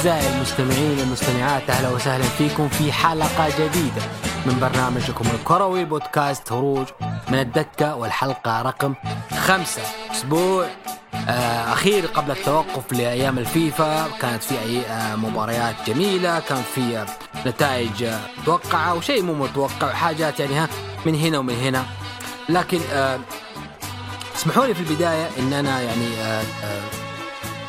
أعزائي 0.00 0.36
المستمعين 0.36 0.98
والمستمعات 0.98 1.70
أهلا 1.70 1.88
وسهلا 1.88 2.24
فيكم 2.24 2.68
في 2.68 2.92
حلقة 2.92 3.48
جديدة 3.48 4.02
من 4.46 4.58
برنامجكم 4.60 5.24
الكروي 5.34 5.84
بودكاست 5.84 6.52
هروج 6.52 6.86
من 7.28 7.38
الدكة 7.38 7.94
والحلقة 7.94 8.62
رقم 8.62 8.94
خمسة. 9.46 9.82
أسبوع 10.10 10.66
آه، 11.28 11.72
أخير 11.72 12.06
قبل 12.06 12.30
التوقف 12.30 12.92
لأيام 12.92 13.38
الفيفا. 13.38 14.08
كانت 14.20 14.42
في 14.42 14.60
أي 14.60 14.80
آه، 14.80 15.16
مباريات 15.16 15.74
جميلة 15.86 16.40
كان 16.40 16.62
في 16.74 16.98
آه، 16.98 17.06
نتائج 17.48 18.06
متوقعة 18.38 18.94
وشيء 18.94 19.22
مو 19.22 19.34
متوقع 19.34 19.92
حاجات 19.92 20.40
يعني 20.40 20.54
ها 20.54 20.68
من 21.06 21.14
هنا 21.14 21.38
ومن 21.38 21.54
هنا. 21.54 21.84
لكن 22.48 22.80
اسمحوا 24.36 24.66
لي 24.66 24.74
في 24.74 24.80
البداية 24.80 25.28
إن 25.38 25.52
أنا 25.52 25.80
يعني 25.80 26.06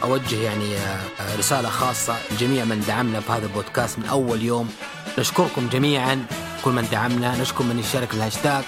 أوجه 0.04 0.36
يعني 0.36 0.78
آه، 0.78 1.00
آه، 1.20 1.36
رسالة 1.36 1.70
خاصة 1.70 2.16
لجميع 2.32 2.66
من 2.66 2.84
دعمنا 2.88 3.20
في 3.20 3.32
هذا 3.32 3.46
البودكاست 3.46 4.00
من 4.00 4.06
أول 4.06 4.42
يوم. 4.42 4.70
نشكركم 5.20 5.70
جميعا 5.70 6.26
كل 6.66 6.72
من 6.72 6.88
دعمنا. 6.92 7.42
نشكر 7.42 7.64
من 7.64 7.80
يشارك 7.80 8.10
في 8.10 8.14
الهاشتاج. 8.14 8.64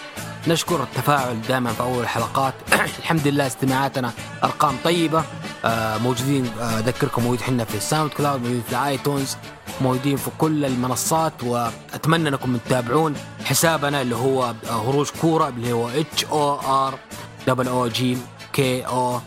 نشكر 0.48 0.84
التفاعل 0.84 1.42
دائما 1.42 1.73
في 1.73 1.81
أول 1.81 2.04
الحلقات. 2.04 2.54
الحمد 3.00 3.28
لله 3.28 3.48
استماعاتنا 3.48 4.11
أرقام 4.44 4.76
طيبة. 4.84 5.23
آه، 5.66 5.98
موجودين 5.98 6.45
أذكركم 6.59 7.23
موجود 7.23 7.42
حنا 7.42 7.66
في 7.66 7.76
ال 7.76 8.12
SoundCloud 8.12 8.39
موجودين 8.39 8.61
في 8.61 8.72
ال 8.72 8.81
iTunes 8.81 9.38
موجودين 9.81 10.17
في 10.17 10.30
كل 10.38 10.66
المنصات. 10.66 11.44
وأتمنى 11.44 12.30
أنكم 12.30 12.58
تتابعون 12.58 13.16
حسابنا 13.45 14.02
اللي 14.02 14.16
هو 14.16 14.54
هروج 14.70 15.09
كورة 15.22 15.48
اللي 15.48 15.72
هو 15.72 15.89
H 15.89 16.26
O 16.26 16.59
R 16.88 17.00
double 17.48 17.67
O 17.67 17.88
J 17.88 18.17
K 18.53 18.86
O 18.86 19.20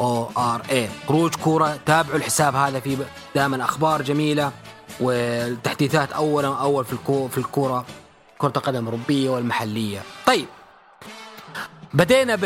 O 0.00 0.28
R 0.36 0.62
A 0.70 0.88
هروج 1.08 1.34
كورة 1.34 1.78
تابعوا 1.86 2.16
الحساب 2.16 2.54
هذا 2.54 2.80
في 2.80 2.96
دائما 3.34 3.64
أخبار 3.64 4.02
جميلة 4.02 4.52
والتحديثات 5.00 6.12
اولا 6.12 6.48
أول 6.48 6.84
في 6.84 6.92
الكو 6.92 7.28
في 7.28 7.38
الكورة 7.38 7.84
كرة 8.38 8.52
القدم 8.56 8.78
الأوروبية 8.78 9.30
والمحلية. 9.30 10.02
طيب 10.26 10.46
بدينا 11.94 12.38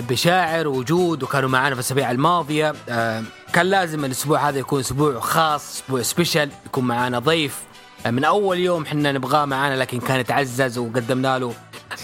بشاعر 0.00 0.68
وجود 0.68 1.22
وكانوا 1.22 1.48
معنا 1.48 1.68
في 1.68 1.74
الأسابيع 1.74 2.10
الماضية. 2.10 2.74
آه 2.88 3.22
كان 3.52 3.66
لازم 3.66 4.04
الأسبوع 4.04 4.48
هذا 4.48 4.58
يكون 4.58 4.80
أسبوع 4.80 5.20
خاص 5.20 5.82
أسبوع 5.82 6.02
special 6.02 6.50
يكون 6.66 6.84
معنا 6.84 7.18
ضيف. 7.18 7.62
آه 8.06 8.10
من 8.10 8.24
أول 8.24 8.58
يوم 8.58 8.82
إحنا 8.82 9.12
نبغاه 9.12 9.44
معنا 9.44 9.76
لكن 9.76 10.00
كان 10.00 10.20
يتعزز 10.20 10.78
وقدمنا 10.78 11.38
له 11.38 11.54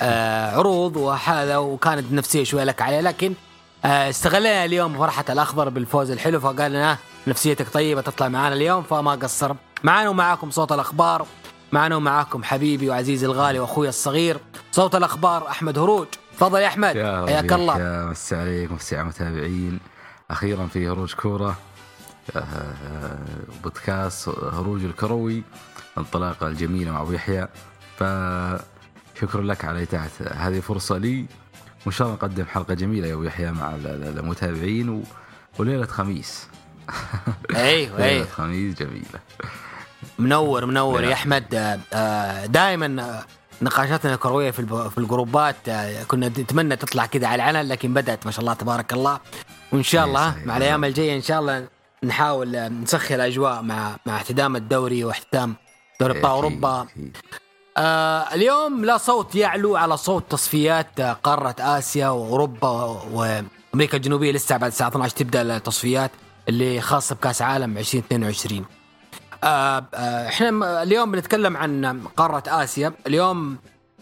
آه 0.02 0.56
عروض 0.56 0.96
وهذا 0.96 1.56
وكانت 1.56 2.12
نفسية 2.12 2.44
شوية 2.44 2.64
لك 2.64 2.82
عليه 2.82 3.00
لكن 3.00 3.34
استغلينا 3.84 4.64
اليوم 4.64 4.98
فرحة 4.98 5.24
الأخضر 5.28 5.68
بالفوز 5.68 6.10
الحلو 6.10 6.40
فقال 6.40 6.72
لنا 6.72 6.98
نفسيتك 7.26 7.68
طيبة 7.68 8.00
تطلع 8.00 8.28
معنا 8.28 8.54
اليوم 8.54 8.82
فما 8.82 9.10
قصر. 9.10 9.54
معنا 9.84 10.08
ومعاكم 10.08 10.50
صوت 10.50 10.72
الأخبار. 10.72 11.26
معنا 11.72 11.96
ومعاكم 11.96 12.42
حبيبي 12.42 12.88
وعزيزي 12.90 13.26
الغالي 13.26 13.58
وأخوي 13.58 13.88
الصغير. 13.88 14.38
صوت 14.72 14.94
الأخبار 14.94 15.48
أحمد 15.48 15.78
هروج. 15.78 16.06
تفضل 16.36 16.58
يا 16.58 16.66
أحمد. 16.66 16.96
يا 16.96 17.26
حياك 17.26 17.52
الله. 17.52 17.78
يا 17.78 18.04
مسي 18.04 18.36
عليك 18.36 18.72
مسي 18.72 18.96
على 18.96 19.02
المتابعين. 19.02 19.80
أخيرا 20.30 20.66
في 20.66 20.88
هروج 20.88 21.14
كورة 21.14 21.56
آه، 22.36 23.18
بودكاست 23.62 24.28
هروج 24.28 24.84
الكروي 24.84 25.42
انطلاقة 25.98 26.46
الجميلة 26.46 26.92
مع 26.92 27.02
أبو 27.02 27.12
يحيى. 27.12 27.48
فشكرا 27.98 29.42
لك 29.42 29.64
على 29.64 29.82
إتاحة 29.82 30.10
هذه 30.34 30.60
فرصة 30.60 30.98
لي. 30.98 31.26
وان 31.86 31.92
شاء 31.92 32.06
الله 32.06 32.16
نقدم 32.18 32.44
حلقة 32.44 32.74
جميلة 32.74 33.08
يا 33.08 33.14
أبو 33.14 33.22
يحيى 33.22 33.50
مع 33.52 33.74
ال- 33.74 33.86
ال- 33.86 34.18
المتابعين 34.18 34.88
و... 34.88 35.02
وليلة 35.58 35.86
خميس 35.86 36.46
أيوه 37.54 37.96
ليلة 37.98 38.04
أيوه 38.08 38.26
خميس 38.26 38.74
جميلة 38.78 39.20
منور 40.18 40.66
منور 40.66 41.00
يا 41.00 41.04
نعم. 41.04 41.12
أحمد 41.12 41.44
دائما 42.52 43.22
نقاشاتنا 43.62 44.14
الكروية 44.14 44.50
في 44.50 44.90
في 44.90 44.98
الجروبات 44.98 45.56
آه، 45.68 46.02
كنا 46.02 46.28
نتمنى 46.28 46.76
تطلع 46.76 47.06
كذا 47.06 47.26
على 47.26 47.50
العلن 47.50 47.68
لكن 47.68 47.94
بدأت 47.94 48.26
ما 48.26 48.32
شاء 48.32 48.40
الله 48.40 48.54
تبارك 48.54 48.92
الله 48.92 49.20
وإن 49.72 49.82
شاء 49.82 50.04
الله. 50.04 50.34
مع 50.44 50.56
الأيام 50.56 50.84
الجاية 50.84 51.16
إن 51.16 51.22
شاء 51.22 51.40
الله 51.40 51.68
نحاول 52.04 52.56
آه، 52.56 52.68
نسخر 52.68 53.14
الأجواء 53.14 53.62
مع 53.62 53.96
مع 54.06 54.16
احتدام 54.16 54.56
الدوري 54.56 55.04
واحتدام 55.04 55.54
دوري 56.00 56.20
أوروبا 56.24 56.82
أكيد. 56.82 57.16
آه 57.76 58.34
اليوم 58.34 58.84
لا 58.84 58.96
صوت 58.96 59.34
يعلو 59.34 59.76
على 59.76 59.96
صوت 59.96 60.24
تصفيات 60.30 61.00
آه، 61.00 61.12
قارة 61.12 61.54
آسيا 61.60 62.08
وأوروبا 62.08 62.68
وأمريكا 63.12 63.96
الجنوبية. 63.96 64.32
لسه 64.32 64.56
بعد 64.56 64.70
الساعة 64.70 64.88
12 64.88 65.16
تبدأ 65.16 65.42
التصفيات 65.56 66.10
اللي 66.48 66.80
خاصة 66.80 67.14
بكأس 67.14 67.42
عالم 67.42 67.78
2022 67.78 68.64
آه 69.44 69.84
آه 69.94 70.28
إحنا 70.28 70.82
اليوم 70.82 71.10
بنتكلم 71.12 71.56
عن 71.56 72.02
قارة 72.16 72.42
آسيا. 72.46 72.92
اليوم 73.06 73.56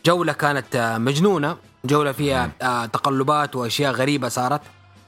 جولة 0.06 0.33
كانت 0.33 0.77
آه 0.77 0.99
مجنونة. 0.99 1.56
جولة 1.85 2.12
فيها 2.12 2.50
آه 2.62 2.87
تقلبات 2.87 3.56
وأشياء 3.56 3.93
غريبة 3.93 4.29
صارت. 4.29 4.61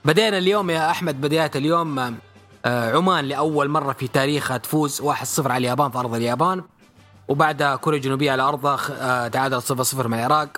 بدينا 0.05 0.39
اليوم 0.39 0.71
يا 0.71 0.91
أحمد 0.91 1.21
بداية 1.21 1.51
اليوم 1.57 1.99
آه 1.99 2.97
عمان 2.97 3.25
لأول 3.25 3.69
مرة 3.69 3.93
في 3.93 4.09
تاريخها 4.09 4.57
تفوز 4.57 5.03
1-0 5.03 5.47
على 5.47 5.57
اليابان 5.57 5.91
في 5.91 5.99
أرض 5.99 6.15
اليابان. 6.15 6.63
وبعدها 7.31 7.77
كوريا 7.77 7.99
الجنوبية 7.99 8.33
على 8.33 8.43
أرضها 8.43 8.79
آه، 9.01 9.29
تعادل 9.29 9.63
0-0 9.63 10.07
مع 10.07 10.19
العراق. 10.19 10.49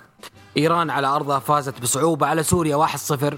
إيران 0.57 0.89
على 0.89 1.07
أرضها 1.07 1.39
فازت 1.39 1.81
بصعوبة 1.81 2.27
على 2.27 2.43
سوريا 2.43 2.75
1-0 2.75 3.33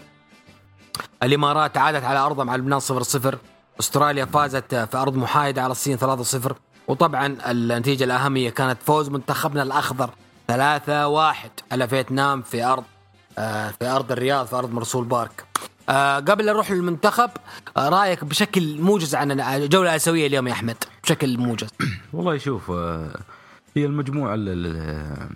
الإمارات 1.23 1.75
تعادلت 1.75 2.03
على 2.03 2.19
أرضها 2.19 2.45
مع 2.45 2.55
لبنان 2.55 2.79
0-0 2.79 3.35
أستراليا 3.79 4.25
فازت 4.25 4.75
في 4.75 4.97
أرض 4.97 5.15
محايدة 5.15 5.63
على 5.63 5.71
الصين 5.71 5.97
3-0 5.97 6.53
وطبعا 6.87 7.37
النتيجة 7.51 8.03
الأهم 8.03 8.35
هي 8.35 8.51
كانت 8.51 8.77
فوز 8.83 9.09
منتخبنا 9.09 9.63
الأخضر 9.63 10.09
3-1 10.51 10.53
على 11.71 11.87
فيتنام 11.87 12.41
في 12.41 12.63
أرض 12.63 12.83
آه، 13.37 13.69
في 13.79 13.87
أرض 13.87 14.11
الرياض 14.11 14.45
في 14.45 14.55
أرض 14.55 14.71
مرسول 14.71 15.05
بارك. 15.05 15.45
آه، 15.89 16.19
قبل 16.19 16.45
نروح 16.45 16.71
للمنتخب 16.71 17.29
آه، 17.77 17.89
رأيك 17.89 18.23
بشكل 18.23 18.81
موجز 18.81 19.15
عن 19.15 19.41
الجولة 19.41 19.89
الآسيوية 19.89 20.27
اليوم 20.27 20.47
يا 20.47 20.53
أحمد؟ 20.53 20.77
بشكل 21.03 21.37
موجز. 21.37 21.67
والله 22.13 22.37
شوف 22.37 22.71
آه، 22.71 23.19
هي 23.75 23.85
المجموعة 23.85 24.33
ال- 24.35 24.49
ال- 24.49 25.29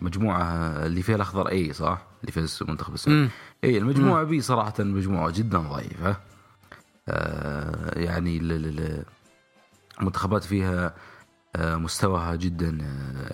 المجموعة 0.00 0.42
اللي 0.86 1.02
فيها 1.02 1.16
الأخضر 1.16 1.48
أي 1.48 1.72
صح؟ 1.72 2.02
اللي 2.20 2.32
فيها 2.32 2.46
المنتخب 2.62 2.94
السعودي. 2.94 3.28
أي 3.64 3.78
المجموعة 3.78 4.22
بي 4.24 4.40
صراحة 4.40 4.74
مجموعة 4.78 5.30
جدا 5.30 5.58
ضعيفة. 5.58 6.16
آه 7.08 7.98
يعني 7.98 8.36
ال- 8.36 8.52
ال- 8.52 8.78
ال- 8.80 9.04
المنتخبات 10.00 10.44
فيها 10.44 10.94
مستواها 11.58 12.34
جدا 12.36 12.78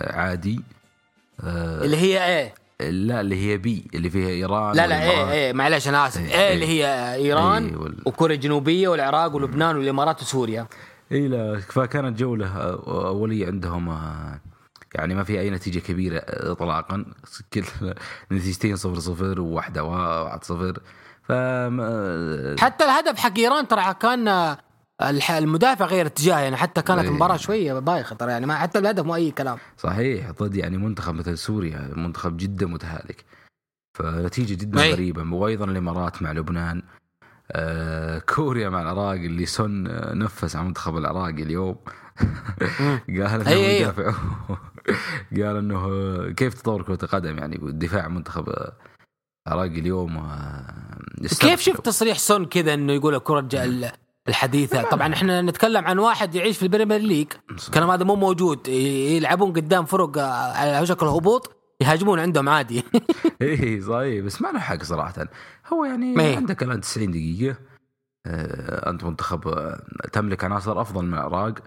عادي. 0.01 0.61
اللي 1.43 1.97
هي 1.97 2.25
إيه؟ 2.25 2.53
لا 2.89 3.21
اللي 3.21 3.35
هي 3.35 3.57
بي 3.57 3.87
اللي 3.93 4.09
فيها 4.09 4.29
إيران 4.29 4.75
لا 4.75 4.87
لا 4.87 5.03
إيه. 5.03 5.31
إيه 5.31 5.53
معلش 5.53 5.87
أنا 5.87 6.07
آسف. 6.07 6.17
إيه، 6.21 6.27
إيه 6.31 6.47
إيه. 6.47 6.53
اللي 6.53 6.65
هي 6.67 7.15
إيران 7.15 7.67
إيه، 7.67 7.77
وال- 7.77 8.01
وكوريا 8.05 8.35
الجنوبية 8.35 8.87
والعراق 8.87 9.35
ولبنان 9.35 9.75
والإمارات 9.77 10.21
وسوريا. 10.21 10.67
اي 11.11 11.27
لا 11.27 11.59
فكانت 11.59 12.19
جولة 12.19 12.47
آه، 12.57 13.07
أولية 13.07 13.47
عندهم. 13.47 13.97
يعني 14.95 15.15
ما 15.15 15.23
في 15.23 15.39
أي 15.39 15.49
نتيجة 15.49 15.79
كبيرة 15.79 16.17
آه، 16.17 16.51
إطلاقا. 16.51 17.05
كل 17.53 17.63
نتيجتين 18.31 18.75
صفر 18.75 18.99
صفر 18.99 19.41
وواحدة 19.41 19.83
واحد 19.83 20.43
صفر. 20.43 20.79
ف 21.23 21.31
حتى 22.61 22.83
الهدف 22.85 23.19
حق 23.19 23.37
إيران 23.37 23.67
ترى 23.67 23.93
كان 24.01 24.55
المدافع 25.29 25.85
غير 25.85 26.05
اتجاه 26.05 26.39
يعني 26.39 26.57
حتى 26.57 26.81
كانت 26.81 27.01
إيه. 27.01 27.09
المباراه 27.09 27.37
شوية 27.37 27.73
بايخة 27.73 28.15
ترى 28.15 28.31
يعني 28.31 28.45
ما 28.45 28.55
حتى 28.55 28.79
الهدف 28.79 29.05
مو 29.05 29.15
أي 29.15 29.31
كلام 29.31 29.57
صحيح 29.77 30.31
ضد 30.31 30.55
يعني 30.55 30.77
منتخب 30.77 31.13
مثل 31.13 31.37
سوريا 31.37 31.91
منتخب 31.95 32.37
جدا 32.37 32.65
متهالك 32.65 33.25
فنتيجة 33.97 34.53
جدا 34.53 34.81
أي. 34.81 34.91
غريبة 34.93 35.35
وأيضا 35.35 35.65
الإمارات 35.65 36.21
مع 36.21 36.31
لبنان 36.31 36.81
آه 37.51 38.19
كوريا 38.19 38.69
مع 38.69 38.81
العراق 38.81 39.11
اللي 39.11 39.45
سون 39.45 39.87
آه، 39.87 40.13
نفس 40.13 40.55
على 40.55 40.65
منتخب 40.65 40.97
العراق 40.97 41.27
اليوم 41.27 41.75
قال 43.17 43.19
إنه 43.19 43.49
أي. 43.49 43.81
يدافع 43.81 44.13
قال 45.37 45.55
إنه 45.57 46.31
كيف 46.31 46.53
تطور 46.53 46.83
كرة 46.83 46.99
القدم 47.03 47.37
يعني 47.37 47.59
دفاع 47.61 48.07
منتخب 48.07 48.49
آه، 48.49 48.73
العراق 49.47 49.71
اليوم 49.71 50.17
آه، 50.17 50.99
كيف. 51.39 51.61
شفت 51.61 51.85
تصريح 51.85 52.17
سون 52.17 52.45
كذا 52.45 52.73
إنه 52.73 52.93
يقول 52.93 53.15
الكرة 53.15 53.39
الحديثة. 54.31 54.81
طبعا 54.81 55.13
إحنا 55.13 55.41
نتكلم 55.41 55.85
عن 55.85 55.99
واحد 55.99 56.35
يعيش 56.35 56.57
في 56.57 56.63
ال 56.63 56.68
Premier 56.68 56.99
League. 56.99 57.27
الكلام 57.67 57.89
هذا 57.89 58.03
مو 58.03 58.15
موجود. 58.15 58.67
يلعبون 58.67 59.53
قدام 59.53 59.85
فرق 59.85 60.17
آه، 60.17 60.53
على 60.53 60.81
وشك 60.81 61.03
الهبوط 61.03 61.55
يهاجمون 61.81 62.19
عندهم 62.19 62.49
عادي. 62.49 62.83
إيه 63.41 63.81
صحيح. 63.89 64.25
بس 64.25 64.41
ما 64.41 64.47
له 64.47 64.59
حق 64.59 64.83
صراحة. 64.83 65.27
هو 65.73 65.85
يعني 65.85 66.19
إيه. 66.19 66.35
عندك 66.35 66.63
الآن 66.63 66.81
90 66.81 67.11
دقيقة. 67.11 67.55
آه، 68.27 68.89
أنت 68.89 69.03
منتخب 69.03 69.47
آه، 69.47 69.83
تملك 70.13 70.43
عناصر 70.43 70.81
أفضل 70.81 71.05
من 71.05 71.13
العراق 71.13 71.59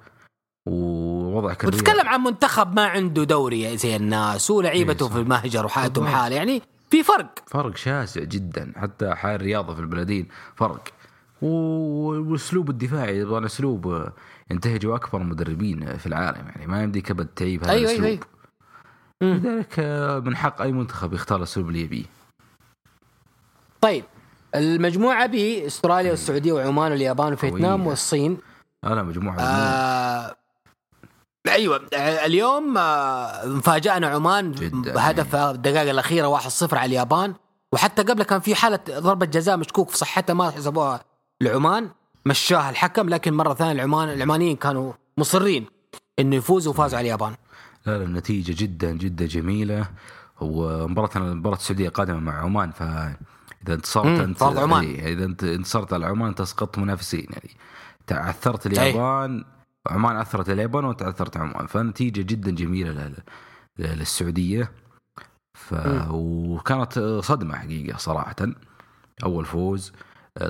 ووضعك 0.66 1.64
وتتكلم 1.64 2.08
عن 2.08 2.20
منتخب 2.20 2.76
ما 2.76 2.86
عنده 2.86 3.24
دوري 3.24 3.76
زي 3.76 3.96
الناس 3.96 4.50
ولعيبته 4.50 5.06
إيه،. 5.06 5.12
في 5.12 5.18
المهجر 5.18 5.66
وحالتهم 5.66 6.04
بالضبط. 6.04 6.20
حال 6.22 6.32
يعني 6.32 6.62
في 6.90 7.02
فرق. 7.02 7.34
فرق 7.46 7.76
شاسع 7.76 8.20
جدا. 8.24 8.72
حتى 8.76 9.14
حال 9.14 9.34
الرياضة 9.34 9.74
في 9.74 9.80
البلدين 9.80 10.28
فرق. 10.56 10.88
و- 11.44 12.30
والاسلوب 12.30 12.70
الدفاعي 12.70 13.18
يبغى 13.18 13.46
اسلوب 13.46 14.08
ينتهجه 14.50 14.94
اكبر 14.94 15.18
مدربين 15.18 15.96
في 15.96 16.06
العالم 16.06 16.46
يعني 16.48 16.66
ما 16.66 16.82
يمديك 16.82 17.10
ابد 17.10 17.26
تعيب 17.26 17.64
هذا 17.64 17.72
أيوه 17.72 17.90
الاسلوب. 17.90 18.04
أيوه. 18.06 18.20
أيوه 19.22 19.34
مم. 19.34 19.40
لذلك 19.48 19.74
آه، 19.78 20.18
من 20.18 20.36
حق 20.36 20.62
أي 20.62 20.72
منتخب 20.72 21.12
يختار 21.14 21.38
الأسلوب 21.38 21.68
اللي 21.68 21.80
يبيه. 21.80 22.04
طيب 23.80 24.04
المجموعة 24.54 25.26
ب 25.26 25.34
أستراليا 25.34 26.10
والسعوديه 26.10 26.52
وعمان 26.52 26.92
واليابان 26.92 27.32
وفيتنام. 27.32 27.86
والصين. 27.86 28.38
أنا 28.84 29.02
مجموعة 29.02 29.38
آه 29.38 29.42
آه 29.42 30.36
أيوه 31.48 31.88
آه، 31.94 32.26
اليوم 32.26 32.78
آه 32.78 33.46
مفاجأنا 33.46 34.06
عمان. 34.06 34.52
بهدف 34.72 35.34
الدقائق 35.36 35.90
الأخيرة 35.90 36.38
1-0 36.38 36.74
على 36.78 36.84
اليابان. 36.88 37.34
وحتى 37.72 38.02
قبل 38.02 38.22
كان 38.22 38.40
في 38.40 38.54
حالة 38.54 38.78
ضربة 38.90 39.26
جزاء 39.26 39.56
مشكوك 39.56 39.88
في 39.90 39.96
صحتها 39.98 40.34
ما 40.34 40.50
حسبوها 40.50 41.00
لعمان 41.40 41.90
مشاها 42.26 42.70
الحكم 42.70 43.08
لكن 43.08 43.34
مرة 43.34 43.54
ثانية 43.54 43.72
العمان 43.72 44.08
العمانيين 44.08 44.56
كانوا 44.56 44.92
مصرين 45.18 45.66
إنه 46.18 46.36
يفوزوا 46.36 46.72
وفازوا 46.72 46.98
على 46.98 47.04
اليابان. 47.06 47.34
لا 47.86 47.98
لا 47.98 48.04
النتيجة 48.04 48.62
جدا 48.62 48.90
جدا 48.90 49.26
جميلة. 49.26 49.88
ومباراة 50.40 51.18
مباراة 51.18 51.56
السعودية 51.56 51.88
قادمة 51.88 52.20
مع 52.20 52.42
عمان 52.42 52.70
فإذا 52.70 53.14
انتصرت 53.68 54.06
مم، 54.06 54.20
أنت 54.20 54.38
فرض 54.38 54.58
عمان. 54.58 54.84
إذا 54.84 55.24
أنت 55.24 55.44
انتصرت 55.44 55.92
على 55.92 56.06
عمان 56.06 56.34
تسقط 56.34 56.78
منافسين 56.78 57.26
يعني 57.30 57.50
تعثرت 58.06 58.66
أي. 58.66 58.72
اليابان 58.72 59.44
عمان 59.90 60.16
عثرت 60.16 60.50
اليابان 60.50 60.84
وأنت 60.84 61.02
عثرت 61.02 61.36
عمان 61.36 61.66
فنتيجة 61.66 62.22
جدا 62.22 62.50
جميلة 62.50 62.90
لل- 62.90 63.22
لل- 63.78 63.98
للسعودية. 63.98 64.72
ف... 65.54 65.74
وكانت 66.10 66.98
صدمة 67.24 67.56
حقيقة 67.56 67.96
صراحة. 67.98 68.36
أول 69.24 69.44
فوز. 69.44 69.92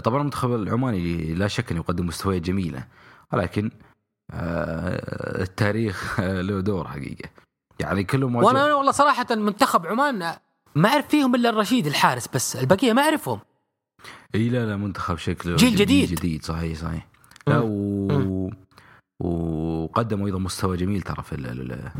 طبعا 0.05 0.21
المنتخب 0.21 0.55
العماني 0.55 1.35
لا 1.35 1.49
شك 1.49 1.71
أنه 1.71 1.81
يقدم 1.81 2.07
مستويات 2.07 2.43
جميلة 2.43 2.85
ولكن 3.33 3.71
آه، 4.31 5.43
التاريخ 5.43 6.21
له 6.47 6.61
دور 6.61 6.89
حقيقة. 6.89 7.29
يعني 7.81 8.05
كلهم 8.05 8.37
وأنا 8.37 8.67
أنا 8.67 8.75
والله 8.75 8.93
صراحة 8.93 9.27
منتخب 9.35 9.87
عمان 9.87 10.37
ما 10.75 10.89
أعرف 10.89 11.09
فيهم 11.09 11.35
إلا 11.35 11.51
الرشيد 11.51 11.87
الحارس 11.87 12.29
بس 12.35 12.57
البقية 12.57 12.93
ما 12.93 13.03
أعرفهم. 13.03 13.41
إي 14.35 14.49
لا 14.49 14.67
لا 14.67 14.77
منتخب 14.77 15.17
شكله 15.19 15.57
جيل 15.57 15.77
جديد. 15.77 16.09
جديد. 16.15 16.45
صحيح 16.45 16.79
صحيح. 16.79 17.07
لا 17.47 17.61
و... 17.65 18.51
وقدموا 19.21 20.27
أيضا 20.27 20.39
مستوى 20.39 20.77
جميل 20.77 21.03
ترى 21.03 21.23
في 21.23 21.33
ال- 21.35 21.47
ال- 21.47 21.91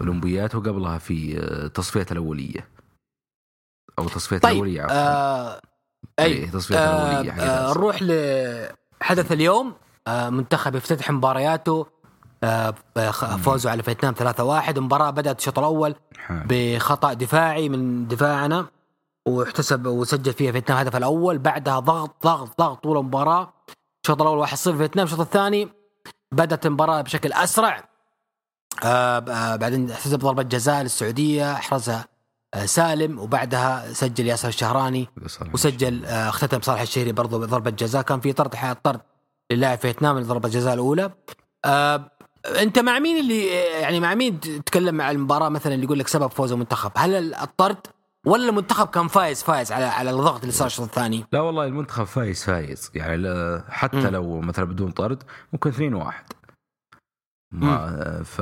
الأولمبيات 0.00 0.54
وقبلها 0.54 0.98
في 0.98 1.38
التصفيات 1.40 2.12
الأولية. 2.12 2.68
أو 3.98 4.08
تصفيات 4.08 4.42
طيب 4.42 4.52
الأولية 4.52 4.82
عفوا. 4.82 4.94
آه 4.96 5.60
أي 6.20 6.46
تصفيات 6.46 6.80
آه 6.80 7.10
الأولية 7.20 7.32
حقت 7.32 7.40
آه. 7.40 7.70
نروح 7.70 8.02
لحدث 8.02 9.32
اليوم 9.32 9.74
آه 10.08 10.28
منتخب 10.30 10.74
يفتتح 10.74 11.10
مبارياته 11.10 11.86
آه 12.44 12.74
فوزوا 13.42 13.70
على 13.70 13.82
فيتنام 13.82 14.14
3-1 14.14 14.68
المباراة 14.76 15.10
بدأت 15.10 15.38
الشوط 15.38 15.58
الأول 15.58 15.94
حلو. 16.18 16.42
بخطأ 16.48 17.12
دفاعي 17.12 17.68
من 17.68 18.08
دفاعنا 18.08 18.66
واحتسب 19.28 19.86
وسجل 19.86 20.32
فيها 20.32 20.52
فيتنام 20.52 20.78
الهدف 20.78 20.96
الأول. 20.96 21.38
بعدها 21.38 21.78
ضغط 21.78 22.22
ضغط 22.24 22.58
ضغط 22.58 22.82
طول 22.82 22.98
المباراة. 22.98 23.52
الشوط 24.04 24.22
الأول 24.22 24.46
1-0 24.46 24.52
فيتنام. 24.54 25.04
الشوط 25.06 25.20
الثاني 25.20 25.68
بدأت 26.32 26.66
المباراة 26.66 27.00
بشكل 27.00 27.32
أسرع. 27.32 27.88
آه 28.84 29.18
آه 29.18 29.56
بعدين 29.56 29.90
احتسب 29.90 30.18
ضربة 30.18 30.42
جزاء 30.42 30.82
للسعودية 30.82 31.52
أحرزها 31.52 32.00
آه 32.00 32.15
سالم 32.64 33.18
وبعدها 33.18 33.92
سجل 33.92 34.26
ياسر 34.26 34.48
الشهراني. 34.48 35.08
وسجل 35.54 36.04
آه، 36.04 36.28
اختتم 36.28 36.60
صالح 36.60 36.80
الشهري 36.80 37.12
برضو 37.12 37.38
بضربة 37.38 37.70
جزاء. 37.70 38.02
كان 38.02 38.20
في 38.20 38.32
طرد 38.32 38.54
حياة 38.54 38.72
طرد 38.72 39.00
للاعب 39.52 39.78
فيتنام 39.78 40.18
لضربة 40.18 40.48
الجزاء 40.48 40.74
الأولى. 40.74 41.10
آه 41.64 42.10
أنت 42.46 42.78
مع 42.78 42.98
مين 42.98 43.18
اللي 43.20 43.46
يعني 43.80 44.00
مع 44.00 44.14
مين 44.14 44.40
تتكلم 44.40 44.94
مع 44.94 45.10
المباراة 45.10 45.48
مثلا 45.48 45.74
اللي 45.74 45.84
يقول 45.84 45.98
لك 45.98 46.08
سبب 46.08 46.26
فوز 46.30 46.52
المنتخب؟ 46.52 46.90
هل 46.96 47.34
الطرد 47.34 47.76
ولا 48.26 48.48
المنتخب 48.48 48.86
كان 48.88 49.08
فايز 49.08 49.42
فايز 49.42 49.72
على 49.72 49.84
على 49.84 50.10
الضغط 50.10 50.40
اللي 50.40 50.52
صار 50.52 50.66
الشوط 50.66 50.88
الثاني؟ 50.88 51.24
لا 51.32 51.40
والله 51.40 51.64
المنتخب 51.64 52.04
فايز 52.04 52.44
فايز. 52.44 52.90
يعني 52.94 53.62
حتى 53.68 53.96
مم. 53.96 54.06
لو 54.06 54.40
مثلا 54.40 54.64
بدون 54.64 54.90
طرد 54.90 55.22
ممكن 55.52 55.70
2 55.70 55.94
1 55.94 56.24
ما 57.52 58.22
ف 58.24 58.40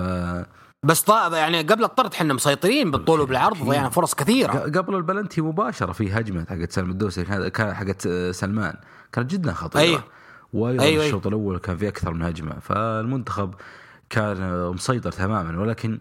بس 0.84 1.02
طا 1.02 1.36
يعني 1.36 1.62
قبل 1.62 1.84
الطرد 1.84 2.14
إحنا 2.14 2.34
مسيطرين 2.34 2.90
بالطول 2.90 3.20
وبالعرض 3.20 3.56
أكيد. 3.56 3.68
ضيعنا 3.68 3.88
فرص 3.88 4.14
كثيرة 4.14 4.52
ق- 4.52 4.78
قبل 4.78 4.94
البلنتي 4.94 5.40
مباشرة 5.40 5.92
في 5.92 6.12
هجمة 6.12 6.46
حقت 6.50 6.72
سلمان 6.72 6.90
الدوسري 6.90 7.26
حقت 7.74 8.06
آه، 8.06 8.30
سلمان 8.30 8.74
كانت 9.12 9.30
جدا 9.30 9.52
خطيرة 9.52 9.82
أيوه. 9.82 10.04
وأيضا 10.52 10.82
أيوه، 10.82 10.92
أيوه. 10.94 11.04
الشوط 11.06 11.26
الأول 11.26 11.58
كان 11.58 11.76
في 11.76 11.88
أكثر 11.88 12.12
من 12.14 12.22
هجمة 12.22 12.58
فالمنتخب 12.60 13.54
كان 14.10 14.42
آه، 14.42 14.72
مسيطر 14.72 15.12
تماما 15.12 15.60
ولكن 15.60 16.00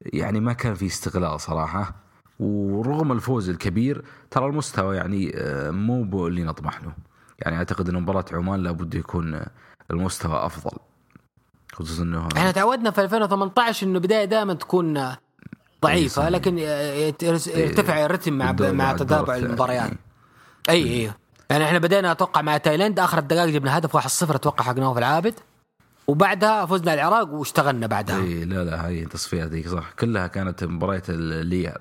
يعني 0.00 0.40
ما 0.40 0.52
كان 0.52 0.74
في 0.74 0.86
استغلال 0.86 1.40
صراحة 1.40 1.94
ورغم 2.40 3.12
الفوز 3.12 3.48
الكبير 3.50 4.04
ترى 4.30 4.46
المستوى 4.46 4.96
يعني 4.96 5.32
آه، 5.36 5.70
مو 5.70 6.26
اللي 6.26 6.42
نطمح 6.44 6.82
له 6.84 6.92
يعني 7.38 7.56
أعتقد 7.56 7.88
ان 7.88 7.94
مباراة 8.02 8.24
عمان 8.32 8.62
لابد 8.62 8.94
يكون 8.94 9.40
المستوى 9.90 10.46
أفضل 10.46 10.76
خصوصا 11.78 12.02
إنه 12.02 12.28
إحنا 12.36 12.50
تعودنا 12.50 12.90
في 12.90 13.00
2018 13.02 13.86
إنه 13.86 13.98
بداية 13.98 14.24
دائما 14.24 14.54
تكون 14.54 15.12
ضعيفة 15.82 16.14
صحيح. 16.14 16.28
لكن 16.28 16.58
يت- 16.58 17.22
يرتفع 17.46 18.04
الرتم 18.04 18.32
مع 18.32 18.52
مع 18.60 18.92
تتابع. 18.92 19.36
المباريات. 19.36 19.90
اي 20.68 20.82
اي 21.06 21.12
يعني 21.50 21.64
إحنا 21.64 21.78
بدينا 21.78 22.12
أتوقع 22.12 22.42
مع 22.42 22.56
تايلاند 22.56 22.98
آخر 22.98 23.18
الدقائق 23.18 23.50
جبنا 23.54 23.78
هدف 23.78 23.96
1-0 23.96 24.34
أتوقع 24.34 24.64
حق 24.64 24.76
نواف 24.78 24.98
العابد. 24.98 25.34
وبعدها 26.06 26.66
فزنا 26.66 26.94
العراق 26.94 27.28
واشتغلنا 27.30 27.86
بعدها. 27.86 28.18
اي 28.18 28.44
لا 28.44 28.64
لا 28.64 28.86
هاي 28.86 29.02
التصفيات 29.02 29.48
ذيك 29.48 29.68
صح. 29.68 29.92
كلها 29.92 30.26
كانت 30.26 30.64
مباريات 30.64 31.10
الإياب. 31.10 31.80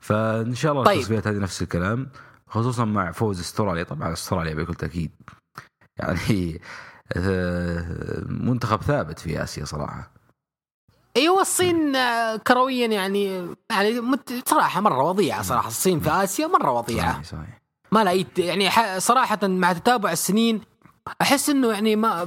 فإن 0.00 0.54
شاء 0.54 0.72
الله 0.72 0.84
طيب. 0.84 0.96
التصفيات 0.98 1.26
هذه 1.26 1.36
نفس 1.38 1.62
الكلام 1.62 2.08
خصوصا 2.48 2.84
مع 2.84 3.12
فوز 3.12 3.40
استراليا. 3.40 3.82
طبعا 3.82 4.12
استراليا 4.12 4.54
بكل 4.54 4.74
تأكيد. 4.74 5.10
يعني 5.98 6.60
منتخب 8.26 8.82
ثابت 8.82 9.18
في 9.18 9.42
آسيا 9.42 9.64
صراحة. 9.64 10.10
أيوه 11.16 11.40
الصين 11.40 11.96
آه، 11.96 12.36
كرويا 12.36 12.86
يعني 12.86 13.48
يعني 13.70 14.02
صراحة 14.46 14.80
مرة 14.80 15.02
وضيعة 15.02 15.42
صراحة. 15.42 15.68
الصين 15.68 16.00
في 16.00 16.10
آسيا 16.10 16.46
مرة 16.46 16.70
وضيعة. 16.72 17.12
صحيح 17.12 17.24
صحيح. 17.24 17.60
ما 17.92 18.04
لا 18.04 18.12
يت- 18.12 18.38
يعني 18.38 18.70
صراحة 19.00 19.38
مع 19.46 19.72
تتابع 19.72 20.12
السنين 20.12 20.60
أحس 21.22 21.50
إنه 21.50 21.72
يعني 21.72 21.96
ما 21.96 22.24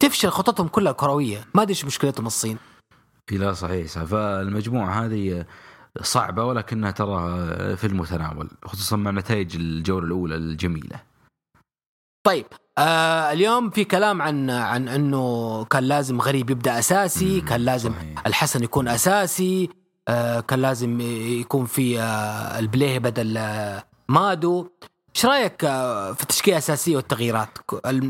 تفشل 0.00 0.28
خططهم 0.28 0.68
كلها 0.68 0.92
كروية. 0.92 1.44
ما 1.54 1.62
أدري 1.62 1.70
إيش 1.70 1.84
مشكلتهم 1.84 2.26
الصين. 2.26 2.58
لا 3.30 3.52
صحيح 3.52 3.86
صح 3.86 4.04
فالمجموعة 4.04 5.04
هذه 5.04 5.46
صعبة 6.02 6.44
ولكنها 6.44 6.90
ترى 6.90 7.16
في 7.76 7.86
المتناول 7.86 8.50
خصوصا 8.64 8.96
مع 8.96 9.10
نتائج 9.10 9.56
الجولة 9.56 10.06
الأولى 10.06 10.34
الجميلة. 10.34 11.00
طيب 12.24 12.46
آه 12.78 13.32
اليوم 13.32 13.70
في 13.70 13.84
كلام 13.84 14.22
عن 14.22 14.50
عن 14.50 14.88
إنه 14.88 15.64
كان 15.64 15.84
لازم 15.84 16.20
غريب 16.20 16.50
يبدأ 16.50 16.78
أساسي 16.78 17.40
كان 17.40 17.60
لازم 17.60 17.92
صحيح. 17.92 18.26
الحسن 18.26 18.62
يكون 18.64 18.88
أساسي 18.88 19.68
آه 20.08 20.40
كان 20.40 20.62
لازم 20.62 21.00
يكون 21.40 21.66
في 21.66 22.00
آه 22.00 22.58
البليه 22.58 22.98
بدل 22.98 23.36
آه 23.36 23.84
مادو 24.08 24.68
إيش 25.16 25.26
رأيك 25.26 25.64
آه 25.64 26.12
في 26.12 26.22
التشكيلة 26.22 26.56
الأساسية 26.56 26.96
والتغييرات 26.96 27.58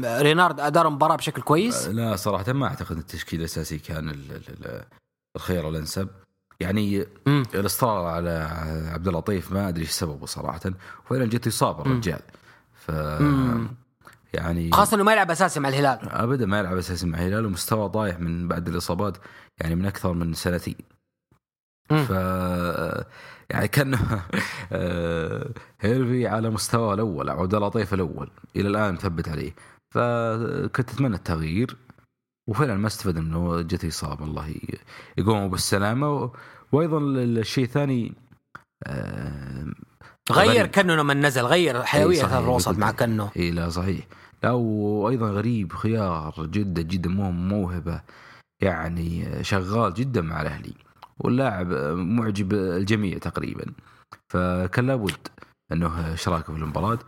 رينارد 0.04 0.60
أدار 0.60 0.88
المباراة 0.88 1.16
بشكل 1.16 1.42
كويس 1.42 1.88
لا 1.88 2.16
صراحة 2.16 2.52
ما 2.52 2.66
أعتقد 2.66 2.96
التشكيل 2.96 3.40
الأساسي 3.40 3.78
كان 3.78 4.08
ال- 4.08 4.32
ال- 4.32 4.66
ال- 4.66 4.84
الخيار 5.36 5.68
الأنسب 5.68 6.08
يعني. 6.60 7.06
الإصرار 7.26 8.06
على 8.06 8.30
عبد 8.92 9.08
اللطيف 9.08 9.52
ما 9.52 9.68
أدري 9.68 9.82
إيش 9.82 9.90
سببه 9.90 10.26
صراحة 10.26 10.60
وفعلا 11.06 11.24
جت 11.24 11.46
اصابه. 11.46 11.82
الرجال 11.82 12.20
ف. 12.74 12.90
يعني 14.34 14.72
خاصة 14.72 14.94
إنه 14.94 15.04
ما 15.04 15.12
يلعب 15.12 15.30
أساسي 15.30 15.60
مع 15.60 15.68
الهلال 15.68 15.99
ابدا 16.08 16.46
ما 16.46 16.58
يلعب 16.58 16.76
أساسي 16.76 17.06
مع 17.06 17.18
الهلال 17.18 17.46
ومستوى 17.46 17.88
ضايع 17.88 18.18
من 18.18 18.49
بعد 18.49 18.68
الإصابات 18.68 19.16
يعني 19.60 19.75
من 19.75 19.87
أكثر 19.87 20.12
من 20.12 20.34
سنتين. 20.34 20.76
ف 21.90 22.10
يعني 23.50 23.68
كان 23.68 23.99
آه، 24.72 25.50
هيرفي 25.80 26.26
على 26.26 26.50
مستواه 26.50 26.94
الأول 26.94 27.30
عبد 27.30 27.54
اللطيف 27.54 27.94
الأول 27.94 28.30
إلى 28.56 28.68
الآن 28.68 28.94
مثبت 28.94 29.28
عليه 29.28 29.54
فكنت 29.94 30.90
أتمنى 30.90 31.16
التغيير 31.16 31.76
وفعلا 32.49 32.75
ما 32.75 32.87
استفاد 32.87 33.18
منه 33.18 33.60
جت 33.60 33.84
إصابة 33.84 34.25
الله 34.25 34.54
يقوموا 35.18 35.49
بالسلامة. 35.49 36.32
وأيضا 36.72 36.99
الشيء 36.99 37.64
الثاني 37.64 38.12
آه، 38.87 39.59
غير. 40.32 40.66
كنو 40.66 40.94
لما 40.94 41.14
نزل 41.14 41.42
غير 41.42 41.82
حيوية 41.82 42.38
الوسط 42.38 42.78
مع. 42.78 42.90
كنو 42.90 43.28
إي 43.37 43.50
لا 43.50 43.68
صحيح 43.68 44.06
لا 44.42 44.50
وأيضا 44.50 45.30
غريب 45.30 45.72
خيار 45.72 46.34
جدا 46.38 46.82
جدا 46.82 47.10
مو 47.10 47.30
موهبة 47.30 48.00
يعني 48.62 49.38
شغال 49.44 49.94
جدا 49.94 50.20
مع 50.20 50.42
الأهلي 50.42 50.75
واللاعب 51.18 51.72
معجب 51.96 52.52
الجميع 52.52 53.18
تقريبا 53.18 53.64
فكان 54.32 54.87
لابد 54.87 55.28
أنه 55.72 56.12
اشراكه 56.14 56.52
في 56.52 56.58
المباراة 56.58 56.99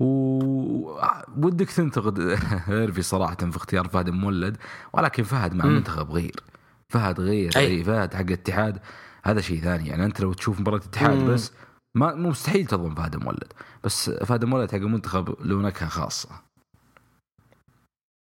ودك 0.00 1.70
تنتقد 1.70 2.20
هيرفي 2.66 3.02
صراحة 3.02 3.36
في 3.36 3.56
اختيار 3.56 3.88
فهد 3.88 4.10
مولد 4.10 4.56
ولكن 4.92 5.22
فهد 5.22 5.54
مع 5.54 5.64
المنتخب 5.64 6.10
غير 6.10 6.40
فهد 6.88 7.20
غير 7.20 7.52
أي. 7.56 7.84
فهد 7.84 8.14
حق 8.14 8.20
الاتحاد 8.20 8.78
هذا 9.24 9.40
شيء 9.40 9.60
ثاني 9.60 9.88
يعني 9.88 10.04
أنت 10.04 10.20
لو 10.20 10.32
تشوف 10.32 10.60
مباراة 10.60 10.78
الاتحاد 10.78 11.16
مم. 11.16 11.34
بس 11.34 11.52
ما 11.94 12.14
مو 12.14 12.28
مستحيل 12.28 12.66
تظلم 12.66 12.94
فهد 12.94 13.16
مولد 13.16 13.52
بس 13.84 14.10
فهد 14.10 14.44
مولد 14.44 14.70
حق 14.70 14.76
المنتخب 14.78 15.36
له 15.40 15.56
نكهه 15.62 15.88
خاصة. 15.88 16.28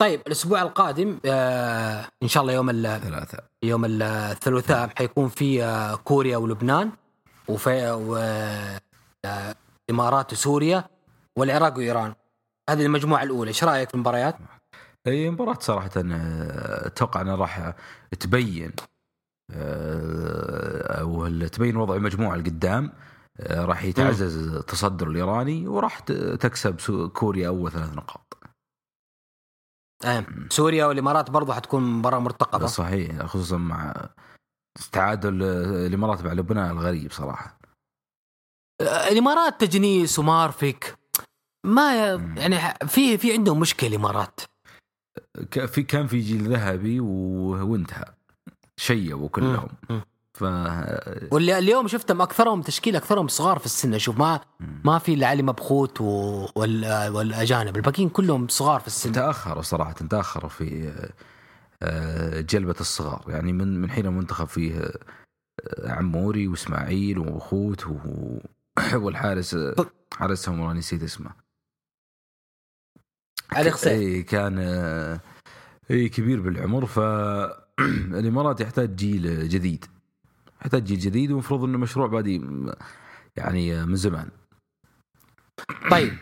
طيب 0.00 0.20
الأسبوع 0.26 0.62
القادم 0.62 1.18
آه 1.26 2.08
إن 2.22 2.28
شاء 2.28 2.42
الله 2.42 2.52
يوم 2.54 2.70
ال- 2.70 3.00
ثلاثة. 3.00 3.38
يوم 3.62 3.84
الثلاثاء 3.84 4.90
حيكون 4.98 5.28
في 5.28 5.64
آه، 5.64 5.94
كوريا 5.94 6.36
ولبنان 6.36 6.90
وفي 7.48 7.90
و 7.90 8.16
آه، 8.16 9.54
الامارات 9.90 10.32
وسوريا 10.32 10.84
والعراق 11.38 11.76
وإيران. 11.76 12.14
هذه 12.70 12.86
المجموعة 12.86 13.22
الأولى 13.22 13.48
إيش 13.48 13.64
رأيك 13.64 13.88
في 13.88 13.94
المباريات؟ 13.94 14.36
هي 15.06 15.30
مباراة 15.30 15.58
صراحة 15.60 15.90
آه، 15.96 16.86
أتوقع 16.86 17.20
أنها 17.20 17.36
راح 17.36 17.72
تبين 18.20 18.72
آه، 19.50 21.00
أو 21.00 21.28
تبين 21.46 21.76
وضع 21.76 21.94
المجموعة 21.94 22.34
القدام. 22.34 22.84
آه، 22.84 23.11
راح 23.40 23.84
يتعزز 23.84 24.58
تصدر 24.58 25.10
الإيراني 25.10 25.68
وراح 25.68 25.98
تكسب 26.40 26.76
كوريا 27.08 27.48
أول 27.48 27.70
ثلاث 27.70 27.94
نقاط. 27.94 28.38
آه. 30.04 30.26
سوريا 30.48 30.86
والإمارات 30.86 31.30
برضو 31.30 31.52
حتكون 31.52 31.82
مباراة 31.82 32.18
مرتقبة. 32.18 32.66
صحيح 32.66 33.26
خصوصا 33.26 33.56
مع 33.56 34.10
تعادل 34.92 35.42
آه، 35.42 35.86
الإمارات 35.86 36.22
مع 36.22 36.32
لبنان 36.32 36.70
الغريب 36.70 37.12
صراحة. 37.12 37.58
آه، 38.80 39.08
الإمارات 39.08 39.60
تجنيس 39.60 40.18
ومارفك 40.18 40.98
ما. 41.66 41.94
يعني 42.36 42.86
في 42.88 43.18
في 43.18 43.32
عندهم 43.32 43.60
مشكلة 43.60 43.90
الإمارات. 43.90 44.40
في 45.66 45.82
كان 45.82 46.06
في 46.06 46.20
جيل 46.20 46.48
ذهبي 46.48 47.00
وانتهى. 47.00 48.14
شيبوا 48.76 49.28
كلهم. 49.28 49.68
مم. 49.90 50.02
ف 50.34 50.42
واللي 51.32 51.58
اليوم 51.58 51.88
شفتهم 51.88 52.20
أكثرهم 52.22 52.62
تشكيل 52.62 52.96
أكثرهم 52.96 53.28
صغار 53.28 53.58
في 53.58 53.66
السن. 53.66 53.94
أشوف 53.94 54.18
ما 54.18 54.40
ما 54.84 54.98
في 54.98 55.14
الا 55.14 55.26
علي 55.26 55.42
مبخوت 55.42 56.00
و... 56.00 56.04
وال... 56.56 57.08
والأجانب 57.08 57.76
الباقيين 57.76 58.08
كلهم 58.08 58.48
صغار 58.48 58.80
في 58.80 58.86
السن. 58.86 59.12
تأخروا 59.12 59.62
صراحة 59.62 59.92
تأخروا 59.92 60.48
في 60.50 60.92
آه، 61.82 62.40
جلبة 62.40 62.74
الصغار. 62.80 63.24
يعني 63.28 63.52
من 63.52 63.80
من 63.80 63.90
حين 63.90 64.06
المنتخب 64.06 64.46
فيه 64.46 64.78
آه، 64.80 64.98
عموري 65.92 66.48
وإسماعيل 66.48 67.18
وخوت 67.18 67.86
و- 67.86 68.38
والحارس 69.02 69.56
حارسهم 70.14 70.60
والله 70.60 70.74
نسيت 70.74 71.02
اسمه. 71.02 71.30
علي 73.52 73.70
خسيف 73.70 73.92
اي 73.92 74.22
كان 74.22 74.58
آه، 74.58 75.20
اي 75.90 76.08
كبير 76.08 76.40
بالعمر. 76.40 76.86
فالامارات 76.86 78.60
يحتاج 78.64 78.96
جيل 78.96 79.48
جديد. 79.48 79.84
يحتاج 80.62 80.84
جيل 80.84 80.98
جديد 80.98 81.30
ومفروض 81.30 81.64
إنه 81.64 81.78
مشروع 81.78 82.06
بادي 82.06 82.42
يعني 83.36 83.86
من 83.86 83.96
زمان. 83.96 84.28
طيب 85.90 86.16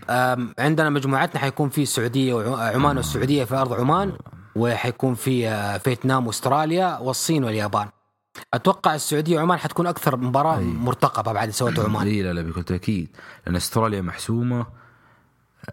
عندنا 0.59 0.91
مجموعتنا 0.91 1.41
حيكون 1.41 1.69
في 1.69 1.83
السعوديه 1.83 2.35
وعمان 2.35 2.97
والسعودية 2.97 3.45
في 3.45 3.55
أرض 3.55 3.73
عمان 3.73 4.13
وحيكون 4.57 5.15
في 5.15 5.49
آه، 5.49 5.79
فيتنام 5.79 6.27
وأستراليا 6.27 6.99
والصين 6.99 7.45
واليابان. 7.45 7.89
أتوقع 8.55 8.95
السعودية 8.95 9.37
وعمان 9.37 9.59
حتكون 9.59 9.87
أكثر 9.87 10.17
مباراة 10.17 10.59
أي. 10.59 10.65
مرتقبة 10.65 11.33
بعد 11.33 11.51
سوته 11.51 11.85
عمان. 11.89 12.07
اي 12.07 12.23
لا 12.23 12.33
لا 12.33 12.43
بكل 12.43 12.63
تأكيد. 12.63 13.17
لأن 13.47 13.57
أستراليا 13.57 14.01
محسومة 14.01 14.67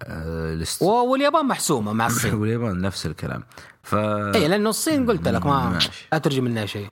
آه، 0.04 0.66
واليابان 0.82 1.46
محسومة 1.46 1.94
مع 1.94 2.08
الصين. 2.08 2.34
واليابان 2.42 2.82
نفس 2.82 3.06
الكلام. 3.06 3.44
ف 3.84 3.96
اي 3.96 4.48
لأنه 4.48 4.70
الصين 4.70 5.08
قلت 5.08 5.28
لك 5.28 5.46
ما 5.46 5.70
ماشي. 5.70 6.08
لا 6.12 6.18
ترجي 6.18 6.42
منها 6.42 6.66
شيء. 6.66 6.88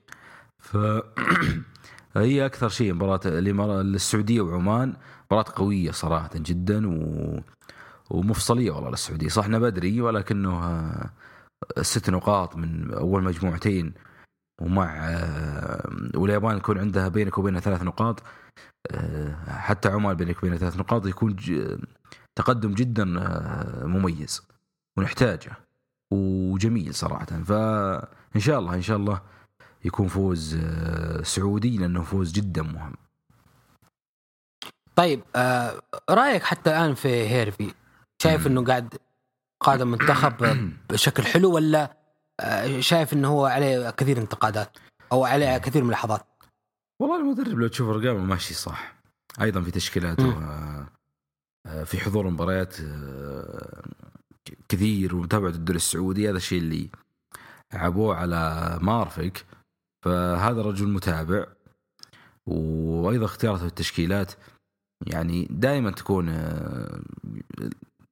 ف 0.65 0.77
هي 2.17 2.45
أكثر 2.45 2.69
شيء 2.69 2.93
مباراة 2.93 3.19
الامارات 3.25 3.85
السعودية 3.85 4.41
وعمان 4.41 4.93
مباراة 5.25 5.45
قوية 5.55 5.91
صراحة 5.91 6.29
جدا 6.35 6.87
و... 6.87 7.39
ومفصلية 8.09 8.71
والله 8.71 8.89
للسعودية 8.89 9.27
صح 9.27 9.45
إنه 9.45 9.59
بدري 9.59 10.01
ولكنه 10.01 10.63
آه، 10.63 11.09
ست 11.81 12.09
نقاط 12.09 12.55
من 12.55 12.93
أول 12.93 13.23
مجموعتين 13.23 13.93
ومع 14.61 15.09
آه، 15.09 15.89
واليابان 16.15 16.57
يكون 16.57 16.77
عندها 16.77 17.07
بينك 17.07 17.37
وبينها 17.37 17.61
ثلاث 17.61 17.83
نقاط 17.83 18.23
آه، 18.91 19.35
حتى 19.47 19.89
عمان 19.89 20.13
بينك 20.15 20.37
وبينها 20.37 20.57
ثلاث 20.57 20.77
نقاط 20.77 21.05
يكون. 21.05 21.35
تقدم 22.35 22.73
جدا 22.73 23.05
مميز 23.85 24.41
ونحتاجه 24.97 25.51
وجميل 26.11 26.93
صراحة 26.93 27.25
فان 27.25 28.39
شاء 28.39 28.59
الله 28.59 28.75
إن 28.75 28.81
شاء 28.81 28.97
الله 28.97 29.21
يكون 29.85 30.07
فوز 30.07 30.57
آه، 30.63 31.23
سعودي 31.23 31.77
لأنه 31.77 32.01
فوز 32.01 32.31
جدا 32.31 32.61
مهم. 32.61 32.93
طيب 34.95 35.21
آه 35.35 35.81
رأيك 36.09 36.43
حتى 36.43 36.69
الآن 36.69 36.93
في 36.93 37.09
هيرفي؟ 37.09 37.73
شايف 38.21 38.47
إنه 38.47 38.65
قاعد 38.65 38.95
قاد 39.59 39.81
المنتخب 39.81 40.33
بشكل 40.89 41.23
حلو 41.23 41.53
ولا 41.55 41.97
آه 42.39 42.79
شايف 42.79 43.13
إنه 43.13 43.27
هو 43.27 43.45
عليه 43.45 43.89
كثير 43.89 44.17
انتقادات 44.17 44.77
أو 45.11 45.25
عليه 45.25 45.57
كثير 45.57 45.83
ملاحظات؟ 45.83 46.25
والله 46.99 47.19
المدرب 47.19 47.59
لو 47.59 47.67
تشوف 47.67 47.89
ارقامه 47.89 48.19
ماشي 48.19 48.53
صح. 48.53 48.95
أيضا 49.41 49.61
في 49.61 49.71
تشكيلاته 49.71 50.35
في 51.85 51.99
حضور 51.99 52.29
مباريات 52.29 52.75
كثير 54.69 55.15
ومتابعة 55.15 55.49
الدوري 55.49 55.77
السعودي. 55.77 56.29
هذا 56.29 56.37
الشيء 56.37 56.59
اللي 56.59 56.89
عابوه 57.73 58.15
على 58.15 58.79
مارفك. 58.81 59.45
فهذا 60.05 60.61
رجل 60.61 60.87
متابع 60.87 61.47
وأيضا 62.47 63.25
اختياراته 63.25 63.61
في 63.61 63.67
التشكيلات 63.67 64.33
يعني 65.07 65.47
دائما 65.49 65.91
تكون 65.91 66.29
آه، 66.29 67.01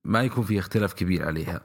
ما 0.05 0.23
يكون 0.23 0.43
في 0.43 0.59
اختلاف 0.59 0.93
كبير 0.93 1.25
عليها. 1.25 1.61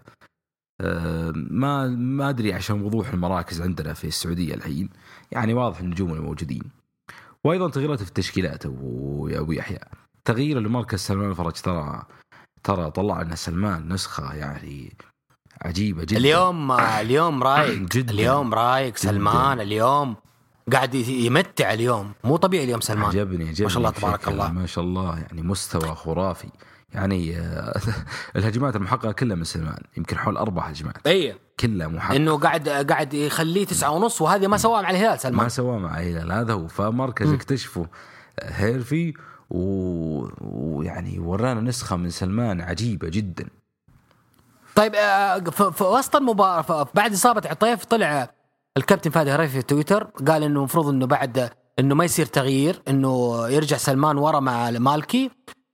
آه، 0.81 1.33
ما 1.35 1.89
ما 1.89 2.29
أدري 2.29 2.53
عشان 2.53 2.83
وضوح 2.83 3.13
المراكز 3.13 3.63
عندنا 3.63 3.95
في 3.95 4.07
السعودية 4.07 4.55
الحين 4.55 4.89
يعني 5.33 5.55
واضح 5.55 5.81
النجوم 5.81 6.13
الموجودين. 6.13 6.63
وأيضا 7.45 7.71
تغييرات 7.71 8.03
في 8.03 8.09
التشكيلات 8.09 8.67
ابو 8.67 9.29
أبو 9.29 9.53
يحيى. 9.53 9.81
تغيير 10.25 10.61
لمركز 10.61 10.99
سلمان 10.99 11.31
الفرج 11.31 11.53
ترى 11.53 12.07
ترى 12.63 12.91
طلع 12.91 13.23
لنا 13.23 13.35
سلمان 13.35 13.93
نسخة 13.93 14.35
يعني 14.35 14.97
عجيبة 15.63 16.05
جدا. 16.05 16.17
اليوم 16.17 16.71
آه. 16.71 17.01
اليوم 17.01 17.43
رايق. 17.43 17.79
جداً. 17.79 18.13
اليوم 18.13 18.55
رايق. 18.55 18.97
سلمان 18.97 19.61
اليوم 19.61 20.17
قاعد 20.73 20.95
يمتع 20.95 21.73
اليوم. 21.73 22.13
مو 22.25 22.37
طبيعي 22.37 22.65
اليوم 22.65 22.81
سلمان. 22.81 23.05
عجبني 23.09 23.49
عجبني 23.49 23.63
ما 23.65 23.69
شاء 23.69 23.79
الله 23.79 23.91
تبارك 23.91 24.29
الله. 24.29 24.53
ما 24.53 24.67
شاء 24.67 24.85
الله. 24.85 25.19
يعني 25.19 25.43
مستوى 25.43 25.95
خرافي. 25.95 26.49
يعني 26.95 27.37
آه، 27.39 27.81
الهجمات 28.37 28.77
المحققة 28.77 29.13
كلها 29.13 29.37
من 29.37 29.45
سلمان. 29.45 29.79
يمكن 29.97 30.19
حول 30.19 30.37
أربع 30.37 30.63
هجمات. 30.63 31.07
اي 31.07 31.37
كلها 31.61 31.89
محققة. 31.89 32.17
إنه 32.17 32.39
قاعد 32.39 32.69
قاعد 32.69 33.15
يخليه 33.15 33.67
تسعة 33.67 33.91
ونص 33.91 34.23
وهذه 34.23 34.47
ما 34.47 34.57
سواها 34.57 34.83
مع 34.83 34.91
الهلال 34.91 35.11
ما 35.11 35.17
سلمان 35.17 35.49
سواه 35.49 35.79
مع 35.79 35.95
هلال 35.95 36.33
هذا 36.33 36.53
هو. 36.53 36.69
فمركز 36.69 37.33
اكتشفه 37.33 37.87
هيرفي 38.43 39.15
و- 39.51 40.29
ويعني 40.41 41.19
ورانا 41.19 41.61
نسخة 41.61 41.97
من 41.97 42.11
سلمان 42.11 42.61
عجيبة 42.61 43.09
جدا. 43.09 43.47
طيب 44.79 44.95
آه، 44.95 45.39
ف- 45.39 45.63
في 45.63 45.85
وسط 45.85 46.17
المباراة 46.17 46.89
بعد 46.95 47.13
إصابة 47.13 47.49
عطيف 47.49 47.85
طلع 47.85 48.31
الكابتن 48.77 49.11
فادي 49.11 49.31
هريفي 49.31 49.53
في 49.53 49.63
تويتر 49.63 50.05
قال 50.05 50.43
إنه 50.43 50.59
المفروض 50.59 50.89
إنه 50.89 51.07
بعد 51.07 51.51
إنه 51.79 51.95
ما 51.95 52.05
يصير 52.05 52.27
تغيير 52.27 52.83
إنه 52.89 53.43
يرجع 53.49 53.77
سلمان 53.77 54.17
ورا 54.19 54.41
مع 54.41 54.71
مالكي 54.71 55.31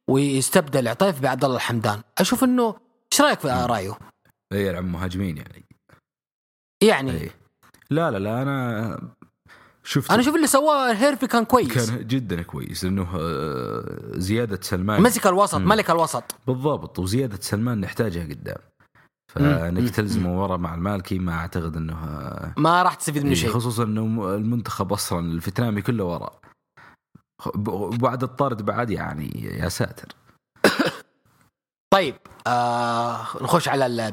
ويستبدل 0.08 0.88
عطيف 0.88 1.20
بعبد 1.20 1.44
الله 1.44 1.56
الحمدان. 1.56 2.00
أشوف 2.18 2.44
إنه 2.44 2.74
إيش 3.12 3.20
رأيك 3.20 3.40
في 3.40 3.48
رأيه؟ 3.48 3.98
اي 4.52 4.70
العم 4.70 4.92
مهاجمين 4.92 5.36
يعني. 5.36 5.64
يعني؟ 6.82 7.10
اي 7.12 7.30
لا 7.90 8.10
لا 8.10 8.18
لا 8.18 8.42
أنا 8.42 8.98
شفت 9.84 10.10
أنا 10.10 10.20
أشوف 10.20 10.36
اللي 10.36 10.46
سواه 10.46 10.92
هيرفي 10.92 11.26
كان 11.26 11.44
كويس. 11.44 11.90
كان 11.90 12.06
جدا 12.06 12.42
كويس 12.42 12.84
لأنه 12.84 13.08
آه، 13.16 13.84
زيادة 14.14 14.58
سلمان. 14.62 15.02
مسك 15.02 15.26
الوسط. 15.26 15.54
ملك 15.58 15.90
الوسط. 15.90 16.24
بالضبط 16.46 16.98
وزيادة 16.98 17.38
سلمان 17.40 17.80
نحتاجها 17.80 18.24
قدام. 18.24 18.56
فإنك 19.34 19.90
تلزمه 19.90 20.42
ورا 20.42 20.56
مع 20.56 20.74
المالكي 20.74 21.18
ما 21.18 21.32
أعتقد 21.32 21.76
إنه 21.76 21.92
آه، 22.04 22.54
ما 22.56 22.82
راح 22.82 22.94
تستفيد 22.94 23.22
منه 23.22 23.32
إيه، 23.32 23.38
شيء. 23.38 23.50
خصوصا 23.50 23.82
إنه 23.84 24.34
المنتخب 24.34 24.92
أصلا 24.92 25.32
الفيتنامي 25.32 25.82
كله 25.82 26.04
ورا. 26.04 26.30
بعد 27.98 28.22
الطرد 28.22 28.62
بعد 28.62 28.90
يعني 28.90 29.30
يا 29.60 29.68
ساتر. 29.68 30.08
طيب 31.94 32.16
آه 32.46 33.20
نخش 33.40 33.68
على 33.68 33.86
ال- 33.86 34.12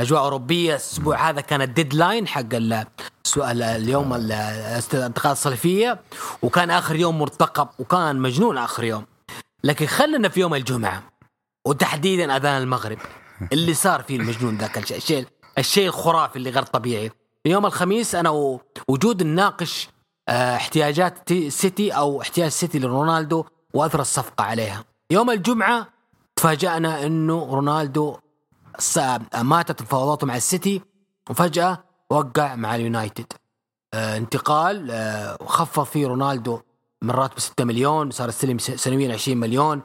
الأجواء 0.00 0.20
الأوروبية. 0.20 0.70
الأسبوع 0.70 1.28
هذا 1.30 1.40
كان 1.40 1.62
ال 1.62 1.69
deadline 1.69 2.28
حق 2.28 2.54
ال- 2.54 2.86
السؤال 3.24 3.62
اليوم 3.62 4.14
ال- 4.14 4.32
الانتقالات 4.32 5.36
الصيفية. 5.36 6.00
وكان 6.42 6.70
آخر 6.70 6.96
يوم 6.96 7.18
مرتقب 7.18 7.68
وكان 7.78 8.16
مجنون 8.16 8.58
آخر 8.58 8.84
يوم. 8.84 9.04
لكن 9.64 9.86
خلنا 9.86 10.28
في 10.28 10.40
يوم 10.40 10.54
الجمعة. 10.54 11.02
وتحديدا 11.66 12.36
أذان 12.36 12.62
المغرب. 12.62 12.98
اللي 13.52 13.74
صار 13.74 14.02
فيه 14.02 14.16
المجنون 14.16 14.56
ذاك 14.58 14.78
الشيء. 14.92 15.26
الشيء 15.58 15.86
الخرافي 15.88 16.36
اللي 16.36 16.50
غير 16.50 16.62
طبيعي. 16.62 17.10
يوم 17.46 17.66
الخميس 17.66 18.14
أنا 18.14 18.58
وجود 18.88 19.22
نناقش 19.22 19.88
آه، 20.28 20.56
احتياجات 20.56 21.28
تي- 21.28 21.50
سيتي 21.50 21.90
أو 21.90 22.20
احتياج 22.20 22.50
سيتي 22.50 22.78
لرونالدو 22.78 23.44
وأثر 23.74 24.00
الصفقة 24.00 24.44
عليها. 24.44 24.84
يوم 25.10 25.30
الجمعة 25.30 25.86
تفاجأنا 26.36 27.06
إنه 27.06 27.54
رونالدو 27.54 28.16
س- 28.78 28.98
ماتت 29.42 29.82
مفاوضاته 29.82 30.26
مع 30.26 30.36
السيتي 30.36 30.82
وفجأة 31.30 31.84
وقع 32.10 32.54
مع 32.54 32.74
اليونايتد. 32.74 33.32
آه 33.94 34.16
انتقال 34.16 34.90
آه 34.90 35.36
وخفض 35.40 35.84
فيه 35.84 36.06
رونالدو 36.06 36.60
من 37.02 37.10
راتبه 37.10 37.40
6 37.40 37.64
مليون 37.64 38.10
صار 38.10 38.28
يستلم 38.28 38.58
سنويا 38.58 39.12
20 39.12 39.36
مليون 39.38 39.82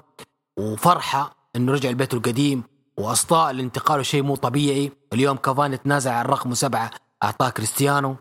وفرحة 0.60 1.36
إنه 1.56 1.72
رجع 1.72 1.90
لبيته 1.90 2.16
القديم. 2.16 2.64
وأصداء 2.98 3.52
الانتقال 3.52 4.06
شيء 4.06 4.24
مو 4.24 4.36
طبيعي. 4.36 4.92
اليوم 5.14 5.38
كافاني 5.38 5.78
تنازل 5.78 6.12
عن 6.12 6.26
رقمه 6.26 6.54
سبعة 6.54 6.92
أعطاه 7.24 7.50
كريستيانو. 7.50 8.16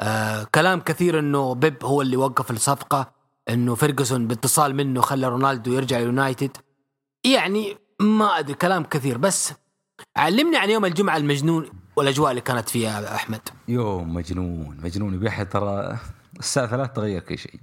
آه 0.00 0.44
كلام 0.54 0.80
كثير 0.80 1.18
إنه 1.18 1.54
بيب 1.54 1.84
هو 1.84 2.02
اللي 2.02 2.16
وقف 2.16 2.50
الصفقة 2.50 3.12
إنه 3.48 3.74
فيرجسون 3.74 4.26
باتصال 4.26 4.74
منه 4.74 5.00
خلى 5.00 5.28
رونالدو 5.28 5.72
يرجع 5.72 5.98
اليونايتد 5.98 6.56
يعني 7.26 7.76
ما 8.00 8.38
أدري 8.38 8.54
كلام 8.54 8.84
كثير. 8.84 9.18
بس 9.18 9.52
علمني 10.16 10.56
عن 10.56 10.70
يوم 10.70 10.84
الجمعة 10.84 11.16
المجنون 11.16 11.70
والأجواء 11.96 12.30
اللي 12.30 12.40
كانت 12.40 12.68
فيها 12.68 13.14
أحمد. 13.14 13.40
يوم 13.68 14.14
مجنون 14.14 14.80
مجنون 14.82 15.14
يبيح 15.14 15.42
ترى 15.42 15.98
الساعة 16.38 16.66
ثلاث 16.66 16.92
تغير 16.92 17.20
كل 17.20 17.38
شيء. 17.38 17.60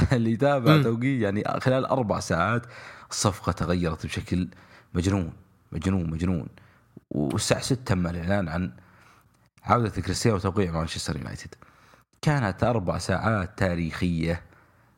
اللي 0.12 0.32
يتابع 0.32 0.76
مم. 0.76 0.82
توقيت 0.82 1.22
يعني 1.22 1.44
خلال 1.60 1.86
أربع 1.86 2.20
ساعات 2.20 2.66
الصفقة 3.10 3.52
تغيرت 3.52 4.06
بشكل 4.06 4.48
مجنون 4.94 5.32
مجنون 5.72 6.10
مجنون 6.10 6.48
والساعة 7.10 7.60
6 7.60 7.84
تم 7.84 8.06
الإعلان 8.06 8.48
عن 8.48 8.72
عودة 9.62 9.90
كريستيانو 9.90 10.36
وتوقيع 10.36 10.72
مانشستر 10.72 11.16
يونايتد 11.16 11.54
كانت 12.22 12.64
أربع 12.64 12.98
ساعات 12.98 13.58
تاريخية 13.58 14.42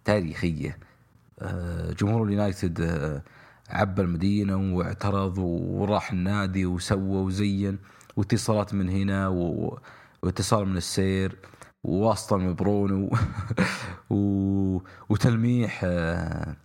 تاريخية 0.04 0.78
آه، 1.42 1.92
جمهور 1.92 2.26
اليونايتد 2.26 2.80
آه، 2.80 3.22
عبى 3.70 4.02
المدينة 4.02 4.76
واعترض 4.76 5.38
وراح 5.38 6.12
النادي 6.12 6.66
وسوى 6.66 7.22
وزين 7.22 7.78
واتصالات 8.16 8.74
من 8.74 8.88
هنا. 8.88 9.28
واتصال 10.22 10.68
من 10.68 10.76
السير 10.76 11.36
وواسطة 11.84 12.36
من 12.36 12.54
برونو. 12.54 13.10
وتلميح 15.10 15.80
آه، 15.84 16.56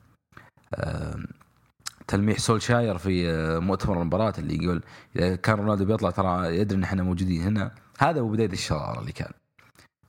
تلميح 2.07 2.39
سولشاير 2.39 2.97
في 2.97 3.29
آه، 3.29 3.59
مؤتمر 3.59 4.01
المباراة 4.01 4.33
اللي 4.37 4.63
يقول 4.63 4.83
إذا 5.15 5.35
كان 5.35 5.55
رونالدو 5.55 5.85
بيطلع 5.85 6.11
ترى 6.11 6.57
يدري 6.57 6.77
إن 6.77 6.83
إحنا 6.83 7.03
موجودين 7.03 7.41
هنا. 7.41 7.71
هذا 7.99 8.21
هو 8.21 8.27
بداية 8.27 8.53
الشرارة 8.53 8.99
اللي 8.99 9.11
كان. 9.11 9.31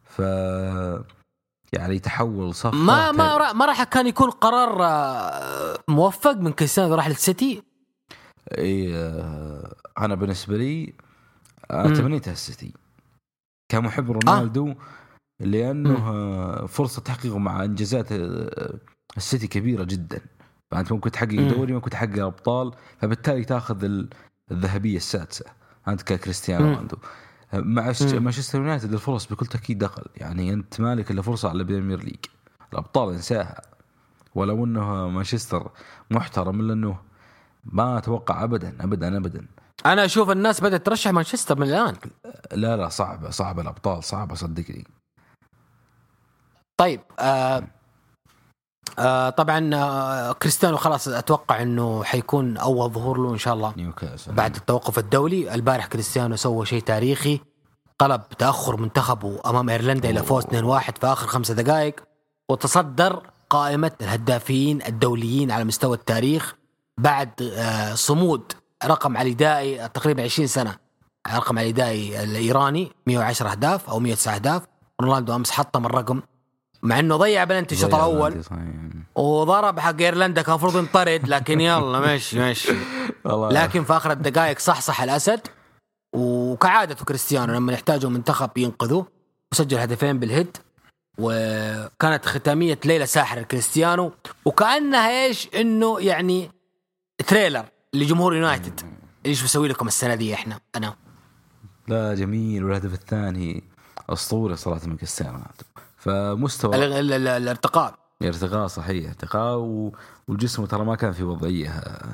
ف 0.05 0.19
يعني 1.73 1.99
تحول 1.99 2.55
صفقة 2.55 2.77
ما 2.77 3.13
ما 3.13 3.53
ما 3.53 3.67
راح 3.67 3.83
كان 3.83 4.07
يكون 4.07 4.31
قرار 4.31 4.85
آه، 4.85 5.79
موفق 5.89 6.37
من 6.37 6.53
كريستيانو 6.53 6.95
راح 6.95 7.09
للسيتي؟ 7.09 7.63
إي 8.59 8.97
آه، 8.97 9.75
أنا 9.99 10.15
بالنسبة 10.15 10.57
لي 10.57 10.95
مم. 11.71 11.95
تمنيتها 11.95 12.33
السيتي 12.33 12.73
كمحب 13.69 14.11
رونالدو 14.11 14.75
لأنه 15.41 16.09
آه، 16.09 16.67
فرصة 16.67 17.03
تحقيقه 17.03 17.39
مع 17.39 17.65
إنجازات 17.65 18.13
آه، 18.13 18.79
السيتي 19.17 19.47
كبيرة 19.47 19.85
جدا. 19.85 20.21
فانت 20.71 20.93
ممكن 20.93 21.11
تحقق. 21.11 21.49
دوري 21.49 21.73
ممكن 21.73 21.91
تحقق 21.91 22.25
أبطال 22.25 22.73
فبالتالي 23.01 23.45
تاخذ 23.45 23.85
ال- 23.85 24.09
الذهبية 24.51 24.97
السادسة. 24.97 25.45
أنت 25.89 26.03
ككريستيانو. 26.03 26.65
رونالدو. 26.65 26.97
آه، 27.55 27.61
مع. 27.61 27.93
مانشستر 28.03 28.59
يونايتد 28.59 28.93
الفرص 28.93 29.27
بكل 29.27 29.47
تأكيد 29.47 29.79
دخل 29.79 30.05
يعني 30.17 30.53
أنت 30.53 30.81
مالك 30.81 31.11
إلا 31.11 31.23
فرصة 31.23 31.49
على 31.49 31.59
ال 31.59 31.64
Premier 31.65 32.05
League. 32.05 32.25
الأبطال 32.73 33.13
انساها. 33.15 33.63
ولو 34.35 34.65
أنه 34.65 35.09
مانشستر 35.09 35.71
محترم 36.11 36.61
إلا 36.61 36.73
أنه 36.73 36.99
ما 37.65 37.99
أتوقع 37.99 38.45
ابدا 38.45 38.77
ابدا 38.81 39.17
ابدا. 39.17 39.47
أنا 39.87 40.05
أشوف 40.05 40.31
الناس 40.31 40.61
بدأت 40.61 40.87
ترشح 40.87 41.11
مانشستر 41.11 41.59
من 41.59 41.67
الآن. 41.69 41.95
لا 42.53 42.77
لا 42.77 42.89
صعبة 42.89 43.31
صعبة 43.31 43.63
الأبطال 43.63 44.05
صعبة 44.05 44.35
صدقني. 44.35 44.85
طيب 46.81 47.01
آه 47.19 47.63
آه 48.99 49.31
طبعا 49.31 49.75
آه 49.75 50.33
كريستيانو 50.33 50.77
خلاص 50.77 51.09
أتوقع 51.09 51.63
إنه 51.63 52.05
حيكون 52.05 52.57
أول 52.57 52.91
ظهور 52.91 53.19
له 53.19 53.31
إن 53.33 53.39
شاء 53.39 53.55
الله. 53.55 53.73
نيوكاسل. 53.77 54.33
بعد 54.33 54.57
التوقف 54.57 54.99
الدولي 54.99 55.55
البارح 55.55 55.87
كريستيانو 55.87 56.37
سوى 56.37 56.67
شيء 56.67 56.81
تاريخي 56.83 57.41
قلب 57.99 58.23
تأخر 58.39 58.77
منتخبه 58.77 59.41
أمام 59.47 59.69
إيرلندا 59.71 60.11
إلى 60.11 60.23
فوز 60.23 60.45
2-1 60.45 60.51
في 61.01 61.07
آخر 61.07 61.27
خمسة 61.27 61.55
دقائق 61.55 61.95
وتصدر 62.49 63.23
قائمة 63.51 63.93
الهدافين 64.01 64.83
الدوليين 64.83 65.51
على 65.51 65.65
مستوى 65.65 65.97
التاريخ 65.97 66.55
بعد 66.99 67.31
آه، 67.43 67.95
صمود 67.95 68.53
رقم 68.85 69.17
علي 69.17 69.35
دائي 69.35 69.89
تقريبا 69.89 70.23
20 70.23 70.47
سنة. 70.49 70.77
رقم 71.35 71.59
علي 71.59 71.73
دائي 71.73 72.23
الايراني 72.23 72.93
110 73.07 73.51
أهداف 73.51 73.91
أو 73.91 73.99
109 74.01 74.35
أهداف. 74.35 74.63
رونالدو 75.01 75.35
أمس 75.35 75.51
حطم 75.51 75.87
الرقم 75.87 76.23
مع 76.83 76.99
إنه 76.99 77.17
ضيع 77.17 77.45
بلنتي 77.45 77.75
الشوط 77.75 77.95
الأول. 77.95 78.43
وضرب 79.15 79.81
حق 79.81 80.01
إيرلندا 80.01 80.43
كان 80.43 80.51
المفروض 80.55 80.77
ينطرد 80.77 81.29
لكن 81.29 81.61
يلا 81.61 82.01
ماشي 82.07 82.39
ماشي. 82.39 82.73
لكن 83.27 83.85
في 83.85 83.97
آخر 83.97 84.13
الدقائق 84.13 84.59
صحصح 84.59 85.03
الأسد. 85.03 85.41
وكعادته 86.13 87.05
كريستيانو 87.05 87.55
لما 87.55 87.73
يحتاجوا 87.73 88.11
منتخب 88.11 88.59
ينقذه. 88.59 89.07
وسجل 89.53 89.79
هدفين 89.79 90.19
بال 90.19 90.30
head. 90.30 90.57
وكانت 91.19 92.27
ختامية 92.27 92.79
ليلة 92.85 93.05
ساحرة 93.05 93.41
لكريستيانو. 93.41 94.13
وكأنها 94.45 95.25
إيش؟ 95.25 95.49
إنه 95.55 96.01
يعني 96.01 96.51
trailer 97.27 97.65
لجمهور 97.95 98.35
يونايتد. 98.35 98.81
إيش 99.27 99.43
بسوي 99.43 99.69
لكم 99.69 99.87
السنة 99.87 100.15
دي 100.15 100.35
إحنا 100.35 100.61
أنا؟ 100.77 100.95
لا 101.89 102.15
جميل. 102.15 102.65
والهدف 102.65 102.95
الثاني 102.95 103.65
اسطوري 104.11 104.57
صراحة 104.57 104.87
من 104.87 104.97
كريستيانو. 104.97 105.41
فمستوى 105.99 106.77
ال- 106.77 106.93
ال- 106.93 107.13
ال- 107.13 107.29
الارتقاء. 107.29 107.95
ارتقاء 108.23 108.67
صحيح 108.67 109.09
ارتقاء 109.09 109.57
و- 109.57 109.93
والجسم 110.29 110.65
ترى 110.65 110.85
ما 110.85 110.95
كان 110.95 111.13
في 111.13 111.23
وضعية 111.23 111.71
آه، 111.71 112.09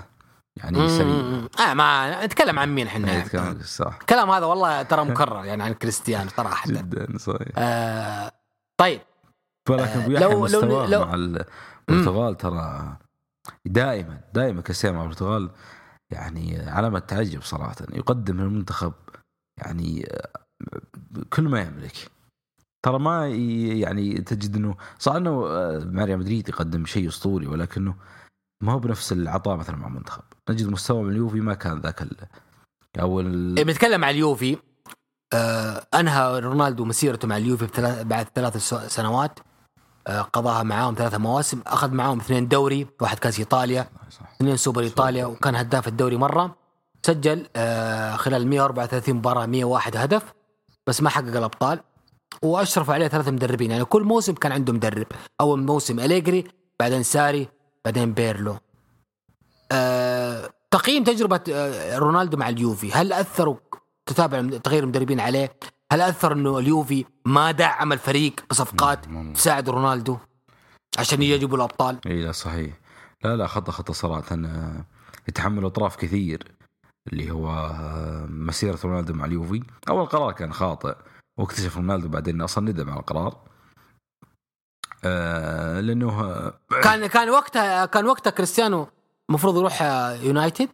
يعني 0.56 0.78
مم، 0.78 0.88
سليم 0.88 1.32
مم. 1.32 1.48
آه 1.60 1.74
ما 1.74 2.24
نتكلم 2.26 2.58
عن 2.58 2.74
مين 2.74 2.86
إحنا 2.86 3.12
يعني. 3.12 3.28
كان 3.28 3.62
صح. 3.62 3.96
الكلام 4.00 4.30
هذا 4.30 4.44
والله 4.46 4.82
ترى 4.82 5.04
مكرر 5.10 5.44
يعني 5.44 5.62
عن 5.62 5.72
كريستيانو 5.74 6.30
صراحة. 6.36 6.68
جدا 6.70 7.18
صحيح. 7.18 7.48
آه 7.58 8.32
طيب. 8.76 9.00
ولكن 9.70 10.00
آه، 10.00 10.04
ابو 10.04 10.10
يحيى 10.12 10.28
لو- 10.28 10.46
لو- 10.46 10.84
لو- 10.84 11.04
مع 11.04 11.14
البرتغال 11.14 12.36
ترى 12.36 12.96
دائما 13.66 14.20
دائما 14.34 14.60
كريستيانو 14.60 14.96
مع 14.98 15.02
البرتغال 15.04 15.50
يعني 16.10 16.62
علامة 16.70 16.98
تعجب 16.98 17.42
صراحة. 17.42 17.76
يقدم 17.92 18.40
المنتخب 18.40 18.92
يعني 19.58 20.08
آه، 20.10 20.30
كل 21.30 21.42
ما 21.48 21.60
يملك. 21.60 22.10
ترى 22.84 22.98
ما 22.98 23.28
يعني 23.28 24.14
تجد 24.14 24.56
إنه 24.56 24.74
صح 24.98 25.12
إنه 25.12 25.46
آه، 25.46 25.78
مع 25.84 26.04
ريال 26.04 26.18
مدريد 26.18 26.48
يقدم 26.48 26.86
شيء 26.86 27.08
أسطوري 27.08 27.46
ولكنه 27.46 27.94
ما 28.62 28.72
هو 28.72 28.78
بنفس 28.78 29.12
العطاء 29.12 29.56
مثلا 29.56 29.76
مع 29.76 29.86
المنتخب. 29.86 30.22
نجد 30.50 30.66
مستوى 30.68 31.02
من 31.02 31.10
اليوفي 31.10 31.40
ما 31.40 31.54
كان 31.54 31.80
ذاك 31.80 32.02
ال 32.02 32.16
أو 33.00 33.20
ال- 33.20 33.56
إيه، 33.58 33.64
بنتكلم 33.64 34.04
عن 34.04 34.10
اليوفي. 34.10 34.56
آه 35.32 35.86
أنهى 35.94 36.38
رونالدو 36.40 36.84
مسيرته 36.84 37.28
مع 37.28 37.36
اليوفي 37.36 37.66
بثلاث 37.66 38.02
بعد 38.02 38.26
ثلاث 38.34 38.56
سنوات. 38.94 39.38
آه 40.06 40.20
قضاها 40.20 40.62
معاهم 40.62 40.94
ثلاثة 40.94 41.18
مواسم. 41.18 41.62
أخذ 41.66 41.90
معاهم 41.90 42.20
اثنين 42.20 42.48
دوري 42.48 42.86
واحد 43.00 43.18
كاس 43.18 43.38
إيطاليا 43.38 43.88
اثنين 44.36 44.56
سوبر 44.56 44.82
إيطاليا 44.82 45.26
وكان 45.26 45.56
هداف 45.56 45.88
الدوري 45.88 46.16
مرة. 46.16 46.56
سجل 47.06 47.46
آه 47.56 48.16
خلال 48.16 48.46
134 48.48 49.14
مباراة 49.16 49.46
101 49.46 49.96
هدف 49.96 50.34
بس 50.86 51.02
ما 51.02 51.10
حقق 51.10 51.36
الأبطال. 51.36 51.80
واشرف 52.44 52.90
عليه 52.90 53.08
ثلاثة 53.08 53.30
مدربين 53.30 53.70
يعني 53.70 53.84
كل 53.84 54.02
موسم 54.02 54.34
كان 54.34 54.52
عنده 54.52 54.72
مدرب. 54.72 55.06
أول 55.40 55.62
موسم 55.62 56.00
أليجري 56.00 56.44
بعدين 56.80 57.02
ساري 57.02 57.48
بعدين 57.84 58.12
بيرلو. 58.12 58.56
آه 59.72 60.50
تقييم 60.70 61.04
تجربة 61.04 61.40
آه 61.52 61.98
رونالدو 61.98 62.36
مع 62.36 62.48
اليوفي. 62.48 62.92
هل 62.92 63.12
أثروا 63.12 63.56
تتابع 64.06 64.58
تغيير 64.58 64.82
المدربين 64.82 65.20
عليه؟ 65.20 65.56
هل 65.92 66.00
أثر 66.00 66.32
إنه 66.32 66.58
اليوفي 66.58 67.04
ما 67.24 67.50
دعم 67.50 67.92
الفريق 67.92 68.34
بصفقات. 68.50 69.06
تساعد 69.34 69.68
رونالدو 69.68 70.16
عشان 70.98 71.22
يجي 71.22 71.32
يجيبوا 71.32 71.56
الأبطال؟ 71.56 72.00
إي 72.06 72.22
لا 72.22 72.32
صحيح. 72.32 72.74
لا 73.24 73.36
لا 73.36 73.46
خطأ 73.46 73.72
خطأ 73.72 73.92
صراحة. 73.92 74.36
آه، 74.36 74.84
يتحمل 75.28 75.64
أطراف 75.64 75.96
كثير 75.96 76.52
اللي 77.12 77.30
هو 77.30 77.48
آه، 77.48 78.26
مسيرة 78.28 78.78
رونالدو 78.84 79.14
مع 79.14 79.24
اليوفي. 79.24 79.62
أول 79.88 80.06
قرار 80.06 80.32
كان 80.32 80.52
خاطئ. 80.52 80.94
واكتشف 81.38 81.76
رونالدو 81.76 82.08
بعدين 82.08 82.40
أصلا 82.40 82.70
ندم 82.70 82.90
على 82.90 83.00
القرار. 83.00 83.40
آه 85.04 85.80
لأنه 85.80 86.20
آه، 86.20 86.58
كان 86.82 87.06
كان 87.06 87.30
وقتها 87.30 87.86
كان 87.86 88.06
وقتها 88.06 88.30
كريستيانو 88.30 88.88
المفروض 89.28 89.56
يروح 89.56 89.82
آه، 89.82 90.12
يونايتد؟ 90.14 90.68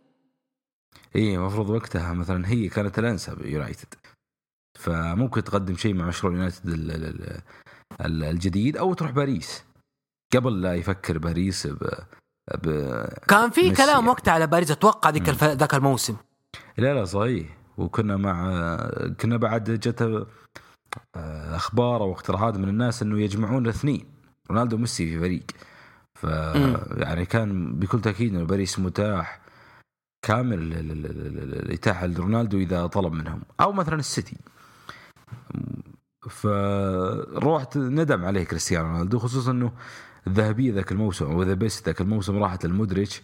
اي 1.16 1.36
المفروض 1.36 1.70
وقتها 1.70 2.12
مثلا 2.12 2.48
هي 2.48 2.68
كانت 2.68 2.98
الانسب 2.98 3.46
يونايتد 3.46 3.94
فممكن 4.78 5.44
تقدم 5.44 5.76
شيء 5.76 5.94
مع 5.94 6.04
مشروع 6.06 6.32
يونايتد 6.32 6.68
ال- 6.68 6.90
ال- 6.90 7.40
ال- 8.00 8.24
الجديد 8.24 8.76
أو 8.76 8.94
تروح 8.94 9.10
باريس. 9.10 9.64
قبل 10.34 10.60
لا 10.62 10.74
يفكر 10.74 11.18
باريس 11.18 11.66
ب, 11.66 11.88
ب... 12.54 12.70
كان 13.28 13.50
في 13.50 13.70
كلام 13.70 13.88
يعني. 13.88 14.08
وقتها 14.08 14.32
على 14.32 14.46
باريس 14.46 14.70
أتوقع 14.70 15.10
ذيك. 15.10 15.28
الف... 15.28 15.44
ذاك 15.44 15.74
الموسم. 15.74 16.16
لا 16.78 16.94
لا 16.94 17.04
صحيح. 17.04 17.56
وكنا 17.78 18.16
مع 18.16 18.56
كنا 19.20 19.36
بعد 19.36 19.70
جت 19.70 20.26
أخبار 21.56 22.02
أو 22.02 22.12
اقتراحات 22.12 22.56
من 22.56 22.68
الناس 22.68 23.02
إنه 23.02 23.20
يجمعون 23.20 23.64
الاثنين. 23.64 24.04
رونالدو 24.50 24.76
وميسي 24.76 25.06
في 25.06 25.18
فريق. 25.20 25.42
ف. 26.14 26.24
يعني 26.96 27.26
كان 27.26 27.74
بكل 27.78 28.00
تأكيد 28.00 28.34
إنه 28.34 28.44
باريس 28.44 28.78
متاح 28.78 29.40
كامل 30.26 30.58
ال- 30.58 30.72
ال- 30.72 30.90
ال- 30.90 31.38
ال- 31.38 31.62
الاتاحه 31.66 32.06
لرونالدو 32.06 32.58
إذا 32.58 32.86
طلب 32.86 33.12
منهم. 33.12 33.42
أو 33.60 33.72
مثلا 33.72 33.94
السيتي. 33.98 34.36
فروحت 36.30 37.76
ندم 37.76 38.24
عليه 38.24 38.44
كريستيانو 38.44 38.88
رونالدو 38.88 39.18
خصوصا 39.18 39.50
إنه 39.50 39.72
الذهبية 40.26 40.72
ذاك 40.72 40.92
الموسم 40.92 41.24
أو 41.24 41.42
The 41.42 41.54
Best 41.54 41.86
ذاك 41.86 42.00
الموسم 42.00 42.36
راحت 42.42 42.66
لمودريتش 42.66 43.22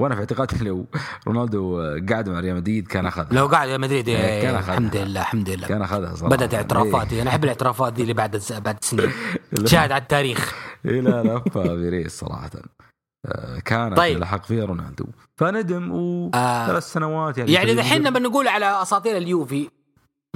وأنا 0.00 0.14
في 0.14 0.20
اعتقادي 0.20 0.64
لو 0.68 0.86
رونالدو 1.26 1.78
قاعد 2.10 2.28
مع 2.28 2.40
ريال 2.40 2.56
مدريد 2.56 2.86
كان 2.86 3.06
أخذها. 3.06 3.28
لو 3.32 3.46
قاعد 3.46 3.68
يا 3.68 3.76
مدريد 3.76 4.08
إيه، 4.08 4.16
إيه، 4.16 4.42
كان 4.42 4.54
أخذها. 4.54 4.72
الحمد 4.74 4.96
لله 4.96 5.20
الحمد 5.20 5.50
لله. 5.50 5.66
كان 5.68 5.82
أخذها 5.82 6.14
صراحة. 6.14 6.36
بدأت 6.36 6.54
اعترافات 6.54 7.12
أنا 7.12 7.30
أحب 7.30 7.44
الاعترافات 7.44 7.92
دي 7.92 8.02
اللي 8.02 8.14
بعد 8.14 8.42
بعد 8.50 8.84
سنين 8.84 9.10
شاهد 9.64 9.92
على 9.92 10.02
التاريخ. 10.02 10.54
إيه 10.84 11.00
لا 11.00 11.22
لا 11.22 11.42
بيريز 11.74 12.10
صراحة. 12.10 12.50
آه، 13.26 13.58
كانت 13.58 13.96
طيب. 13.96 14.18
لحق 14.18 14.44
فيها 14.44 14.64
رونالدو. 14.64 15.04
فندم 15.40 15.90
وثلاث 15.92 16.34
آه. 16.74 16.80
سنوات 16.80 17.38
يعني 17.38 17.52
يعني 17.52 17.74
دحين 17.74 18.10
بنقول 18.10 18.48
على 18.48 18.82
أساطير 18.82 19.16
اليوفي 19.16 19.68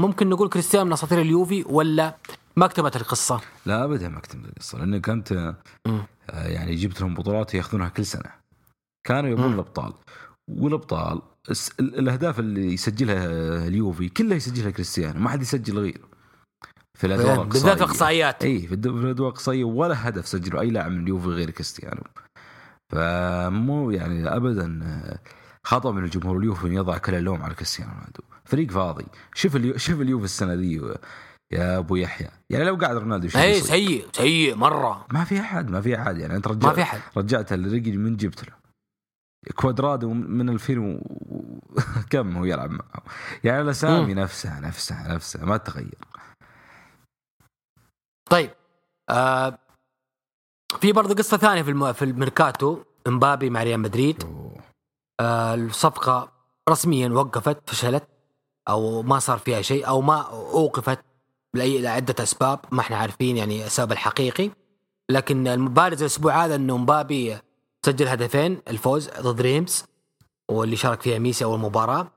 ممكن 0.01 0.29
نقول 0.29 0.49
كريستيانو 0.49 0.85
من 0.87 0.92
أساطير 0.92 1.21
اليوفي 1.21 1.64
ولا 1.68 2.14
ما 2.57 2.64
اكتملت 2.66 2.96
القصة؟ 2.97 3.40
لا 3.66 3.85
ابدا 3.85 4.09
ما 4.09 4.18
اكتمل 4.18 4.44
القصة 4.44 4.79
لأنك 4.79 5.09
أنت. 5.09 5.33
آه، 5.87 6.47
يعني 6.49 6.75
جبت 6.75 7.01
لهم 7.01 7.14
بطولات 7.14 7.55
ياخذونها 7.55 7.88
كل 7.88 8.05
سنة. 8.07 8.38
كانوا 9.06 9.30
يبون 9.30 9.46
مم. 9.46 9.54
الأبطال. 9.54 9.92
والأبطال 10.48 11.22
الأهداف 11.80 12.38
اللي 12.40 12.72
يسجلها 12.72 13.26
اليوفي 13.66 14.08
كلها 14.08 14.37
يسجلها 14.37 14.70
كريستيانو 14.70 15.20
ما 15.20 15.30
حد 15.30 15.42
يسجل 15.42 15.78
غيره. 15.78 16.08
في 16.94 17.06
الأدوار 17.06 17.42
إيه، 17.42 17.48
بالذات. 17.48 17.76
الأقصائيات. 17.76 18.44
إي 18.44 18.66
في 18.66 18.74
الأدوار 18.74 19.28
الأقصائية 19.28 19.64
ولا 19.64 20.08
هدف 20.08 20.28
سجله 20.28 20.61
أي 20.61 20.70
لاعب 20.70 20.90
من 20.90 21.02
اليوفي 21.02 21.28
غير 21.28 21.50
كريستيانو. 21.50 22.02
فمو 22.92 23.90
يعني 23.90 24.37
ابدا 24.37 24.80
آه، 24.82 25.18
خطأ 25.64 25.92
من 25.92 26.04
الجمهور 26.04 26.38
اليوفي 26.38 26.66
ان 26.66 26.72
يضع 26.72 26.98
كل 26.98 27.14
اللوم 27.14 27.42
على 27.42 27.54
كريستيانو 27.54 27.92
رونالدو. 27.92 28.22
فريق 28.44 28.70
فاضي. 28.70 29.06
شوف 29.34 29.56
اليو 29.56 29.76
شوف 29.76 30.00
اليوفي 30.00 30.24
السنة 30.24 30.54
ذي 30.54 30.82
يا 31.52 31.78
أبو 31.78 31.96
يحيى. 31.96 32.28
يعني 32.50 32.64
لو 32.64 32.76
قاعد 32.76 32.96
رونالدو 32.96 33.38
اي؟ 33.38 33.61
سيء 33.61 34.06
سيء 34.12 34.56
مرة. 34.56 35.06
ما 35.12 35.24
في 35.24 35.40
أحد 35.40 35.70
ما 35.70 35.80
في 35.80 35.96
أحد. 35.96 36.18
يعني 36.18 36.37
أنت 36.37 36.48
ما 36.48 36.54
رجعت 36.54 36.74
في 36.74 36.82
أحد. 36.82 37.00
رجعت 37.16 37.52
الرجل 37.52 37.98
من 37.98 38.16
جبت 38.16 38.48
له 38.48 38.58
كوادرادو 39.57 40.12
من 40.12 40.48
2000 40.48 40.79
و... 40.79 40.98
كم 42.11 42.37
هو 42.37 42.44
يلعب 42.44 42.70
معه؟ 42.70 43.03
يعني 43.44 43.61
الاسامي 43.61 44.14
نفسها 44.14 44.61
نفسها 44.61 45.14
نفسها 45.14 45.44
ما 45.44 45.57
تغير. 45.57 45.98
طيب 48.31 48.51
آه 49.11 49.59
في 50.81 50.92
برضه 50.92 51.14
قصة 51.14 51.37
ثانية 51.37 51.62
في 51.62 51.70
الم... 51.70 51.92
في 51.92 52.05
الميركاتو 52.05 52.83
امبابي 53.07 53.51
مع 53.51 53.62
ريال 53.62 53.81
مدريد. 53.81 54.22
آه 55.20 55.55
الصفقة 55.55 56.33
رسميا 56.68 57.09
وقفت 57.09 57.70
فشلت 57.70 58.09
أو 58.68 59.03
ما 59.03 59.18
صار 59.18 59.38
فيها 59.38 59.62
شيء 59.62 59.88
أو 59.88 60.01
ما 60.01 60.20
أوقفت 60.31 61.05
لاي 61.55 61.83
لعدة 61.83 62.22
أسباب 62.22 62.61
ما 62.72 62.81
إحنا 62.81 62.96
عارفين 62.96 63.37
يعني 63.37 63.66
السبب 63.66 63.92
الحقيقي. 63.92 64.51
لكن 65.11 65.46
البارز 65.46 66.03
الأسبوع 66.03 66.44
هذا 66.44 66.55
إنه 66.55 66.77
مبابي 66.77 67.38
سجل 67.88 68.09
هدفين 68.09 68.59
الفوز 68.68 69.11
ضد 69.20 69.40
ريمس 69.40 69.85
واللي 70.51 70.77
شارك 70.77 71.03
فيها 71.03 71.18
ميسي 71.18 71.44
أول 71.44 71.59
مباراة. 71.59 72.09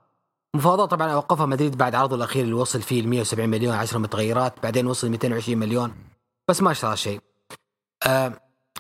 مفاوضات 0.56 0.92
طبعا 0.92 1.12
أوقفها 1.12 1.46
مدريد 1.46 1.78
بعد 1.78 1.96
عرضه 1.96 2.16
الأخير 2.16 2.44
اللي 2.44 2.54
وصل 2.54 2.82
فيه 2.82 3.02
ل 3.02 3.08
170 3.08 3.50
مليون 3.50 3.76
10 3.76 4.00
متغيرات 4.00 4.54
بعدين 4.64 4.88
وصل 4.88 5.10
220 5.10 5.60
مليون. 5.60 5.94
بس 6.48 6.62
ما 6.62 6.72
اشترى 6.72 6.98
شيء. 6.98 7.20
آه 8.08 8.34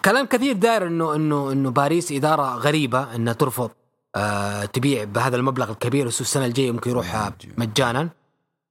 كلام 0.06 0.25
كثير 0.25 0.56
داير 0.56 0.88
إنه 0.88 1.15
إنه 1.15 1.51
إنه 1.51 1.71
باريس 1.71 2.12
إدارة 2.12 2.56
غريبة 2.56 3.15
إنها 3.15 3.34
ترفض 3.34 3.71
آه 4.15 4.65
تبيع 4.65 5.04
بهذا 5.04 5.36
المبلغ 5.36 5.71
الكبير 5.71 6.08
السنة 6.08 6.45
الجاية 6.45 6.71
ممكن 6.71 6.89
يروح 6.89 7.32
مجانا. 7.58 8.10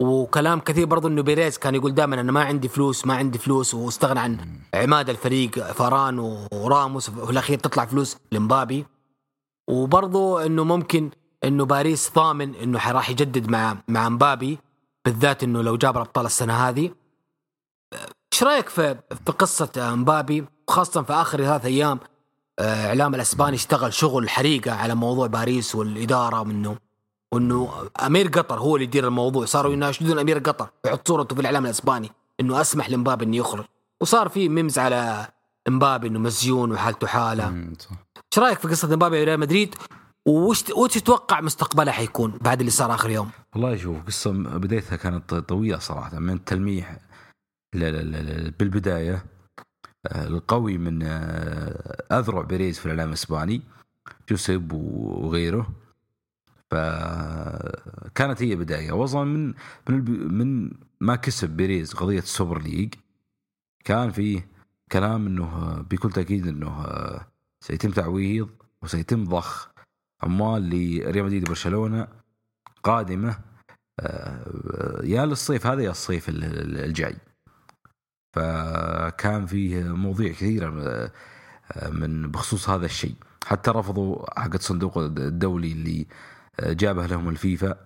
وكلام 0.01 0.61
كثير 0.61 0.87
برضو 0.87 1.09
إنه 1.09 1.23
بيريز 1.23 1.59
كان 1.59 1.75
يقول 1.75 1.95
دائما 1.95 2.21
أنا 2.21 2.33
ما 2.33 2.45
عندي 2.45 2.69
فلوس 2.69 3.07
ما 3.07 3.15
عندي 3.15 3.39
فلوس 3.39 3.75
واستغنى 3.75 4.21
عن 4.21 4.61
عماد 4.75 5.11
الفريق 5.11 5.73
فاران 5.73 6.19
وراموس 6.53 7.09
وفي 7.09 7.31
الأخير 7.31 7.59
تطلع 7.59 7.85
فلوس 7.85 8.17
لمبابي. 8.33 8.87
وبرضو 9.69 10.39
إنه 10.39 10.65
ممكن 10.65 11.11
إنه 11.45 11.65
باريس 11.65 12.13
ضامن 12.15 12.55
إنه 12.55 12.93
راح 12.93 13.11
يجدد 13.11 13.51
مع 13.51 13.77
مع 13.89 14.09
مبابي 14.09 14.59
بالذات 15.05 15.43
إنه 15.43 15.63
لو 15.63 15.77
جاب 15.77 15.97
الأبطال 15.97 16.27
السنة 16.27 16.53
هذه. 16.69 16.91
إيش 18.33 18.43
رأيك 18.43 18.69
في 18.69 18.99
في 19.27 19.33
قصة 19.33 19.95
مبابي 19.95 20.45
خاصة 20.69 21.03
في 21.03 21.13
آخر 21.13 21.39
ثلاث 21.39 21.65
أيام؟ 21.65 22.01
إعلام 22.61 23.15
الأسباني 23.15 23.57
اشتغل 23.57 23.93
شغل 23.93 24.31
حريقة 24.31 24.73
على 24.73 24.95
موضوع 24.95 25.27
باريس 25.27 25.75
والإدارة 25.75 26.43
منه 26.43 26.77
وانه 27.35 27.71
أمير 28.07 28.29
قطر 28.29 28.59
هو 28.59 28.77
اللي 28.77 28.87
يدير 28.87 29.07
الموضوع. 29.07 29.45
صاروا 29.45 29.73
يناشدون 29.73 30.19
أمير 30.19 30.39
قطر 30.39 30.69
يحط 30.87 31.09
صورته 31.09 31.35
في 31.35 31.41
الإعلام 31.41 31.65
الإسباني 31.65 32.11
إنه 32.41 32.61
أسمح 32.61 32.91
لمبابي 32.91 33.25
إنه 33.25 33.37
يخرج. 33.37 33.65
وصار 34.01 34.29
في 34.29 34.49
ميمز 34.49 34.79
على 34.79 35.29
مبابي 35.69 36.09
إنه 36.09 36.19
مسجون 36.19 36.73
وحالته 36.73 37.07
حالة. 37.07 37.49
إيش 37.49 38.39
رأيك 38.39 38.59
في 38.59 38.69
قصة 38.69 38.89
مبابي 38.89 39.21
وريال 39.21 39.41
مدريد؟ 39.41 39.75
وش 40.27 40.65
وش 40.71 40.95
تتوقع 40.95 41.41
مستقبله 41.41 41.93
حيكون 41.93 42.39
بعد 42.41 42.61
اللي 42.61 42.71
صار 42.71 42.95
آخر 42.95 43.11
يوم؟ 43.11 43.31
والله 43.55 43.77
شوف 43.77 43.97
قصة 44.07 44.33
بدايتها 44.33 44.97
كانت 44.97 45.35
طويلة 45.35 45.79
صراحة 45.79 46.19
من 46.19 46.35
التلميح 46.35 46.97
بالبداية. 48.59 49.25
آه، 50.07 50.27
القوي 50.27 50.79
من 50.79 51.03
آه، 51.03 52.19
أذرع 52.19 52.43
بيريز 52.43 52.79
في 52.79 52.87
الإعلام 52.87 53.09
الإسباني 53.09 53.63
جوسيب 54.31 54.73
وغيره. 54.73 55.67
فكانت 56.71 58.43
هي 58.43 58.57
بداية. 58.57 58.93
وصلا 58.93 59.25
من 59.25 59.55
من, 59.89 60.35
من 60.35 60.71
ما 61.01 61.17
كسب 61.17 61.51
بيريز 61.51 61.93
قضية 61.95 62.19
ال 62.19 62.26
Super 62.26 62.63
League 62.63 62.95
كان 63.85 64.11
فيه 64.11 64.49
كلام 64.93 65.27
إنه 65.27 65.75
بكل 65.91 66.13
تأكيد 66.13 66.47
إنه 66.47 66.87
سيتم 67.61 67.91
تعويض 67.91 68.49
وسيتم 68.83 69.25
ضخ 69.25 69.71
أموال 70.25 70.63
لريال 70.71 71.25
مدريد 71.25 71.43
وبرشلونة 71.45 72.09
قادمة. 72.83 73.39
آه، 74.01 75.01
يا 75.05 75.27
للصيف 75.27 75.67
هذا 75.67 75.83
يا 75.83 75.91
الصيف 75.91 76.29
ال- 76.29 76.45
ال- 76.45 76.77
الجاي. 76.85 77.17
فكان 78.33 79.47
فيه 79.47 79.83
مواضيع 79.95 80.33
كثيرة 80.33 80.69
آه، 81.73 81.91
من 81.91 82.31
بخصوص 82.31 82.69
هذا 82.69 82.87
الشيء. 82.87 83.15
حتى 83.45 83.71
رفضوا 83.71 84.41
حق 84.41 84.55
الصندوق 84.55 84.99
الدولي 84.99 85.73
اللي 85.73 86.07
جابه 86.61 87.07
لهم 87.07 87.29
الفيفا 87.29 87.77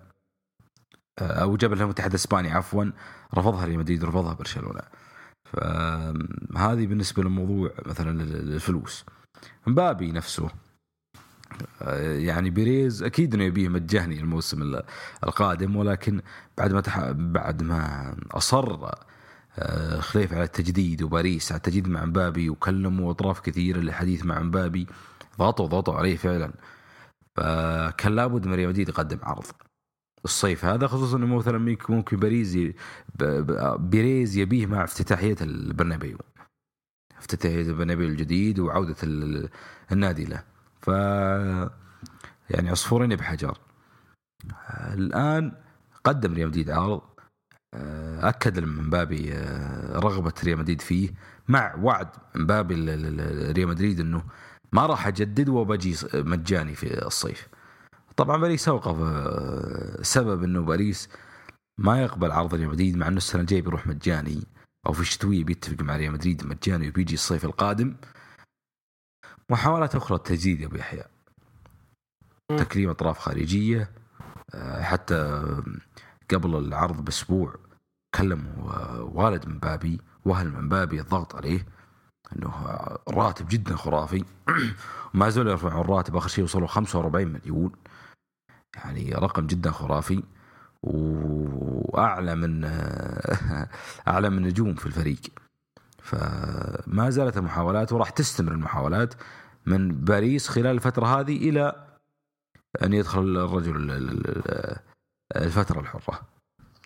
آه، 1.19 1.23
أو 1.41 1.57
جاب 1.57 1.73
لهم 1.73 1.85
الاتحاد 1.85 2.09
الإسباني 2.11 2.51
عفوا 2.51 2.85
رفضها 3.37 3.65
ريال 3.65 3.79
مدريد 3.79 4.03
ورفضها 4.03 4.33
برشلونة. 4.33 4.81
فهذه 5.43 6.87
بالنسبة 6.87 7.23
للموضوع 7.23 7.71
مثلا 7.85 8.23
الفلوس. 8.23 9.05
مبابي 9.67 10.11
نفسه 10.11 10.49
آه، 11.81 12.17
يعني 12.17 12.49
بيريز 12.49 13.03
أكيد 13.03 13.33
إنه 13.33 13.43
يبيه 13.43 13.69
مجاني 13.69 14.19
الموسم 14.19 14.61
ال- 14.61 14.83
القادم 15.23 15.75
ولكن 15.75 16.21
بعد 16.57 16.73
ما 16.73 16.81
تح... 16.81 17.11
بعد 17.11 17.63
ما 17.63 18.15
أصر 18.31 18.89
آه، 19.59 19.99
الخليفي 19.99 20.33
على 20.33 20.43
التجديد 20.43 21.01
وباريس 21.03 21.51
على 21.51 21.57
التجديد 21.57 21.87
مع 21.87 22.05
مبابي 22.05 22.49
وكلموا 22.49 23.11
أطراف 23.11 23.39
كثيرة 23.39 23.77
للحديث 23.79 24.25
مع 24.25 24.39
مبابي 24.39 24.87
ضغطوا 25.39 25.67
ضغطوا 25.67 25.95
عليه 25.95 26.17
فعلا. 26.17 26.53
فكان 27.35 28.15
لابد 28.15 28.47
من 28.47 28.53
ريال 28.53 28.69
مدريد 28.69 28.89
يقدم 28.89 29.19
عرض. 29.23 29.45
الصيف 30.25 30.65
هذا 30.65 30.87
خصوصا 30.87 31.17
إنه 31.17 31.37
مثلا 31.37 31.77
ممكن 31.89 32.17
باريس 32.17 32.55
ي... 32.55 32.75
ب... 33.15 33.23
ب... 33.23 33.89
بيريز 33.89 34.37
يبيه 34.37 34.65
مع 34.65 34.83
افتتاحية 34.83 35.35
البرنابيو. 35.41 36.17
افتتاحية 37.17 37.61
البرنابيو 37.61 38.07
الجديد 38.07 38.59
وعودة 38.59 38.95
ال... 39.03 39.49
النادي 39.91 40.25
له. 40.25 40.43
ف 40.81 40.87
يعني 42.49 42.69
عصفورين 42.69 43.15
بحجر. 43.15 43.57
الآن 44.93 45.51
قدم 46.03 46.33
ريال 46.33 46.47
مدريد 46.47 46.69
عرض. 46.69 47.01
آه، 47.73 48.29
أكد 48.29 48.59
مبابي 48.59 49.33
آه، 49.33 49.99
رغبة 49.99 50.33
ريال 50.43 50.59
مدريد 50.59 50.81
فيه 50.81 51.09
مع 51.47 51.75
وعد 51.75 52.07
مبابي 52.35 52.75
ريال 53.51 53.67
مدريد 53.67 53.99
إنه 53.99 54.23
ما 54.73 54.85
راح 54.85 55.07
أجدد 55.07 55.49
وبجي 55.49 55.95
مجاني 56.13 56.75
في 56.75 57.05
الصيف. 57.05 57.47
طبعا 58.17 58.37
باريس 58.37 58.67
أوقف 58.67 58.97
آه، 59.01 60.01
سبب 60.01 60.43
إنه 60.43 60.61
باريس 60.61 61.09
ما 61.79 62.01
يقبل 62.01 62.31
عرض 62.31 62.55
ريال 62.55 62.69
مدريد 62.69 62.97
مع 62.97 63.07
إنه 63.07 63.17
السنة 63.17 63.41
الجاية 63.41 63.61
بيروح 63.61 63.87
مجاني. 63.87 64.43
أو 64.87 64.93
في 64.93 65.01
الشتويه 65.01 65.43
بيتفق 65.43 65.81
مع 65.81 65.95
ريال 65.97 66.11
مدريد 66.11 66.45
مجاني 66.47 66.89
وبيجي 66.89 67.13
الصيف 67.13 67.45
القادم. 67.45 67.95
محاولات 69.49 69.95
أخرى 69.95 70.17
التجديد 70.17 70.61
يا 70.61 70.65
أبو 70.67 70.75
يحيى. 70.75 71.03
تكريم 72.57 72.89
أطراف 72.89 73.19
خارجية 73.19 73.91
آه، 74.53 74.81
حتى 74.81 75.41
قبل 76.29 76.55
العرض 76.55 77.05
بأسبوع 77.05 77.55
كلموا 78.15 78.73
آه، 78.73 79.03
والد 79.03 79.49
مبابي 79.49 80.01
وأهل 80.25 80.49
مبابي 80.49 81.01
الضغط 81.01 81.35
عليه. 81.35 81.65
إنه 82.35 82.67
راتب 83.09 83.47
جدا 83.47 83.75
خرافي. 83.75 84.23
وما 85.13 85.29
زالوا 85.29 85.51
يرفعون 85.51 85.81
الراتب 85.81 86.15
آخر 86.15 86.29
شيء 86.29 86.43
وصلوا 86.43 86.67
45 86.67 87.27
مليون. 87.27 87.71
يعني 88.75 89.11
رقم 89.11 89.47
جدا 89.47 89.71
خرافي. 89.71 90.23
وأعلى 90.83 92.35
من 92.35 92.63
أعلى 94.07 94.29
من 94.29 94.41
نجوم 94.41 94.75
في 94.75 94.85
الفريق. 94.85 95.21
فما 95.99 97.09
زالت 97.09 97.37
المحاولات 97.37 97.93
وراح 97.93 98.09
تستمر 98.09 98.51
المحاولات 98.51 99.13
من 99.65 99.87
باريس 99.89 100.47
خلال 100.47 100.67
الفترة 100.67 101.19
هذه 101.19 101.49
إلى 101.49 101.85
أن 102.83 102.93
يدخل 102.93 103.19
الرجل 103.19 103.91
الفترة 105.35 105.79
الحرة. 105.79 106.21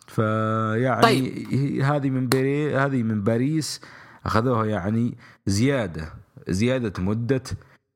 فيعني 0.06 1.02
طيب. 1.02 1.82
هذه 1.82 2.10
من 2.10 2.28
هذه 2.74 3.02
من 3.02 3.22
باريس. 3.22 3.80
اخذوها 4.26 4.64
يعني 4.66 5.18
زيادة 5.46 6.14
زيادة 6.48 7.02
مدة 7.02 7.42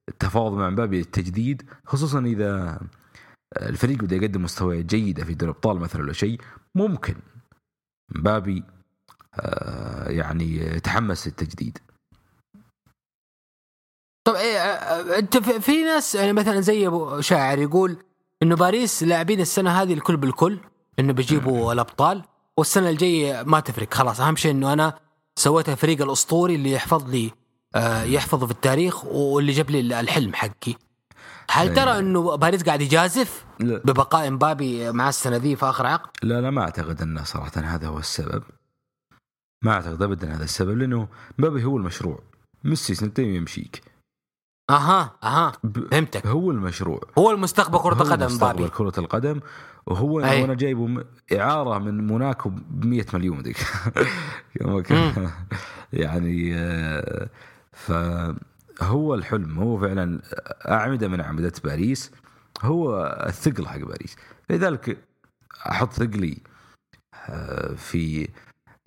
التفاوض 0.09 0.53
مع 0.53 0.71
مبابي 0.71 0.99
للتجديد 0.99 1.63
خصوصا 1.87 2.21
إذا 2.21 2.81
الفريق 3.57 3.99
بدا 3.99 4.17
يقدم 4.17 4.43
مستويات 4.43 4.85
جيده 4.85 5.25
في 5.25 5.35
دوري 5.35 5.51
الأبطال 5.51 5.79
مثلا 5.79 6.03
ولا 6.03 6.13
شيء 6.13 6.41
ممكن 6.75 7.15
مبابي 8.15 8.65
آه، 9.41 10.11
يعني 10.11 10.81
تحمس 10.81 11.27
للتجديد. 11.27 11.79
طب 14.25 14.35
إيه 14.35 14.59
آه، 14.59 15.15
آه، 15.15 15.19
أنت 15.19 15.37
في 15.39 15.85
ناس 15.85 16.15
يعني 16.15 16.33
مثلا 16.33 16.61
زي 16.61 16.87
أبو 16.87 17.21
شاعر 17.21 17.59
يقول 17.59 17.97
إنه 18.43 18.57
باريس 18.57 19.03
لاعبين 19.03 19.41
السنة 19.41 19.83
هذه 19.83 19.95
الكل 19.95 20.17
بالكل 20.17 20.59
إنه 20.99 21.13
بيجيبوا 21.13 21.73
الأبطال 21.73 22.23
والسنة 22.57 22.91
الجاية 22.91 23.43
ما 23.43 23.61
تفرق 23.61 23.95
خلاص 23.95 24.21
أهم 24.21 24.37
شيء 24.37 24.51
إنه 24.51 24.73
أنا 24.73 24.99
سويت 25.39 25.69
الفريق 25.69 26.03
الأسطوري 26.03 26.55
اللي 26.55 26.73
يحفظ 26.73 27.11
لي 27.11 27.31
يحفظه 28.15 28.47
في 28.47 28.53
التاريخ 28.53 29.05
واللي 29.05 29.53
جاب 29.53 29.71
لي 29.71 30.01
الحلم 30.01 30.35
حقي. 30.35 30.75
هل 31.51 31.75
ترى 31.75 31.99
إنه 31.99 32.37
باريس 32.37 32.63
قاعد 32.63 32.81
يجازف 32.81 33.45
لا. 33.61 33.79
ببقاء 33.79 34.31
مبابي 34.31 34.93
مع 34.93 35.09
السنة 35.09 35.37
ذي 35.37 35.57
في 35.57 35.67
آخر 35.67 35.87
عقد؟ 35.87 36.11
لا 36.23 36.41
لا 36.41 36.51
ما 36.51 36.63
أعتقد 36.63 37.03
إنه 37.03 37.25
صراحة 37.25 37.53
هذا 37.57 37.89
هو 37.89 37.99
السبب. 37.99 38.43
ما 39.65 39.73
أعتقد 39.73 40.03
ابدا 40.03 40.35
هذا 40.35 40.45
السبب 40.45 40.79
لأنه 40.79 41.09
مبابي 41.39 41.65
هو 41.65 41.77
المشروع. 41.77 42.19
ميسي 42.65 42.95
سنتين 42.95 43.35
يمشيك. 43.35 43.83
أها 44.71 45.17
أها 45.23 45.53
فهمتك. 45.91 46.27
هو 46.27 46.51
المشروع. 46.51 47.01
هو 47.19 47.31
المستقبل 47.31 47.79
كرة 47.79 48.03
القدم 48.03 48.35
مبابي 48.35 48.69
كرة 48.69 49.01
القدم. 49.01 49.41
وهو 49.87 50.21
أي. 50.21 50.45
أنا 50.45 50.55
جايبه 50.55 51.05
إعارة 51.33 51.79
من 51.79 52.07
موناكو 52.07 52.49
ب 52.49 52.85
100 52.85 53.05
مليون 53.15 53.41
ذيك. 53.41 53.57
يعني 55.93 56.55
آه، 56.55 57.29
ف 57.73 57.93
هو 58.83 59.15
الحلم 59.15 59.59
هو 59.59 59.79
فعلا 59.79 60.21
أعمدة 60.69 61.09
من 61.09 61.21
أعمدة 61.21 61.53
باريس 61.65 62.11
هو 62.63 63.07
الثقل 63.27 63.67
حق 63.67 63.79
باريس. 63.79 64.17
لذلك 64.51 64.99
أحط 65.69 65.93
ثقلي 65.93 66.39
آه، 67.29 67.75
في 67.75 68.29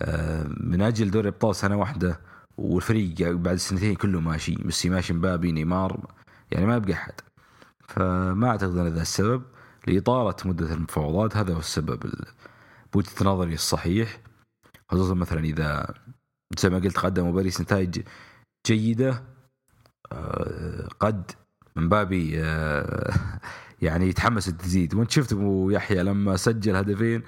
آه، 0.02 0.46
من 0.60 0.82
أجل 0.82 1.10
دوري 1.10 1.28
أبطال 1.28 1.56
سنة 1.56 1.76
واحدة 1.76 2.20
والفريق 2.58 3.30
بعد 3.30 3.56
سنتين 3.56 3.94
كله 3.94 4.20
ماشي 4.20 4.56
ميسي 4.64 4.90
ماشي 4.90 5.12
مبابي 5.12 5.52
نيمار 5.52 6.06
يعني 6.50 6.66
ما 6.66 6.76
يبقى 6.76 6.92
أحد. 6.92 7.12
فما 7.88 8.48
أعتقد 8.48 8.76
أن 8.76 8.86
هذا 8.86 9.02
السبب. 9.02 9.42
لاطاله 9.88 10.34
مدة 10.44 10.74
المفاوضات. 10.74 11.36
هذا 11.36 11.54
هو 11.54 11.58
السبب 11.58 12.12
بوجهة 12.92 13.24
نظري 13.24 13.54
الصحيح 13.54 14.20
خصوصا 14.88 15.14
مثلا 15.14 15.44
إذا 15.44 15.94
زي 16.58 16.70
ما 16.70 16.78
قلت 16.78 16.98
قدموا 16.98 17.32
باريس 17.32 17.60
نتائج 17.60 18.00
جيدة 18.66 19.22
آه، 20.12 20.88
قد 21.00 21.30
من 21.76 21.88
بابي 21.88 22.42
آه، 22.42 23.14
يعني 23.82 24.08
يتحمس 24.08 24.44
تزيد 24.44 24.94
وانت 24.94 25.10
شفت 25.10 25.32
أبو 25.32 25.70
يحيى 25.70 26.02
لما 26.02 26.36
سجل 26.36 26.76
هدفين 26.76 27.22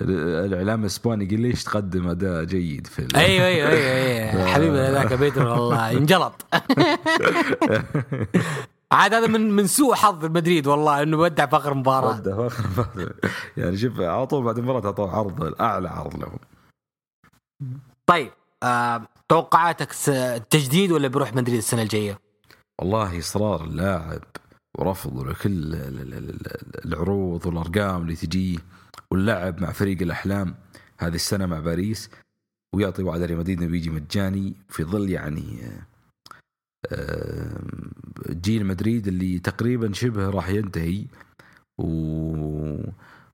الإعلام 0.00 0.80
الإسباني 0.80 1.26
قال 1.26 1.40
ليش 1.40 1.64
تقدم 1.64 2.08
أداء 2.08 2.44
جيد 2.44 2.86
في 2.86 3.08
أيوه 3.14 3.46
أيوه 3.46 3.68
أيوه, 3.68 4.32
أيوة. 4.32 4.46
حبيبنا 4.54 4.92
ذاك 4.92 5.12
بيدرو 5.12 5.50
والله 5.50 5.92
انجلط. 5.92 6.46
عاد 8.92 9.14
هذا 9.14 9.26
من 9.26 9.50
من 9.50 9.66
سوء 9.66 9.94
حظ 9.94 10.24
مدريد 10.24 10.66
والله 10.66 11.02
إنه 11.02 11.16
ودع 11.16 11.46
في 11.46 11.56
آخر 11.56 11.74
مباراة. 11.74 12.16
ودع 12.18 12.36
في 12.36 12.46
آخر 12.46 12.68
مباراة. 12.68 13.14
يعني 13.56 13.76
شوف 13.76 14.00
على 14.00 14.26
طول 14.26 14.44
بعد 14.44 14.58
المباراة 14.58 14.86
اعطوه 14.86 15.16
عرض 15.16 15.60
اعلى 15.60 15.88
عرض 15.88 16.16
لهم 16.16 16.38
طيب 18.06 18.30
آه 18.62 19.08
توقعاتك 19.28 19.92
تجديد 20.50 20.92
ولا 20.92 21.08
بيروح 21.08 21.34
مدريد 21.34 21.56
السنة 21.56 21.82
الجاية؟ 21.82 22.18
والله 22.80 23.18
إصرار 23.18 23.64
اللاعب 23.64 24.22
ورفض 24.78 25.20
لكل 25.28 25.74
العروض 26.84 27.46
والأرقام 27.46 28.02
اللي 28.02 28.16
تجيه 28.16 28.58
واللعب 29.10 29.60
مع 29.60 29.72
فريق 29.72 30.02
الأحلام 30.02 30.54
هذه 30.98 31.14
السنة 31.14 31.46
مع 31.46 31.60
باريس 31.60 32.10
ويعطي 32.74 33.02
وعد 33.02 33.22
ريال 33.22 33.38
مدريد 33.38 33.58
انه 33.62 33.70
بيجي 33.70 33.90
مجاني 33.90 34.54
في 34.68 34.84
ظل 34.84 35.10
يعني 35.10 35.62
جيل 38.30 38.66
مدريد 38.66 39.08
اللي 39.08 39.38
تقريبا 39.38 39.92
شبه 39.92 40.30
راح 40.30 40.48
ينتهي 40.48 41.06
و 41.78 41.88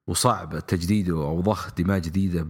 وصعب 0.06 0.66
تجديده 0.66 1.14
أو 1.14 1.40
ضخ 1.40 1.74
دماء 1.74 1.98
جديدة 1.98 2.42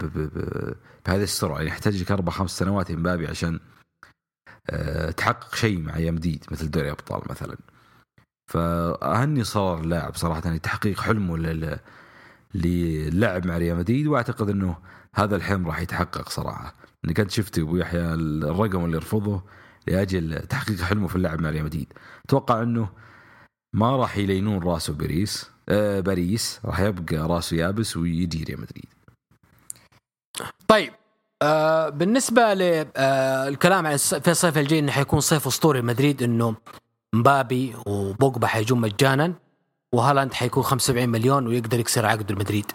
بهذه 1.06 1.22
السرعة. 1.22 1.56
يعني 1.56 1.68
يحتاج 1.68 2.02
لك 2.02 2.12
أربع 2.12 2.32
خمس 2.32 2.58
سنوات 2.58 2.90
امبابي 2.90 3.26
عشان 3.26 3.60
آه، 4.70 5.10
تحقق 5.10 5.54
شيء 5.54 5.78
مع 5.80 5.96
أيام 5.96 6.14
جديد 6.14 6.44
مثل 6.50 6.70
دوري 6.70 6.90
أبطال 6.90 7.22
مثلا. 7.30 7.56
فأهني 8.52 9.44
صار 9.44 9.80
اللاعب 9.80 10.14
صراحة 10.16 10.42
يعني 10.44 10.58
تحقيق 10.58 11.00
حلمه 11.00 11.36
للعب 12.54 13.46
مع 13.46 13.58
ريال 13.58 13.76
مدريد 13.76 14.06
وأعتقد 14.06 14.48
إنه 14.50 14.76
هذا 15.14 15.36
الحلم 15.36 15.66
راح 15.66 15.80
يتحقق 15.80 16.28
صراحة. 16.28 16.74
اني 17.04 17.14
كنت 17.14 17.30
شفت 17.30 17.58
أبو 17.58 17.76
يحيى 17.76 18.14
الرقم 18.14 18.84
اللي 18.84 18.96
يرفضه 18.96 19.42
لأجل 19.86 20.38
تحقيق 20.38 20.80
حلمه 20.80 21.08
في 21.08 21.16
اللعب 21.16 21.40
مع 21.40 21.50
ريال 21.50 21.64
مدريد. 21.64 21.92
أتوقع 22.24 22.62
أنه 22.62 22.88
ما 23.74 23.96
راح 23.96 24.16
يلينون 24.16 24.62
راسه 24.62 24.92
باريس. 24.92 25.50
آه 25.68 26.00
باريس 26.00 26.60
راح 26.64 26.80
يبقى 26.80 27.16
راسه 27.16 27.56
يابس 27.56 27.96
ويجي 27.96 28.44
ريال 28.44 28.60
مدريد. 28.60 28.86
طيب 30.68 30.92
آه 31.42 31.88
بالنسبة 31.88 32.54
للكلام 32.54 33.86
آه 33.86 33.90
عن 33.90 33.96
في 33.96 34.30
الصيف 34.30 34.58
الجاي 34.58 34.78
إنه 34.78 34.92
حيكون 34.92 35.20
صيف 35.20 35.46
أسطوري 35.46 35.82
مدريد 35.82 36.22
إنه 36.22 36.56
مبابي 37.14 37.74
وبوجبا 37.86 38.46
حيجون 38.46 38.80
مجانا 38.80 39.34
وهالاند 39.94 40.34
حيكون 40.34 40.62
75 40.62 41.08
مليون 41.08 41.46
ويقدر 41.46 41.80
يكسر 41.80 42.06
عقد 42.06 42.30
المدريد. 42.30 42.72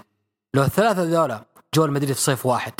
لو 0.55 0.63
الثلاثة 0.63 1.03
ذولا 1.03 1.45
جو 1.75 1.85
المدريد 1.85 2.11
في 2.11 2.21
صيف 2.21 2.45
واحد 2.45 2.73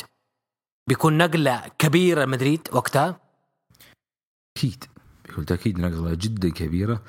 بيكون 0.90 1.18
نقلة 1.18 1.64
كبيرة 1.80 2.26
مدريد 2.26 2.68
وقتها؟ 2.72 3.20
أكيد. 4.58 4.84
بكل 5.30 5.46
تأكيد 5.46 5.80
نقلة 5.80 6.14
جدا 6.22 6.50
كبيرة 6.50 7.02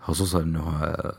خصوصا 0.00 0.42
إنه 0.42 0.68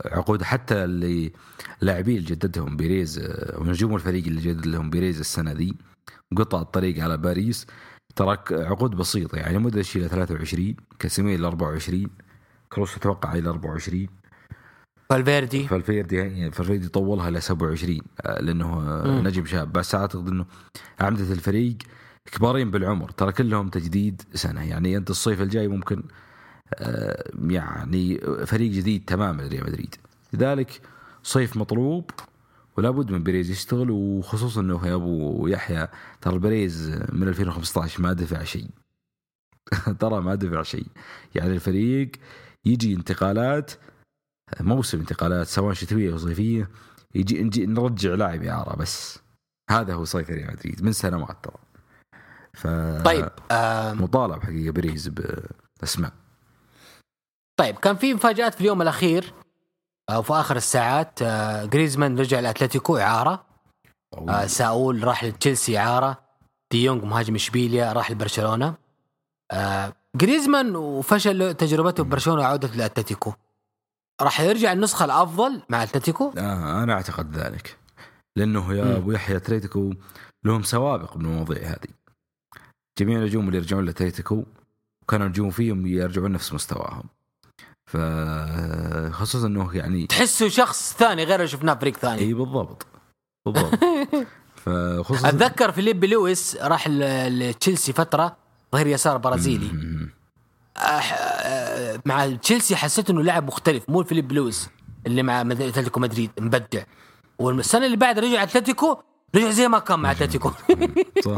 عقود 0.04 0.42
حتى 0.42 0.84
اللي 0.84 1.32
لاعبين 1.80 2.16
اللي 2.16 2.26
جددهم 2.28 2.76
بيريز 2.76 3.20
ونجوم 3.58 3.94
الفريق 3.94 4.26
اللي 4.26 4.40
جدد 4.40 4.66
لهم 4.66 4.90
بيريز 4.90 5.18
السنة 5.18 5.52
دي 5.52 5.76
قطع 6.36 6.60
الطريق 6.60 7.04
على 7.04 7.16
باريس. 7.16 7.66
ترك 8.16 8.52
عقود 8.52 8.90
بسيطة 8.90 9.36
يعني 9.38 9.58
مودريتش 9.58 9.96
إلى 9.96 10.08
23 10.08 10.76
كاسيميرو 10.98 11.38
إلى 11.38 11.46
24 11.46 12.06
كروس 12.72 12.96
أتوقع 12.96 13.34
إلى 13.34 13.48
24 13.48 14.06
فالفيردي. 15.10 15.68
فالفيردي 15.68 16.16
يعني 16.16 16.50
فالفيردي 16.50 16.88
طولها 16.88 17.28
إلى 17.28 17.40
27 17.40 17.98
لأنه 18.40 18.78
م. 18.80 19.26
نجم 19.26 19.46
شاب. 19.46 19.72
بس 19.72 19.94
أعتقد 19.94 20.28
إنه 20.28 20.46
اعمده 21.00 21.32
الفريق 21.32 21.76
كبارين 22.32 22.70
بالعمر 22.70 23.10
ترى 23.10 23.32
كلهم 23.32 23.68
تجديد 23.68 24.22
سنة. 24.34 24.68
يعني 24.68 24.96
أنت 24.96 25.10
الصيف 25.10 25.42
الجاي 25.42 25.68
ممكن 25.68 26.02
آه، 26.74 27.30
يعني 27.48 28.18
فريق 28.46 28.70
جديد 28.72 29.04
تماما 29.04 29.42
لريال 29.42 29.66
مدريد. 29.66 29.94
لذلك 30.32 30.80
صيف 31.22 31.56
مطلوب 31.56 32.10
ولا 32.76 32.90
بد 32.90 33.10
من 33.10 33.22
بيريز 33.22 33.50
يشتغل 33.50 33.90
وخصوصا 33.90 34.60
إنه 34.60 34.86
يا 34.86 34.94
أبو 34.94 35.46
يحيى 35.46 35.88
ترى 36.20 36.38
بيريز 36.38 37.02
من 37.12 37.28
2015 37.28 38.02
ما 38.02 38.12
دفع 38.12 38.44
شيء. 38.44 38.70
ترى 40.00 40.20
ما 40.20 40.34
دفع 40.34 40.62
شيء. 40.62 40.86
يعني 41.34 41.52
الفريق 41.52 42.10
يجي 42.64 42.94
انتقالات 42.94 43.72
موسم 44.60 45.00
انتقالات 45.00 45.46
سواء 45.46 45.72
شتوية 45.72 46.12
أو 46.12 46.18
صيفية 46.18 46.68
يجي 47.14 47.66
نرجع 47.66 48.14
لاعب 48.14 48.42
إعارة 48.42 48.76
بس. 48.76 49.18
هذا 49.70 49.94
هو 49.94 50.04
صيف 50.04 50.30
ريال 50.30 50.52
مدريد 50.52 50.82
من 50.82 50.92
سنوات 50.92 51.44
ترى. 51.44 51.67
ف 52.58 52.66
طيب 53.04 53.28
آه 53.50 53.92
مطالب 53.92 54.42
حقيقة 54.42 54.72
بيريز 54.72 55.08
بأسماء. 55.80 56.12
طيب 57.58 57.76
كان 57.76 57.96
في 57.96 58.14
مفاجآت 58.14 58.54
في 58.54 58.60
اليوم 58.60 58.82
الأخير 58.82 59.34
أو 60.10 60.22
في 60.22 60.32
آخر 60.32 60.56
الساعات 60.56 61.22
آه 61.22 61.64
جريزمان 61.64 62.18
رجع 62.18 62.40
لأتلتيكو 62.40 62.96
إعارة. 62.96 63.46
آه 64.28 64.46
ساول 64.46 65.04
راح 65.04 65.24
لتشيلسي 65.24 65.78
إعارة. 65.78 66.18
دي 66.72 66.84
يونغ 66.84 67.04
مهاجم 67.04 67.34
إشبيليا 67.34 67.92
راح 67.92 68.10
لبرشلونة. 68.10 68.74
آه 69.52 69.92
جريزمان 70.16 70.76
وفشل 70.76 71.54
تجربته 71.54 72.04
ببرشلونة 72.04 72.42
وعودته 72.42 72.74
لأتلتيكو. 72.74 73.32
راح 74.22 74.40
يرجع 74.40 74.72
النسخة 74.72 75.04
الأفضل 75.04 75.62
مع 75.68 75.82
أتلتيكو؟ 75.82 76.32
آه 76.38 76.82
أنا 76.82 76.92
أعتقد 76.92 77.36
ذلك. 77.36 77.76
لأنه 78.36 78.74
يا 78.74 78.96
أبو 78.96 79.12
يحيى 79.12 79.36
أتلتيكو 79.36 79.92
لهم 80.44 80.62
سوابق 80.62 81.16
بالمواضيع 81.16 81.68
هذه. 81.68 81.88
جميع 82.98 83.18
النجوم 83.18 83.46
اللي 83.46 83.56
يرجعون 83.56 83.84
لاتلتيكو 83.84 84.44
كانوا 85.08 85.28
نجوم 85.28 85.50
فيهم 85.50 85.86
يرجعون 85.86 86.32
نفس 86.32 86.52
مستواهم. 86.52 87.04
فخصوصا 87.86 89.46
إنه 89.46 89.76
يعني 89.76 90.06
تحسه 90.06 90.48
شخص 90.48 90.94
ثاني 90.98 91.24
غير 91.24 91.34
اللي 91.34 91.48
شفناه 91.48 91.74
فريق 91.74 91.96
ثاني. 91.96 92.20
إي 92.20 92.34
بالضبط. 92.34 92.86
بالضبط. 93.46 93.78
فخصوصا 94.64 95.28
أتذكر 95.28 95.72
فيليب 95.72 96.04
لويس 96.04 96.56
راح 96.56 96.88
لتشيلسي 96.88 97.92
فترة 97.92 98.36
ظهير 98.72 98.86
يسار 98.86 99.16
برازيلي. 99.16 99.70
مع 102.06 102.36
تشيلسي 102.42 102.76
حسيت 102.76 103.10
إنه 103.10 103.22
لاعب 103.22 103.46
مختلف 103.46 103.88
مو 103.88 104.04
فيليب 104.04 104.32
لويس 104.32 104.68
اللي 105.06 105.22
مع 105.22 105.40
أتلتيكو 105.40 106.00
مدريد 106.00 106.30
مبدع. 106.40 106.82
والسنة 107.38 107.86
اللي 107.86 107.96
بعد 107.96 108.18
رجع 108.18 108.42
أتلتيكو 108.42 108.96
رجع 109.34 109.50
زي 109.50 109.68
ما 109.68 109.78
كان 109.78 110.00
مع 110.00 110.10
أتلتيكو؟ 110.10 110.50
صح. 111.24 111.36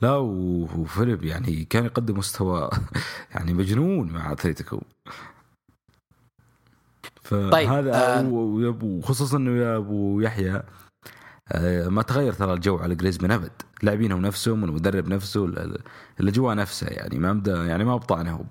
لا 0.00 0.16
وفيليب 0.16 1.24
يعني 1.24 1.64
كان 1.64 1.84
يقدم 1.84 2.18
مستوى 2.18 2.70
يعني 3.34 3.54
مجنون 3.54 4.12
مع 4.12 4.32
أتلتيكو. 4.32 4.80
فهذا 7.22 8.16
طيب 8.20 8.82
وخصوصا 8.82 9.36
إنه 9.36 9.62
يا 9.62 9.76
أبو 9.76 10.20
يحيى 10.20 10.62
آه، 11.52 11.88
ما 11.88 12.02
تغير 12.02 12.32
ترى 12.32 12.52
الجو 12.52 12.78
على 12.78 12.94
جريزمان 12.94 13.30
أبد. 13.30 13.52
لاعبينهم 13.82 14.20
نفسهم 14.22 14.62
والمدرب 14.62 15.08
نفسه 15.08 15.44
الأجواء 16.20 16.56
نفسها 16.56 16.90
يعني 16.90 17.18
ما 17.18 17.32
مدى 17.32 17.50
يعني 17.50 17.84
ما 17.84 17.96
بطعنهم 17.96 18.46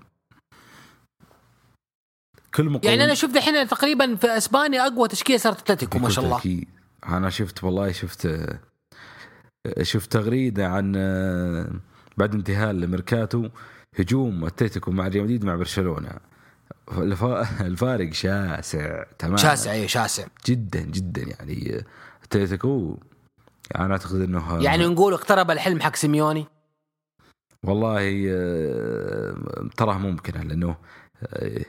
كل 2.56 2.66
مقاوم 2.66 2.82
يعني 2.84 3.04
أنا 3.04 3.14
شفت 3.14 3.38
الحين 3.38 3.68
تقريبا 3.68 4.16
في 4.16 4.38
إسبانيا 4.38 4.88
أقوى 4.88 5.08
تشكيلة 5.08 5.38
صارت 5.40 5.62
أتلتيكو 5.62 6.00
ما 6.00 6.10
شاء 6.10 6.26
الله. 6.26 6.66
أنا 7.06 7.30
شفت 7.30 7.64
والله 7.64 7.92
شفت 7.92 8.28
شفت 9.82 10.12
تغريدة 10.12 10.68
عن 10.68 10.94
آه، 10.98 11.72
بعد 12.18 12.34
انتهاء 12.34 12.72
الميركاتو 12.72 13.50
هجوم 14.00 14.46
أتلتيكو 14.46 14.92
مع 14.92 15.08
ريال 15.08 15.24
مدريد 15.24 15.46
مع 15.46 15.56
برشلونة. 15.56 16.12
الفارق 17.62 18.14
شاسع 18.14 19.04
تمام 19.20 19.38
شاسع 19.38 19.72
اي 19.72 19.88
شاسع. 19.88 20.26
جدا 20.46 20.82
جدا 20.82 21.22
يعني 21.22 21.86
أتلتيكو 22.24 22.98
أنا 23.76 23.92
أعتقد 23.92 24.22
إنه 24.22 24.64
يعني 24.64 24.86
نقول 24.86 25.14
اقترب 25.14 25.52
الحلم 25.52 25.82
حق 25.82 25.96
سيميوني؟ 25.96 26.46
والله 27.64 28.26
آه، 28.30 29.36
تراه 29.78 29.98
ممكنه 29.98 30.44
لأنه 30.44 30.76
آه، 31.24 31.66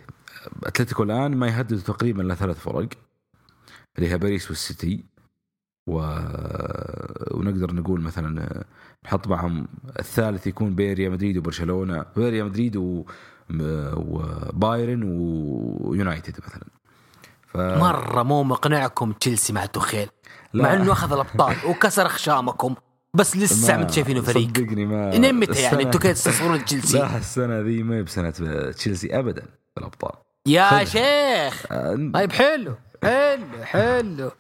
أتلتيكو 0.65 1.03
الآن 1.03 1.37
ما 1.37 1.47
يهدد 1.47 1.81
تقريبا 1.83 2.23
إلا 2.23 2.35
ثلاث 2.35 2.59
فرق 2.59 2.89
اللي 3.99 4.11
هي 4.11 4.19
باريس 4.19 4.49
والسيتي. 4.49 5.05
و... 5.87 5.99
ونقدر 7.31 7.75
نقول 7.75 8.01
مثلا 8.01 8.65
نحط 9.05 9.29
معهم 9.29 9.69
الثالث 9.99 10.47
يكون 10.47 10.75
بين 10.75 10.95
ريال 10.95 11.13
مدريد 11.13 11.37
وبرشلونة 11.37 12.05
بين 12.17 12.29
ريال 12.29 12.47
مدريد 12.47 12.77
و... 12.77 13.05
وبايرن 13.97 15.03
ويونايتد 15.03 16.37
مثلا. 16.47 16.65
ف... 17.47 17.57
مرة 17.57 18.23
مو 18.23 18.43
مقنعكم 18.43 19.13
تشيلسي 19.13 19.53
مع 19.53 19.67
توخيل؟ 19.67 20.09
مع 20.55 20.75
إنه 20.75 20.93
أخذ 20.93 21.13
الأبطال 21.13 21.57
وكسر 21.67 22.09
خشامكم 22.09 22.75
بس 23.15 23.37
لسه 23.37 23.77
ما 23.77 23.89
شايفينه 23.89 24.21
فريق. 24.21 24.49
صدقني 24.49 24.87
ما 24.87 25.19
من 25.19 25.35
متى 25.35 25.63
يعني 25.63 25.83
أنتم 25.83 25.99
كيف 25.99 26.13
تستصغرون 26.13 26.65
تشيلسي؟ 26.65 26.99
لا 26.99 27.19
السنة 27.19 27.61
ذي 27.61 27.83
ما 27.83 27.97
هي 27.97 28.03
بسنة 28.03 28.31
تشيلسي 28.71 29.19
ابدا 29.19 29.43
في 29.43 29.81
الأبطال. 29.81 30.13
يا 30.47 30.85
شيخ! 30.85 31.67
طيب 32.15 32.33
حلو 32.33 32.75
حلو 33.03 33.65
حلو. 33.65 34.31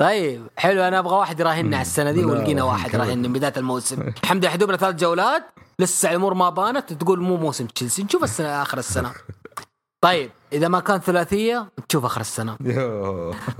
طيب 0.00 0.46
حلو 0.56 0.82
أنا 0.82 0.98
أبغى 0.98 1.16
واحد 1.16 1.40
يراهننا 1.40 1.76
على 1.76 1.86
السنة 1.86 2.12
دي 2.12 2.24
ولقينا 2.24 2.62
واحد 2.62 2.96
راهن 2.96 3.18
من 3.18 3.32
بداية 3.32 3.52
الموسم. 3.56 4.00
الحمد 4.22 4.44
لله 4.44 4.52
حدوبنا 4.52 4.76
ثلاث 4.76 4.94
جولات. 4.94 5.42
لسه 5.78 6.10
الأمور 6.10 6.34
ما 6.34 6.50
بانت 6.50 6.92
تقول 6.92 7.20
مو 7.20 7.36
موسم 7.36 7.66
تشيلسي 7.66 8.02
نشوف 8.02 8.24
السنة 8.24 8.62
آخر 8.62 8.78
السنة. 8.78 9.12
طيب 10.04 10.30
إذا 10.52 10.68
ما 10.68 10.80
كان 10.80 10.98
ثلاثية 10.98 11.70
تشوف 11.88 12.04
آخر 12.04 12.20
السنة. 12.20 12.56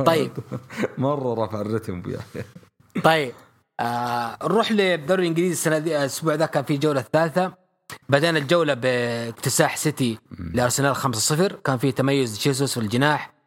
طيب. 0.06 0.32
مرة 0.98 1.44
رفع 1.44 1.60
الرتم 1.60 2.02
طيب 3.04 3.32
آه 3.80 4.38
نروح 4.42 4.72
للدوري 4.72 5.22
الإنجليزي 5.22 5.52
السنة 5.52 5.78
دي 5.78 5.96
الأسبوع 5.96 6.34
ذا 6.34 6.46
كان 6.46 6.64
في 6.64 6.76
جولة 6.76 7.00
الثالثه 7.00 7.52
بدأنا 8.08 8.38
الجولة 8.38 8.74
باكتساح 8.74 9.76
سيتي 9.76 10.18
لأرسنال 10.54 10.96
5-0 10.96 11.54
كان 11.64 11.78
في 11.78 11.92
تميز 11.92 12.38
تشيسوس 12.38 12.74
في 12.74 12.80
الجناح. 12.80 13.39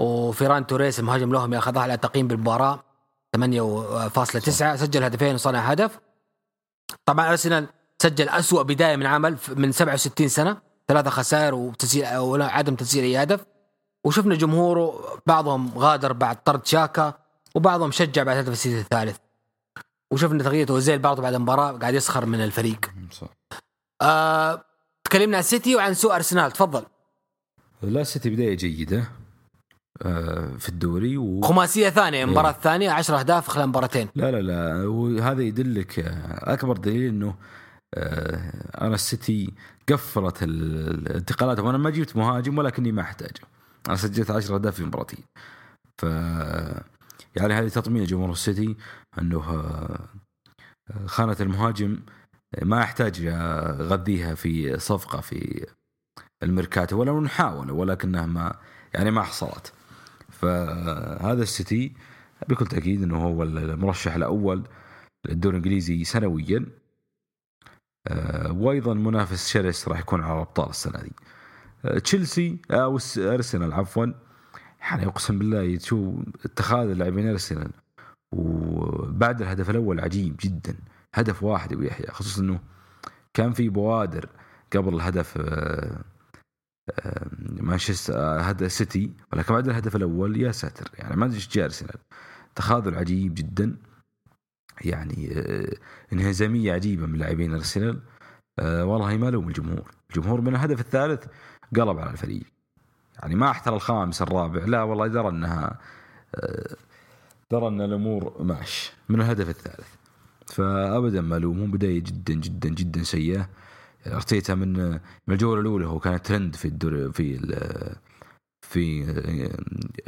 وفيران 0.00 0.66
توريس 0.66 1.00
المهاجم 1.00 1.32
لهم 1.32 1.54
ياخذها 1.54 1.82
على 1.82 1.96
تقييم 1.96 2.28
بالمباراة. 2.28 2.84
8.9 3.36 4.76
سجل 4.76 5.04
هدفين 5.04 5.34
وصنع 5.34 5.58
هدف. 5.58 5.98
طبعا 7.06 7.30
أرسنال 7.30 7.66
سجل 8.02 8.28
أسوأ 8.28 8.62
بداية 8.62 8.96
من 8.96 9.06
عمل 9.06 9.36
من 9.48 9.72
67 9.72 10.28
سنة. 10.28 10.56
ثلاثة 10.88 11.10
خسائر 11.10 11.54
وتسجيل 11.54 12.16
ولا 12.16 12.46
عدم 12.46 12.74
تسجيل 12.74 13.04
أي 13.04 13.22
هدف. 13.22 13.46
وشفنا 14.04 14.34
جمهوره 14.34 15.18
بعضهم 15.26 15.78
غادر 15.78 16.12
بعد 16.12 16.42
طرد 16.42 16.66
شاكا 16.66 17.14
وبعضهم 17.54 17.90
شجع 17.90 18.22
بعد 18.22 18.36
هدف 18.36 18.52
السيتي 18.52 18.80
الثالث. 18.80 19.16
وشفنا 20.10 20.42
تغيير 20.42 20.70
اوزيل 20.70 20.98
برضه 20.98 21.22
بعد 21.22 21.34
المباراة 21.34 21.72
قاعد 21.72 21.94
يسخر 21.94 22.26
من 22.26 22.44
الفريق. 22.44 22.90
صح. 23.12 23.28
آه 24.02 24.64
تكلمنا 25.04 25.36
عن 25.36 25.40
السيتي 25.40 25.76
وعن 25.76 25.94
سوء 25.94 26.14
أرسنال 26.14 26.52
تفضل. 26.52 26.86
لا 27.82 28.00
السيتي 28.00 28.30
بداية 28.30 28.56
جيدة. 28.56 29.19
في 30.58 30.68
الدوري 30.68 31.16
و... 31.16 31.40
خماسية 31.40 31.90
ثانية 31.90 32.24
المباراه 32.24 32.48
إيه. 32.48 32.56
الثانية 32.56 32.90
10 32.90 33.18
أهداف 33.18 33.48
خلال 33.48 33.66
مباراتين. 33.66 34.08
لا 34.14 34.30
لا 34.30 34.40
لا 34.40 34.86
وهذا 34.88 35.42
يدلك 35.42 35.98
آه، 35.98 36.52
أكبر 36.52 36.76
دليل 36.76 37.08
إنه 37.08 37.34
آه 37.94 38.52
أنا 38.80 38.94
السيتي 38.94 39.54
قفلت 39.88 40.42
الانتقالات. 40.42 41.58
وأنا 41.58 41.78
ما 41.78 41.90
جبت 41.90 42.16
مهاجم 42.16 42.58
ولكني 42.58 42.92
ما 42.92 43.02
أحتاجه. 43.02 43.40
أنا 43.88 43.96
سجلت 43.96 44.30
10 44.30 44.54
أهداف 44.54 44.74
في 44.74 44.84
مباراتين. 44.84 45.24
ف 45.98 46.02
يعني 47.36 47.54
هذه 47.54 47.68
تطمين 47.68 48.04
جمهور 48.04 48.30
السيتي 48.30 48.76
إنه 49.18 49.38
آه، 49.38 50.08
خانة 51.06 51.36
المهاجم 51.40 51.98
ما 52.62 52.80
يحتاج 52.80 53.26
أغذيها 53.26 54.34
في 54.34 54.78
صفقة 54.78 55.20
في 55.20 55.66
الميركاتو 56.42 57.00
ولو 57.00 57.20
نحاول 57.20 57.70
ولكنها 57.70 58.26
ما 58.26 58.54
يعني 58.94 59.10
ما 59.10 59.22
حصلت. 59.22 59.72
فهذا 60.40 61.42
السيتي 61.42 61.92
بكل 62.48 62.66
تأكيد 62.66 63.02
إنه 63.02 63.16
هو 63.16 63.42
المرشح 63.42 64.14
الأول 64.14 64.64
للدوري 65.28 65.56
الإنجليزي 65.56 66.04
سنويا. 66.04 66.66
آه، 68.06 68.52
وأيضا 68.52 68.94
منافس 68.94 69.48
شرس 69.48 69.88
راح 69.88 70.00
يكون 70.00 70.20
على 70.22 70.34
الأبطال 70.34 70.70
السنة 70.70 71.02
دي. 71.02 71.12
آه، 71.84 71.98
تشيلسي 71.98 72.58
أو 72.70 72.98
أرسنال 73.18 73.72
عفوا. 73.72 74.06
يعني 74.80 75.06
أقسم 75.06 75.38
بالله 75.38 75.76
تشوف 75.76 76.14
اتخاذ 76.44 76.90
اللاعبين 76.90 77.28
أرسنال. 77.28 77.70
وبعد 78.32 79.42
الهدف 79.42 79.70
الأول 79.70 80.00
عجيب 80.00 80.36
جدا. 80.40 80.76
هدف 81.14 81.42
واحد 81.42 81.72
ابو 81.72 81.88
خصوصا 82.10 82.42
إنه 82.42 82.60
كان 83.34 83.52
في 83.52 83.68
بوادر 83.68 84.28
قبل 84.72 84.94
الهدف 84.94 85.38
آه، 85.38 85.42
آه، 85.42 86.04
مانشستر 87.40 88.14
آه، 88.16 88.40
هذا 88.40 88.68
سيتي 88.68 89.12
ولكن 89.32 89.54
بعد 89.54 89.68
الهدف 89.68 89.96
الأول 89.96 90.40
يا 90.40 90.52
ساتر. 90.52 90.90
يعني 90.98 91.16
ما 91.16 91.24
أدري 91.24 91.36
إيش 91.36 91.48
جاء 91.48 91.64
أرسنال. 91.64 91.96
تخاذل 92.54 92.94
عجيب 92.94 93.34
جدا. 93.34 93.76
يعني 94.84 95.44
انهزامية 96.12 96.72
عجيبة 96.72 97.06
من 97.06 97.18
لاعبين 97.18 97.54
أرسنال. 97.54 98.00
والله 98.60 99.16
ما 99.16 99.30
لوم 99.30 99.48
الجمهور. 99.48 99.90
الجمهور 100.10 100.40
من 100.40 100.48
الهدف 100.54 100.80
الثالث 100.80 101.24
قلب 101.76 101.98
على 101.98 102.10
الفريق. 102.10 102.42
يعني 103.22 103.34
ما 103.34 103.50
أحترى 103.50 103.76
الخامس 103.76 104.22
الرابع. 104.22 104.64
لا 104.64 104.82
والله 104.82 105.06
درى 105.06 105.28
أنها 105.28 105.78
درى 107.50 107.68
أن 107.68 107.80
الأمور 107.80 108.42
ماش 108.42 108.92
من 109.08 109.20
الهدف 109.20 109.48
الثالث. 109.48 109.88
فابدا 110.46 111.20
ما 111.20 111.36
ألومهم. 111.36 111.70
بداية 111.70 112.00
جدا 112.00 112.34
جدا 112.34 112.68
جدا 112.68 113.02
سيئة. 113.02 113.48
ارتيتا 114.06 114.54
من 114.54 114.90
من 114.90 114.98
الجولة 115.34 115.60
الأولى. 115.60 115.86
هو 115.86 115.98
كان 115.98 116.22
ترند 116.22 116.56
في 116.56 116.64
الدور 116.64 117.12
في 117.12 117.38
في 118.62 119.04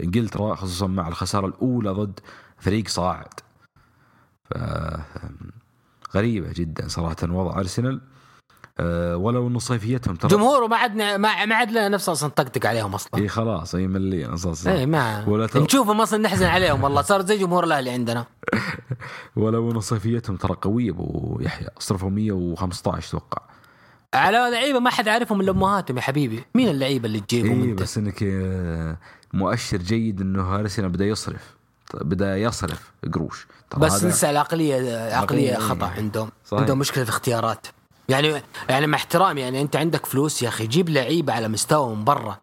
إنجلترا 0.01 0.55
خصوصا 0.55 0.86
مع 0.86 1.09
الخسارة 1.09 1.47
الأولى 1.47 1.90
ضد 1.90 2.20
فريق 2.59 2.88
صاعد. 2.88 3.34
ف 4.45 4.55
غريبة 6.14 6.53
جدا 6.53 6.88
صراحة 6.88 7.16
وضع 7.22 7.59
أرسنال. 7.59 8.01
أه، 8.80 9.16
ولو 9.16 9.49
إنه 9.48 9.59
صيفيتهم 9.59 10.16
ترى 10.16 10.30
جمهوره 10.30 10.66
ما 10.66 10.76
عاد 10.76 10.97
ما 10.97 11.16
ما 11.47 11.55
عاد 11.55 11.70
لنا 11.70 11.88
نفس 11.88 12.09
أصلا 12.09 12.30
طقطق 12.30 12.66
عليهم 12.66 12.95
أصلا. 12.95 13.20
إي 13.22 13.28
خلاص 13.28 13.74
إي 13.74 13.86
ملينا 13.86 14.36
صار 14.36 14.74
إي 14.74 14.86
ما 14.86 15.28
ولا 15.28 15.49
نشوفهم 15.57 16.01
أصلا 16.01 16.18
نحزن 16.18 16.47
عليهم 16.47 16.84
والله. 16.84 17.03
صار 17.03 17.26
زي 17.26 17.38
جمهور 17.38 17.64
الأهلي 17.64 17.90
عندنا. 17.90 18.26
ولو 19.36 19.70
انه 19.70 19.80
صيفيتهم 19.80 20.36
ترى 20.36 20.55
قوية 20.62 20.90
أبو 20.90 21.38
يحيى 21.40 21.68
صرفوا 21.78 22.11
115 22.11 23.09
أتوقع 23.09 23.51
على 24.14 24.36
لعيبة 24.52 24.78
ما 24.78 24.90
حد 24.90 25.08
عارفهم 25.08 25.40
إلا 25.40 25.50
امهاتهم 25.50 25.96
يا 25.96 26.02
حبيبي. 26.02 26.44
مين 26.54 26.68
اللعيبة 26.68 27.06
اللي 27.06 27.20
تجيبهم 27.20 27.62
اي 27.62 27.70
أنت؟ 27.70 27.82
بس 27.82 27.98
إنك 27.98 28.22
آه، 28.22 28.96
مؤشر 29.32 29.76
جيد 29.76 30.20
إنه 30.20 30.54
ارسنال 30.54 30.88
بدا 30.88 31.04
يصرف. 31.06 31.54
بدا 31.94 32.36
يصرف 32.38 32.92
قروش. 33.14 33.46
بس 33.76 33.92
هذا- 33.92 34.08
لسه 34.08 34.30
العقلية 34.30 34.74
عقلية 34.74 35.14
عقلية، 35.14 35.54
خطأ 35.54 35.86
إيه. 35.86 35.92
عندهم. 35.92 36.30
صحيح. 36.46 36.60
عندهم 36.60 36.78
مشكلة 36.78 37.04
اختيارات 37.04 37.66
يعني 38.08 38.42
يعني 38.68 38.86
مع 38.86 38.96
احترامي 38.98 39.40
يعني 39.40 39.62
أنت 39.62 39.76
عندك 39.76 40.06
فلوس 40.06 40.42
يا 40.42 40.48
أخي. 40.48 40.66
جيب 40.66 40.88
لعيبة 40.88 41.32
على 41.32 41.48
مستوى 41.48 41.94
من 41.96 42.04
برا. 42.04 42.38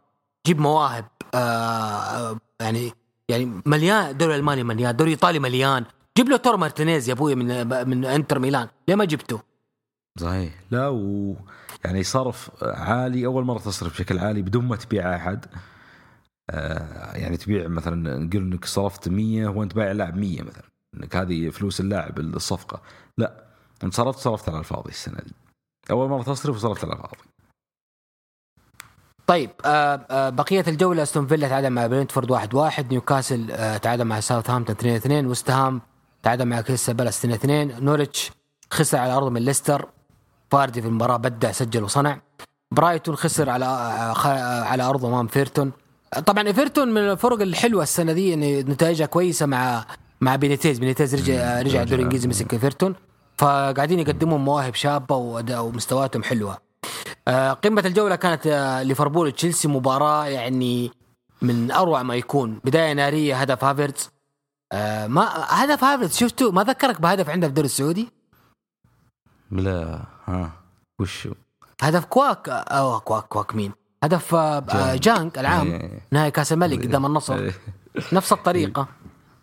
جيب 0.48 0.60
مواهب 0.62 1.06
آه 1.34 1.38
آه، 1.38 2.38
يعني 2.60 2.92
يعني 3.30 3.62
مليان. 3.66 4.10
الدوري 4.10 4.34
الالماني 4.36 4.64
مليان 4.64 4.90
الدوري 4.90 5.10
الايطالي 5.14 5.40
مليان. 5.40 5.86
جيب 6.18 6.30
لاوتارو 6.30 6.58
مارتينيز 6.58 7.10
يا 7.10 7.14
أبوي 7.14 7.36
من 7.36 7.68
من 7.90 8.06
إنتر 8.06 8.40
ميلان. 8.40 8.68
ليه 8.88 8.96
ما 8.96 9.06
جبته؟ 9.06 9.49
صحيح. 10.20 10.54
لا 10.72 10.88
و 10.88 11.36
يعني 11.86 12.04
صرف 12.04 12.52
عالي 12.64 13.26
أول 13.26 13.44
مرة 13.44 13.60
تصرف 13.60 13.94
بشكل 13.94 14.20
عالي 14.20 14.42
بدون 14.42 14.66
ما 14.66 14.76
تبيع 14.76 15.16
أحد. 15.16 15.46
آه 16.50 17.18
يعني 17.18 17.38
تبيع 17.38 17.68
مثلا 17.68 18.20
نقول 18.20 18.42
إنك 18.42 18.66
صرفت 18.66 19.10
100 19.10 19.48
وانت 19.48 19.76
بايع 19.76 19.92
لاعب 19.92 20.18
100 20.18 20.42
مثلا 20.42 20.64
إنك 20.98 21.16
هذه 21.16 21.50
فلوس 21.50 21.80
اللاعب 21.80 22.20
الصفقة. 22.20 22.82
لا 23.18 23.44
انت 23.84 23.94
صرفت 23.94 24.20
صرفت 24.20 24.50
على 24.50 24.60
الفاضي 24.60 24.90
السنة 24.90 25.18
دي. 25.18 25.34
أول 25.92 26.10
مرة 26.10 26.24
تصرف 26.24 26.56
وصرفت 26.56 26.86
على 26.86 26.94
الفاضي. 26.94 27.18
طيب 29.28 29.50
آه 29.66 30.06
آه 30.10 30.30
بقية 30.30 30.64
الجولة 30.68 31.04
أستون 31.04 31.28
فيلا 31.28 31.48
تعادل 31.48 31.70
مع 31.70 31.88
برنتفورد 31.88 32.32
1 32.32 32.54
1 32.54 32.92
نيوكاسل 32.92 33.52
آه 33.52 33.78
تعادل 33.78 34.06
مع 34.06 34.20
ساوثهامبتون 34.20 34.76
2 34.76 34.96
2 34.96 35.26
وست 35.26 35.52
هام 35.52 35.82
تعادل 36.24 36.46
مع 36.46 36.62
كريستال 36.62 36.94
بالاس 36.94 37.26
2 37.26 37.34
2 37.34 37.86
نورتش 37.86 38.32
خسر 38.72 38.98
على 38.98 39.14
ارضه 39.14 39.30
من 39.30 39.42
ليستر. 39.42 39.90
فاردي 40.52 40.82
في 40.82 40.88
المباراة 40.88 41.18
بدع 41.18 41.52
سجل 41.52 41.84
وصنع. 41.84 42.22
برايتون 42.72 43.16
خسر 43.16 43.50
على 43.50 43.66
على 44.66 44.84
ارضه 44.84 45.08
أمام 45.08 45.28
إيفرتون. 45.28 45.72
طبعا 46.26 46.48
ايفرتون 46.48 46.88
من 46.88 46.98
الفرق 46.98 47.42
الحلوة 47.42 47.84
السنة 47.84 48.14
دي 48.14 48.30
يعني 48.30 48.64
نتائجها 48.64 49.06
كويسة 49.06 49.46
مع 49.46 49.86
مع 50.22 50.36
بينيتيز. 50.36 50.80
بينيتيز 50.80 51.16
رجع 51.16 51.62
رجع 51.62 51.82
الدوري 51.82 52.00
الإنجليزي 52.02 52.28
مسك 52.28 52.54
ايفرتون 52.54 52.96
فقاعدين 53.38 54.00
يقدموا 54.00 54.38
مواهب 54.38 54.76
شابة 54.76 55.16
ومستوياتهم 55.16 56.24
حلوة. 56.24 56.58
آه، 57.28 57.54
قمة 57.54 57.82
الجولة 57.86 58.16
كانت 58.16 58.48
آه، 58.48 58.84
ليفربول 58.84 59.32
تشيلسي 59.32 59.68
مباراة 59.68 60.26
يعني 60.26 60.92
من 61.42 61.72
أروع 61.72 62.04
ما 62.04 62.16
يكون. 62.16 62.60
بداية 62.64 62.94
نارية 62.94 63.36
هدف 63.36 63.64
هافرتز. 63.64 64.10
آه، 64.72 65.08
ما 65.08 65.30
هدف 65.36 65.84
هافرتز 65.84 66.18
شفته 66.18 66.52
ما 66.52 66.64
ذكرك 66.64 67.02
بهدف 67.02 67.30
عنده 67.30 67.48
في 67.48 67.50
الدوري 67.50 67.66
السعودي. 67.66 68.19
لا 69.52 70.02
ها. 70.28 70.52
وشو 71.00 71.34
هدف 71.82 72.06
كواك 72.06 72.50
أو 72.50 73.00
كواك 73.00 73.24
كواك 73.24 73.56
مين؟ 73.56 73.72
هدف 74.04 74.36
آه، 74.36 74.60
جانك. 74.60 75.02
جانك 75.02 75.38
العام 75.40 75.68
إيه. 75.68 76.00
نهائي 76.12 76.32
كأس 76.32 76.54
الملك 76.54 76.86
قدام 76.86 77.06
النصر. 77.06 77.36
إيه. 77.36 77.52
نفس 78.14 78.32
الطريقة. 78.34 78.88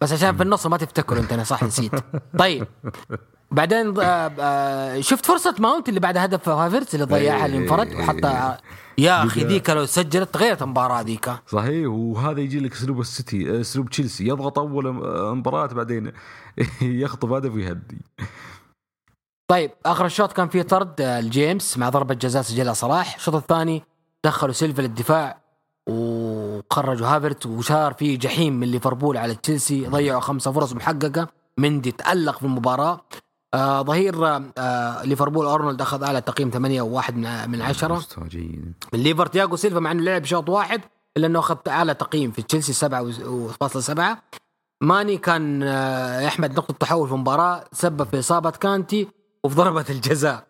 بس 0.00 0.12
عشان 0.12 0.36
في 0.36 0.42
النصر 0.42 0.68
ما 0.68 0.76
تفتكروا 0.76 1.20
انت 1.22 1.32
أنا 1.32 1.44
صح 1.44 1.62
نسيت. 1.62 1.92
طيب. 2.38 2.66
بعدين 3.50 4.00
آه، 4.00 4.32
آه، 4.40 5.00
شفت 5.00 5.26
فرصة 5.26 5.54
ماونت 5.58 5.88
اللي 5.88 6.00
بعد 6.00 6.16
هدف 6.18 6.48
هافرتز 6.48 6.94
اللي 6.94 7.06
ضيعها 7.06 7.46
اللي 7.46 7.56
انفرد 7.58 7.94
وحطها 7.94 8.58
يا 8.98 9.24
أخي 9.24 9.44
ذيك 9.44 9.70
لو 9.70 9.86
سجلت 9.86 10.36
غيرت 10.36 10.62
المباراة 10.62 11.00
ذيك. 11.02 11.30
صحيح 11.46 11.86
وهذا 11.88 12.40
يجي 12.40 12.60
لك 12.60 12.72
اسلوب 12.72 13.00
السيتي 13.00 13.60
اسلوب 13.60 13.90
تشيلسي. 13.90 14.28
يضغط 14.28 14.58
أول 14.58 14.92
مباراة 15.36 15.66
بعدين 15.66 16.12
يخطف 17.02 17.30
هدف 17.30 17.54
ويهدي. 17.54 17.98
طيب 19.48 19.70
آخر 19.86 20.06
الشوط 20.06 20.32
كان 20.32 20.48
فيه 20.48 20.62
طرد 20.62 21.00
آه، 21.00 21.18
لجيمس 21.18 21.78
مع 21.78 21.88
ضربة 21.88 22.14
جزاء 22.14 22.42
سجلها 22.42 22.72
صلاح. 22.72 23.14
الشوط 23.14 23.34
الثاني 23.34 23.82
دخلوا 24.24 24.52
سيلفا 24.52 24.82
للدفاع 24.82 25.38
وخرجوا 25.88 27.06
هافرتز 27.06 27.46
وصار 27.46 27.92
فيه 27.94 28.18
جحيم 28.18 28.60
من 28.60 28.68
ليفربول 28.68 29.16
على 29.16 29.34
تشيلسي. 29.34 29.86
ضيعوا 29.86 30.20
خمسة 30.20 30.52
فرص 30.52 30.72
محققة. 30.72 31.28
مندي 31.58 31.92
تألق 31.92 32.38
في 32.38 32.42
المباراة. 32.42 33.00
آه 33.54 33.82
ظهير 33.82 34.26
آه، 34.26 34.42
آه 34.58 35.02
ليفربول 35.04 35.46
أرنولد 35.46 35.80
أخذ 35.80 36.02
أعلى 36.02 36.20
تقييم 36.20 36.50
8 36.50 36.82
وواحد 36.82 37.16
من 37.16 37.50
من 37.50 37.62
عشرة. 37.62 37.94
مستوى 37.94 38.28
جيد 38.28 38.72
من 38.92 39.00
ليفر. 39.00 39.26
تياغو 39.26 39.56
سيلفا 39.56 39.80
مع 39.80 39.90
إنه 39.90 40.02
لعب 40.02 40.24
شوط 40.24 40.48
واحد 40.48 40.80
إلا 41.16 41.26
إنه 41.26 41.38
أخذ 41.38 41.56
أعلى 41.68 41.94
تقييم 41.94 42.30
في 42.30 42.42
تشيلسي 42.42 42.72
7.7 42.72 44.00
ماني 44.82 45.16
كان 45.18 45.62
آه، 45.62 46.20
يحمد 46.20 46.52
نقطة 46.52 46.74
تحول 46.74 47.08
في 47.08 47.14
المباراة. 47.14 47.64
سبب 47.72 48.02
في 48.02 48.18
إصابة 48.18 48.50
كانتي. 48.50 49.08
وفي 49.44 49.54
ضربة 49.54 49.84
الجزاء. 49.90 50.46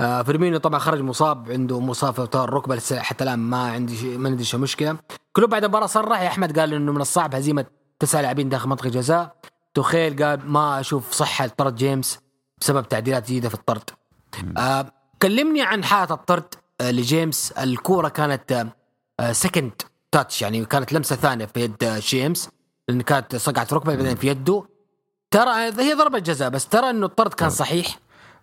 آه، 0.00 0.22
فيرمينو 0.22 0.58
طبعا 0.58 0.78
خرج 0.78 1.00
مصاب 1.00 1.50
عنده 1.50 1.80
مصاب 1.80 2.14
في 2.14 2.34
الركبة 2.34 2.76
لسه 2.76 3.00
حتى 3.00 3.24
الآن 3.24 3.38
ما 3.38 3.70
عندي 3.70 4.18
ما 4.18 4.28
عندي 4.28 4.44
شيء 4.44 4.60
مشكلة. 4.60 4.96
كلوب 5.32 5.50
بعد 5.50 5.64
المباراة 5.64 5.86
صرح 5.86 6.20
يا 6.20 6.28
أحمد 6.28 6.58
قال 6.58 6.74
إنه 6.74 6.92
من 6.92 7.00
الصعب 7.00 7.34
هزيمة 7.34 7.66
تسعة 7.98 8.20
لاعبين 8.20 8.48
داخل 8.48 8.68
منطقة 8.68 8.86
الجزاء. 8.86 9.36
توخيل 9.74 10.24
قال 10.24 10.46
ما 10.46 10.80
أشوف 10.80 11.12
صحة 11.12 11.46
لطرد 11.46 11.74
جيمس 11.74 12.18
بسبب 12.60 12.88
تعديلات 12.88 13.24
جديدة 13.24 13.48
في 13.48 13.54
الطرد. 13.54 13.90
آه 14.58 14.92
كلمني 15.22 15.62
عن 15.62 15.84
حالة 15.84 16.14
الطرد 16.14 16.54
آه 16.80 16.90
لجيمس. 16.90 17.52
الكورة 17.52 18.08
كانت 18.08 18.66
second 19.30 19.82
touch 20.12 20.42
يعني 20.42 20.64
كانت 20.64 20.92
لمسة 20.92 21.16
ثانية 21.16 21.46
في 21.46 21.60
يد 21.60 21.84
آه، 21.84 21.98
جيمس. 21.98 22.50
لأن 22.88 23.00
كانت 23.02 23.36
صقعت 23.36 23.72
ركبة 23.72 23.94
بعدين 23.94 24.16
في 24.16 24.26
يده. 24.26 24.64
ترى 25.30 25.50
هي 25.78 25.94
ضربة 25.94 26.18
جزاء 26.18 26.48
بس 26.48 26.68
ترى 26.68 26.90
إنه 26.90 27.06
الطرد 27.06 27.34
كان 27.34 27.50
صحيح. 27.50 27.98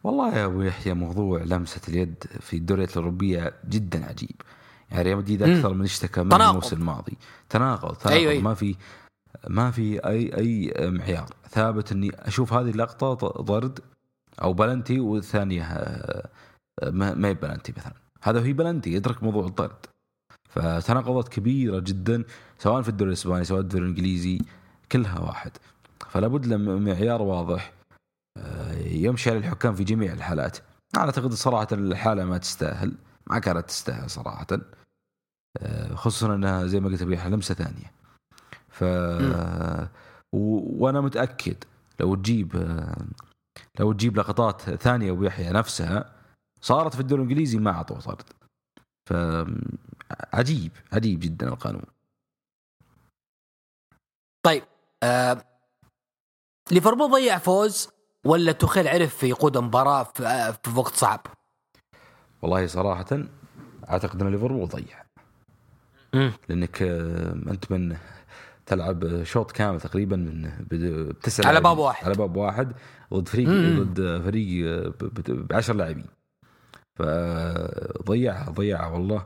والله 0.08 0.38
يا 0.38 0.46
أبو 0.46 0.62
يحيى 0.62 0.94
موضوع 0.94 1.44
لمسة 1.44 1.82
اليد 1.88 2.24
في 2.40 2.58
الدوريات 2.58 2.92
الأوروبية 2.92 3.54
جدا 3.70 4.06
عجيب. 4.06 4.42
يعني 4.92 5.04
ريال 5.04 5.18
مدريد 5.18 5.44
أكثر 5.44 5.74
من 5.74 5.84
اشتكى 5.84 6.24
من. 6.24 6.34
الموسم 6.34 6.78
الماضي. 6.78 7.18
تناقض 7.50 7.96
تناقض. 7.96 8.08
أيوة 8.08 8.32
أيوة. 8.32 8.44
ما 8.44 8.54
في 8.54 8.76
ما 9.48 9.72
في 9.72 10.06
أي 10.06 10.38
أي 10.38 10.74
معيار. 10.90 11.30
ثابت 11.50 11.92
إني 11.92 12.12
أشوف 12.28 12.54
هذه 12.54 12.70
اللقطة 12.70 13.14
طرد 13.44 13.80
أو 14.42 14.54
بلنتي 14.54 15.00
والثانية 15.00 15.64
آه، 15.64 16.30
ما 16.90 17.28
هي 17.28 17.34
بلنتي 17.34 17.74
مثلا. 17.78 17.94
هذا 18.24 18.44
هي 18.44 18.54
بلنتي 18.54 18.94
يدرك 18.94 19.24
موضوع 19.24 19.46
الطرد. 19.46 19.86
فتناقضات 20.50 21.28
كبيرة 21.28 21.80
جدا 21.80 22.24
سواء 22.60 22.82
في 22.82 22.90
الدوري 22.90 23.10
الإسباني 23.10 23.44
سواء 23.44 23.62
الدوري 23.62 23.84
الإنجليزي 23.84 24.42
كلها 24.92 25.20
واحد. 25.20 25.52
فلا 26.10 26.28
بد 26.28 26.54
من 26.54 26.86
معيار 26.86 27.22
واضح. 27.22 27.77
يمشي 28.78 29.30
على 29.30 29.40
الحكام 29.40 29.76
في 29.76 29.84
جميع 29.84 30.14
الحالات. 30.14 30.58
أنا 30.96 31.04
أعتقد 31.04 31.34
صراحة 31.34 31.68
الحالة 31.72 32.26
ما 32.26 32.38
تستاهل 32.38 32.98
ما 33.28 33.40
كانت 33.40 33.68
تستاهل 33.68 34.10
صراحة. 34.10 34.48
آه، 35.62 35.96
خصوصا 35.96 36.36
إنها 36.36 36.66
زي 36.66 36.80
ما 36.80 36.90
قلت 36.90 37.04
بيها 37.04 37.30
لمسة 37.30 37.56
ثانية. 37.56 37.92
ف 38.70 38.84
و... 40.34 40.84
وأنا 40.84 41.02
متأكد 41.02 41.64
لو 42.00 42.16
تجيب 42.16 42.56
آه، 42.56 43.06
لو 43.80 43.94
تجيب 43.94 44.18
لقطات 44.18 44.62
ثانية 44.62 45.12
ويحيى 45.12 45.50
نفسها 45.50 46.16
صارت 46.62 46.94
في 46.94 47.00
الدوري 47.00 47.24
الإنجليزي 47.24 47.58
ما 47.58 47.72
اعطوا 47.72 48.00
طرد. 48.00 48.24
ف 49.10 49.14
عجيب 50.34 50.72
عجيب 50.94 51.20
جدا 51.20 51.48
القانون. 51.48 51.86
طيب 54.46 54.64
آه 55.04 55.44
ليفربول 56.72 57.12
ضيع 57.12 57.38
فوز 57.38 57.90
ولا 58.28 58.52
توخيل 58.52 58.88
عرف 58.88 59.24
يقود 59.24 59.58
المباراة 59.58 60.04
في, 60.04 60.24
آه 60.28 60.52
في 60.64 60.80
وقت 60.80 60.96
صعب 60.96 61.22
والله 62.42 62.68
صراحة 62.68 63.06
أعتقد 63.90 64.22
إن 64.22 64.32
ليفربول 64.32 64.68
ضيع. 64.68 65.04
لأنك 66.50 66.82
آه، 66.82 67.34
أنت 67.34 67.72
من 67.72 67.98
تلعب 68.66 69.24
شوط 69.24 69.52
كامل 69.52 69.82
تقريبا 69.82 70.16
من 70.16 70.52
بتسع 70.72 71.48
على. 71.48 71.62
باب 71.62 71.78
واحد. 71.78 72.06
على 72.06 72.16
باب 72.16 72.36
واحد 72.38 72.72
ضد 73.14 73.28
فريق 73.28 73.48
مم. 73.50 73.84
ضد 73.84 74.22
فريق 74.26 74.68
آه، 74.68 74.94
ب 75.30 75.54
10 75.54 75.74
لاعبين 75.74 76.06
فضيعها 77.00 78.50
ضيعها 78.52 78.88
والله 78.88 79.26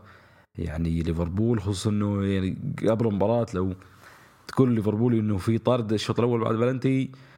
يعني 0.57 1.01
ليفربول 1.01 1.61
خصوصا 1.61 1.89
إنه 1.89 2.23
يعني 2.25 2.75
قبل 2.89 3.07
المباراة 3.07 3.45
لو 3.53 3.73
تقول 4.47 4.71
ليفربول 4.75 5.13
إنه 5.13 5.37
في 5.37 5.57
طرد 5.57 5.93
الشوط 5.93 6.19
الأول 6.19 6.43
بعد 6.43 6.55
بلنتي 6.55 7.11
آه، 7.13 7.30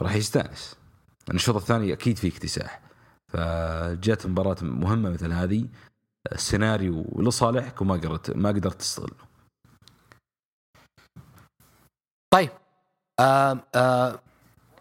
راح 0.00 0.14
يستأنس. 0.14 0.76
لأن 1.28 1.36
الشوط 1.36 1.56
الثاني 1.56 1.92
أكيد 1.92 2.18
في 2.18 2.28
اكتساح. 2.28 2.80
فجت 3.28 4.26
مباراة 4.26 4.56
مهمة 4.62 5.10
مثل 5.10 5.32
هذه 5.32 5.68
السيناريو 6.32 7.22
لصالحك 7.22 7.80
وما 7.80 7.94
قدرت 7.94 8.36
ما 8.36 8.48
قدرت 8.48 8.80
تستغله. 8.80 9.24
طيب. 12.30 12.50
آه 13.20 13.60
آه 13.74 14.20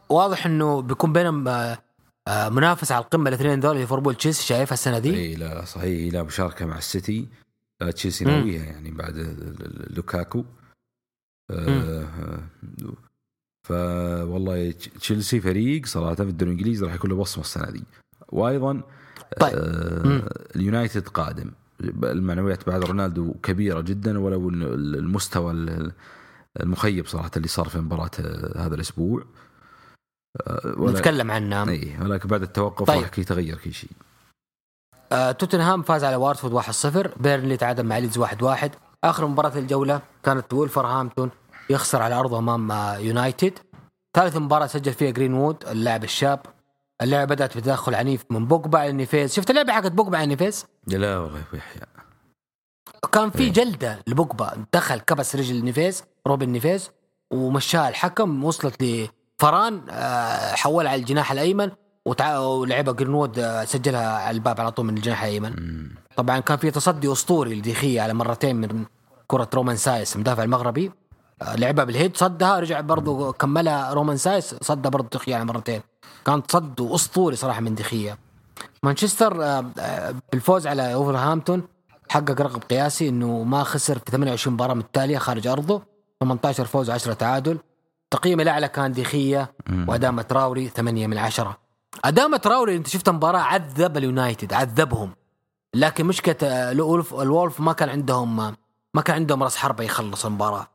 واضح 0.10 0.45
إنه 0.45 0.82
بيكون 0.82 1.14
بينهم 1.14 1.47
آه 1.47 1.78
آه 2.28 2.49
منافسه 2.49 2.95
على 2.95 3.04
القمة 3.04 3.30
الاثنين 3.30 3.60
ذول 3.60 3.78
ليفربول 3.78 4.16
تشيلسي 4.16 4.43
شايفها 4.43 4.74
السنة 4.74 4.99
دي؟ 4.99 5.16
إي 5.16 5.36
لا 5.36 5.66
صحيح. 5.66 6.14
لا 6.14 6.24
مشاركة 6.24 6.66
مع 6.66 6.78
السيتي. 6.78 7.28
لا 7.82 7.91
تشيلسي. 7.91 8.26
ناويها 8.26 8.66
يعني 8.66 8.91
بعد 8.91 9.18
لوكاكو. 9.95 10.45
آه 11.51 12.39
فوالله 13.64 14.72
تشيلسي 14.72 15.41
فريق 15.41 15.86
صراحة 15.86 16.16
في 16.16 16.22
الدوري 16.22 16.51
الإنجليزي 16.51 16.86
راح 16.86 16.93
يكون 16.93 17.09
له 17.09 17.16
بصمة 17.16 17.43
السنة 17.43 17.72
دي. 17.72 17.84
وأيضا 18.30 18.82
طيب. 19.39 19.53
آه. 19.55 20.30
اليونايتد 20.55 21.07
قادم. 21.07 21.51
المعنويات 22.03 22.70
بعد 22.70 22.84
رونالدو 22.84 23.34
كبيرة 23.43 23.82
جدا 23.82 24.20
ولو 24.20 24.49
المستوى 24.49 25.51
ال- 25.51 25.91
المخيب 26.59 27.07
صراحة 27.07 27.32
اللي 27.38 27.47
صار 27.47 27.70
في 27.70 27.78
مباراة 27.80 28.11
آه، 28.20 28.66
هذا 28.66 28.76
الأسبوع. 28.76 29.24
آه، 30.47 30.76
نتكلم 30.80 31.32
عنها 31.32 31.70
إي 31.70 31.97
ولكن 32.01 32.30
بعد 32.30 32.41
التوقف 32.41 32.88
طيب. 32.88 33.01
راح 33.03 33.20
يتغير 33.20 33.57
كل 33.57 33.74
شيء. 33.74 33.89
آه 35.11 35.32
توتنهام 35.32 35.82
فاز 35.82 36.03
على 36.03 36.16
وارتفورد 36.16 36.53
1-0 36.53 37.22
بيرنلي 37.22 37.57
تعادل 37.57 37.84
مع 37.86 37.97
ليدز 37.97 38.18
1-1 38.20 38.70
آخر 39.03 39.28
مباراة 39.28 39.57
الجوله 39.59 40.01
كانت 40.24 40.53
وولفرهامبتون 40.53 41.30
يخسر 41.74 42.01
على 42.01 42.15
أرضه 42.15 42.39
أمام 42.39 42.71
يونايتد. 42.99 43.59
ثالث 44.15 44.38
مباراة 44.38 44.67
سجل 44.67 44.93
فيها 44.93 45.11
جرينوود 45.11 45.65
اللاعب 45.67 46.03
الشاب. 46.03 46.39
اللعبة 47.01 47.36
بدأت 47.36 47.57
بتدخل 47.57 47.95
عنيف 47.95 48.26
من 48.30 48.47
بوجبا 48.47 48.80
على 48.80 48.91
نيفيز. 48.91 49.34
شفت 49.34 49.49
اللعبة 49.49 49.74
حقت 49.74 49.91
بوجبا 49.91 50.17
على 50.17 50.28
نيفيز؟ 50.28 50.65
لا 50.88 51.17
والله 51.17 51.39
يا 51.39 51.57
يحيى. 51.57 51.82
كان 53.11 53.30
في 53.30 53.43
إيه. 53.43 53.53
جلدة 53.53 53.99
لبوجبا. 54.07 54.65
دخل 54.74 54.99
كبس 54.99 55.36
رجل 55.36 55.63
نيفيز 55.63 56.03
روبن 56.28 56.49
نيفيز 56.49 56.91
ومشاها 57.32 57.89
الحكم. 57.89 58.43
وصلت 58.43 58.84
لفاران 58.84 59.82
آه، 59.89 60.55
حولها 60.55 60.91
على 60.91 61.01
الجناح 61.01 61.32
الأيمن. 61.32 61.71
ولعبها 62.05 62.93
جرينوود 62.93 63.39
آه، 63.39 63.65
سجلها 63.65 64.17
على 64.17 64.36
الباب 64.36 64.61
على 64.61 64.71
طول 64.71 64.86
من 64.86 64.97
الجناح 64.97 65.24
الأيمن. 65.24 65.53
طبعا 66.15 66.39
كان 66.39 66.57
في 66.57 66.71
تصدي 66.71 67.11
أسطوري 67.11 67.55
لديخية 67.55 68.01
على 68.01 68.13
مرتين 68.13 68.55
من 68.55 68.86
كرة 69.28 69.49
رومان 69.53 69.76
سايس 69.76 70.15
المدافع 70.15 70.43
المغربي. 70.43 70.91
لعبها 71.42 71.86
بال 71.86 71.96
head 71.96 72.18
صدها 72.18 72.60
رجع 72.60 72.82
برضو 72.82 73.34
كملها 73.34 73.94
رومان 73.94 74.18
سايس 74.18 74.56
صدها 74.62 74.90
برضو 74.90 75.08
ديخية 75.12 75.36
على 75.36 75.46
مرتين. 75.46 75.82
كان 76.26 76.44
تصد 76.44 76.82
اسطوري 76.82 77.36
صراحة 77.36 77.62
من 77.62 77.76
ديخية 77.76 78.18
مانشستر 78.84 79.44
آه، 79.44 79.66
آه، 79.80 80.16
بالفوز 80.32 80.68
على 80.68 80.94
وولفرهامبتون 80.93 81.64
حقق 82.10 82.42
رقم 82.42 82.60
قياسي 82.60 83.10
إنه 83.10 83.44
ما 83.44 83.64
خسر 83.64 84.00
في 84.00 84.12
28 84.12 84.54
مباراة 84.54 84.74
متتالية 84.74 85.18
خارج 85.18 85.48
أرضه. 85.48 85.82
18 86.20 86.66
فوز 86.66 86.92
و10 86.92 87.14
تعادل. 87.14 87.58
تقييم 88.12 88.40
الأعلى 88.42 88.68
كان 88.68 88.92
ديخية 88.92 89.52
مم. 89.68 89.90
وادامة 89.90 90.22
تراوري 90.22 90.70
8 90.70 91.08
من 91.08 91.18
10 91.18 91.58
ادامة 92.06 92.38
تراوري 92.38 92.76
أنت 92.76 92.88
شفت 92.88 93.10
مباراة 93.10 93.40
عذب 93.40 93.98
اليونايتد 93.98 94.54
عذبهم. 94.54 95.12
لكن 95.74 96.06
مشكلة 96.06 96.36
آه، 96.44 96.72
الولف 96.72 97.14
الولف 97.14 97.60
ما 97.60 97.74
كان 97.74 97.90
عندهم 97.90 98.56
ما 98.94 99.02
كان 99.02 99.16
عندهم 99.16 99.44
راس 99.44 99.56
حربة 99.56 99.84
يخلص 99.84 100.26
المباراة. 100.26 100.68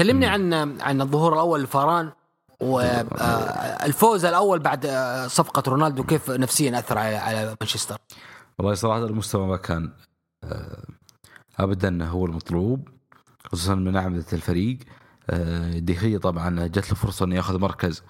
كلمني 0.00 0.26
عن 0.26 0.52
عن 0.80 1.00
الظهور 1.00 1.32
الأول 1.32 1.62
لفاران 1.62 2.12
والفوز 2.60 4.24
الأول 4.24 4.58
بعد 4.58 4.86
آه، 4.86 5.26
صفقة 5.26 5.62
رونالدو 5.70 6.04
كيف 6.04 6.30
نفسيا 6.30 6.78
أثر 6.78 6.98
على 6.98 7.16
على 7.16 7.56
مانشستر؟ 7.60 7.96
والله 8.58 8.74
صراحة 8.74 9.04
المستوى 9.04 9.46
ما 9.46 9.56
كان 9.56 9.92
آه، 10.44 10.84
ابدا 11.58 12.04
هو 12.04 12.26
المطلوب 12.26 12.88
خصوصا 13.44 13.74
من 13.74 13.92
نعمة 13.92 14.24
الفريق. 14.32 14.78
آه، 15.30 15.78
ديخية 15.78 16.18
طبعا 16.18 16.66
جت 16.66 16.90
له 16.90 16.94
فرصة 16.94 17.24
إنه 17.24 17.36
يأخذ 17.36 17.58
مركز 17.58 18.02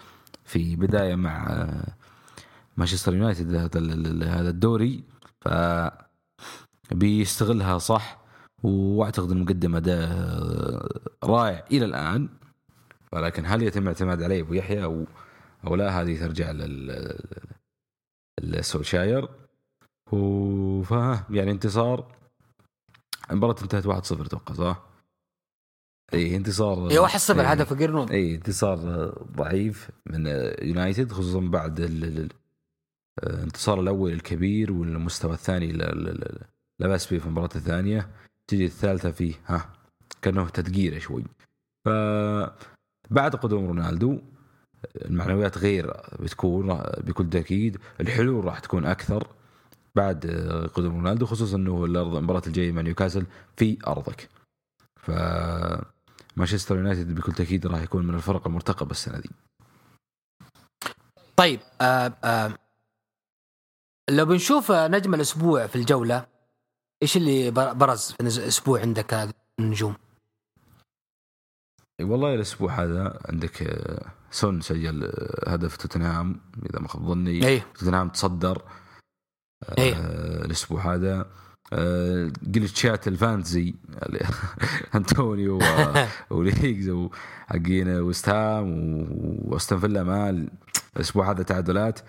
في 0.44 0.76
بداية 0.76 1.14
مع 1.14 1.46
آه، 1.50 1.94
مانشستر 2.76 3.14
يونايتد 3.14 3.54
هذا 4.24 4.50
الدوري 4.50 5.04
ف 5.40 5.48
بيستغلها 6.90 7.78
صح. 7.78 8.19
واعتقد 8.62 9.30
إنه 9.30 9.44
مقدم 9.44 9.76
اداء 9.76 10.08
رائع 11.24 11.64
إلى 11.72 11.84
الآن 11.84 12.28
ولكن 13.12 13.46
هل 13.46 13.62
يتم 13.62 13.82
الاعتماد 13.82 14.22
عليه 14.22 14.40
أبو 14.42 14.52
يحيى 14.52 14.84
أو 14.84 15.04
أو 15.66 15.74
لا 15.74 16.00
هذه 16.02 16.18
ترجع 16.20 16.50
لل 16.50 17.16
لسولشاير 18.40 19.28
وفا 20.12 21.24
يعني 21.30 21.50
انتصار 21.50 22.16
المباراة 23.30 23.56
انتهت 23.62 23.84
1-0 23.86 24.20
أتوقع 24.20 24.54
صح؟ 24.54 24.82
اي 26.14 26.36
انتصار 26.36 26.90
اي 26.90 26.98
1 26.98 27.18
0 27.18 27.40
إيه. 27.40 27.46
هدف 27.50 27.72
جرينوود 27.74 28.10
اي 28.10 28.34
انتصار 28.34 28.78
ضعيف 29.36 29.90
من 30.06 30.26
يونايتد 30.62 31.12
خصوصا 31.12 31.40
بعد 31.40 31.80
ال- 31.80 32.04
ال- 32.04 32.18
ال- 32.18 32.30
الانتصار 33.22 33.80
الأول 33.80 34.12
الكبير 34.12 34.72
والمستوى 34.72 35.32
الثاني 35.32 35.72
لا- 35.72 36.46
باس 36.78 37.12
به 37.12 37.18
في 37.18 37.26
المباراة 37.26 37.50
الثانية 37.56 38.08
تجي 38.50 38.64
الثالثة 38.64 39.10
فيه 39.10 39.34
ها 39.46 39.72
كأنه 40.22 40.48
تدقيرة 40.48 40.98
شوي. 40.98 41.24
ف 41.84 41.88
بعد 43.10 43.36
قدوم 43.36 43.66
رونالدو 43.66 44.20
المعنويات 45.04 45.58
غير 45.58 45.92
بتكون 46.20 46.82
بكل 46.98 47.30
تأكيد 47.30 47.78
الحلول 48.00 48.44
راح 48.44 48.58
تكون 48.58 48.84
أكثر 48.86 49.26
بعد 49.94 50.26
قدوم 50.74 50.94
رونالدو 50.94 51.26
خصوصا 51.26 51.56
إنه 51.56 51.84
المباراة 51.84 52.42
الجاية 52.46 52.72
مع 52.72 52.82
نيوكاسل 52.82 53.26
في 53.56 53.78
أرضك. 53.86 54.28
ف 54.96 55.10
مانشستر 56.36 56.76
يونايتد 56.76 57.14
بكل 57.14 57.32
تأكيد 57.32 57.66
راح 57.66 57.82
يكون 57.82 58.06
من 58.06 58.14
الفرق 58.14 58.46
المرتقبة 58.46 58.90
السنة 58.90 59.18
دي. 59.18 59.30
طيب 61.36 61.60
آه 61.80 62.12
آه 62.24 62.58
لو 64.10 64.24
بنشوف 64.24 64.72
نجم 64.72 65.14
الأسبوع 65.14 65.66
في 65.66 65.76
الجولة 65.76 66.26
إيش 67.02 67.16
اللي 67.16 67.50
بر- 67.50 67.72
برز 67.72 68.12
في 68.12 68.20
الأسبوع 68.20 68.80
عندك 68.80 69.14
هذا 69.14 69.32
النجوم؟ 69.60 69.94
والله 72.00 72.34
الأسبوع 72.34 72.72
هذا 72.84 73.18
عندك 73.28 73.62
آه، 73.62 74.12
سون 74.30 74.60
سجل 74.60 75.04
آه، 75.04 75.50
هدف 75.50 75.76
توتنهام 75.76 76.40
إذا 76.70 76.78
ما 76.80 76.88
خاب 76.88 77.02
ظني. 77.06 77.46
إيه 77.46 77.66
توتنهام 77.74 78.08
تصدر 78.08 78.62
آه، 79.68 79.74
إيه. 79.78 79.94
الأسبوع 80.44 80.94
هذا. 80.94 81.30
آه، 81.72 82.32
جلتشات 82.42 83.08
الفانتزي 83.08 83.74
اللي- 84.02 84.26
أنطونيو 84.94 85.58
و- 85.58 86.06
وليجز 86.36 86.88
وحقين 86.88 87.88
وستام 88.00 88.66
وأستون 89.44 89.80
فيلا 89.80 90.02
مال 90.02 90.50
الأسبوع 90.96 91.30
هذا 91.30 91.42
تعادلات. 91.42 92.00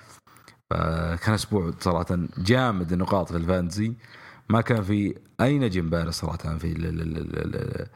فكان 0.72 1.34
أسبوع 1.34 1.74
صراحة 1.80 2.18
جامد 2.38 2.92
النقاط 2.94 3.32
في 3.32 3.38
الفانتزي. 3.38 3.94
ما 4.52 4.62
كان 4.62 4.84
في 4.84 5.16
أي 5.42 5.60
نجم 5.60 5.90
بارز 5.90 6.14
صراحة 6.14 6.58
في 6.58 6.72
ال 6.72 6.86
ال 6.86 7.02
ال 7.02 7.18
ال 7.18 7.56
ال 7.56 7.88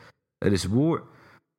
الأسبوع. 0.44 1.04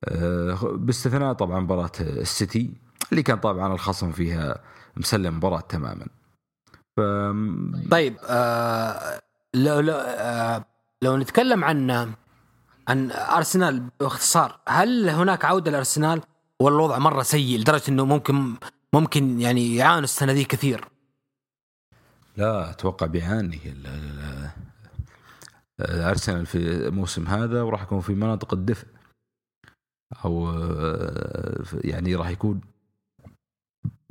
آه، 0.05 0.53
باستثناء 0.75 1.33
طبعا 1.33 1.59
مباراة 1.59 1.91
السيتي 1.99 2.73
اللي 3.11 3.23
كان 3.23 3.37
طبعا 3.37 3.73
الخصم 3.73 4.11
فيها 4.11 4.63
مسلم 4.97 5.37
مباراة 5.37 5.59
تماما. 5.59 6.07
ف 6.97 7.01
طيب 7.91 8.17
آه 8.29 9.21
لو 9.53 9.79
لو, 9.79 9.93
آه 9.93 10.65
لو 11.01 11.17
نتكلم 11.17 11.63
عن 11.63 11.91
عن 12.87 13.11
أرسنال 13.11 13.83
باختصار 13.99 14.59
هل 14.67 15.09
هناك 15.09 15.45
عودة 15.45 15.71
لأرسنال؟ 15.71 16.21
ولا 16.61 16.75
الوضع 16.75 16.97
مرة 16.97 17.23
سيء 17.23 17.59
لدرجة 17.59 17.83
إنه 17.89 18.05
ممكن 18.05 18.53
ممكن 18.93 19.41
يعني 19.41 19.75
يعانوا 19.75 20.03
السنة 20.03 20.33
دي 20.33 20.43
كثير. 20.43 20.87
لا 22.37 22.69
أتوقع 22.69 23.05
بيعاني 23.05 23.59
ال- 25.79 25.85
ال- 25.85 25.95
الأرسنال 25.95 26.45
في 26.45 26.57
الموسم 26.87 27.27
هذا 27.27 27.61
وراح 27.61 27.81
يكون 27.83 27.99
في 27.99 28.13
مناطق 28.15 28.53
الدفء. 28.53 28.87
أو 30.25 30.51
يعني 31.73 32.15
راح 32.15 32.29
يكون 32.29 32.61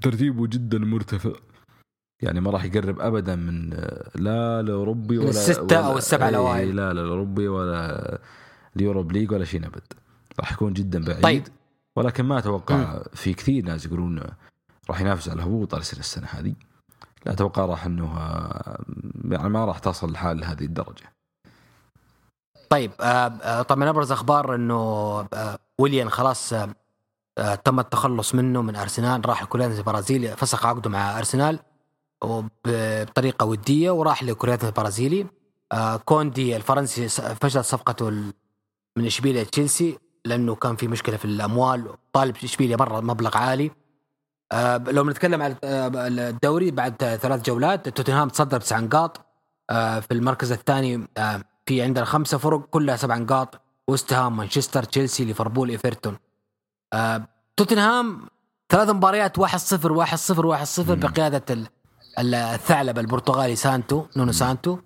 ترتيبه 0.03 0.47
جدا 0.47 0.79
مرتفع. 0.79 1.33
يعني 2.23 2.41
ما 2.41 2.51
راح 2.51 2.65
يقرب 2.65 3.01
ابدا 3.01 3.37
من 3.37 3.71
لا 4.15 4.61
الاوروبي 4.61 5.19
ولا 5.19 5.29
الستة 5.31 5.63
ولا- 5.63 5.87
أو 5.87 5.99
السبعة 5.99 6.57
إيه،. 6.57 6.65
لا 6.65 6.93
لا 6.93 7.03
الاوروبي 7.03 7.49
ولا 7.49 8.19
اليوروب 8.77 9.13
ليج 9.13 9.33
ولا 9.33 9.45
شيء 9.45 9.67
أبد. 9.67 9.93
راح 10.41 10.53
يكون 10.53 10.73
جدا 10.73 11.05
بعيد. 11.05 11.23
طيب. 11.23 11.43
ولكن 11.97 12.25
ما 12.25 12.39
أتوقع 12.39 13.03
في 13.15 13.35
كثير 13.35 13.65
ناس 13.65 13.87
يقولون 13.87 14.23
راح 14.91 15.01
ينافس 15.01 15.29
على 15.29 15.37
الهبوط 15.37 15.75
ارسنال 15.75 16.01
السنة 16.01 16.27
هذه. 16.27 16.55
لا 17.27 17.33
أتوقع 17.33 17.65
راح 17.65 17.87
إنه 17.87 18.19
آه، 18.19 18.85
يعني 19.31 19.49
ما 19.49 19.65
راح 19.65 19.79
تصل 19.79 20.09
الحال 20.09 20.41
لهذه 20.41 20.65
الدرجة. 20.65 21.16
طيب 22.71 22.93
آه 23.01 23.05
آه 23.43 23.63
طبعا 23.63 23.91
أبرز 23.91 24.13
أخبار 24.13 24.55
إنه 24.55 24.75
آه 25.35 25.59
ويليان 25.79 26.11
خلاص 26.11 26.55
تم 27.65 27.81
التخلص 27.81 28.35
منه 28.35 28.63
من 28.63 28.77
أرسنال 28.77 29.29
راح 29.29 29.43
لكورنثيانز 29.43 29.79
البرازيلي 29.79 30.29
فسخ 30.37 30.67
عقده 30.67 30.91
مع 30.91 31.19
أرسنال 31.19 31.59
بطريقه 32.65 33.47
ودية 33.47 33.91
وراح 33.91 34.23
لكوريات 34.23 34.65
البرازيلي 34.65 35.27
كوندي 36.05 36.57
الفرنسي 36.57 37.09
فشل 37.09 37.65
صفقته 37.65 38.11
من 38.97 39.07
إشبيليا 39.07 39.45
تشيلسي 39.45 39.99
لأنه 40.25 40.55
كان 40.55 40.77
في 40.77 40.89
مشكلة 40.89 41.17
في 41.17 41.25
الأموال 41.25 41.95
طالب 42.13 42.37
إشبيليا 42.45 42.77
مره 42.77 43.01
مبلغ 43.01 43.37
عالي. 43.37 43.71
لو 44.87 45.05
بنتكلم 45.05 45.43
عن 45.43 45.57
الدوري 45.65 46.71
بعد 46.71 46.97
ثلاث 46.97 47.43
جولات 47.43 47.89
توتنهام 47.89 48.29
تصدر 48.29 48.59
بتسع 48.59 48.79
نقاط. 48.79 49.21
في 49.71 50.07
المركز 50.11 50.53
الثاني 50.53 51.09
في 51.67 51.83
عندنا 51.83 52.05
خمسه 52.05 52.39
فرق 52.39 52.67
كلها 52.71 52.97
سبع 52.97 53.17
نقاط. 53.17 53.61
وست 53.89 54.13
هام 54.13 54.37
مانشستر 54.37 54.83
تشيلسي 54.83 55.25
ليفربول 55.25 55.69
إيفرتون. 55.71 56.17
آه 56.93 57.29
توتنهام 57.57 58.29
ثلاث 58.69 58.89
مباريات 58.89 59.41
1-0 59.41 59.43
1-0 59.43 59.49
1-0 60.79 60.81
بقيادة 60.81 61.69
الثعلب 62.19 62.99
البرتغالي 62.99 63.57
سانتو 63.57 64.07
نونو 64.17 64.33
سانتو. 64.33 64.79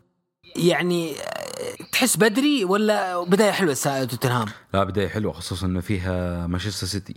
يعني 0.56 1.14
تحس 1.92 2.16
بدري 2.16 2.64
ولا 2.64 3.24
بداية 3.24 3.50
حلوة 3.50 3.74
توتنهام؟ 4.10 4.48
لا 4.74 4.84
بداية 4.84 5.08
حلوة 5.08 5.32
خصوصا 5.32 5.66
إنه 5.66 5.80
فيها 5.80 6.46
مانشستر 6.46 6.86
سيتي. 6.86 7.14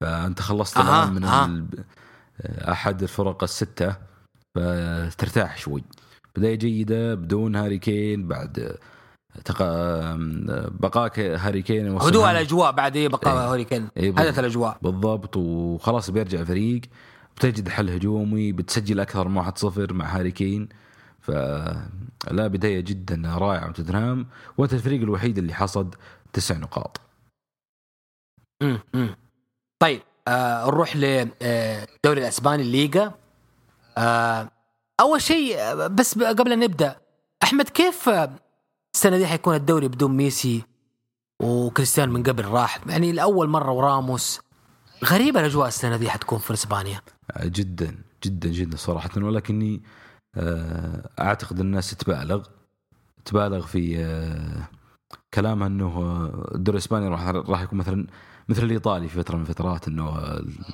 فأنت 0.00 0.40
خلصت 0.40 0.76
آه 0.76 0.82
الآن 0.82 1.14
من 1.14 1.24
آه. 1.24 2.72
أحد 2.72 3.02
الفرق 3.02 3.42
الستة 3.42 3.96
فترتاح 4.54 5.58
شوي. 5.58 5.84
بداية 6.36 6.54
جيدة 6.54 7.14
بدون 7.14 7.56
هاري 7.56 7.78
كين 7.78 8.28
بعد 8.28 8.76
تق... 9.44 9.62
بقاء 10.80 11.18
هاري 11.18 11.62
كين 11.62 11.88
هدوء 11.98 12.30
الأجواء 12.30 12.72
بعد 12.72 12.96
إيه 12.96 13.08
بقاء 13.08 13.34
إيه. 13.34 13.52
هاري 13.52 13.64
كين. 13.64 13.88
إيه 13.96 14.12
حدث 14.16 14.38
الأجواء. 14.38 14.78
بالضبط 14.82 15.36
وخلاص 15.36 16.10
بيرجع 16.10 16.40
الفريق 16.40 16.80
بتجد 17.36 17.68
حل 17.68 17.90
هجومي 17.90 18.52
بتسجل 18.52 19.00
أكثر 19.00 19.28
من 19.28 19.44
1-0 19.44 19.92
مع 19.92 20.18
هاري 20.18 20.30
كين. 20.30 20.68
فلا 21.20 22.46
بداية 22.46 22.80
جدا 22.80 23.22
رائعة 23.38 23.72
توتنهام 23.72 24.26
وأنت 24.58 24.72
الفريق 24.72 25.00
الوحيد 25.02 25.38
اللي 25.38 25.54
حصد 25.54 25.94
تسع 26.32 26.56
نقاط. 26.56 27.00
امم 28.62 29.16
طيب 29.82 30.00
آه 30.28 30.66
نروح 30.66 30.96
للدوري 30.96 31.32
آه، 31.42 32.12
الأسباني 32.12 32.62
الليغا. 32.62 33.14
آه 33.98 34.50
أول 35.00 35.22
شيء 35.22 35.56
بس 35.86 36.18
قبل 36.18 36.52
أن 36.52 36.58
نبدأ 36.58 36.96
أحمد 37.42 37.68
كيف 37.68 38.10
السنة 38.94 39.18
دي 39.18 39.26
حيكون 39.26 39.54
الدوري 39.54 39.88
بدون 39.88 40.16
ميسي 40.16 40.62
وكريستيانو 41.42 42.12
من 42.12 42.22
قبل 42.22 42.44
راح؟ 42.44 42.80
يعني 42.86 43.12
لاول 43.12 43.48
مرة 43.48 43.72
وراموس. 43.72 44.40
غريبة 45.04 45.40
الأجواء 45.40 45.68
السنة 45.68 45.96
دي 45.96 46.10
حتكون 46.10 46.38
في 46.38 46.52
إسبانيا. 46.52 47.00
جدا 47.42 47.98
جدا 48.24 48.48
جدا 48.48 48.76
صراحة. 48.76 49.10
ولكني 49.16 49.82
آه، 50.36 51.10
أعتقد 51.20 51.60
الناس 51.60 51.90
تبالغ 51.90 52.44
تبالغ 53.24 53.66
في 53.66 53.98
آه، 53.98 54.68
كلامها 55.34 55.66
أنه 55.66 56.24
الدوري 56.54 56.76
الإسباني 56.78 57.08
راح 57.08 57.28
راح 57.28 57.62
يكون 57.62 57.78
مثلا 57.78 58.06
مثل 58.48 58.62
الإيطالي 58.62 59.08
في 59.08 59.22
فترة 59.22 59.36
من 59.36 59.42
الفترات 59.42 59.88
أنه 59.88 60.08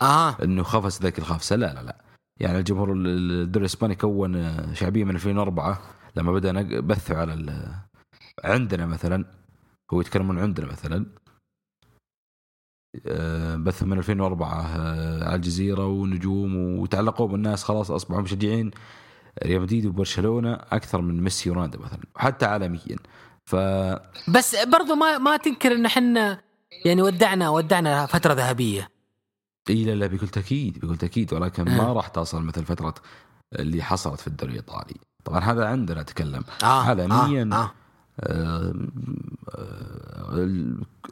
آه. 0.02 0.36
أنه 0.42 0.62
خفس 0.62 1.02
ذاك 1.02 1.18
الخافسه 1.18 1.56
لا 1.56 1.74
لا 1.74 1.82
لا. 1.82 2.07
يعني 2.40 2.58
الجمهور 2.58 2.92
الدوري 2.92 3.64
الإسباني 3.64 3.94
كون 3.94 4.54
شعبية 4.74 5.04
من 5.04 5.14
2004 5.14 5.80
لما 6.16 6.32
بدأ 6.32 6.80
بث 6.80 7.10
على 7.10 7.58
عندنا 8.44 8.86
مثلا 8.86 9.24
هو 9.92 10.00
يتكلمون 10.00 10.38
عندنا 10.38 10.66
مثلا. 10.66 11.06
آه، 13.06 13.56
بث 13.56 13.82
من 13.82 13.98
2004 13.98 14.48
على 15.24 15.34
الجزيرة 15.34 15.86
ونجوم 15.86 16.56
وتعلقوا 16.56 17.28
بالناس 17.28 17.64
خلاص 17.64 17.90
أصبحوا 17.90 18.22
مشجعين. 18.22 18.70
ريال 19.44 19.62
مدريد 19.62 19.86
وبرشلونة 19.86 20.52
أكثر 20.54 21.00
من 21.00 21.22
ميسي 21.22 21.50
ورونالدو 21.50 21.78
مثلا 21.78 22.00
حتى 22.16 22.46
عالميا. 22.46 22.96
ف 23.44 23.56
بس 24.28 24.56
برضو 24.64 24.94
ما 24.94 25.18
ما 25.18 25.36
تنكر 25.36 25.72
إن 25.72 25.86
إحنا 25.86 26.40
يعني 26.84 27.02
ودعنا 27.02 27.48
ودعنا 27.48 28.06
فترة 28.06 28.32
ذهبية. 28.32 28.88
اي 29.70 29.84
لا 29.84 29.94
لا 29.94 30.06
بكل 30.06 30.28
تأكيد 30.28 30.78
بكل 30.78 30.96
تأكيد 30.96 31.32
ولكن 31.32 31.64
ما 31.64 31.92
راح 31.92 32.08
تصل 32.08 32.42
مثل 32.42 32.64
فترة 32.64 32.94
اللي 33.58 33.82
حصلت 33.82 34.20
في 34.20 34.26
الدوري 34.26 34.52
الإيطالي. 34.52 34.96
طبعا 35.24 35.40
هذا 35.40 35.66
عندنا 35.66 36.00
أتكلم. 36.00 36.44
آه 36.62 36.82
عالميا 36.82 37.50
آه 37.52 37.56
آه. 37.56 37.70
آه 38.22 38.74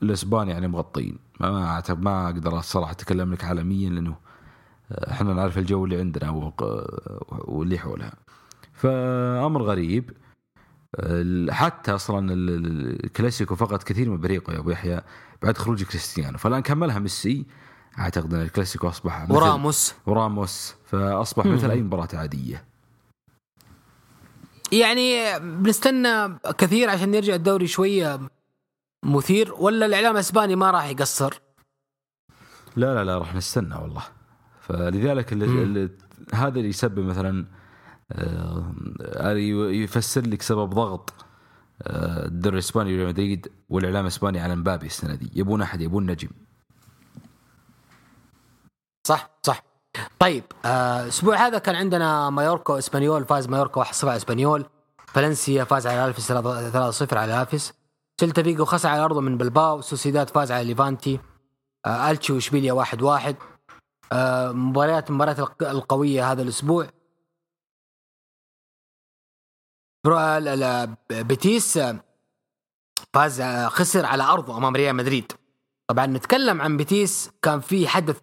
الاسبان 0.03 0.49
يعني 0.49 0.69
مغطين. 0.69 1.19
ما 1.41 1.83
ما 1.89 2.27
أقدر 2.27 2.59
الصراحة 2.59 2.93
أتكلم 2.93 3.33
لك 3.33 3.45
عالميا 3.45 3.91
لأنه 3.91 4.17
إحنا 4.93 5.35
نعرف 5.35 5.59
الجو 5.59 5.85
اللي 5.85 6.01
عندنا 6.01 6.53
واللي 7.31 7.79
حولها. 7.79 8.13
فأمر 8.73 9.63
غريب. 9.63 10.11
حتى 11.51 11.95
أصلا 11.95 12.35
الكلاسيكو 12.35 13.57
فقط 13.57 13.83
كثير 13.83 14.11
من 14.11 14.21
بريقه 14.21 14.53
يا 14.53 14.59
أبو 14.59 14.71
يحيى 14.71 15.01
بعد 15.43 15.59
خروج 15.59 15.83
كريستيانو. 15.83 16.39
فالآن 16.39 16.63
كملها 16.63 16.99
ميسي. 16.99 17.47
أعتقد 17.99 18.35
إن 18.35 18.43
الكلاسيكو 18.43 18.89
أصبح 18.89 19.23
مثل 19.23 19.33
وراموس. 19.33 19.95
وراموس 20.07 20.75
فأصبح 20.87 21.47
مثل 21.47 21.71
أي 21.71 21.83
مباراة 21.83 22.09
عادية. 22.15 22.65
يعني 24.73 25.39
بنستنى 25.39 26.39
كثير 26.59 26.91
عشان 26.91 27.15
يرجع 27.15 27.35
الدوري 27.35 27.67
شوية 27.67 28.21
مثير 29.05 29.55
ولا 29.55 29.87
الإعلام 29.87 30.15
الأسباني 30.15 30.57
ما 30.57 30.71
راح 30.71 30.89
يقصر؟ 30.89 31.41
لا 32.77 32.95
لا 32.95 33.05
لا 33.05 33.19
راح 33.19 33.35
نستنى 33.35 33.75
والله. 33.75 34.03
فلذلك 34.61 35.33
هذا 36.35 36.59
اللي 36.59 36.69
يسبب 36.69 36.99
مثلا 36.99 37.47
آه 38.13 38.75
يفسر 39.71 40.27
لك 40.27 40.43
سبب 40.43 40.71
ضغط 40.71 41.15
آه 41.83 42.27
الدوري 42.27 42.55
الإسباني 42.55 42.97
ريال 42.97 43.09
مدريد 43.09 43.49
والإعلام 43.69 44.03
الأسباني 44.03 44.41
على 44.41 44.57
مبابي 44.57 44.87
السنة 44.87 45.15
دي. 45.15 45.31
يبون 45.35 45.63
أحد 45.63 45.81
يبون 45.81 46.11
نجم. 46.11 46.29
صح 49.07 49.31
صح. 49.43 49.63
طيب 50.19 50.45
آه، 50.65 51.03
الأسبوع 51.03 51.37
هذا 51.37 51.59
كان 51.59 51.75
عندنا 51.75 52.31
مايوركا 52.31 52.79
إسبانيول 52.79 53.25
فاز 53.25 53.49
مايوركا 53.49 53.85
1-0 53.85 54.05
على 54.05 54.17
إسبانيول. 54.17 54.67
فالنسيا 55.07 55.65
فاز 55.65 55.87
على 55.87 56.05
ألفيس 56.05 56.33
3-0 56.33 57.17
على 57.17 57.43
ألفيس. 57.43 57.73
سيلتا 58.21 58.43
فيجو 58.43 58.65
خسر 58.65 58.89
على 58.89 59.05
أرضه 59.05 59.21
من 59.21 59.39
بلباو. 59.39 59.81
سوسيداد 59.81 60.31
فاز 60.31 60.53
على 60.53 60.65
ليفانتي. 60.65 61.21
آه 61.87 62.11
ألتشي 62.11 62.33
وإشبيليا 62.33 62.73
1-1 62.73 62.77
واحد 62.77 63.03
واحد. 63.03 63.37
آه 64.13 64.53
مباريات 64.53 65.11
المباريات 65.11 65.39
القوية 65.63 66.33
هذا 66.33 66.43
الأسبوع. 66.43 66.87
بيتيس 71.11 71.79
فاز 73.15 73.43
خسر 73.67 74.07
على 74.07 74.23
أرضه 74.23 74.57
أمام 74.57 74.77
ريال 74.77 74.97
مدريد. 74.97 75.33
طبعا 75.89 76.07
نتكلم 76.07 76.61
عن 76.63 76.77
بيتيس 76.77 77.31
كان 77.43 77.61
في 77.61 77.89
حدث 77.89 78.19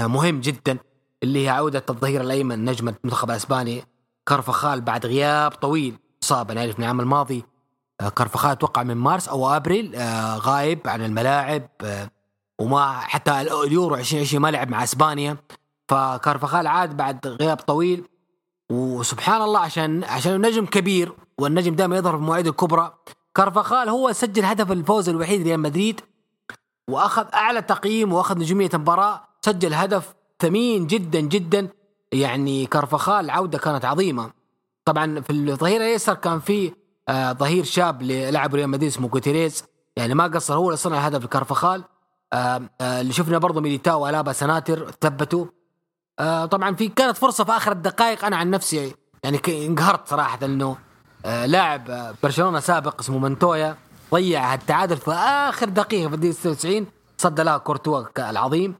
مهم 0.00 0.40
جدا 0.40 0.78
اللي 1.22 1.44
هي 1.44 1.48
عودة 1.48 1.84
الظهير 1.90 2.20
الأيمن 2.20 2.64
نجم 2.64 2.88
المنتخب 2.88 3.30
الأسباني 3.30 3.84
كارفخال 4.26 4.80
بعد 4.80 5.06
غياب 5.06 5.50
طويل 5.50 5.98
إصابة 6.22 6.54
نعرف 6.54 6.78
من 6.78 6.84
العام 6.84 7.00
الماضي. 7.00 7.44
كارفخال 8.16 8.50
أتوقع 8.50 8.82
من 8.82 8.94
مارس 8.96 9.28
أو 9.28 9.48
أبريل 9.48 9.96
غايب 10.38 10.80
عن 10.86 11.04
الملاعب 11.04 11.68
وما 12.60 12.92
حتى 12.92 13.40
اليورو 13.40 13.94
2020 13.94 14.42
ما 14.42 14.50
لعب 14.50 14.68
مع 14.70 14.84
إسبانيا. 14.84 15.36
فكارفخال 15.88 16.66
عاد 16.66 16.96
بعد 16.96 17.26
غياب 17.26 17.56
طويل 17.56 18.08
وسبحان 18.72 19.42
الله 19.42 19.60
عشان 19.60 20.04
عشان 20.04 20.40
نجم 20.46 20.66
كبير 20.66 21.12
والنجم 21.38 21.74
دائما 21.74 21.96
يظهر 21.96 22.12
في 22.12 22.18
المواعيد 22.18 22.46
الكبرى 22.46 22.94
كارفخال 23.34 23.88
هو 23.88 24.12
سجل 24.12 24.44
هدف 24.44 24.72
الفوز 24.72 25.08
الوحيد 25.08 25.40
لريال 25.40 25.60
مدريد. 25.60 26.00
وأخذ 26.88 27.26
أعلى 27.34 27.62
تقييم 27.62 28.12
وأخذ 28.12 28.38
نجومية 28.38 28.70
المباراة 28.74 29.20
سجل 29.44 29.74
هدف 29.74 30.14
ثمين 30.40 30.86
جدا 30.86 31.20
جدا 31.20 31.68
يعني 32.12 32.66
كارفخال 32.66 33.30
عودة 33.30 33.58
كانت 33.58 33.84
عظيمة. 33.84 34.30
طبعا 34.84 35.20
في 35.20 35.30
الظهير 35.32 35.76
الأيسر 35.76 36.14
كان 36.14 36.40
في 36.40 36.72
آه 37.08 37.32
ظهير 37.32 37.64
شاب 37.64 38.02
للاعب 38.02 38.54
ريال 38.54 38.68
مدريد 38.70 38.88
اسمه 38.90 39.08
جوتيريز 39.08 39.64
يعني 39.96 40.14
ما 40.14 40.26
قصر 40.26 40.54
هو 40.54 40.66
اللي 40.66 40.76
صنع 40.76 40.98
الهدف 40.98 41.24
لكارفخال 41.24 41.84
آه 42.32 42.60
آه 42.80 43.00
اللي 43.00 43.12
شفنا 43.12 43.38
برضه 43.38 43.60
ميليتاو 43.60 44.00
والابا 44.04 44.32
سناتر 44.32 44.90
ثبتوا. 45.00 45.46
آه 46.18 46.44
طبعا 46.46 46.74
في 46.74 46.88
كانت 46.88 47.16
فرصة 47.16 47.44
في 47.44 47.52
آخر 47.52 47.72
الدقائق 47.72 48.24
أنا 48.24 48.36
عن 48.36 48.50
نفسي 48.50 48.94
يعني 49.24 49.40
انقهرت 49.48 50.08
صراحة 50.08 50.38
إنه 50.42 50.76
آه 51.24 51.46
لاعب 51.46 51.90
آه، 51.90 52.14
برشلونة 52.22 52.60
سابق 52.60 53.00
اسمه 53.00 53.18
منتويا 53.18 53.76
ضيع 54.12 54.54
التعادل 54.54 54.96
في 54.96 55.10
آخر 55.12 55.68
دقيقة 55.68 56.08
في 56.08 56.14
الدقيقة 56.14 56.32
96 56.32 56.86
صد 57.18 57.40
لها 57.40 57.58
كورتوا 57.58 58.30
العظيم. 58.30 58.74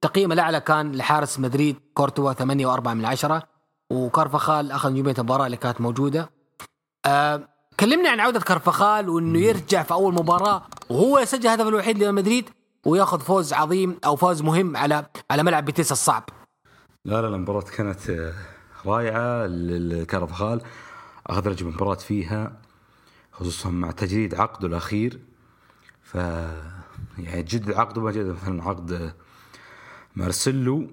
تقييم 0.00 0.32
الأعلى 0.32 0.60
كان 0.60 0.92
لحارس 0.92 1.38
مدريد 1.40 1.76
كورتوا 1.94 2.32
8 2.32 2.76
و4 2.76 2.88
من 2.88 3.04
عشرة. 3.04 3.42
وكارفخال 3.90 4.72
أخذ 4.72 4.92
نجومية 4.92 5.14
المباراة 5.18 5.46
اللي 5.46 5.56
كانت 5.56 5.80
موجودة. 5.80 6.30
آه 7.06 7.48
كلمنا 7.80 8.10
عن 8.10 8.20
عودة 8.20 8.40
كارفخال 8.40 9.08
وإنه 9.08 9.38
يرجع 9.38 9.82
في 9.82 9.94
أول 9.94 10.14
مباراة. 10.14 10.62
وهو 10.90 11.18
يسجل 11.18 11.46
الهدف 11.46 11.66
الوحيد 11.66 12.02
لمدريد 12.02 12.50
ويأخذ 12.86 13.20
فوز 13.20 13.52
عظيم 13.52 13.98
أو 14.04 14.16
فوز 14.16 14.42
مهم 14.42 14.76
على 14.76 15.06
على 15.30 15.42
ملعب 15.42 15.64
بيتيس 15.64 15.92
الصعب. 15.92 16.24
لا 17.04 17.22
لا 17.22 17.28
المباراة 17.28 17.60
كانت 17.60 18.10
آه، 18.10 18.32
رائعة 18.86 19.46
للكارفخال 19.46 20.60
أخذ 21.26 21.48
رجل 21.48 21.66
مباراة 21.66 21.94
فيها. 21.94 22.52
خصوصا 23.40 23.70
مع 23.70 23.90
تجديد 23.90 24.34
عقده 24.34 24.68
الأخير. 24.68 25.20
ف 26.02 26.14
يعني 27.18 27.42
جد 27.42 27.72
عقده 27.72 28.02
ما 28.02 28.12
جد 28.12 28.26
مثلا 28.26 28.64
عقد 28.64 29.14
مارسيلو 30.16 30.90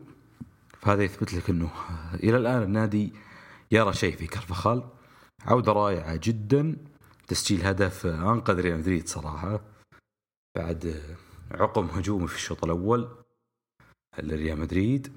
فهذا 0.79 1.03
يثبت 1.03 1.33
لك 1.33 1.49
إنه 1.49 1.69
إلى 2.13 2.37
الآن 2.37 2.63
النادي 2.63 3.13
يرى 3.71 3.93
شيء 3.93 4.15
في 4.15 4.27
كارفخال 4.27 4.83
عودة 5.45 5.71
رائعة 5.71 6.19
جدا. 6.23 6.75
تسجيل 7.27 7.65
هدف 7.65 8.05
انقذ 8.05 8.61
ريال 8.61 8.77
مدريد 8.77 9.07
صراحة. 9.07 9.61
بعد 10.55 11.01
عقم 11.51 11.85
هجومي 11.85 12.27
في 12.27 12.35
الشوط 12.35 12.63
الأول 12.63 13.09
لريال 14.19 14.59
مدريد. 14.59 15.13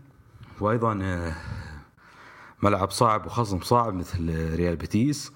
وأيضا 0.61 0.95
ملعب 2.62 2.91
صعب 2.91 3.26
وخصم 3.26 3.61
صعب 3.61 3.95
مثل 3.95 4.55
ريال 4.55 4.76
بيتيس. 4.76 5.33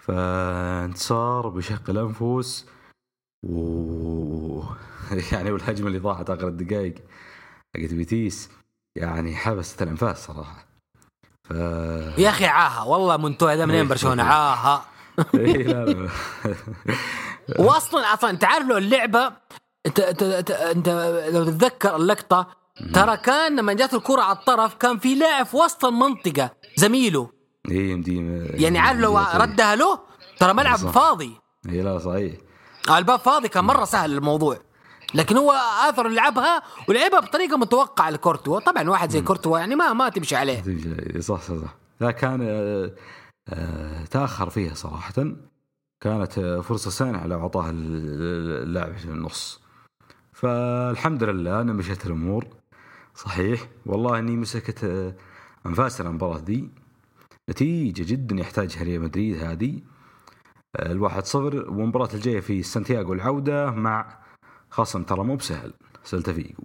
فانتصار 0.00 1.48
بشق 1.48 1.90
الأنفس. 1.90 2.66
و 3.42 4.62
يعني 5.32 5.50
والهجمة 5.50 5.88
اللي 5.88 5.98
ضاعت 5.98 6.30
آخر 6.30 6.48
الدقائق 6.48 6.94
حقت 7.76 7.94
بيتيس 7.94 8.50
يعني 8.96 9.36
حبست 9.36 9.82
الأنفاس 9.82 10.26
صراحة. 10.26 10.66
ف... 11.48 11.50
يا 12.18 12.28
أخي 12.28 12.44
عاها 12.46 12.82
والله 12.82 13.16
منتوى 13.16 13.56
ده 13.56 13.66
منين 13.66 13.88
برشلونة؟ 13.92 14.22
عاها. 14.22 14.84
إيه، 15.34 15.62
لا 15.62 15.84
لا. 15.84 16.08
واصلا 17.58 18.14
أصلا 18.14 18.30
أنت 18.30 18.44
عارف 18.44 18.66
لو 18.66 18.76
اللعبة 18.78 19.32
أنت 19.86 20.00
أنت 20.00 20.22
أنت, 20.22 20.50
أنت 20.50 20.88
لو 21.32 21.44
تتذكر 21.44 21.96
اللقطة 21.96 22.46
ترى 22.94 23.16
كان 23.16 23.56
لما 23.56 23.72
جات 23.72 23.94
الكرة 23.94 24.22
على 24.22 24.38
الطرف 24.38 24.74
كان 24.74 24.98
في 24.98 25.14
لاعب 25.14 25.46
في 25.46 25.56
وسط 25.56 25.84
المنطقة 25.84 26.50
زميله. 26.76 27.30
اي 27.70 27.94
مدي 27.94 28.16
يعني 28.64 28.78
عارف 28.78 28.98
لو 28.98 29.18
ردها 29.18 29.74
له 29.74 29.98
ترى 30.38 30.52
ملعب 30.54 30.76
فاضي. 30.76 31.36
اي 31.68 31.82
لا 31.82 31.98
صحيح. 31.98 32.34
الباب 32.90 33.18
فاضي 33.18 33.48
كان 33.48 33.64
مرة 33.64 33.84
سهل 33.84 34.12
الموضوع. 34.12 34.58
لكن 35.14 35.36
هو 35.36 35.52
آثر 35.88 36.08
لعبها 36.08 36.62
ولعبها 36.88 37.20
بطريقة 37.20 37.56
متوقعة 37.56 38.10
لكورتوا. 38.10 38.60
طبعا 38.60 38.90
واحد 38.90 39.10
زي 39.10 39.22
كورتوا 39.22 39.58
يعني 39.58 39.74
ما 39.74 39.92
ما 39.92 40.08
تمشي 40.08 40.36
عليه. 40.36 40.62
صح 41.20 41.40
صح 41.40 41.54
صح. 41.54 41.76
لا 42.00 42.10
كان 42.10 42.40
آه، 42.42 42.92
آه، 43.48 44.04
تأخر 44.04 44.50
فيها 44.50 44.74
صراحة. 44.74 45.12
كانت 46.00 46.38
آه، 46.38 46.60
فرصة 46.60 46.90
سانحه 46.90 47.26
لو 47.26 47.40
اعطاها 47.40 47.70
اللاعب 47.70 48.96
في 48.96 49.04
النص. 49.04 49.60
فالحمد 50.32 51.24
لله 51.24 51.60
أنا 51.60 51.72
مشيت 51.72 52.06
الأمور. 52.06 52.46
صحيح. 53.14 53.68
والله 53.86 54.18
إني 54.18 54.36
مسكت 54.36 55.14
انفاس 55.66 56.00
المباراه 56.00 56.38
دي. 56.38 56.70
نتيجة 57.50 58.02
جدا 58.12 58.36
يحتاجها 58.36 58.82
ريال 58.82 59.02
مدريد 59.02 59.42
هذه. 59.42 59.80
الواحد 60.78 61.24
صفر. 61.24 61.56
والمباراة 61.70 62.14
الجاية 62.14 62.40
في 62.40 62.62
سانتياغو 62.62 63.12
العودة 63.12 63.70
مع 63.70 64.18
خصم 64.70 65.02
ترى 65.02 65.24
مو 65.24 65.36
بسهل. 65.36 65.72
سلتا 66.04 66.32
فيجو 66.32 66.62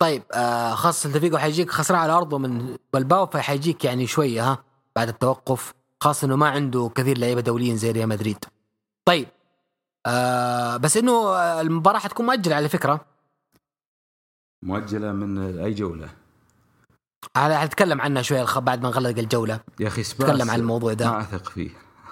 طيب 0.00 0.22
آه 0.32 0.74
خاصة 0.74 1.08
سلتا 1.08 1.20
فيجو 1.20 1.38
حيجيك 1.38 1.70
خسران 1.70 2.00
على 2.00 2.12
أرضه 2.12 2.38
من 2.38 2.76
بلباو 2.92 3.26
فحيجيك 3.26 3.84
يعني 3.84 4.06
شوية 4.06 4.50
ها 4.52 4.64
بعد 4.96 5.08
التوقف. 5.08 5.74
خاصة 6.00 6.26
إنه 6.26 6.36
ما 6.36 6.48
عنده 6.48 6.90
كثير 6.94 7.18
لعيبة 7.18 7.40
دوليين 7.40 7.76
زي 7.76 7.90
ريال 7.90 8.08
مدريد. 8.08 8.44
طيب 9.04 9.28
آه 10.06 10.76
بس 10.76 10.96
إنه 10.96 11.36
المباراة 11.60 11.98
حتكون 11.98 12.26
مؤجلة 12.26 12.56
على 12.56 12.68
فكرة. 12.68 13.06
مؤجلة 14.62 15.12
من 15.12 15.58
أي 15.58 15.74
جولة؟ 15.74 16.08
حنتكلم 17.36 18.00
عنها 18.00 18.22
شوية 18.22 18.44
بعد 18.56 18.82
ما 18.82 18.88
نغلق 18.88 19.18
الجولة. 19.18 19.60
يا 19.80 19.88
أخي 19.88 20.02
بس 20.02 20.30
نتكلم 20.30 20.50
عن 20.50 20.60
الموضوع 20.60 20.92
ده. 20.92 21.10
ما 21.10 21.20
أثق 21.20 21.48
فيه. 21.48 21.70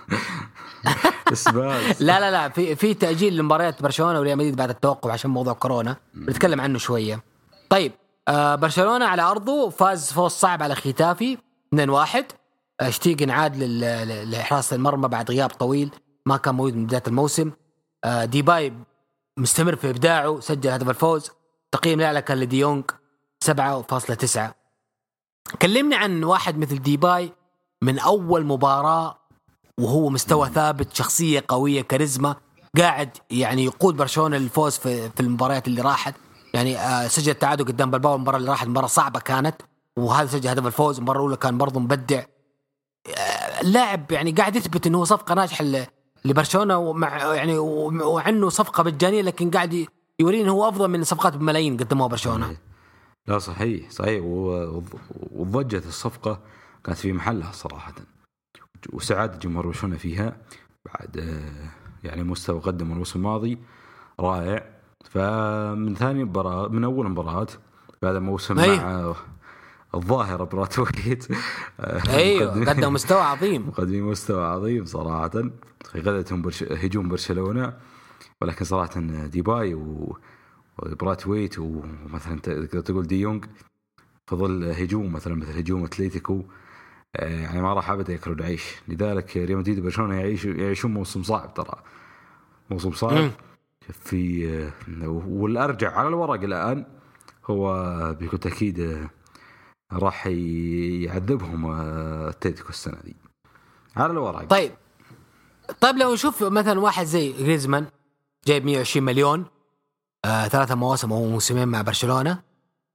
سباس 1.32 2.02
لا 2.08 2.20
لا 2.20 2.30
لا 2.30 2.48
في 2.48 2.76
في 2.76 2.94
تأجيل 2.94 3.36
لمباريات 3.36 3.82
برشلونة 3.82 4.20
وريال 4.20 4.38
مدريد 4.38 4.56
بعد 4.56 4.70
التوقف 4.70 5.10
عشان 5.10 5.30
موضوع 5.30 5.52
كورونا. 5.52 5.96
بنتكلم 6.14 6.60
عنه 6.60 6.78
شوية. 6.78 7.22
طيب 7.70 7.92
آه 8.28 8.54
برشلونة 8.54 9.04
على 9.06 9.22
أرضه 9.22 9.70
فاز 9.70 10.12
فوز 10.12 10.30
صعب 10.30 10.62
على 10.62 10.74
ختافي 10.74 11.38
2-1 11.74 12.24
آه، 12.80 12.90
شتيجن 12.90 13.30
عاد 13.30 13.56
لحراسة 13.56 14.76
المرمى 14.76 15.08
بعد 15.08 15.30
غياب 15.30 15.50
طويل 15.50 15.90
ما 16.26 16.36
كان 16.36 16.54
موجود 16.54 16.76
من 16.76 16.86
بداية 16.86 17.02
الموسم. 17.06 17.50
آه 18.04 18.24
ديباي 18.24 18.72
مستمر 19.36 19.76
في 19.76 19.90
إبداعه 19.90 20.40
سجل 20.40 20.70
هدف 20.70 20.88
الفوز. 20.88 21.30
تقييم 21.72 22.00
الأعلى 22.00 22.22
كان 22.22 22.38
لديونج 22.40 22.84
7.9 23.44 24.38
كلمني 25.62 25.94
عن 25.94 26.24
واحد 26.24 26.58
مثل 26.58 26.82
ديباي 26.82 27.32
من 27.82 27.98
أول 27.98 28.46
مباراة 28.46 29.18
وهو 29.80 30.08
مستوى 30.08 30.48
ثابت 30.48 30.94
شخصية 30.94 31.44
قوية 31.48 31.82
كاريزما 31.82 32.36
قاعد 32.78 33.10
يعني 33.30 33.64
يقود 33.64 33.96
برشلونة 33.96 34.36
للفوز 34.36 34.76
في 34.76 35.10
في 35.10 35.20
المباريات 35.20 35.68
اللي 35.68 35.82
راحت. 35.82 36.14
يعني 36.54 36.78
آه، 36.78 37.08
سجل 37.08 37.30
التعادل 37.30 37.64
قدام 37.64 37.90
بلباو 37.90 38.14
المباراة 38.14 38.38
اللي 38.38 38.50
راحت 38.50 38.66
مباراة 38.66 38.86
صعبة 38.86 39.20
كانت 39.20 39.56
وهذا 39.96 40.28
سجل 40.28 40.48
هدف 40.48 40.66
الفوز. 40.66 40.96
المباراه 40.96 41.18
الأولى 41.18 41.36
كان 41.36 41.58
برضه 41.58 41.80
مبدع. 41.80 42.22
آه، 43.16 43.62
لاعب 43.62 44.12
يعني 44.12 44.30
قاعد 44.30 44.56
يثبت 44.56 44.86
إنه 44.86 44.98
هو 44.98 45.04
صفقة 45.04 45.34
ناجحة 45.34 45.64
لبرشلونة 46.24 46.78
ومع 46.78 47.34
يعني 47.34 47.58
وعنه 47.58 48.48
صفقة 48.48 48.82
مجانية 48.82 49.22
لكن 49.22 49.50
قاعد 49.50 49.86
يورينا 50.20 50.50
هو 50.50 50.68
أفضل 50.68 50.88
من 50.88 51.04
صفقات 51.04 51.36
بملايين 51.36 51.76
قدموها 51.76 52.08
برشلونة. 52.08 52.56
لا 53.28 53.38
صحيح 53.38 53.90
صحيح. 53.90 54.22
وضجة 55.32 55.82
الصفقة 55.88 56.40
كانت 56.84 56.98
في 56.98 57.12
محلها 57.12 57.52
صراحة. 57.52 57.92
وسعادة 58.92 59.38
جمهور 59.38 59.66
برشلونة 59.66 59.96
فيها 59.96 60.36
بعد 60.84 61.18
آه، 61.18 61.70
يعني 62.06 62.22
مستوى 62.24 62.60
قدمه 62.60 62.92
الموسم 62.92 63.18
الماضي 63.18 63.58
رائع. 64.20 64.76
فمن 65.10 65.94
ثاني 65.94 66.24
مباراة 66.24 66.68
من 66.68 66.84
أول 66.84 67.08
مباراة 67.08 67.46
بعد 68.02 68.14
الموسم 68.14 68.58
أيه. 68.58 68.80
مع 68.80 69.14
الظاهرة 69.94 70.44
براتويت 70.44 71.28
أيوه 72.08 72.64
قدم 72.64 72.92
مستوى 72.92 73.20
عظيم. 73.20 73.66
مقدمين 73.68 74.02
مستوى 74.02 74.44
عظيم 74.44 74.84
صراحة. 74.84 75.28
في 75.84 76.00
غدتهم 76.00 76.42
برش... 76.42 76.62
هجوم 76.62 77.08
برشلونة. 77.08 77.76
ولكن 78.42 78.64
صراحة 78.64 79.00
ديباي 79.26 79.74
و... 79.74 80.18
برايثويت 80.78 81.58
ومثلا 81.58 82.40
تقدر 82.40 82.80
تقول 82.80 83.06
دي 83.06 83.20
يونغ 83.20 83.40
في 84.26 84.36
ظل 84.36 84.64
هجوم 84.64 85.12
مثلا 85.12 85.34
مثل 85.34 85.58
هجوم 85.58 85.84
أتليتيكو 85.84 86.42
آه، 87.16 87.40
يعني 87.40 87.62
ما 87.62 87.74
راح 87.74 87.90
ابدا 87.90 88.12
ياكلون 88.12 88.42
عيش. 88.42 88.74
لذلك 88.88 89.36
ريال 89.36 89.58
مدريد 89.58 89.78
وبرشلونة 89.78 90.14
يعيش 90.14 90.44
يعيشون 90.44 90.94
موسم 90.94 91.22
صعب 91.22 91.54
ترى. 91.54 91.82
موسم 92.70 92.92
صعب. 92.92 93.30
في 93.92 94.48
آه، 94.48 95.08
والأرجع 95.26 95.98
على 95.98 96.08
الورق 96.08 96.42
الآن 96.42 96.86
هو 97.44 97.72
بكل 98.20 98.38
تأكيد 98.38 98.80
آه، 98.80 99.10
راح 99.92 100.26
يعذبهم 100.26 101.66
اتلتيكو 101.70 102.68
السنة 102.68 102.98
دي. 103.04 103.16
على 103.96 104.12
الورق. 104.12 104.44
طيب. 104.44 104.72
طيب 105.80 105.96
لو 105.96 106.12
نشوف 106.12 106.42
مثلا 106.42 106.80
واحد 106.80 107.04
زي 107.04 107.32
جريزمان 107.32 107.86
جايب 108.46 108.64
120 108.64 109.04
مليون 109.06 109.44
آه 110.26 110.48
ثلاثة 110.48 110.74
مواسم 110.74 111.12
أو 111.12 111.28
موسمين 111.28 111.68
مع 111.68 111.82
برشلونة. 111.82 112.42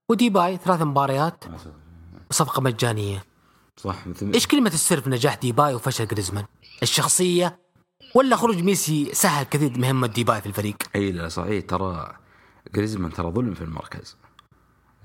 وديباي 0.10 0.58
ثلاث 0.58 0.82
مباريات 0.82 1.44
صفقه 2.30 2.62
مجانية. 2.62 3.24
صح 3.78 4.08
مثل 4.08 4.32
إيش 4.34 4.48
كلمة 4.48 4.70
السر 4.70 5.02
في 5.02 5.10
نجاح 5.10 5.36
ديباي 5.36 5.74
وفشل 5.74 6.08
جريزمان؟ 6.08 6.46
الشخصية 6.84 7.60
ولا 8.16 8.36
خروج 8.36 8.64
ميسي 8.64 9.14
سهل 9.14 9.46
كثير 9.46 9.80
مهمة 9.80 10.08
ديباي 10.08 10.42
في 10.42 10.48
الفريق؟ 10.48 10.78
إي 10.96 11.12
لا 11.12 11.28
صحيح 11.28 11.66
ترى 11.66 12.18
جريزمان 12.76 13.14
ترى 13.14 13.32
ظلم 13.32 13.54
في 13.54 13.62
المركز. 13.62 14.18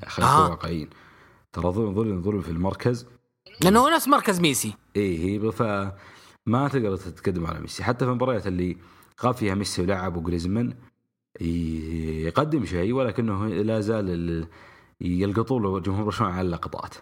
خلينا 0.07 0.33
نكون 0.33 0.47
آه. 0.47 0.51
واقعيين. 0.51 0.91
ترى 1.53 1.73
ظلم 1.73 1.95
ظلم 1.95 2.23
ظلم 2.23 2.43
في 2.43 2.51
المركز. 2.51 3.07
لأنه 3.61 3.81
هو 3.81 3.89
نفس 3.89 4.09
مركز 4.09 4.41
ميسي. 4.41 4.75
إي 4.97 5.19
هي 5.19 5.53
فما 5.53 6.69
تقدر 6.69 6.97
تتقدم 6.97 7.47
على 7.47 7.61
ميسي. 7.61 7.85
حتى 7.85 8.05
في 8.05 8.11
المباريات 8.11 8.47
اللي 8.47 8.77
غاب 9.23 9.35
فيها 9.35 9.55
ميسي 9.55 9.83
ولعب 9.83 10.17
وجريزمان 10.17 10.75
يقدم 11.41 12.65
شيء 12.65 12.93
ولكنه 12.93 13.47
لا 13.49 13.81
زال 13.81 14.47
يلقطون 15.01 15.63
له 15.63 15.81
جمهور 15.81 16.05
برشلونه 16.05 16.33
على 16.33 16.47
اللقطات. 16.47 16.95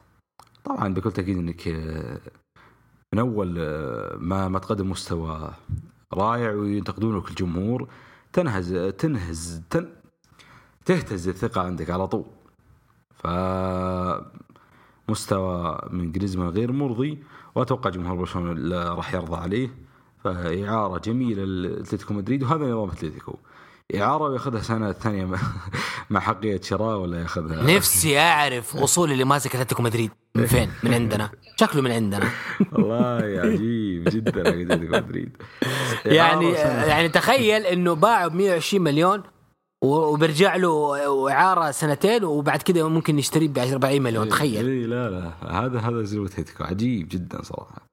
طبعا 0.65 0.95
بكل 0.95 1.13
تأكيد 1.13 1.39
إنك 1.39 1.69
آه، 1.69 2.21
من 3.13 3.19
أول 3.19 3.57
آه، 3.59 4.17
ما 4.17 4.49
ما 4.49 4.59
تقدم 4.59 4.91
مستوى 4.91 5.55
رائع 6.15 6.51
وينتقدونك 6.51 7.31
الجمهور 7.31 7.89
تنهز 8.33 8.75
تنهز 8.75 9.63
تن 9.71 9.89
تهتز 10.85 11.29
الثقة 11.29 11.61
عندك 11.61 11.91
على 11.91 12.07
طول. 12.09 12.25
ف 13.15 13.27
مستوى 15.09 15.79
من 15.91 16.13
جريزمان 16.13 16.49
غير 16.49 16.73
مرضي 16.73 17.19
وأتوقع 17.55 17.91
جمهور 17.91 18.17
برشلونة 18.17 18.95
راح 18.95 19.15
يرضى 19.15 19.37
عليه 19.37 19.71
فإعارة 20.25 20.99
جميلة 20.99 21.45
لأتلتيكو 21.45 22.15
مدريد 22.15 22.43
وهذا 22.43 22.65
نظام 22.65 22.91
أتلتيكو. 22.91 23.37
اعاره 23.95 24.25
وياخذها 24.25 24.61
سنة 24.61 24.93
ثانية 24.93 25.25
مع- 26.11 26.21
حقية 26.21 26.61
شراء 26.61 26.99
ولا 26.99 27.21
ياخذها؟ 27.21 27.77
نفسي 27.77 28.19
أعرف 28.19 28.77
اصول 28.77 29.13
اللي 29.13 29.25
ماسك 29.25 29.57
أتلتيكو 29.57 29.83
مدريد. 29.83 30.11
من 30.35 30.47
فين؟ 30.47 30.71
من 30.83 30.95
عندنا. 30.95 31.31
شكله 31.57 31.83
من 31.83 31.91
عندنا. 31.93 32.31
والله 32.73 33.41
عجيب 33.41 34.05
جدا 34.09 34.41
أتلتيكو 34.49 34.93
مدريد. 34.97 35.37
يعني. 36.07 36.51
يعني 36.89 37.09
تخيل 37.09 37.63
إنه 37.67 37.93
باعه 37.95 38.29
ب 38.29 38.35
120 38.35 38.85
مليون 38.85 39.23
و- 39.85 40.13
وبيرجع 40.13 40.57
له 40.57 41.31
إعارة 41.33 41.71
سنتين 41.71 42.25
وبعد 42.25 42.63
كده 42.63 42.89
ممكن 42.89 43.19
يشتريه 43.19 43.49
ب 43.49 43.59
40 43.59 44.03
مليون. 44.03 44.29
تخيل. 44.29 44.69
اي 44.69 44.87
لا 44.87 45.11
لا. 45.11 45.33
هذا 45.65 45.79
هذا 45.79 46.03
زلوة 46.03 46.27
أتلتيكو. 46.27 46.65
عجيب 46.65 47.09
جدا 47.09 47.43
صراحة. 47.43 47.87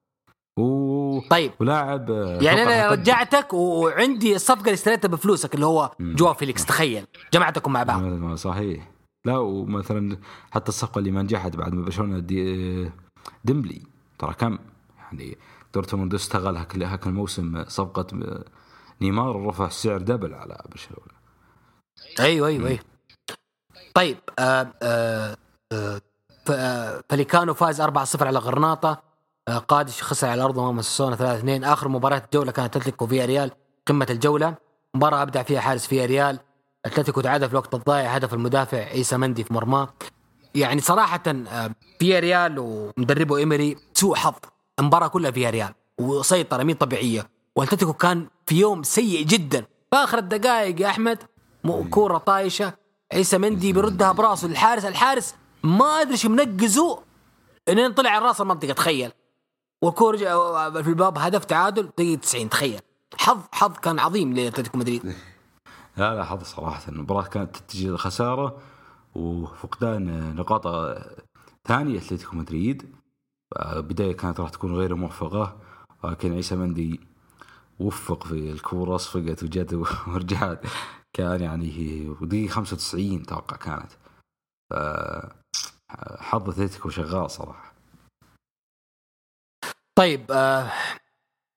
و... 0.58 1.20
طيب. 1.30 1.52
ولاعب 1.60 2.10
آه، 2.10 2.38
يعني 2.42 2.62
أنا 2.62 2.88
رجعتك 2.90 3.52
وعندي 3.54 4.34
الصفقة 4.36 4.60
اللي 4.60 4.72
اشتريتها 4.72 5.08
بفلوسك 5.08 5.54
اللي 5.54 5.66
هو 5.66 5.90
جواو 6.00 6.34
فيليكس 6.34 6.64
تخيل. 6.66 7.06
جمعتكم 7.34 7.72
مع 7.72 7.82
بعض. 7.82 8.34
صحيح. 8.34 8.90
لا 9.26 9.38
ومثلا 9.38 10.16
حتى 10.50 10.68
الصفقة 10.68 10.98
اللي 10.98 11.10
ما 11.10 11.22
نجحت 11.22 11.56
بعد 11.56 11.74
ما 11.74 11.84
برشلونة 11.84 12.18
دي 12.18 12.90
ديمبلي. 13.44 13.82
ترى 14.18 14.34
كم؟ 14.34 14.58
يعني 14.98 15.38
دورتموند 15.74 16.14
استغل 16.14 16.56
هذاك 16.56 17.06
الموسم 17.06 17.64
صفقة 17.68 18.06
نيمار 19.00 19.46
رفع 19.46 19.66
السعر 19.66 19.98
double 19.98 20.34
على 20.34 20.58
برشلونة. 20.70 21.12
أيوه 22.20 22.48
أيوه 22.48 22.68
أيوه. 22.68 22.78
طيب 23.94 24.16
آه 24.38 24.72
آه 24.82 25.36
آه 25.72 26.00
ف- 26.46 26.50
آه، 26.50 27.02
فاليكانو 27.10 27.54
فاز 27.54 27.80
4-0 27.80 28.22
على 28.22 28.38
غرناطة. 28.38 28.90
آه 28.90 29.11
قادش 29.48 30.02
خسر 30.02 30.28
على 30.28 30.42
أرضه 30.42 30.62
أمام 30.62 30.82
أوساسونا 30.82 31.16
3-2 31.16 31.64
آخر 31.64 31.88
مباراة 31.88 32.22
الجولة 32.24 32.52
كانت 32.52 32.76
أتلتيكو 32.76 33.06
فيا 33.06 33.24
ريال 33.24 33.50
قمة 33.86 34.06
الجولة. 34.10 34.54
مباراة 34.94 35.22
أبدع 35.22 35.42
فيها 35.42 35.60
حارس 35.60 35.86
فيا 35.86 36.06
ريال. 36.06 36.38
أتلتيكو 36.86 37.20
تعادل 37.20 37.46
في 37.46 37.52
الوقت 37.52 37.74
الضايع 37.74 38.14
هدف 38.14 38.34
المدافع 38.34 38.78
عيسى 38.78 39.16
مندي 39.16 39.44
في 39.44 39.54
مرماه. 39.54 39.94
يعني 40.54 40.80
صراحة 40.80 41.22
آه، 41.26 41.70
فيا 41.98 42.20
ريال 42.20 42.58
ومدربه 42.58 43.36
ايمري 43.36 43.76
سوء 43.94 44.14
حظ. 44.14 44.34
المباراة 44.78 45.08
كلها 45.08 45.30
فيها 45.30 45.50
ريال 45.50 45.74
وسيطرة 45.98 46.62
مين؟ 46.62 46.76
طبيعية. 46.76 47.30
وأتلتيكو 47.56 47.92
كان 47.92 48.26
في 48.46 48.60
يوم 48.60 48.82
سيء 48.82 49.26
جدا. 49.26 49.60
في 49.60 49.96
آخر 49.96 50.18
الدقائق 50.18 50.80
يا 50.80 50.86
أحمد 50.86 51.18
كورة 51.90 52.18
طايشة. 52.18 52.72
عيسى 53.12 53.38
مندي 53.38 53.72
بيردها 53.72 54.12
براسه 54.12 54.48
للحارس. 54.48 54.84
الحارس 54.84 55.34
ما 55.62 55.84
أدري 56.00 56.12
إيش 56.12 56.26
منقزه. 56.26 56.98
إنين 57.68 57.92
طلع 57.92 58.10
على 58.10 58.24
راس 58.24 58.40
المنطقة 58.40 58.72
تخيل. 58.72 59.12
والكوره 59.82 60.16
جا- 60.16 60.82
في 60.82 60.88
الباب 60.90 61.18
هدف 61.18 61.44
تعادل 61.44 61.82
دقيقة 61.98 62.20
90 62.20 62.48
تخيل. 62.48 62.80
حظ 63.16 63.38
حظ 63.52 63.72
كان 63.78 63.98
عظيم 63.98 64.32
لأتلتيكو 64.34 64.78
مدريد. 64.78 65.14
لا 65.96 66.14
لا 66.14 66.24
حظ 66.24 66.42
صراحة. 66.42 66.88
المباراة 66.88 67.22
كانت 67.22 67.56
تتجه 67.56 67.86
للخساره 67.88 68.58
وفقدان 69.14 70.36
نقاط 70.36 70.66
ثانية 71.68 71.98
اتلتيكو 71.98 72.36
مدريد. 72.36 72.94
بداية 73.76 74.16
كانت 74.16 74.40
راح 74.40 74.50
تكون 74.50 74.74
غير 74.76 74.94
موفقة 74.94 75.56
ولكن 76.04 76.32
عيسى 76.32 76.56
مندي 76.56 77.00
وفق 77.78 78.26
في 78.26 78.52
الكورة 78.52 78.96
صفقت 78.96 79.42
وجت 79.42 79.74
ورجعت. 80.08 80.64
كان 81.12 81.40
يعني 81.40 82.08
ودقيقه 82.20 82.50
95 82.52 83.20
أتوقع 83.22 83.56
كانت. 83.56 83.92
حظ 86.20 86.48
أتلتيكو 86.50 86.88
شغال 86.90 87.30
صراحة. 87.30 87.71
طيب 89.94 90.32
آه 90.32 90.70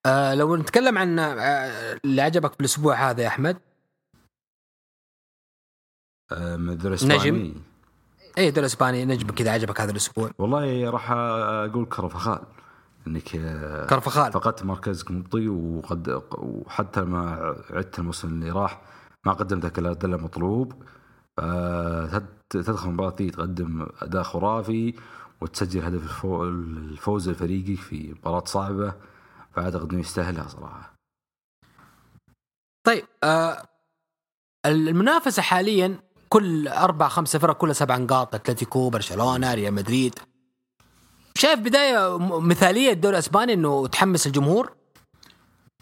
آه 0.06 0.36
لو 0.36 0.56
نتكلم 0.56 0.98
عن 0.98 1.20
آه 1.20 2.00
اللي 2.06 2.22
عجبك 2.22 2.54
في 2.54 2.60
الأسبوع 2.60 3.10
هذا 3.10 3.24
يا 3.24 3.28
أحمد؟ 3.28 3.58
آه، 6.32 6.56
الاسباني 6.56 7.32
نجم. 7.32 7.62
إيه 8.38 8.50
دوري 8.50 8.66
إسباني. 8.66 9.06
نجم 9.06 9.28
كذا 9.28 9.52
عجبك 9.52 9.82
هذا 9.82 9.92
الأسبوع. 9.92 10.32
والله 10.38 10.90
راح 10.90 11.12
أقول 11.12 11.86
كرفخال 11.86 12.42
إنك 13.08 13.36
آه، 13.36 13.86
كرفخال 13.86 14.32
فقدت 14.32 14.64
مركزك 14.64 15.12
مبطي 15.12 15.48
وقد 15.48 16.22
وحتى 16.38 17.02
ما 17.02 17.56
عدت 17.70 18.00
الموسم 18.00 18.28
اللي 18.28 18.52
راح 18.52 18.82
ما 19.26 19.34
قدمت 19.34 19.64
ذاك 19.64 19.80
الأداء 19.80 20.12
المطلوب. 20.12 20.84
تدخل 22.50 22.88
المباراة 22.88 23.16
دي 23.16 23.30
تقدم 23.30 23.88
أداء 24.02 24.24
خرافي. 24.24 24.94
وتسجل 25.42 25.82
هدف 25.84 26.04
الفو- 26.04 26.44
الفوز 26.44 27.30
الفريقي 27.30 27.76
في 27.76 28.14
مباراة 28.20 28.44
صعبة 28.46 28.94
فاعتقد 29.56 29.92
إنه 29.92 30.00
يستاهلها 30.02 30.48
صراحة. 30.48 30.94
طيب 32.88 33.06
آه 33.24 33.68
المنافسة 34.66 35.42
حاليا 35.42 36.00
كل 36.30 36.68
أربع 36.68 37.08
خمسة 37.08 37.40
فرق 37.40 37.58
كلها 37.58 37.74
سبع 37.74 37.98
نقاط 37.98 38.36
أتلتيكو 38.36 38.90
برشلونة 38.90 39.54
ريال 39.54 39.74
مدريد. 39.74 40.16
شايف 41.38 41.60
بداية 41.60 42.18
م- 42.18 42.48
مثالية 42.48 42.92
الدوري 42.92 43.14
الأسباني 43.16 43.54
إنه 43.54 43.88
تحمس 43.88 44.28
الجمهور؟ 44.28 44.76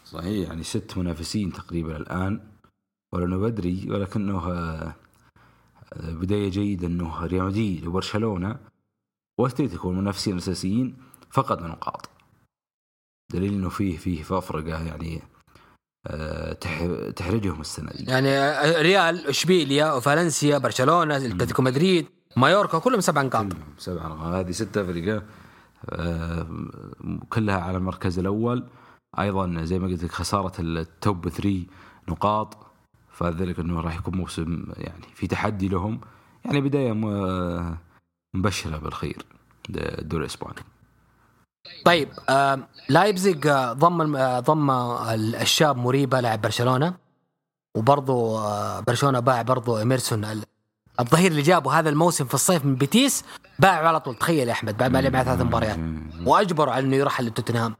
صحيح 0.06 0.48
يعني 0.50 0.64
ست 0.64 0.98
منافسين 0.98 1.54
تقريبا 1.54 1.98
الآن 1.98 2.48
ولأنه 3.14 3.38
بدري 3.38 3.88
ولكنه 3.92 4.52
آه، 4.52 4.96
بداية 5.96 6.50
جيدة 6.50 6.88
إنه 6.88 7.26
ريال 7.26 7.46
مدريد 7.46 7.88
وبرشلونة 7.88 8.60
واتلتيكو 9.40 9.90
المنافسين 9.92 10.34
الأساسيين 10.34 10.98
فقدوا 11.32 11.68
نقاط 11.68 12.10
دليل 13.34 13.54
إنه 13.54 13.70
فيه 13.70 13.98
فيه 13.98 14.24
فرقة 14.24 14.84
يعني 14.84 15.22
آه، 16.08 16.54
تح- 16.54 17.10
تحرجهم 17.16 17.62
السنة 17.62 17.92
دي. 17.92 18.04
يعني 18.12 18.30
آه، 18.30 18.82
ريال 18.82 19.28
إشبيليا 19.28 19.94
وفالنسيا 19.94 20.58
برشلونة 20.58 21.18
أتلتيكو 21.18 21.62
مدريد 21.62 22.08
مايوركا 22.38 22.80
كلهم 22.80 23.00
سبع 23.02 23.22
نقاط. 23.22 23.46
سبع 23.78 24.08
نقاط. 24.08 24.34
هذه 24.36 24.52
فرقة 24.52 25.24
آه، 25.90 26.48
كلها 27.30 27.58
على 27.62 27.78
المركز 27.78 28.20
الأول. 28.20 28.68
أيضا 29.20 29.64
زي 29.64 29.80
ما 29.80 29.88
قلت 29.88 30.04
لك 30.04 30.12
خسارة 30.12 30.62
ال 30.62 30.79
top 30.79 31.30
3 31.30 31.66
نقاط. 32.10 32.58
فذلك 33.12 33.60
أنه 33.60 33.82
راح 33.82 33.96
يكون 33.98 34.16
موسم 34.18 34.66
يعني 34.78 35.06
في 35.16 35.28
تحدي 35.28 35.68
لهم. 35.68 36.02
يعني 36.46 36.62
بداية 36.62 36.94
م- 38.34 38.40
مبشرة 38.40 38.78
بالخير. 38.78 39.26
الدوري 39.70 40.24
الإسباني 40.24 40.56
طيب 41.86 42.10
لايبزيج 42.90 43.48
آه 43.48 43.74
ضم 43.74 44.16
آه 44.16 44.40
ضم 44.40 44.72
الشاب 45.42 45.78
مريبا 45.78 46.18
لاعب 46.18 46.42
برشلونة. 46.42 46.94
وبرضه 47.78 48.40
آه 48.46 48.80
برشلونة 48.80 49.20
باع 49.20 49.42
برضه 49.42 49.80
إيميرسون 49.80 50.26
ال- 50.26 50.44
الظهير 51.00 51.32
اللي 51.32 51.42
جابه 51.42 51.80
هذا 51.80 51.90
الموسم 51.90 52.26
في 52.26 52.34
الصيف 52.34 52.66
من 52.66 52.76
بيتيس 52.76 53.24
باعه 53.60 53.88
على 53.88 54.00
طول. 54.00 54.16
تخيل 54.16 54.48
يا 54.48 54.54
أحمد 54.54 54.78
بعد 54.78 54.92
ما 54.92 55.02
لعب 55.02 55.24
ثلاث 55.24 55.42
مباريات. 55.42 55.80
وأجبره 56.26 56.72
على 56.72 56.86
إنه 56.86 56.96
يرحل 56.96 57.26
لتوتنهام. 57.26 57.76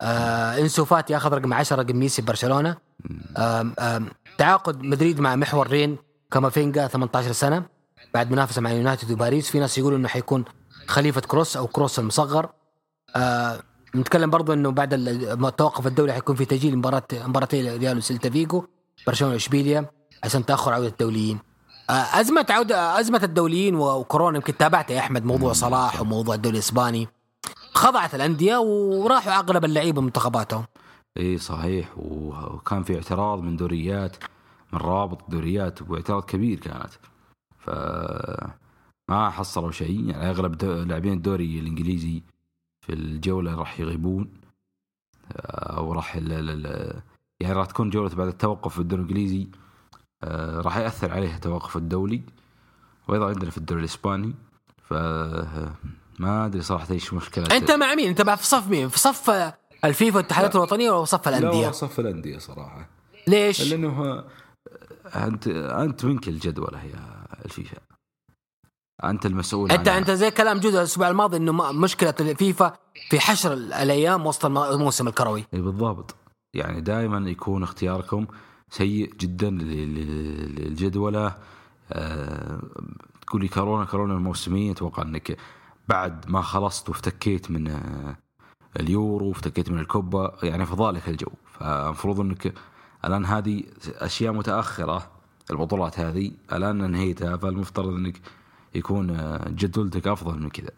آه 0.00 0.58
إنسو 0.58 0.84
فاتي 0.84 1.16
أخذ 1.16 1.32
رقم 1.32 1.54
10 1.54 1.76
رقم 1.76 1.96
ميسي 1.96 2.22
آم 3.36 3.74
آم 3.78 4.08
تعاقد 4.38 4.82
مدريد 4.82 5.20
مع 5.20 5.36
محور 5.36 5.66
رين 5.66 5.96
كامافينجا 6.30 6.86
18 6.86 7.32
سنة. 7.32 7.75
بعد 8.16 8.30
منافسة 8.30 8.60
مع 8.60 8.70
يونايتد 8.70 9.10
وباريس 9.10 9.50
في 9.50 9.58
ناس 9.58 9.78
يقولوا 9.78 9.98
إنه 9.98 10.08
حيكون 10.08 10.44
خليفة 10.86 11.20
كروس 11.20 11.56
أو 11.56 11.66
كروس 11.66 11.98
المصغر. 11.98 12.48
آه 13.16 13.60
نتكلم 13.94 14.30
برضو 14.30 14.52
إنه 14.52 14.70
بعد 14.70 14.94
ال- 14.94 15.44
التوقف 15.46 15.86
الدولي 15.86 16.12
حيكون 16.12 16.36
في 16.36 16.44
تاجيل 16.44 16.78
مباراه 16.78 17.02
مباراتي 17.12 17.76
ريال 17.76 17.96
وسيلتا 17.98 18.30
فيجو 18.30 18.64
برشلونة 19.06 19.34
وإشبيليا 19.34 19.90
عشان 20.24 20.46
تأخر 20.46 20.72
عودة 20.72 20.88
الدوليين. 20.88 21.38
آه 21.90 21.92
أزمة 21.92 22.46
عوده 22.50 23.00
أزمة 23.00 23.20
الدوليين 23.22 23.74
وكورونا 23.74 24.36
يمكن 24.36 24.56
تابعتها 24.56 24.94
يا 24.94 25.00
أحمد 25.00 25.24
موضوع 25.24 25.52
صلاح 25.52 26.00
وموضوع 26.00 26.34
الدوري 26.34 26.54
الإسباني. 26.54 27.08
خضعت 27.74 28.14
الأندية 28.14 28.56
وراحوا 28.56 29.32
أغلب 29.32 29.64
اللعيبة 29.64 30.02
منتخباتهم. 30.02 30.64
إي 31.16 31.38
صحيح. 31.38 31.88
وكان 31.96 32.82
في 32.82 32.94
اعتراض 32.96 33.40
من 33.40 33.56
دوريات 33.56 34.16
من 34.72 34.78
رابط 34.78 35.22
الدوريات 35.22 35.82
واعتراض 35.82 36.22
كبير 36.24 36.58
كانت. 36.58 36.90
ف 37.66 37.70
ما 39.10 39.30
حصلوا 39.30 39.70
شيء. 39.70 40.08
يعني 40.10 40.30
أغلب 40.30 40.64
لاعبين 40.64 41.12
الدوري 41.12 41.58
الإنجليزي 41.60 42.22
في 42.86 42.92
الجولة 42.92 43.54
راح 43.54 43.80
يغيبون. 43.80 44.28
أو 45.46 45.92
راح 45.92 46.16
ال- 46.16 46.32
ال- 46.32 47.00
يعني 47.40 47.54
راح 47.54 47.66
تكون 47.66 47.90
جولة 47.90 48.14
بعد 48.14 48.28
التوقف 48.28 48.72
في 48.74 48.78
الدوري 48.78 49.02
الإنجليزي. 49.02 49.48
آه، 50.24 50.60
راح 50.60 50.76
يأثر 50.76 51.12
عليه 51.12 51.34
التوقف 51.34 51.76
الدولي. 51.76 52.22
وأيضا 53.08 53.26
عندنا 53.28 53.50
في 53.50 53.58
الدوري 53.58 53.80
الإسباني. 53.80 54.34
ف 54.82 54.92
ما 56.18 56.46
أدري 56.46 56.62
صراحة 56.62 56.86
إيش 56.90 57.12
مشكلة. 57.14 57.46
أنت 57.56 57.70
مع 57.70 57.94
مين؟ 57.94 58.08
أنت 58.08 58.22
مع 58.22 58.34
في 58.36 58.46
صف 58.46 58.68
مين؟ 58.68 58.88
في 58.88 58.98
صف 58.98 59.30
آه، 59.30 59.54
الفيفا 59.84 60.16
والاتحادات 60.16 60.56
الوطنية 60.56 60.90
ولا 60.90 61.04
صف 61.04 61.28
لا 61.28 61.38
الأندية؟ 61.38 61.70
صف 61.70 62.00
الأندية 62.00 62.38
صراحة. 62.38 62.88
ليش؟ 63.28 63.72
لأنه 63.72 64.24
أنت 65.14 65.48
أنت 65.48 66.04
منك 66.04 66.28
الجدوله 66.28 66.84
يا 66.84 67.15
الفيفا. 67.46 67.76
أنت 69.04 69.26
المسؤول 69.26 69.70
انت 69.70 69.88
عنها. 69.88 69.98
أنت 70.00 70.10
زي 70.10 70.30
كلام 70.30 70.58
جودة 70.60 70.78
الأسبوع 70.78 71.08
الماضي 71.08 71.36
إنه 71.36 71.72
مشكلة 71.72 72.14
الفيفا 72.20 72.76
في 73.10 73.20
حشر 73.20 73.52
الأيام 73.52 74.26
وسط 74.26 74.44
الم- 74.44 74.58
الموسم 74.58 75.08
الكروي. 75.08 75.44
إي 75.54 75.60
بالضبط. 75.60 76.14
يعني 76.54 76.80
دائما 76.80 77.30
يكون 77.30 77.62
اختياركم 77.62 78.26
سيء 78.70 79.14
جدا 79.14 79.50
للجدولة. 79.50 81.34
آه، 81.92 82.60
تقول 83.26 83.42
لي 83.42 83.48
كورونا 83.48 83.84
كورونا 83.84 84.14
الموسمية 84.14 84.72
أتوقع 84.72 85.02
إنك 85.02 85.36
بعد 85.88 86.30
ما 86.30 86.42
خلصت 86.42 86.88
وافتكيت 86.88 87.50
من 87.50 87.68
آه، 87.68 88.16
اليورو 88.80 89.28
وافتكيت 89.28 89.70
من 89.70 89.78
الكوبا 89.78 90.36
يعني 90.42 90.66
فضالك 90.66 91.08
الجو. 91.08 91.28
فالمفروض 91.58 92.20
إنك 92.20 92.54
الآن 93.04 93.24
هذه 93.24 93.62
أشياء 93.86 94.32
متأخرة. 94.32 95.10
البطولات 95.50 95.98
هذه 95.98 96.30
الان 96.52 96.80
انهيتها 96.80 97.36
فالمفترض 97.36 97.88
أنك 97.88 98.20
يكون 98.74 99.10
آه، 99.10 99.48
جدولتك 99.48 100.06
أفضل 100.06 100.38
من 100.38 100.50
كذا. 100.50 100.70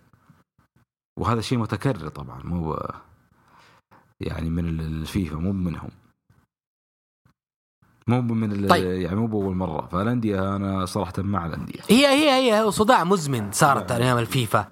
وهذا 1.18 1.40
شيء 1.40 1.58
متكرر 1.58 2.08
طبعا 2.08 2.42
مو 2.44 2.78
يعني 4.20 4.50
من 4.50 4.80
الفيفا 4.80 5.36
مو 5.36 5.52
منهم. 5.52 5.90
مو 8.06 8.20
من 8.20 8.66
طيب. 8.66 8.86
يعني 8.86 9.16
مو 9.16 9.26
بأول 9.26 9.56
مرة. 9.56 9.88
فالأندية 9.92 10.56
أنا 10.56 10.86
صراحة 10.86 11.12
مع 11.18 11.46
الأندية. 11.46 11.80
هي 11.88 12.06
هي 12.06 12.30
هي 12.30 12.70
صداع 12.70 13.04
مزمن 13.04 13.52
صارت 13.52 13.92
أيام 13.92 14.18
الفيفا. 14.18 14.68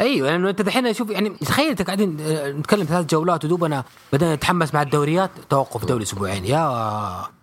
أيوه 0.00 0.30
لأنه 0.30 0.50
أنت 0.50 0.62
دحين 0.62 0.92
شوف 0.92 1.10
يعني 1.10 1.30
تخيل 1.30 1.70
أنت 1.70 1.82
قاعدين 1.82 2.20
آه، 2.20 2.52
نتكلم 2.52 2.84
ثلاث 2.84 3.06
جولات 3.06 3.44
ودوبنا 3.44 3.84
بدأنا 4.12 4.34
نتحمس 4.34 4.74
مع 4.74 4.82
الدوريات. 4.82 5.30
توقف 5.50 5.84
دوري 5.84 6.02
أسبوعين. 6.02 6.44
يا 6.44 7.37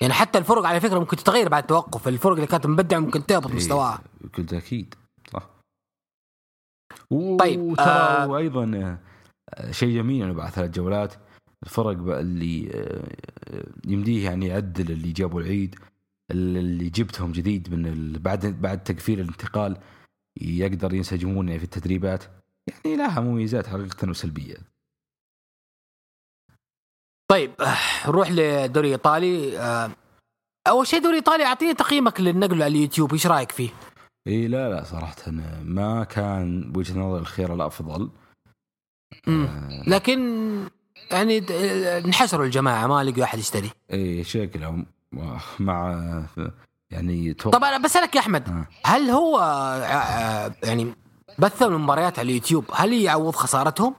يعني 0.00 0.12
حتى 0.12 0.38
الفرق 0.38 0.66
على 0.66 0.80
فكرة 0.80 0.98
ممكن 0.98 1.16
تتغير 1.16 1.48
بعد 1.48 1.62
التوقف 1.62 2.08
الفرق 2.08 2.32
اللي 2.32 2.46
كانت 2.46 2.66
مبدعة 2.66 2.98
ممكن 2.98 3.26
تهبط 3.26 3.50
مستواها. 3.50 4.00
بكل 4.20 4.56
أكيد 4.56 4.94
صح. 5.32 5.50
طيب 7.38 7.80
آه 7.80 8.26
وأيضا 8.26 8.98
آه، 9.54 9.70
شيء 9.70 9.94
جميل 9.94 10.24
انه 10.24 10.32
بعد 10.32 10.50
ثلاث 10.50 10.70
جولات 10.70 11.14
الفرق 11.62 12.16
اللي 12.18 12.70
آه، 12.74 13.66
يمديه 13.86 14.24
يعني 14.24 14.46
يعدل 14.46 14.92
اللي 14.92 15.12
جابوا 15.12 15.40
العيد 15.40 15.74
اللي 16.30 16.90
جبتهم 16.90 17.32
جديد 17.32 17.74
من 17.74 18.12
بعد 18.12 18.46
بعد 18.46 18.82
تقفيل 18.82 19.20
الانتقال 19.20 19.76
يقدر 20.40 20.94
ينسجمون 20.94 21.58
في 21.58 21.64
التدريبات. 21.64 22.24
يعني 22.84 22.96
لها 22.96 23.20
مميزات 23.20 23.66
حقيقة 23.66 24.10
وسلبيات 24.10 24.69
طيب 27.30 27.50
نروح 28.06 28.30
للدوري 28.30 28.88
الايطالي 28.88 29.58
آه، 29.58 29.90
أول 30.68 30.86
شيء 30.86 31.02
دوري 31.02 31.16
إيطالي 31.16 31.44
أعطيني 31.44 31.74
تقييمك 31.74 32.20
للنقل 32.20 32.62
على 32.62 32.66
اليوتيوب 32.66 33.12
إيش 33.12 33.26
رأيك 33.26 33.52
فيه؟ 33.52 33.70
إي 34.26 34.48
لا 34.48 34.70
لا 34.70 34.84
صراحة 34.84 35.16
ما 35.62 36.04
كان 36.04 36.72
بوجهه 36.72 36.98
نظري 36.98 37.20
الخيار 37.20 37.54
الافضل 37.54 38.10
آه 39.28 39.82
لكن 39.86 40.18
يعني 41.10 41.38
انحسروا 41.98 42.46
الجماعة 42.46 42.86
ما 42.86 43.04
لقوا 43.04 43.24
أحد 43.24 43.38
يشتري 43.38 43.70
إي 43.92 44.24
شكلهم 44.24 44.86
مع 45.58 46.26
يعني 46.90 47.34
توقع. 47.34 47.58
طب 47.58 47.64
أنا 47.64 47.78
بسألك 47.78 48.14
يا 48.14 48.20
أحمد 48.20 48.48
آه. 48.48 48.66
هل 48.84 49.10
هو 49.10 49.38
آه، 49.40 50.52
يعني 50.62 50.94
بث 51.38 51.62
المباريات 51.62 52.18
على 52.18 52.28
اليوتيوب 52.28 52.64
هل 52.72 52.92
يعوض 52.92 53.34
خسارتهم؟ 53.34 53.94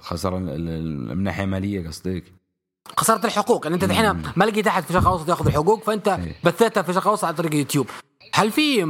خسارة 0.00 0.38
من 0.38 1.22
ناحية 1.22 1.44
مالية 1.44 1.88
قصدك؟ 1.88 2.24
خسارة 2.96 3.26
الحقوق 3.26 3.64
يعني 3.66 3.74
انت 3.74 3.84
الحين 3.84 4.22
ما 4.36 4.44
لقيت 4.44 4.66
احد 4.66 4.82
في 4.82 4.90
الشرق 4.90 5.02
الاوسط 5.02 5.28
ياخذ 5.28 5.46
الحقوق 5.46 5.82
فانت 5.84 6.08
أيه. 6.08 6.36
بثيتها 6.44 6.82
في 6.82 6.88
الشرق 6.88 7.02
الاوسط 7.02 7.24
عن 7.24 7.34
طريق 7.34 7.52
اليوتيوب 7.52 7.86
هل 8.34 8.50
في 8.50 8.84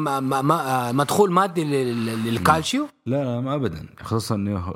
مدخول 0.94 1.32
مادي 1.32 1.64
للكالشيو؟ 1.64 2.88
لا 3.06 3.24
لا 3.24 3.40
ما 3.40 3.54
ابدا 3.54 3.86
خصوصا 4.02 4.34
إنه 4.34 4.74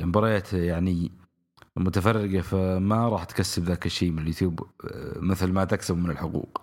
المباريات 0.00 0.52
يعني 0.52 1.12
متفرقة 1.76 2.40
فما 2.40 3.08
راح 3.08 3.24
تكسب 3.24 3.64
ذاك 3.64 3.86
الشيء 3.86 4.10
من 4.10 4.18
اليوتيوب 4.18 4.60
آه، 4.60 5.18
مثل 5.20 5.52
ما 5.52 5.64
تكسب 5.64 5.96
من 5.96 6.10
الحقوق 6.10 6.60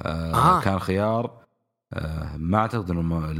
آه 0.00 0.34
آه. 0.34 0.60
كان 0.60 0.78
خيار 0.78 1.44
آه 1.92 2.36
ما 2.36 2.58
أعتقد 2.58 2.90
إنه 2.90 3.30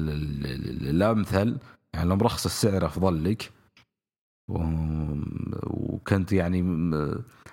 الأمثل 0.90 1.58
يعني 1.94 2.08
لو 2.08 2.16
مرخص 2.16 2.44
السعر 2.44 2.86
أفضل 2.86 3.24
لك. 3.24 3.52
وكنت 5.66 6.32
يعني 6.32 6.62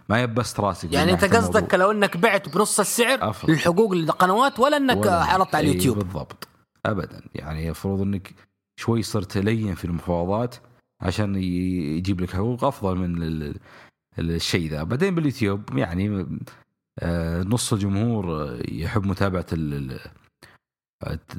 ما 0.09 0.21
يبست 0.23 0.59
راسك 0.59 0.93
يعني 0.93 1.11
أنت 1.13 1.25
قصدك 1.25 1.75
لو 1.75 1.91
إنك 1.91 2.17
بعت 2.17 2.55
بنص 2.55 2.79
السعر 2.79 3.29
أفضل. 3.29 3.53
للحقوق 3.53 3.93
للقنوات 3.93 4.59
ولا 4.59 4.77
إنك 4.77 5.07
عرضت 5.07 5.55
على 5.55 5.69
اليوتيوب؟ 5.69 5.97
بالضبط. 5.97 6.47
ابدا. 6.85 7.21
يعني 7.35 7.65
المفروض 7.65 8.01
إنك 8.01 8.33
شوي 8.79 9.03
صرت 9.03 9.37
لين 9.37 9.75
في 9.75 9.85
المفاوضات 9.85 10.55
عشان 11.01 11.35
يجيب 11.35 12.21
لك 12.21 12.29
حقوق 12.29 12.63
أفضل 12.63 12.95
من 12.95 13.53
الشيء 14.19 14.69
ذا. 14.69 14.83
بعدين 14.83 15.15
باليوتيوب 15.15 15.77
يعني 15.77 16.27
آه، 16.99 17.43
نص 17.43 17.73
الجمهور 17.73 18.57
يحب 18.71 19.05
متابعة 19.05 19.45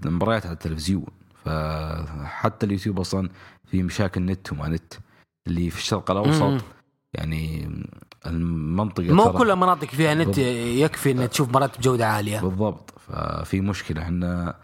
المباريات 0.05 0.47
على 0.47 0.53
التلفزيون. 0.53 1.07
فحتى 1.45 2.67
اليوتيوب 2.67 3.01
أصلا 3.01 3.29
في 3.67 3.83
مشاكل 3.83 4.23
نت 4.23 4.53
وما 4.53 4.69
نت 4.69 4.95
اللي 5.47 5.71
في 5.71 5.79
الشرق 5.79 6.11
الأوسط 6.11 6.65
يعني 7.15 7.71
المنطقة 8.27 9.13
مو 9.13 9.33
كل 9.33 9.51
المناطق 9.51 9.89
فيها 9.89 10.15
نت 10.15 10.39
يكفي 10.39 11.11
إنك 11.11 11.29
تشوف 11.29 11.49
مباراه 11.49 11.71
بجودة 11.79 12.07
عالية. 12.09 12.41
بالضبط. 12.41 12.91
ففي 13.09 13.61
مشكلة 13.61 14.03
إحنا 14.03 14.55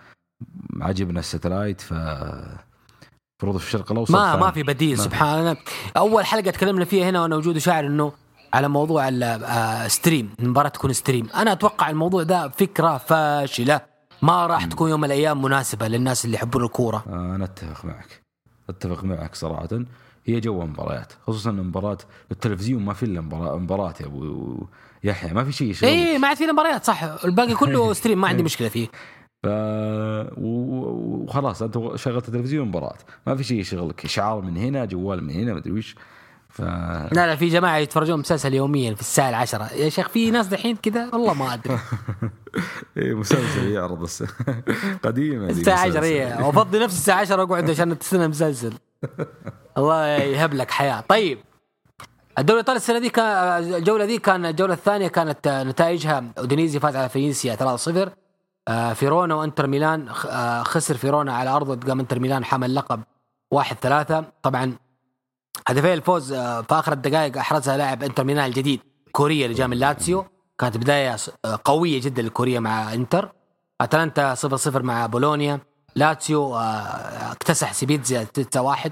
عجبنا 0.80 1.20
ال 1.20 1.26
satellite 1.26 1.80
ف 1.80 1.92
المفروض 1.92 3.56
في 3.60 3.66
الشرق 3.66 3.92
الأوسط 3.92 4.10
ما 4.10 4.36
ما 4.36 4.50
في 4.50 4.62
بديل 4.62 4.98
سبحان 4.98 5.38
الله. 5.38 5.56
أول 5.96 6.26
حلقة 6.26 6.50
تكلمنا 6.50 6.84
فيها 6.84 7.10
هنا 7.10 7.22
وأنا 7.22 7.36
وجود 7.36 7.56
وشاعر 7.56 7.86
إنه 7.86 8.12
على 8.54 8.68
موضوع 8.68 9.08
ال 9.08 9.25
stream 9.25 10.30
آه، 10.38 10.42
المباراه 10.42 10.68
تكون 10.68 10.92
stream 10.92 11.28
أنا 11.34 11.52
أتوقع 11.52 11.90
الموضوع 11.90 12.22
ده 12.22 12.48
فكرة 12.48 12.96
فاشلة. 12.98 13.80
ما 14.22 14.46
راح 14.46 14.64
تكون 14.64 14.90
يوم 14.90 15.00
من 15.00 15.06
الأيام 15.06 15.42
مناسبة 15.42 15.88
للناس 15.88 16.24
اللي 16.24 16.36
يحبون 16.36 16.64
الكورة. 16.64 17.04
آه، 17.08 17.34
أنا 17.34 17.44
أتفق 17.44 17.84
معك. 17.84 18.22
أتفق 18.68 19.04
معك 19.04 19.34
صراحة. 19.34 19.68
هي 20.24 20.40
جو 20.40 20.66
مباريات 20.66 21.12
خصوصا 21.26 21.50
مباراة 21.50 21.98
التلفزيون 22.32 22.84
ما 22.84 22.92
في 22.94 23.02
إلا 23.02 23.20
مباراة 23.20 23.94
يا 24.00 24.06
أبو 24.06 24.66
يحيى. 25.04 25.32
ما 25.32 25.44
في 25.44 25.52
شيء 25.52 25.72
شغل 25.72 25.90
اي 25.90 26.18
ما 26.18 26.28
عاد 26.28 26.36
في 26.36 26.46
مباريات 26.46 26.84
صح. 26.84 27.02
الباقي 27.24 27.54
كله 27.54 27.92
stream 27.98 28.20
ما 28.20 28.28
عندي 28.28 28.42
مشكلة 28.42 28.68
فيه. 28.68 28.88
ف 29.42 29.46
وخلاص 30.36 31.62
أنت 31.62 31.96
شغلت 31.96 32.28
التلفزيون 32.28 32.68
مباراة. 32.68 32.96
ما 33.26 33.36
في 33.36 33.44
شيء 33.44 33.60
يشغلك. 33.60 34.04
اشعار 34.04 34.40
من 34.40 34.56
هنا 34.56 34.84
جوال 34.84 35.24
من 35.24 35.30
هنا 35.30 35.52
ما 35.52 35.58
أدري 35.58 35.72
وش. 35.72 35.96
ف... 36.48 36.60
لا 36.60 37.08
لا 37.12 37.36
في 37.36 37.48
جماعة 37.48 37.76
يتفرجون 37.76 38.20
مسلسل 38.20 38.54
يوميا 38.54 38.94
في 38.94 39.00
الساعة 39.00 39.28
العشرة. 39.28 39.72
يا 39.72 39.88
شيخ 39.88 40.08
في 40.08 40.30
ناس 40.30 40.46
دحين 40.46 40.76
كذا؟ 40.76 41.10
والله 41.12 41.34
ما 41.34 41.54
أدري. 41.54 41.78
إيه 42.96 43.14
مسلسل 43.14 43.68
يعرض 43.68 44.02
الس... 44.02 44.24
قديم 45.04 45.44
الساعة 45.44 45.78
10 45.78 46.02
إيه 46.04 46.46
وافضي 46.46 46.78
نفس 46.78 46.94
الساعة 46.94 47.20
10 47.20 47.42
اقعد 47.42 47.70
عشان 47.70 47.98
تستنى 47.98 48.28
مسلسل. 48.28 48.72
الله 49.78 50.06
يهب 50.06 50.54
لك 50.54 50.70
حياة. 50.70 51.00
طيب 51.08 51.38
الدوري 52.38 52.60
الإيطالي 52.60 52.76
السنة 52.76 52.98
دي 52.98 53.10
كان 53.10 53.24
الجولة 53.64 54.04
دي 54.04 54.18
كان 54.18 54.46
الجولة 54.46 54.74
الثانية 54.74 55.08
كانت 55.08 55.48
نتائجها 55.48 56.24
أودينيزي 56.38 56.80
فاز 56.80 56.96
على 56.96 57.08
فينيسيا 57.08 57.56
3-0 57.56 58.08
آه، 58.68 58.92
فيرونا 58.92 59.34
وإنتر 59.34 59.66
ميلان 59.66 60.08
آه، 60.08 60.62
خسر 60.62 60.96
فيرونا 60.96 61.32
على 61.32 61.50
أرضه 61.50 61.88
أمام 61.88 62.00
إنتر 62.00 62.18
ميلان 62.18 62.44
حامل 62.44 62.74
اللقب 62.74 63.02
1-3 63.54 64.24
طبعا 64.42 64.76
هدفي 65.66 65.94
الفوز 65.94 66.32
آه، 66.32 66.62
في 66.62 66.74
آخر 66.74 66.92
الدقائق 66.92 67.38
أحرزها 67.38 67.76
لاعب 67.76 68.02
إنتر 68.02 68.24
ميلان 68.24 68.46
الجديد 68.46 68.80
كوريا 69.12 69.46
اللي 69.46 69.56
جاء 69.56 69.66
من 69.66 69.76
لاتسيو. 69.76 70.24
كانت 70.58 70.76
بداية 70.76 71.16
قوية 71.64 72.00
جدا 72.00 72.22
لكوريا 72.22 72.60
مع 72.60 72.94
إنتر. 72.94 73.32
أتلانتا 73.80 74.34
0-0 74.34 74.76
مع 74.76 75.06
بولونيا. 75.06 75.60
لاتسيو 75.96 76.56
اكتسح 76.56 77.72
سبيتزيا 77.72 78.24
6-1 78.24 78.90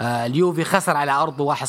اليوفي 0.00 0.64
خسر 0.64 0.96
على 0.96 1.12
أرضه 1.12 1.54
1-0 1.54 1.62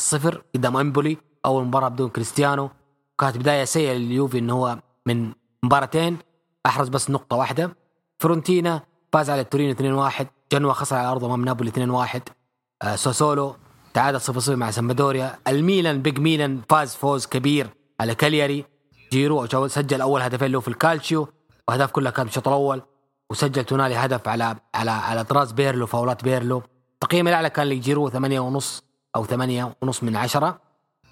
قدام 0.54 0.76
إمبولي 0.76 1.16
أول 1.46 1.64
مباراة 1.64 1.88
بدون 1.88 2.08
كريستيانو. 2.08 2.70
كانت 3.18 3.36
بداية 3.36 3.64
سيئة 3.64 3.92
لليوفي 3.92 4.38
انه 4.38 4.52
هو 4.54 4.78
من 5.06 5.32
مباراتين 5.62 6.18
أحرز 6.66 6.88
بس 6.88 7.10
نقطة 7.10 7.36
واحدة. 7.36 7.76
فيورنتينا 8.18 8.80
فاز 9.12 9.30
على 9.30 9.40
التورينو 9.40 10.10
2-1 10.10 10.24
جنوا 10.52 10.72
خسر 10.72 10.96
على 10.96 11.08
ارضه 11.08 11.26
امام 11.26 11.44
نابولي 11.44 11.70
2-1 11.70 12.20
آه 12.82 12.96
ساسولو 12.96 13.56
تعادل 13.94 14.20
0-0 14.20 14.48
مع 14.48 14.70
سامبدوريا 14.70 15.38
الميلان 15.48 16.02
big 16.02 16.18
ميلان 16.18 16.60
فاز 16.68 16.94
فوز 16.94 17.26
كبير 17.26 17.66
على 18.00 18.14
كالياري. 18.14 18.64
جيرو 19.12 19.46
سجل 19.68 20.00
أول 20.00 20.22
هدفين 20.22 20.52
له 20.52 20.60
في 20.60 20.68
الكالتشيو. 20.68 21.28
واهداف 21.68 21.90
كلها 21.90 22.10
كانت 22.10 22.26
بالشوط 22.26 22.48
الأول. 22.48 22.82
وسجل 23.30 23.64
تونالي 23.64 23.94
هدف 23.94 24.28
على 24.28 24.56
على 24.74 24.90
على 24.90 25.24
طراز 25.24 25.52
بيرلو 25.52 25.86
فاولات 25.86 26.24
بيرلو. 26.24 26.62
تقييم 27.00 27.28
الأعلى 27.28 27.50
كان 27.50 27.66
لجيرو 27.66 28.10
8 28.10 28.40
ونص 28.40 28.82
أو 29.16 29.24
8 29.24 29.76
ونص 29.82 30.02
من 30.02 30.16
10 30.16 30.60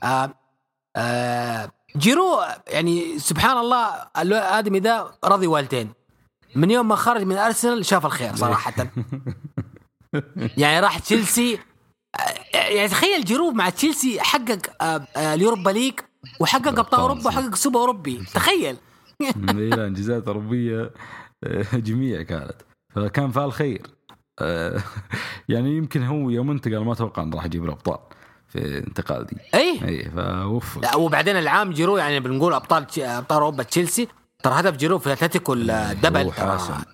آه 0.03 0.35
آه 0.97 1.71
جيرو 1.97 2.41
يعني 2.67 3.19
سبحان 3.19 3.59
الله 3.59 3.87
الادمي 4.19 4.79
ذا 4.81 5.15
رضي 5.25 5.47
والدين. 5.47 5.93
من 6.55 6.71
يوم 6.71 6.89
ما 6.89 6.97
خرج 6.97 7.23
من 7.23 7.37
أرسنال 7.37 7.85
شاف 7.87 8.07
الخير 8.07 8.37
صراحة. 8.37 8.73
يعني 10.63 10.81
راح 10.81 10.99
تشيلسي 10.99 11.59
يعني 12.55 12.89
تخيل 12.89 13.25
جيرو 13.25 13.51
مع 13.51 13.69
تشيلسي 13.71 14.21
حقق 14.21 14.59
آه، 14.81 15.07
آه، 15.17 15.35
اليوروبا 15.35 15.71
ليج 15.71 15.95
وحقق 16.41 16.79
أبطال 16.79 17.01
أوروبا 17.01 17.27
وحقق 17.27 17.55
سوبر 17.55 17.81
أوروبي. 17.81 18.25
تخيل. 18.35 18.77
إيه، 19.23 19.71
لا 19.71 19.87
انجازات 19.87 20.27
أوروبية 20.27 20.91
آه، 21.45 21.65
جميع 21.73 22.23
كانت. 22.23 22.57
فكان 22.95 23.31
فأل 23.31 23.53
خير. 23.53 23.83
يعني 25.49 25.77
يمكن 25.77 26.03
هو 26.03 26.31
يوم 26.31 26.51
انتقل 26.51 26.79
ما 26.79 26.95
توقع 26.95 27.23
إنه 27.23 27.37
راح 27.37 27.45
يجيب 27.45 27.65
الأبطال 27.65 27.99
في 28.49 28.59
الانتقال 28.59 29.27
دي. 29.27 29.37
اي 29.55 29.81
اي 29.85 30.11
فوفق 30.11 30.83
لا 30.83 30.97
وبعدين 30.97 31.37
العام 31.37 31.71
جيرو 31.71 31.97
يعني 31.97 32.21
بنقول 32.21 32.55
أبطال 32.55 32.87
أبطال 32.99 33.39
أوروبا 33.39 33.63
تشيلسي. 33.63 34.09
ترى 34.43 34.61
هدف 34.61 34.77
جيرو 34.77 34.99
في 34.99 35.13
اتلتيكو 35.13 35.53
ال 35.53 35.62
double 35.62 36.21
هو 36.21 36.31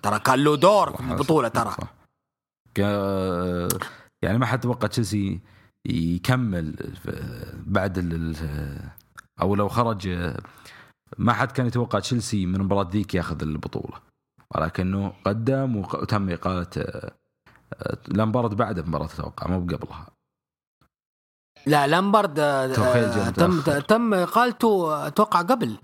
ترى, 0.03 0.19
كان 0.19 0.43
له 0.43 0.55
دور 0.55 0.91
في. 0.95 1.11
البطولة 1.11 1.47
ترى. 1.47 1.75
يعني 4.25 4.37
ما 4.37 4.45
حد 4.45 4.59
توقع 4.59 4.87
تشيلسي 4.87 5.39
يكمل 5.85 6.75
بعد 7.67 7.97
ال 7.97 8.35
أو 9.41 9.55
لو 9.55 9.67
خرج 9.67 10.07
ما 11.17 11.33
حد 11.33 11.51
كان 11.51 11.65
يتوقع 11.67 11.99
تشيلسي 11.99 12.45
من 12.45 12.55
المباراه 12.55 12.89
ذيك 12.91 13.15
ياخذ 13.15 13.41
البطولة. 13.41 14.01
ولكنه 14.55 15.13
قدم 15.25 15.75
وتم 15.75 16.29
اقاله 16.29 16.67
آه، 16.77 17.97
لامبارد 18.07 18.53
بعد 18.53 18.79
المباراه 18.79 19.05
أتوقع 19.05 19.47
مو 19.47 19.59
قبلها. 19.59 20.07
لا 21.65 21.87
لامبرد 21.87 22.39
آه، 22.39 23.29
تم. 23.29 23.61
تم 23.79 24.13
اقالته 24.13 25.07
أتوقع 25.07 25.41
قبل. 25.41 25.77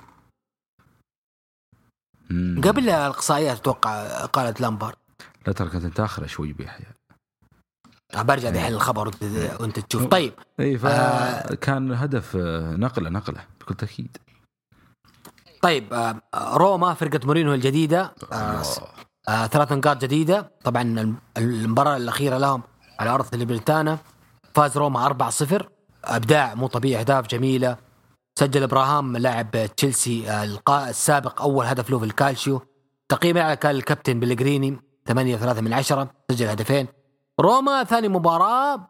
مم. 2.30 2.62
قبل 2.64 2.90
الإقصائيات 2.90 3.58
أتوقع 3.58 3.92
اقاله 4.02 4.56
لامبرد 4.60 4.96
لا 5.48 5.54
ترى 5.54 5.70
كانت 5.70 5.86
متأخرة 5.86 6.26
شوي 6.26 6.54
بيحيى. 6.54 7.01
برجع 8.16 8.50
دحين 8.50 8.74
الخبر 8.74 9.12
وأنت- 9.12 9.62
وأنت 9.62 9.80
تشوف. 9.80 10.06
طيب 10.06 10.34
اي 10.60 10.76
آه. 10.76 10.78
فكان 11.48 11.92
هدف 11.92 12.36
آه، 12.36 12.76
نقلة 12.76 13.10
نقلة 13.10 13.40
بكل 13.62 13.76
تأكيد. 13.76 14.18
طيب 15.62 15.94
آه، 15.94 16.22
روما 16.36 16.94
فرقة 16.94 17.20
مورينو 17.26 17.54
الجديدة 17.54 18.14
آه، 18.34 18.64
آه، 19.30 19.48
ثلاث 19.48 19.72
نقاط 19.72 19.98
جديدة. 20.02 20.52
طبعا 20.64 20.82
الم- 20.82 21.18
المباراة 21.38 21.98
الأخيرة 21.98 22.38
لهم 22.38 22.62
على 23.00 23.10
أرض 23.10 23.36
ليبرتانا. 23.36 23.98
فاز 24.56 24.78
روما 24.78 25.06
4-0 25.06 25.70
أبداع 26.06 26.56
مو 26.56 26.68
طبيعي 26.68 27.02
أهداف 27.02 27.28
جميلة. 27.28 27.78
سجل 28.40 28.64
إبراهام 28.64 29.18
لاعب 29.18 29.52
تشيلسي 29.78 30.30
آه، 30.32 30.46
القا- 30.46 30.88
السابق 30.90 31.42
أول 31.42 31.66
هدف 31.66 31.90
له 31.90 32.00
في 32.00 32.06
الكالشيو. 32.06 32.62
تقييم 33.10 33.38
على 33.38 33.56
كان 33.56 33.72
الكابتن 33.76 34.20
بلغريني 34.20 34.80
8 35.06 35.38
3 35.38 35.62
من 35.62 35.74
10 35.74 36.12
سجل 36.32 36.48
هدفين. 36.48 36.88
روما 37.40 37.84
ثاني 37.84 38.08
مباراة 38.08 38.88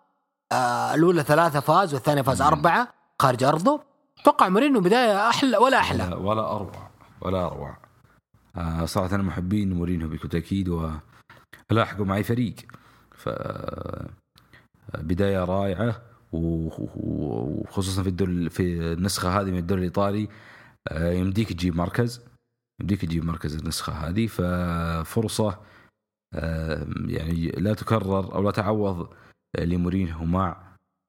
آه، 0.52 0.96
الأولى 0.96 1.24
ثلاثة 1.24 1.60
فاز 1.60 1.94
والثانية 1.94 2.22
فاز 2.22 2.42
أربعة 2.42 2.94
خارج 3.20 3.44
أرضه. 3.44 3.82
أتوقع 4.20 4.50
مورينو 4.50 4.80
بداية 4.80 5.30
أحلى 5.30 5.58
ولا 5.58 5.78
أحلى. 5.78 6.04
ولا, 6.04 6.16
ولا 6.16 6.56
أروع 6.56 6.90
ولا 7.22 7.46
أروع. 7.46 7.78
آه 8.58 8.86
صراحة 8.86 9.16
أنا 9.16 9.24
محبين 9.24 9.74
مورينو 9.74 10.10
بكل 10.10 10.30
تأكيد 10.30 10.70
ولاحقوا 11.70 12.06
معي 12.06 12.24
فريق. 12.24 12.56
ف 13.16 13.30
بداية 14.98 15.44
رائعة 15.44 16.02
وخصوصا 16.32 18.04
في 18.04 18.10
الدور 18.10 18.50
في 18.50 18.94
النسخة 18.94 19.42
هذه 19.42 19.52
من 19.52 19.58
الدوري 19.58 19.80
الإيطالي 19.80 20.30
آه، 20.88 21.12
يمديك 21.12 21.54
تجيب 21.54 21.76
مركز 21.76 22.22
يمديك 22.82 23.02
تجيب 23.02 23.26
مركز 23.26 23.56
النسخة 23.56 23.94
هذه 23.94 24.28
ففرصة 24.28 25.48
آه، 25.50 25.60
يعني 27.08 27.48
لا 27.58 27.74
تكرر 27.74 28.36
أو 28.36 28.44
لا 28.44 28.52
تعوض 28.52 29.10
لمورينو 29.60 30.26
مع 30.26 30.58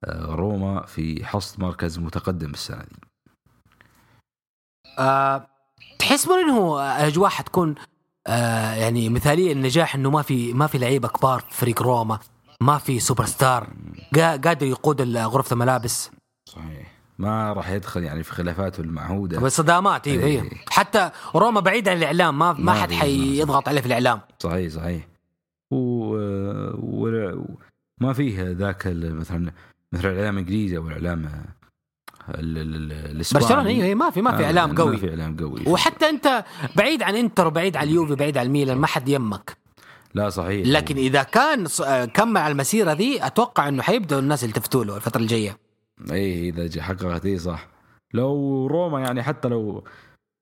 آه، 0.05 0.25
روما 0.35 0.85
في 0.85 1.25
حصد 1.25 1.59
مركز 1.59 1.99
متقدم 1.99 2.49
السنة 2.49 2.83
دي. 2.83 2.95
آه 4.99 5.47
تحس 5.99 6.27
مورينو 6.27 6.79
الاجواء 6.79 7.29
حتكون 7.29 7.75
آه 8.27 8.73
يعني 8.73 9.09
مثالية 9.09 9.51
النجاح 9.53 9.95
إنه 9.95 10.09
ما 10.09 10.21
في 10.21 10.53
ما 10.53 10.67
في 10.67 10.77
لعيبة 10.77 11.07
كبار 11.07 11.39
في 11.39 11.53
فريق 11.57 11.81
روما 11.81 12.19
ما 12.61 12.77
في 12.77 12.99
super 12.99 13.25
star 13.25 13.67
قا- 14.15 14.19
قادر 14.19 14.65
يقود 14.65 15.17
غرفه 15.17 15.53
الملابس 15.53 16.11
صحيح. 16.49 16.93
ما 17.17 17.53
راح 17.53 17.69
يدخل 17.69 18.03
يعني 18.03 18.23
في 18.23 18.31
خلافاته 18.31 18.81
المعهودة. 18.81 19.39
بالصدامات 19.39 20.07
أيوه 20.07 20.23
إيه. 20.23 20.41
أيوه 20.41 20.49
حتى 20.69 21.11
روما 21.35 21.59
بعيد 21.59 21.89
عن 21.89 21.97
الإعلام 21.97 22.39
ما 22.39 22.53
ما 22.53 22.59
ما 22.59 22.73
حد 22.73 22.91
حيضغط 22.91 23.67
عليه 23.69 23.81
في 23.81 23.87
الإعلام. 23.87 24.21
صحيح 24.39 24.71
صحيح. 24.73 25.07
و... 25.73 26.15
و... 26.73 27.45
ما 28.01 28.13
فيه 28.13 28.51
ذاك 28.51 28.87
مثلا 28.95 29.51
مثل 29.93 30.09
الإعلام 30.09 30.33
الانجليزي 30.33 30.77
أو 30.77 30.87
الإعلام 30.87 31.29
برشلونة 33.33 33.67
أيوه 33.67 33.95
ما 33.95 34.09
في 34.09 34.21
ما 34.21 34.37
في 34.37 34.43
آه، 34.43 34.45
إعلام 34.45 34.69
ما 34.69 34.75
قوي. 34.75 34.97
في 34.97 35.09
إعلام 35.09 35.37
قوي. 35.37 35.63
وحتى 35.67 36.09
أنت 36.09 36.45
بعيد 36.75 37.03
عن 37.03 37.15
إنتر 37.15 37.47
وبعيد 37.47 37.77
عن 37.77 37.87
اليوفي 37.87 38.15
بعيد 38.15 38.37
عن 38.37 38.45
الميلان 38.45 38.77
ما 38.77 38.87
حد 38.87 39.09
يمك. 39.09 39.57
لا 40.13 40.29
صحيح. 40.29 40.67
لكن 40.67 40.97
إذا 40.97 41.23
كان 41.23 41.67
كمل 42.05 42.37
على 42.37 42.51
المسيرة 42.51 42.93
ذي 42.93 43.25
أتوقع 43.25 43.67
إنه 43.67 43.81
حيبداوا 43.81 44.21
الناس 44.21 44.43
يلتفتوا 44.43 44.85
له 44.85 44.95
الفترة 44.95 45.21
الجاية. 45.21 45.57
اي 46.11 46.49
إذا 46.49 46.81
حققت 46.81 47.25
اي 47.25 47.39
صح. 47.39 47.67
لو 48.13 48.67
روما 48.67 48.99
يعني 48.99 49.23
حتى 49.23 49.47
لو 49.47 49.83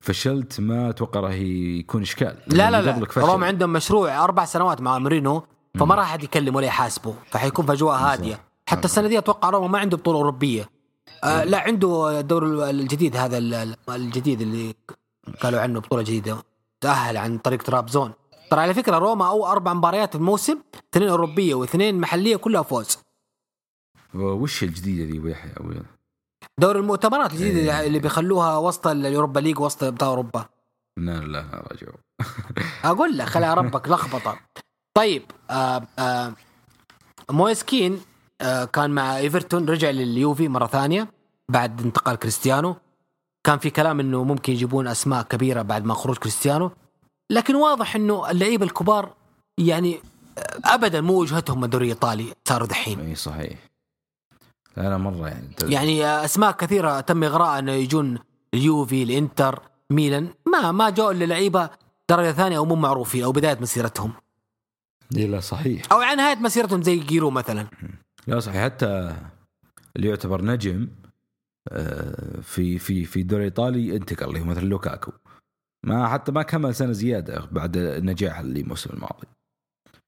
فشلت 0.02 0.60
ما 0.60 0.90
أتوقع 0.90 1.20
راح 1.20 1.32
يكون 1.34 2.02
إشكال. 2.02 2.36
لا 2.46 2.70
لا 2.70 2.82
لا. 2.82 3.06
روما 3.16 3.46
عندهم 3.46 3.72
مشروع 3.72 4.24
أربع 4.24 4.44
سنوات 4.44 4.80
مع 4.80 4.98
مورينو 4.98 5.42
فما 5.78 5.94
راح 5.94 6.08
احد 6.08 6.22
يكلم 6.24 6.56
ولا 6.56 6.66
يحاسبه. 6.66 7.14
فحيكون 7.30 7.66
في 7.66 7.72
أجواء 7.72 7.96
هادية. 7.96 8.40
حتى 8.66 8.84
السنة 8.84 9.08
دي 9.08 9.18
أتوقع 9.18 9.50
روما 9.50 9.68
ما 9.68 9.78
عنده 9.78 9.96
بطولة 9.96 10.18
أوروبية. 10.18 10.70
آه 11.24 11.44
لا 11.44 11.58
عنده 11.60 12.20
الدور 12.20 12.70
الجديد 12.70 13.16
هذا 13.16 13.38
ال- 13.38 13.54
ال- 13.54 13.76
الجديد 13.88 14.40
اللي 14.40 14.74
قالوا 15.40 15.60
عنه 15.60 15.80
بطولة 15.80 16.02
جديدة. 16.02 16.36
تأهل 16.80 17.16
عن 17.16 17.38
طريق 17.38 17.62
ترابزون 17.62 18.12
ترى 18.50 18.60
على 18.60 18.74
فكرة 18.74 18.98
روما 18.98 19.28
أو 19.28 19.46
أربع 19.46 19.72
مباريات 19.74 20.10
في 20.10 20.14
الموسم 20.16 20.58
اثنين 20.92 21.08
أوروبية 21.08 21.54
واثنين 21.54 22.00
محلية 22.00 22.36
كلها 22.36 22.62
فوز. 22.62 22.98
وش 24.14 24.62
الجديدة 24.62 25.12
ذي 25.12 25.18
أبو 25.18 25.28
يحيى؟ 25.28 25.52
دوري 26.62 26.78
المؤتمرات 26.78 27.32
الجديدة 27.32 27.80
إيه. 27.80 27.86
اللي 27.86 27.98
بيخلوها 27.98 28.56
وسط 28.56 28.86
اليوروبا 28.86 29.40
ليج 29.40 29.60
وسط 29.60 29.84
ابطال 29.84 30.08
أوروبا. 30.08 30.44
لا 30.98 31.20
لا 31.20 31.64
رجعوا 31.72 31.94
أقول 32.90 33.18
لك 33.18 33.26
خلي 33.26 33.54
ربك 33.54 33.88
لخبطة. 33.88 34.38
طيب 34.94 35.22
آه 35.50 35.82
آه 35.98 36.32
مويس 37.30 37.70
كين 37.70 38.00
آه 38.40 38.64
كان 38.64 38.90
مع 38.90 39.16
إيفرتون 39.16 39.68
رجع 39.68 39.90
لليوفي 39.90 40.48
مرة 40.48 40.66
ثانية 40.66 41.08
بعد 41.48 41.80
انتقال 41.80 42.16
كريستيانو. 42.16 42.76
كان 43.46 43.58
في 43.58 43.70
كلام 43.70 44.00
إنه 44.00 44.24
ممكن 44.24 44.52
يجيبون 44.52 44.88
أسماء 44.88 45.22
كبيرة 45.22 45.62
بعد 45.62 45.84
ما 45.84 45.94
خروج 45.94 46.16
كريستيانو. 46.16 46.70
لكن 47.30 47.54
واضح 47.54 47.96
إنه 47.96 48.30
اللعيبة 48.30 48.64
الكبار 48.64 49.14
يعني 49.58 50.00
آه، 50.38 50.74
ابدا 50.74 51.00
مو 51.00 51.20
وجهتهم 51.20 51.64
الدوري 51.64 51.84
الإيطالي 51.84 52.34
صاروا 52.48 52.66
دحين. 52.66 53.00
إي 53.00 53.14
صحيح. 53.14 53.71
لا 54.76 54.82
لا 54.82 54.96
مرة 54.96 55.28
يعني 55.28 55.48
يعني 55.62 56.06
أسماء 56.06 56.52
كثيرة 56.52 57.00
تم 57.00 57.24
اغراء 57.24 57.58
إنه 57.58 57.72
يجون 57.72 58.18
اليوفي 58.54 59.02
الإنتر 59.02 59.62
ميلان. 59.90 60.28
ما 60.46 60.72
ما 60.72 60.90
جاءوا 60.90 61.12
إلا 61.12 61.24
لعيبة 61.24 61.70
درجة 62.10 62.32
ثانية 62.32 62.56
أو 62.56 62.64
مو 62.64 62.74
معروفين 62.74 63.24
أو 63.24 63.32
بداية 63.32 63.58
مسيرتهم. 63.60 64.12
لا 65.10 65.40
صحيح. 65.40 65.92
أو 65.92 65.98
على 65.98 66.16
نهاية 66.16 66.36
مسيرتهم 66.36 66.82
زي 66.82 66.98
جيرو 66.98 67.30
مثلا. 67.30 67.66
لا 68.26 68.40
صحيح. 68.40 68.64
حتى 68.64 69.16
اللي 69.96 70.08
يعتبر 70.08 70.44
نجم 70.44 70.88
آه، 71.68 72.40
في 72.40 72.78
في 72.78 73.04
في 73.04 73.20
الدوري 73.20 73.42
الإيطالي 73.42 73.96
انتقل 73.96 74.28
اللي 74.28 74.40
هو 74.40 74.44
مثل 74.44 74.64
لوكاكو. 74.64 75.12
ما 75.84 76.08
حتى 76.08 76.32
ما 76.32 76.42
كمل 76.42 76.74
سنة 76.74 76.92
زيادة 76.92 77.48
بعد 77.52 77.76
النجاح 77.76 78.38
اللي 78.38 78.60
الموسم 78.60 78.90
الماضي. 78.94 79.26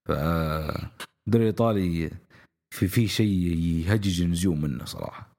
ف 0.06 0.10
الدوري 1.26 1.44
الإيطالي 1.44 2.10
في 2.74 2.88
في 2.88 3.08
شيء 3.08 3.56
يهجج 3.56 4.22
النجوم 4.22 4.60
منه 4.60 4.84
صراحة. 4.84 5.32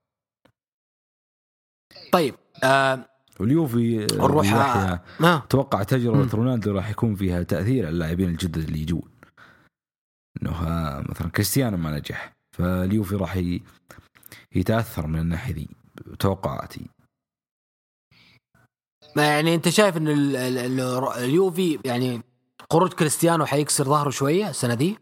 طيب 2.11 2.35
آه 2.63 3.09
واليوفي 3.39 4.03
آه، 4.03 4.07
نروح 4.15 4.53
آه. 4.53 5.03
أتوقع 5.21 5.83
تجربة 5.83 6.23
مم. 6.23 6.29
رونالدو 6.29 6.71
راح 6.71 6.89
يكون 6.89 7.15
فيها 7.15 7.43
تأثير 7.43 7.85
على 7.85 7.93
اللاعبين 7.93 8.29
الجدد 8.29 8.57
اللي 8.57 8.79
يجون. 8.81 9.11
إنه 10.41 10.61
مثلا 11.09 11.29
كريستيانو 11.29 11.77
ما 11.77 11.97
نجح 11.97 12.33
فاليوفي 12.57 13.15
راح 13.15 13.39
يتأثر 14.55 15.07
من 15.07 15.19
الناحية 15.19 15.53
ذي 15.53 15.67
توقعاتي. 16.19 16.85
يعني 19.17 19.55
أنت 19.55 19.69
شايف 19.69 19.97
إن 19.97 20.07
ال- 20.07 20.35
ال- 20.35 20.57
ال- 20.57 21.07
اليوفي 21.23 21.79
يعني 21.85 22.21
خروج 22.71 22.93
كريستيانو 22.93 23.45
حيكسر 23.45 23.83
ظهره 23.83 24.09
شوية 24.09 24.49
السنة 24.49 24.73
دي؟ 24.73 24.97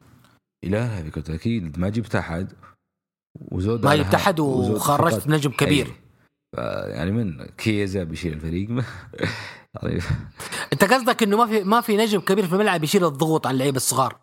لا 0.63 0.95
لا 0.95 1.01
بكل 1.01 1.21
تاكيد 1.21 1.79
ما 1.79 1.89
جبت 1.89 2.15
أحد. 2.15 2.53
وزود 3.51 3.85
ما 3.85 3.91
على- 3.91 3.93
جبت 3.99 4.13
أحد 4.15 4.39
وخرجت 4.39 5.27
نجم 5.27 5.51
كبير. 5.51 5.85
أي. 5.85 5.91
ف- 6.57 6.87
يعني 6.89 7.11
من 7.11 7.45
كيزا 7.45 8.03
بيشيل 8.03 8.33
الفريق. 8.33 8.69
يعني 9.83 9.99
أنت 10.73 10.83
قصدك 10.83 11.23
إنه 11.23 11.37
ما 11.37 11.45
في 11.45 11.63
ما 11.63 11.81
في 11.81 11.97
نجم 11.97 12.19
كبير 12.19 12.47
في 12.47 12.53
الملعب 12.53 12.83
يشيل 12.83 13.05
الضغوط 13.05 13.47
عن 13.47 13.53
اللعيبه 13.53 13.77
الصغار؟ 13.77 14.15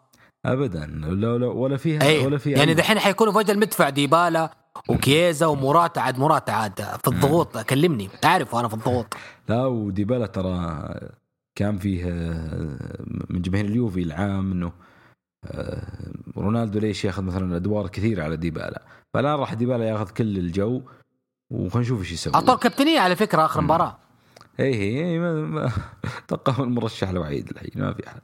ابدا. 0.46 0.86
لا 0.86 1.38
لا 1.38 1.46
ولا 1.46 1.76
فيها 1.76 2.02
اي 2.02 2.26
ولا 2.26 2.38
فيها 2.38 2.58
يعني 2.58 2.74
دحين 2.74 2.98
حيكونوا 2.98 3.32
في 3.32 3.38
وجه 3.38 3.52
المدفع 3.52 3.88
ديبالا 3.88 4.50
وكييزا 4.88 5.46
ومراتا 5.46 6.00
عاد 6.00 6.18
مراتا 6.18 6.50
عاد 6.52 6.74
في 7.02 7.08
الضغوط. 7.08 7.58
كلمني. 7.58 8.08
اعرف 8.24 8.54
أنا 8.54 8.68
في 8.68 8.74
الضغوط. 8.74 9.14
لا 9.48 9.66
وديبالا 9.66 10.26
ترى 10.26 10.88
كان 11.58 11.78
فيه 11.78 12.04
آه، 12.08 13.04
من 13.30 13.42
جماهير 13.42 13.64
اليوفي 13.66 14.02
العام 14.02 14.52
إنه 14.52 14.72
رونالدو 16.36 16.78
ليش 16.78 17.04
ياخذ 17.04 17.22
مثلا 17.22 17.56
أدوار 17.56 17.88
كثيرة 17.88 18.22
على 18.24 18.36
ديبالا؟ 18.36 18.82
فالآن 19.14 19.34
راح 19.34 19.54
ديبالا 19.54 19.88
ياخذ 19.88 20.10
كل 20.10 20.38
الجو 20.38 20.82
وخلينا 21.50 21.80
نشوف 21.86 22.00
إيش 22.00 22.12
يسوي. 22.12 22.34
اعطوه 22.34 22.56
كابتنية 22.56 23.00
على 23.00 23.16
فكرة 23.16 23.44
آخر 23.44 23.60
مباراة. 23.60 23.98
اي 24.60 24.74
هي 24.74 25.20
أتوقع 26.24 26.52
هو 26.52 26.64
المرشح 26.64 27.08
الوحيد 27.08 27.50
الحين 27.50 27.70
ما 27.76 27.92
في 27.94 28.06
أحد. 28.08 28.20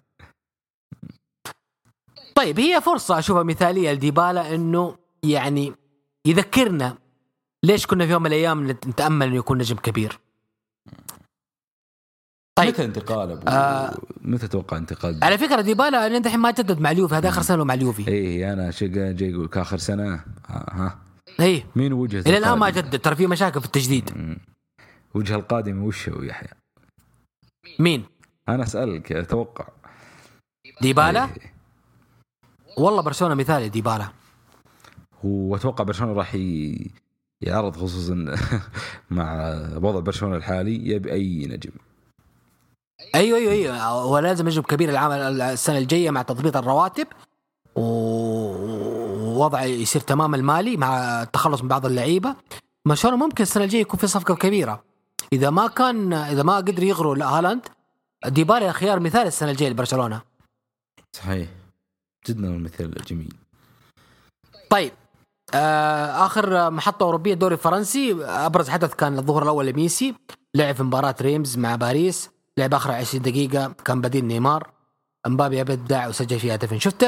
طيب 2.35 2.61
هي 2.61 2.81
فرصة 2.81 3.19
أشوفها 3.19 3.43
مثالية 3.43 3.93
لديبالا 3.93 4.55
إنه 4.55 4.97
يعني 5.23 5.73
يذكرنا 6.27 6.99
ليش 7.65 7.87
كنا 7.87 8.07
في 8.07 8.13
يوم 8.13 8.23
من 8.23 8.27
الأيام 8.27 8.71
نت- 8.71 8.87
نتأمل 8.87 9.27
إنه 9.27 9.37
يكون 9.37 9.59
نجم 9.59 9.77
كبير. 9.77 10.19
طيب. 12.57 12.69
متى 12.69 12.85
انتقال 12.85 13.31
ابو 13.31 13.49
آه. 13.49 13.95
متى 14.21 14.49
توقع 14.49 14.77
انتقال 14.77 15.25
على 15.25 15.39
فكرة 15.39 15.61
ديبالا 15.61 16.07
أنا 16.07 16.19
الحين 16.19 16.41
ما 16.41 16.51
جدد 16.51 16.81
مع 16.81 16.91
اليوفي 16.91 17.15
هذا 17.15 17.29
آخر 17.29 17.43
سنة 17.43 17.65
مع 17.65 17.75
اليوفي 17.75 18.09
اي 18.09 18.53
أنا 18.53 18.71
شقا 18.71 19.13
جاي 19.13 19.31
يقول 19.31 19.49
آخر 19.55 19.79
سنة 19.79 20.15
ها, 20.15 20.67
ها 20.73 20.99
اي 21.41 21.65
مين 21.77 21.93
وجهة 21.93 22.21
إلى 22.21 22.39
الآن 22.39 22.59
ما؟ 22.59 22.71
جدد 22.71 22.99
ترى 22.99 23.17
في 23.17 23.27
مشاكل 23.27 23.61
في 23.61 23.67
التجديد 23.67 24.11
مم. 24.17 24.39
وجهة 25.15 25.37
القادم 25.37 25.83
وش 25.83 26.09
هو 26.09 26.23
يحيى؟ 26.23 26.49
مين 27.79 28.05
أنا 28.49 28.63
أسألك 28.63 29.13
أتوقع 29.13 29.69
ديبالا 30.81 31.25
إيه. 31.25 31.53
والله 32.79 33.03
برشلونة 33.03 33.35
مثالي 33.35 33.69
ديبالا 33.69 34.09
واتوقع 35.25 35.85
برشلونة 35.85 36.13
راح 36.13 36.35
ي- 36.35 36.91
يعرض 37.41 37.77
خصوصا 37.77 38.15
مع 39.11 39.51
وضع 39.77 40.01
برشلونة 40.01 40.37
الحالي 40.37 40.89
يبي 40.91 41.13
أي 41.13 41.47
نجم 41.47 41.71
أيوه 43.17 43.39
أيوه 43.39 43.53
أيوه. 43.53 43.83
هو 43.83 44.19
لازم 44.19 44.47
نجم 44.47 44.63
كبير 44.63 44.89
العام 44.89 45.13
السنة 45.41 45.79
الجاية 45.79 46.11
مع 46.11 46.23
تضبيط 46.23 46.57
الرواتب. 46.57 47.07
ووضع 47.77 49.65
يصير 49.65 50.03
تمام 50.03 50.35
المالي 50.35 50.77
مع 50.77 51.23
التخلص 51.23 51.63
من 51.63 51.69
بعض 51.69 51.87
اللعيبة. 51.87 52.37
برشلونه 52.87 53.17
ممكن 53.17 53.43
السنة 53.43 53.65
الجاية 53.65 53.81
يكون 53.81 54.01
في 54.01 54.07
صفقة 54.07 54.35
كبيرة. 54.35 54.85
إذا 55.33 55.51
ما 55.51 55.67
كان 55.67 56.13
إذا 56.13 56.43
ما 56.43 56.57
قدر 56.57 56.83
يغروا 56.83 57.25
هالاند 57.25 57.69
ديبالا 58.27 58.73
خيار 58.73 59.01
مثالي 59.01 59.29
السنة 59.29 59.51
الجاية 59.51 59.71
لبرشلونة. 59.71 60.23
صحيح. 61.13 61.49
جدا 62.29 62.47
المثال 62.47 62.97
الجميل. 63.01 63.35
طيب 64.71 64.93
آه 65.55 66.27
آخر 66.27 66.71
محطة 66.71 67.05
أوروبية 67.05 67.33
الدوري 67.33 67.55
الفرنسي. 67.55 68.25
أبرز 68.25 68.69
حدث 68.69 68.95
كان 68.95 69.19
الظهر 69.19 69.43
الأول 69.43 69.67
لميسي. 69.67 70.15
لعب 70.55 70.75
في 70.75 70.83
مباراة 70.83 71.15
ريمز 71.21 71.59
مع 71.59 71.77
باريس. 71.77 72.31
لعب 72.59 72.75
آخر 72.75 72.93
20 72.93 73.23
دقيقة 73.23 73.73
كان 73.85 74.01
بديل 74.01 74.25
نيمار. 74.25 74.71
امبابي 75.27 75.61
ابدع 75.61 76.09
وسجل 76.09 76.41
فيها 76.41 76.55
هدفين 76.55 76.79
شفت 76.81 77.05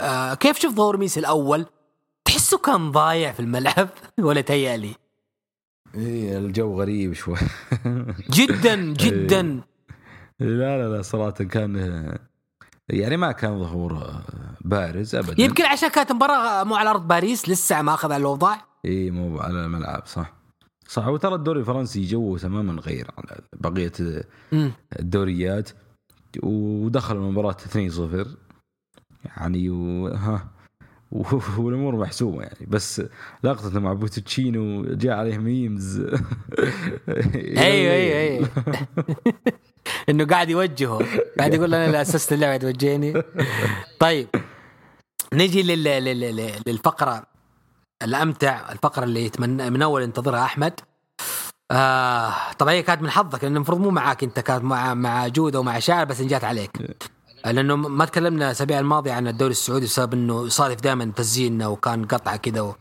آه 0.00 0.34
كيف 0.34 0.58
شفت 0.58 0.74
ظهور 0.74 0.96
ميسي 0.96 1.20
الأول؟ 1.20 1.66
تحسه 2.24 2.58
كان 2.58 2.90
ضايع 2.90 3.32
في 3.32 3.40
الملعب 3.40 3.88
ولا 4.26 4.40
تهيألي؟ 4.40 4.94
إيه 5.94 6.38
الجو 6.38 6.80
غريب 6.80 7.12
شوي. 7.12 7.36
جدا 8.36 8.76
جدا. 8.76 9.60
لا 10.40 10.78
لا 10.78 10.96
لا 10.96 11.02
صراحة 11.02 11.30
كان 11.30 11.76
يعني 12.88 13.16
ما 13.16 13.32
كان 13.32 13.58
ظهور 13.62 14.12
بارز 14.60 15.14
ابدا. 15.14 15.42
يمكن 15.42 15.64
عشان 15.64 15.88
كانت 15.88 16.12
مباراة 16.12 16.64
مو 16.64 16.74
على 16.74 16.90
أرض 16.90 17.08
باريس 17.08 17.48
لسه 17.48 17.82
ما 17.82 17.94
أخذ 17.94 18.12
الأوضاع. 18.12 18.64
اي 18.84 19.10
مو 19.10 19.38
على 19.38 19.64
الملعب 19.64 20.02
صح. 20.06 20.39
صح 20.90 21.06
وترى 21.08 21.34
الدوري 21.34 21.60
الفرنسي 21.60 22.04
جوه 22.06 22.38
تماما 22.38 22.80
غير 22.82 23.10
عن 23.18 23.24
بقية. 23.60 23.92
الدوريات 25.00 25.70
ودخل 26.42 27.16
المباراة 27.16 27.56
2-0 28.24 28.26
يعني 29.24 29.70
و... 29.70 30.06
ها 30.08 30.48
و- 31.12 31.38
والأمور 31.58 31.96
محسومة 31.96 32.42
يعني. 32.42 32.66
بس 32.68 33.02
لقطته 33.42 33.80
مع 33.80 33.92
بوتشيتينو 33.92 34.94
جاء 34.94 35.12
عليه 35.16 35.38
memes. 35.38 36.00
أيوه 37.08 37.92
أيوه 37.92 38.18
أيوه. 38.18 38.48
إنه 40.08 40.24
قاعد 40.24 40.48
يوجهه. 40.50 40.98
قاعد 41.38 41.54
يقول 41.54 41.74
أنا 41.74 41.86
اللي 41.86 42.00
أسست 42.00 42.32
اللعبه 42.32 42.56
توجهني. 42.56 43.22
طيب 43.98 44.28
نجي 45.34 45.62
لل... 45.62 45.84
لل... 45.84 46.20
لل... 46.20 46.50
للفقرة. 46.66 47.29
الأمتع 48.02 48.72
الفقرة 48.72 49.04
اللي 49.04 49.24
يتمنى 49.24 49.70
من 49.70 49.82
أول 49.82 50.02
ينتظرها 50.02 50.44
أحمد. 50.44 50.80
آه 51.70 52.32
طبعا 52.58 52.72
هي 52.72 52.82
كانت 52.82 53.02
من 53.02 53.10
حظك 53.10 53.44
لأن 53.44 53.56
المفروض 53.56 53.80
مو 53.80 53.90
معاك 53.90 54.24
أنت 54.24 54.40
كانت 54.40 54.64
مع 54.64 54.94
مع 54.94 55.28
جودة 55.28 55.60
ومع 55.60 55.78
شاعر 55.78 56.04
بس 56.04 56.20
إن 56.20 56.26
جات 56.26 56.44
عليك 56.44 56.70
لأنه 57.44 57.76
ما 57.76 58.04
تكلمنا 58.04 58.44
الأسابيع 58.46 58.78
الماضية 58.78 59.12
عن 59.12 59.28
الدوري 59.28 59.50
السعودي 59.50 59.84
بسبب 59.86 60.12
إنه 60.14 60.48
صارف 60.48 60.80
دائما 60.80 61.04
تسجيلنا 61.16 61.66
وكان 61.66 62.04
قطعة 62.04 62.36
كذا 62.36 62.60
و... 62.60 62.74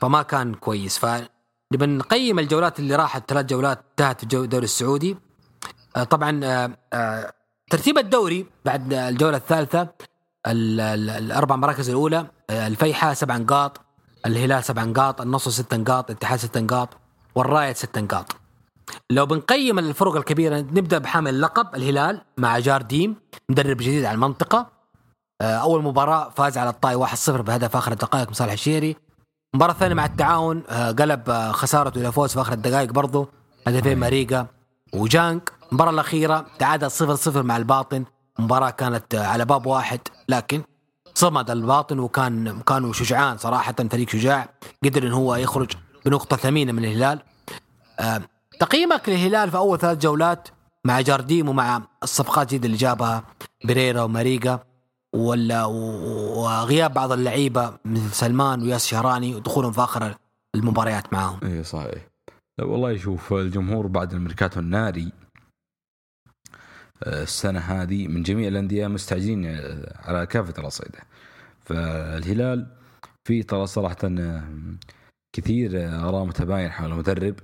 فما 0.00 0.22
كان 0.22 0.54
كويس. 0.54 0.98
ف 0.98 1.06
نبي 1.72 1.86
نقيم 1.86 2.38
الجولات 2.38 2.78
اللي 2.78 2.96
راحت 2.96 3.30
ثلاث 3.30 3.46
جولات 3.46 3.78
انتهت 3.90 4.24
في 4.24 4.36
الدوري 4.36 4.64
السعودي. 4.64 5.16
آه، 5.96 6.04
طبعا 6.04 6.40
آه، 6.44 6.70
آه، 6.92 7.32
ترتيب 7.70 7.98
الدوري 7.98 8.46
بعد 8.64 8.92
الجولة 8.92 9.36
الثالثة 9.36 9.80
ال- 10.46 10.80
ال- 10.80 11.10
الأربع 11.10 11.56
مراكز 11.56 11.88
الأولى 11.90 12.26
آه، 12.50 12.66
الفيحاء 12.66 13.14
سبع 13.14 13.36
نقاط 13.36 13.80
الهلال 14.26 14.64
سبع 14.64 14.84
نقاط 14.84 15.20
النصر 15.20 15.50
ست 15.50 15.74
نقاط 15.74 16.10
الاتحاد 16.10 16.38
ست 16.38 16.58
نقاط 16.58 16.88
والرائد 17.34 17.76
ست 17.76 17.98
نقاط. 17.98 18.36
لو 19.10 19.26
بنقيم 19.26 19.78
الفرق 19.78 20.16
الكبيرة 20.16 20.58
نبدأ 20.58 20.98
بحامل 20.98 21.34
اللقب 21.34 21.74
الهلال 21.74 22.20
مع 22.36 22.58
جارديم 22.58 23.16
مدرب 23.50 23.76
جديد 23.76 24.04
على 24.04 24.14
المنطقة. 24.14 24.66
آه، 25.42 25.56
أول 25.56 25.82
مباراة 25.82 26.30
فاز 26.30 26.58
على 26.58 26.70
الطاي 26.70 26.94
1-0 26.94 27.30
بهدف 27.42 27.76
آخر 27.76 27.92
الدقائق 27.92 28.28
من 28.28 28.34
صالح 28.34 28.52
الشهري 28.52 28.96
المباراه 29.54 29.72
الثانية 29.72 29.94
مع 29.94 30.04
التعاون 30.04 30.62
آه، 30.68 30.90
قلب 30.90 31.30
آه، 31.30 31.52
خسارته 31.52 32.00
إلى 32.00 32.12
فوز 32.12 32.32
في 32.32 32.40
آخر 32.40 32.52
الدقائق 32.52 32.92
برضه 32.92 33.28
هدفين 33.66 33.98
ماريجا 33.98 34.46
وجانك. 34.94 35.52
المباراه 35.68 35.90
الأخيرة 35.90 36.46
تعادل 36.58 36.90
0-0 36.90 37.42
مع 37.42 37.56
الباطن. 37.56 38.04
مباراة 38.38 38.70
كانت 38.70 39.14
على 39.14 39.44
باب 39.44 39.66
واحد 39.66 40.00
لكن 40.28 40.62
صمد 41.20 41.50
الباطن 41.50 41.98
وكان 41.98 42.60
كانوا 42.60 42.92
شجعان 42.92 43.38
صراحة 43.38 43.74
فريق 43.90 44.08
شجاع. 44.08 44.48
قدر 44.84 45.06
إن 45.06 45.12
هو 45.12 45.34
يخرج 45.34 45.70
بنقطة 46.06 46.36
ثمينة 46.36 46.72
من 46.72 46.84
الهلال. 46.84 47.18
آه، 48.00 48.22
تقييمك 48.60 49.08
للهلال 49.08 49.50
في 49.50 49.56
أول 49.56 49.78
ثلاث 49.78 49.98
جولات 49.98 50.48
مع 50.84 51.00
جارديم 51.00 51.48
ومع 51.48 51.82
الصفقات 52.02 52.42
الجديده 52.42 52.66
اللي 52.66 52.76
جابها 52.76 53.24
بريرا 53.64 54.02
وماريجا 54.02 54.58
ولا 55.14 55.64
وغياب 55.64 56.94
بعض 56.94 57.12
اللعيبة 57.12 57.72
مثل 57.84 58.10
سلمان 58.12 58.62
وياس 58.62 58.86
شهراني 58.86 59.34
ودخولهم 59.34 59.72
في 59.72 59.80
آخر 59.80 60.14
المباريات 60.54 61.12
معاهم. 61.12 61.40
اي 61.42 61.64
صحيح. 61.64 62.08
والله 62.62 62.96
شوف 62.96 63.32
الجمهور 63.32 63.86
بعد 63.86 64.12
الميركاتو 64.12 64.60
الناري 64.60 65.12
السنة 67.06 67.60
هذه 67.60 68.08
من 68.08 68.22
جميع 68.22 68.48
الأندية 68.48 68.86
مستعجلين 68.86 69.46
آه، 69.46 70.00
على 70.08 70.26
كافة 70.26 70.54
الأصعدة 70.58 70.98
فالهلال 71.60 72.66
في 73.24 73.42
ترى 73.42 73.66
صراحة 73.66 73.96
آه، 74.04 74.44
كثير 75.36 75.70
آه، 75.76 76.08
آراء 76.08 76.24
متباينة 76.24 76.68
حول 76.68 76.92
المدرب. 76.92 77.34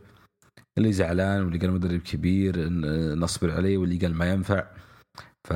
اللي 0.78 0.92
زعلان 0.92 1.42
واللي 1.42 1.58
قال 1.58 1.72
مدرب 1.72 2.00
كبير 2.00 2.68
نصبر 3.14 3.52
عليه 3.52 3.78
واللي 3.78 3.96
قال 3.98 4.14
ما 4.14 4.30
ينفع. 4.30 4.66
ف 5.44 5.52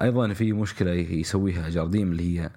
أيضا 0.00 0.32
في 0.32 0.52
مشكلة 0.52 0.90
يسويها 0.92 1.70
جارديم 1.70 2.12
اللي 2.12 2.40
هي 2.40 2.50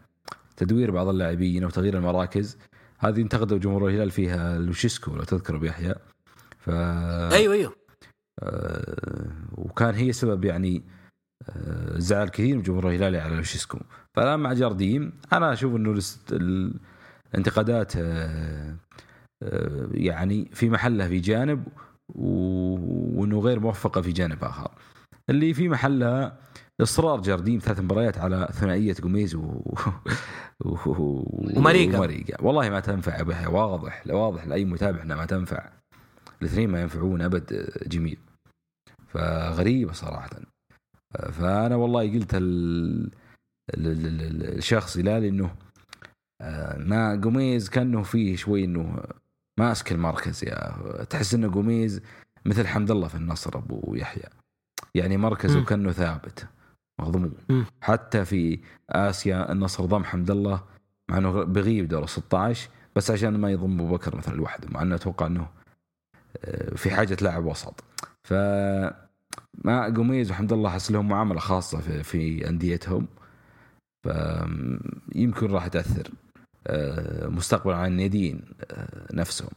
تدوير 0.57 0.91
بعض 0.91 1.07
اللاعبين 1.07 1.64
أو 1.64 1.69
تغيير 1.69 1.98
المراكز. 1.98 2.57
هذه 2.98 3.22
انتقدوا 3.22 3.57
جمهور 3.57 3.89
الهلال 3.89 4.11
فيها 4.11 4.60
لوشيسكو 4.60 5.15
لو 5.15 5.23
تذكر 5.23 5.57
بيحيى. 5.57 5.95
ف 6.60 6.69
أيوه 6.69 7.53
أيوه. 7.53 7.81
وكان 9.57 9.95
هي 9.95 10.13
سبب 10.13 10.45
يعني 10.45 10.84
آه، 11.49 11.97
زعل 11.99 12.30
كثير 12.30 12.55
من 12.55 12.61
جمهور 12.61 12.89
الهلال 12.89 13.15
على 13.15 13.35
لوشيسكو 13.35 13.80
فالآن 14.15 14.39
مع 14.39 14.53
جارديم 14.53 15.13
أنا 15.34 15.53
أشوف 15.53 15.76
إنه 15.76 16.01
الانتقادات 17.34 17.93
آه، 17.97 18.76
آه، 19.43 19.89
يعني 19.91 20.49
في 20.53 20.69
محلها 20.69 21.07
في 21.07 21.19
جانب 21.19 21.68
وإنه 22.15 23.39
غير 23.39 23.59
موفقة 23.59 24.01
في 24.01 24.11
جانب 24.11 24.43
آخر. 24.43 24.72
اللي 25.30 25.53
في 25.53 25.69
محلها 25.69 26.38
إصرار 26.81 27.22
جارديم 27.22 27.59
ثلاث 27.59 27.80
مباريات 27.80 28.18
على 28.18 28.49
ثنائية 28.51 28.93
جوميز 28.93 29.35
و... 29.35 29.41
و... 30.65 30.77
وماريجا. 31.55 31.97
وماريجا 31.97 32.38
والله 32.41 32.69
ما 32.69 32.80
تنفع 32.80 33.22
بها 33.22 33.47
واضح 33.47 34.03
واضح 34.09 34.47
لأي 34.47 34.65
متابع 34.65 35.01
انها 35.01 35.18
ما 35.18 35.26
تنفع. 35.26 35.69
الاثنين 36.41 36.69
ما 36.69 36.81
ينفعون 36.81 37.22
أبد 37.22 37.69
جميل. 37.88 38.18
فغريبة 39.14 39.92
صراحة 39.94 40.30
فأنا 41.32 41.76
والله 41.76 42.14
قلت 42.14 42.34
ال... 42.36 43.04
ال... 43.74 43.88
ال... 43.88 44.22
ال- 44.22 44.58
الشخص 44.58 44.98
هلال 44.98 45.24
انه 45.24 45.56
آه، 46.42 46.78
ما 46.78 47.12
قميز 47.12 47.70
كأنه 47.70 48.04
فيه 48.04 48.36
شوي 48.36 48.66
إنه 48.66 49.04
ماسك 49.60 49.92
المركز 49.92 50.44
يا 50.44 50.78
تحس 51.04 51.34
إنه 51.34 51.52
قميز 51.52 52.02
مثل 52.46 52.68
حمد 52.68 52.92
الله 52.92 53.08
في 53.08 53.16
النصر 53.16 53.58
أبو 53.58 53.96
يحيى 53.96 54.24
يعني 54.96 55.18
مركزه 55.18 55.60
مم. 55.60 55.66
كأنه 55.66 55.92
ثابت 55.92 56.48
مضمون. 57.02 57.34
حتى 57.82 58.26
في 58.26 58.60
آسيا 58.90 59.52
النصر 59.52 59.86
ضم 59.86 60.04
حمد 60.04 60.32
الله 60.32 60.64
مع 61.10 61.18
إنه 61.18 61.44
بغيب 61.44 61.88
دور 61.88 62.08
16 62.08 62.70
بس 62.96 63.12
عشان 63.12 63.38
ما 63.40 63.52
يضم 63.52 63.82
أبو 63.82 63.96
بكر 63.96 64.16
مثلا 64.16 64.36
لوحده 64.36 64.68
مع 64.72 64.82
إنه 64.82 64.96
أتوقع 64.96 65.28
إنه 65.28 65.48
آه، 66.46 66.76
في 66.76 66.92
حاجة 66.92 67.18
لاعب 67.22 67.46
وسط 67.46 67.84
ف 68.23 68.34
ما 69.64 69.85
قميز 69.85 70.31
وحمد 70.31 70.53
الله 70.53 70.69
حس 70.69 70.91
لهم 70.91 71.07
معاملة 71.07 71.39
خاصة 71.39 71.80
في, 71.80 72.03
في 72.03 72.49
أنديتهم. 72.49 73.07
فيمكن 74.03 75.52
راح 75.52 75.68
تأثر 75.68 76.11
آه، 76.68 77.27
مستقبلا 77.27 77.76
على 77.76 77.88
الناديين 77.88 78.41
آه، 78.72 79.07
نفسهم. 79.14 79.49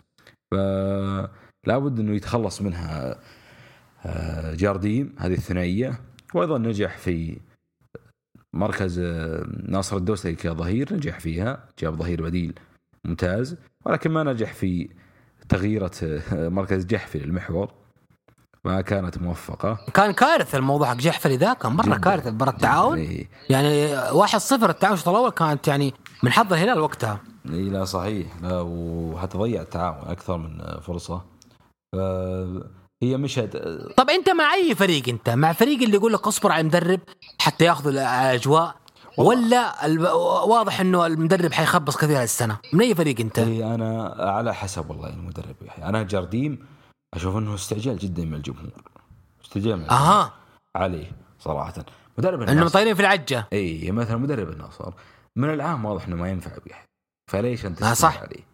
فلا 0.51 1.79
بد 1.79 2.01
إنه 2.01 2.15
يتخلص 2.15 2.63
منها 2.63 3.21
آه، 4.07 4.55
جارديم 4.55 5.15
هذه 5.19 5.35
الثنائية. 5.35 6.01
وأيضا 6.35 6.59
نجح 6.59 6.99
في 6.99 7.41
مركز 8.53 9.01
ناصر 9.69 9.97
الدوسري 9.97 10.35
كظهير 10.35 10.95
نجح 10.95 11.21
فيها 11.21 11.69
جاب 11.79 11.95
ظهير 11.95 12.23
بديل 12.23 12.59
ممتاز. 13.05 13.57
ولكن 13.85 14.11
ما 14.11 14.23
نجح 14.23 14.53
في 14.53 14.89
تغييرة 15.49 15.93
مركز 16.33 16.87
جحفي 16.87 17.19
للمحور. 17.19 17.84
ما 18.65 18.81
كانت 18.81 19.19
موفقة. 19.19 19.79
كان 19.95 20.13
كارثة 20.13 20.59
الموضوع 20.59 20.89
حق 20.89 20.95
جحفري 20.97 21.37
ذا 21.37 21.53
كان 21.53 21.73
مرة 21.73 21.85
جداً. 21.87 21.97
كارثة 21.97 22.31
مباراه 22.31 22.53
التعاون. 22.53 22.99
يعني 22.99 23.29
يعني 23.51 23.97
1-0 24.11 24.53
التعاون 24.53 24.95
الشوط 24.95 25.09
الأول 25.09 25.31
كانت 25.31 25.69
يعني 25.69 25.95
من 26.23 26.33
حظ 26.33 26.53
الهلال 26.53 26.81
وقتها. 26.81 27.21
إي 27.51 27.63
لا 27.63 27.85
صحيح. 27.85 28.27
لا 28.43 28.61
وحتى 28.61 29.39
ضيع 29.39 29.63
التعاون 29.63 30.09
أكثر 30.09 30.37
من 30.37 30.81
فرصة. 30.81 31.23
هي 33.03 33.17
مشهد 33.17 33.79
طب 33.97 34.11
أنت 34.11 34.31
مع 34.31 34.55
أي 34.55 34.75
فريق 34.75 35.09
أنت؟ 35.09 35.31
مع 35.31 35.53
فريق 35.53 35.83
اللي 35.83 35.97
يقول 35.97 36.13
لك 36.13 36.27
اصبر 36.27 36.53
على 36.53 36.61
المدرب 36.61 37.01
حتى 37.39 37.65
ياخذوا 37.65 37.93
الأجواء 37.93 38.75
ولا 39.19 39.87
الب... 39.87 40.01
واضح 40.47 40.81
إنه 40.81 41.07
المدرب 41.07 41.53
حيخبص 41.53 41.97
كثير 41.97 42.23
هالسنه 42.23 42.59
من 42.73 42.81
أي 42.81 42.95
فريق 42.95 43.21
أنت؟ 43.21 43.39
إي 43.39 43.75
أنا 43.75 44.15
على 44.19 44.55
حسب 44.55 44.91
والله 44.91 45.09
المدرب. 45.09 45.57
يحيى 45.63 45.85
أنا 45.85 46.03
جارديم 46.03 46.59
أشوف 47.15 47.37
إنه 47.37 47.55
استعجال 47.55 47.99
جدا 47.99 48.25
من 48.25 48.35
الجمهور. 48.35 48.71
استعجال 49.45 49.77
من 49.77 49.83
الجمهور. 49.83 50.03
أها 50.03 50.33
عليه 50.77 51.13
صراحة. 51.39 51.85
مدرب 52.19 52.43
انهم 52.43 52.59
النصر 52.59 52.73
طايرين 52.73 52.95
في 52.95 53.01
العجة. 53.01 53.49
إي 53.53 53.91
مثلا 53.91 54.17
مدرب 54.17 54.49
النصر 54.49 54.93
من 55.37 55.51
العام 55.51 55.85
واضح 55.85 56.07
إنه 56.07 56.17
ما 56.17 56.29
ينفع 56.29 56.51
بيحيى 56.65 56.87
فليش 57.31 57.67
أنت 57.67 57.83
آه، 57.83 57.95
صح. 57.95 58.21
عليه؟ 58.23 58.47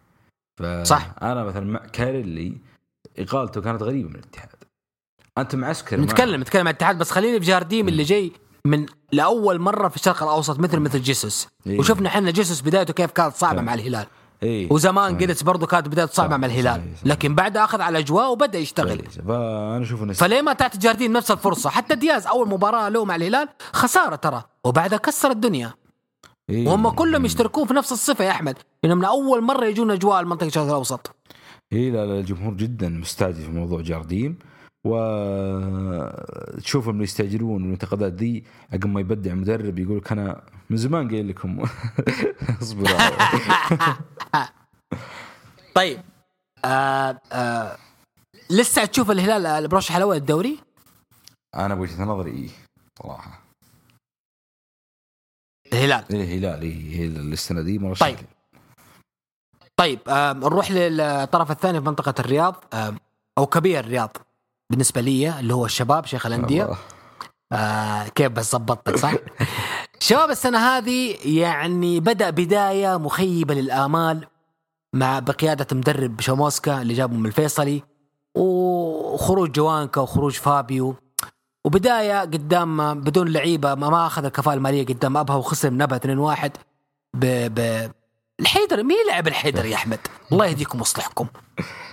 ف... 0.60 0.86
صح. 0.88 1.14
أنا 1.22 1.44
مثلا 1.44 1.64
مع 1.64 1.86
كاريلي 1.86 2.58
إقالته 3.18 3.60
كانت 3.60 3.82
غريبة 3.82 4.08
من 4.08 4.14
الاتحاد. 4.14 4.48
أنت 5.38 5.54
معسكر 5.54 6.00
نتكلم 6.00 6.40
نتكلم 6.40 6.60
عن 6.60 6.66
الاتحاد 6.66 6.98
بس 6.98 7.10
خليني 7.10 7.40
في 7.40 7.46
جارديم 7.46 7.88
اللي 7.88 8.02
جاي 8.02 8.32
من 8.66 8.86
لأول 9.12 9.58
مرة 9.58 9.88
في 9.88 9.96
الشرق 9.96 10.22
الأوسط 10.22 10.58
مثل 10.58 10.78
مثل 10.78 11.02
جيسوس. 11.02 11.48
إيه. 11.66 11.78
وشفنا 11.78 12.08
إحنا 12.08 12.30
جيسوس 12.30 12.60
بدايته 12.60 12.92
كيف 12.92 13.10
كانت 13.10 13.34
صعبة 13.34 13.52
فعلا. 13.52 13.66
مع 13.66 13.74
الهلال. 13.74 14.06
اي 14.42 14.68
وزمان. 14.70 15.16
جيلس 15.16 15.42
برضه 15.42 15.66
كانت 15.66 15.88
بدايته 15.88 16.12
صعبه 16.12 16.36
مع 16.36 16.46
الهلال 16.46 16.80
صحيح، 16.80 16.96
صحيح. 16.96 17.06
لكن 17.06 17.34
بعد 17.34 17.56
أخذ 17.56 17.80
على 17.80 17.98
الاجواء 17.98 18.32
وبدأ 18.32 18.58
يشتغل. 18.58 19.02
فانا 19.28 19.82
أشوف 19.82 20.02
إنه 20.02 20.12
فليه 20.12 20.42
ما 20.42 20.52
تعطي 20.52 20.78
جاردين 20.78 21.12
نفس 21.12 21.30
الفرصة 21.30 21.70
حتى 21.70 21.94
دياز 21.94 22.26
أول 22.26 22.48
مباراة 22.48 22.88
له 22.88 23.04
مع 23.04 23.16
الهلال 23.16 23.48
خسارة 23.72 24.16
ترى 24.16 24.42
وبعدها 24.64 24.98
كسر 24.98 25.30
الدنيا 25.30 25.72
إيه. 26.50 26.68
وهم 26.68 26.88
كلهم 26.88 27.24
يشتركون 27.24 27.66
في 27.66 27.74
نفس 27.74 27.92
الصفة 27.92 28.24
يا 28.24 28.30
أحمد 28.30 28.56
انهم 28.84 28.98
من 28.98 29.04
أول 29.04 29.42
مرة 29.42 29.64
يجون 29.64 29.90
أجواء 29.90 30.20
المنطقة 30.20 30.46
الشرق 30.46 30.64
الأوسط 30.64 31.16
اي 31.72 31.90
لا 31.90 32.06
لا 32.06 32.18
الجمهور 32.18 32.54
جدا 32.54 32.88
مستعجل 32.88 33.42
في 33.42 33.50
موضوع 33.50 33.80
جارديم 33.80 34.38
وتشوفهم 34.86 36.94
اللي 36.94 37.04
يستعجلون 37.04 37.62
والانتقادات 37.62 38.12
ذي 38.12 38.44
عقب 38.72 38.86
ما 38.86 39.00
يبدع 39.00 39.34
مدرب 39.34 39.78
يقول 39.78 39.98
لك 39.98 40.12
أنا 40.12 40.42
من 40.70 40.76
زمان 40.76 41.08
قايل 41.08 41.28
لكم. 41.28 41.64
اصبروا. 42.62 42.98
طيب. 45.74 46.00
آه 46.64 47.20
آه 47.32 47.76
لسه 48.50 48.84
تشوف 48.84 49.10
الهلال 49.10 49.46
المرشح 49.46 49.96
الأول 49.96 50.16
الدوري؟ 50.16 50.58
أنا 51.54 51.74
بوجهة 51.74 52.04
نظري 52.04 52.30
إيه 52.30 52.48
صراحة. 52.98 53.40
الهلال. 55.72 56.04
إيه 56.10 56.38
هلال 56.38 56.62
إيه 56.62 56.96
هي 56.96 57.04
السنة 57.06 57.62
دي 57.62 57.78
مرشح 57.78 58.06
طيب. 58.06 58.18
طيب 59.76 59.98
آه 60.08 60.32
نروح 60.32 60.70
للطرف 60.70 61.50
الثاني 61.50 61.80
في 61.80 61.86
منطقة 61.86 62.14
الرياض. 62.20 62.64
آه 62.72 62.94
أو 63.38 63.46
كبير 63.46 63.80
الرياض. 63.80 64.16
بالنسبة 64.70 65.00
لي 65.00 65.40
اللي 65.40 65.54
هو 65.54 65.64
الشباب 65.66 66.06
شيخ 66.06 66.26
الأندية. 66.26 66.68
آه 67.52 68.08
كيف 68.08 68.32
بس 68.32 68.52
ظبطتك 68.52 68.96
صح؟ 68.96 69.12
شباب 70.00 70.30
السنة 70.30 70.58
هذه 70.58 71.16
يعني 71.24 72.00
بدأ 72.00 72.30
بداية 72.30 72.98
مخيبة 72.98 73.54
للآمال 73.54 74.26
مع 74.94 75.18
بقيادة 75.18 75.66
مدرب 75.76 76.20
شاموسكا 76.20 76.82
اللي 76.82 76.94
جابه 76.94 77.16
من 77.16 77.26
الفيصلي 77.26 77.82
وخروج 78.34 79.50
جوانكا 79.50 80.00
وخروج 80.00 80.32
فابيو 80.32 80.94
وبداية 81.64 82.20
قدام 82.20 83.00
بدون 83.00 83.28
لعيبة 83.28 83.74
ما, 83.74 83.90
ما 83.90 84.06
أخذ 84.06 84.24
الكفاءة 84.24 84.54
المالية 84.54 84.86
قدام 84.86 85.16
أبها 85.16 85.36
وخسر 85.36 85.70
من 85.70 85.82
أبها 85.82 85.98
2-1 86.46 86.50
ب... 87.14 87.54
ب... 87.54 87.90
الحيدري 88.40 88.82
مين 88.82 88.96
لعب 89.08 89.28
الحيدري 89.28 89.70
يا 89.70 89.76
أحمد؟ 89.76 89.98
الله 90.32 90.46
يهديكم 90.46 90.78
ويصلحكم 90.78 91.26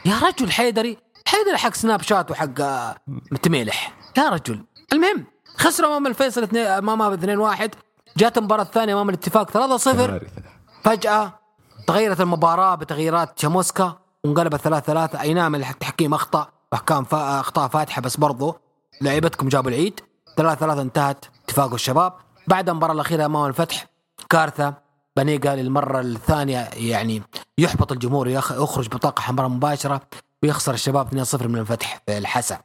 يا 0.05 0.19
رجل 0.19 0.51
حيدري 0.51 0.97
حيدري 1.27 1.57
حق 1.57 1.73
سناب 1.73 2.01
شات 2.01 2.31
وحق 2.31 2.61
آه، 2.61 2.95
تميلح 3.43 3.93
يا 4.17 4.29
رجل. 4.29 4.63
المهم 4.93 5.25
خسروا 5.57 5.89
أمام 5.89 6.07
الفيصل 6.07 6.43
اثنين- 6.43 6.65
أمام 6.67 7.01
2-1 7.01 7.69
جات 8.17 8.37
المباراة 8.37 8.63
الثانية 8.63 8.93
أمام 8.93 9.09
الاتفاق 9.09 9.49
3-0 9.51 10.07
كارثة. 10.07 10.41
فجأة 10.83 11.39
تغيرت 11.87 12.21
المباراة 12.21 12.75
بتغييرات 12.75 13.39
شاموسكا 13.39 13.97
وانقلبت 14.23 14.61
3-3 14.61 15.21
أي 15.21 15.33
نعم 15.33 15.55
التحكيم 15.55 16.13
أخطأ. 16.13 16.47
واحكام 16.71 17.03
فا- 17.03 17.39
أخطاء 17.39 17.67
فاتحة 17.67 18.01
بس 18.01 18.17
برضو. 18.17 18.55
لعيبتكم 19.01 19.47
جابوا 19.49 19.69
العيد. 19.71 19.99
3-3 20.37 20.81
انتهت 20.81 21.25
اتفاق 21.45 21.73
الشباب. 21.73 22.13
بعد 22.47 22.69
المباراة 22.69 22.93
الأخيرة 22.93 23.25
أمام 23.25 23.45
الفتح 23.45 23.85
كارثة 24.29 24.73
بنيقا 25.17 25.55
للمرة 25.55 25.99
الثانية 25.99 26.69
يعني 26.73 27.23
يحبط 27.57 27.91
الجمهور 27.91 28.27
يخ- 28.27 28.51
يخرج 28.51 28.87
بطاقة 28.87 29.21
حمراء 29.21 29.47
مباشرة. 29.49 30.01
ويخسر 30.43 30.73
الشباب 30.73 31.07
2-0 31.09 31.43
من 31.45 31.57
الفتح 31.59 32.01
في 32.05 32.17
الحسا. 32.17 32.59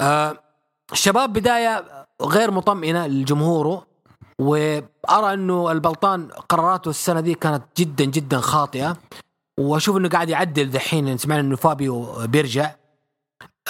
آه 0.00 0.36
الشباب 0.92 1.32
بداية 1.32 1.84
غير 2.22 2.50
مطمئنة 2.50 3.06
لجمهوره 3.06 3.86
وأرى 4.38 5.34
إنه 5.34 5.72
البلطان 5.72 6.28
قراراته 6.48 6.88
السنة 6.88 7.20
دي 7.20 7.34
كانت 7.34 7.62
جدا 7.76 8.04
جدا 8.04 8.40
خاطئة 8.40 8.96
وأشوف 9.58 9.96
إنه 9.96 10.08
قاعد 10.08 10.28
يعدل 10.28 10.70
دحين. 10.70 11.16
سمعنا 11.16 11.40
إنه 11.40 11.56
فابيو 11.56 12.26
بيرجع 12.26 12.74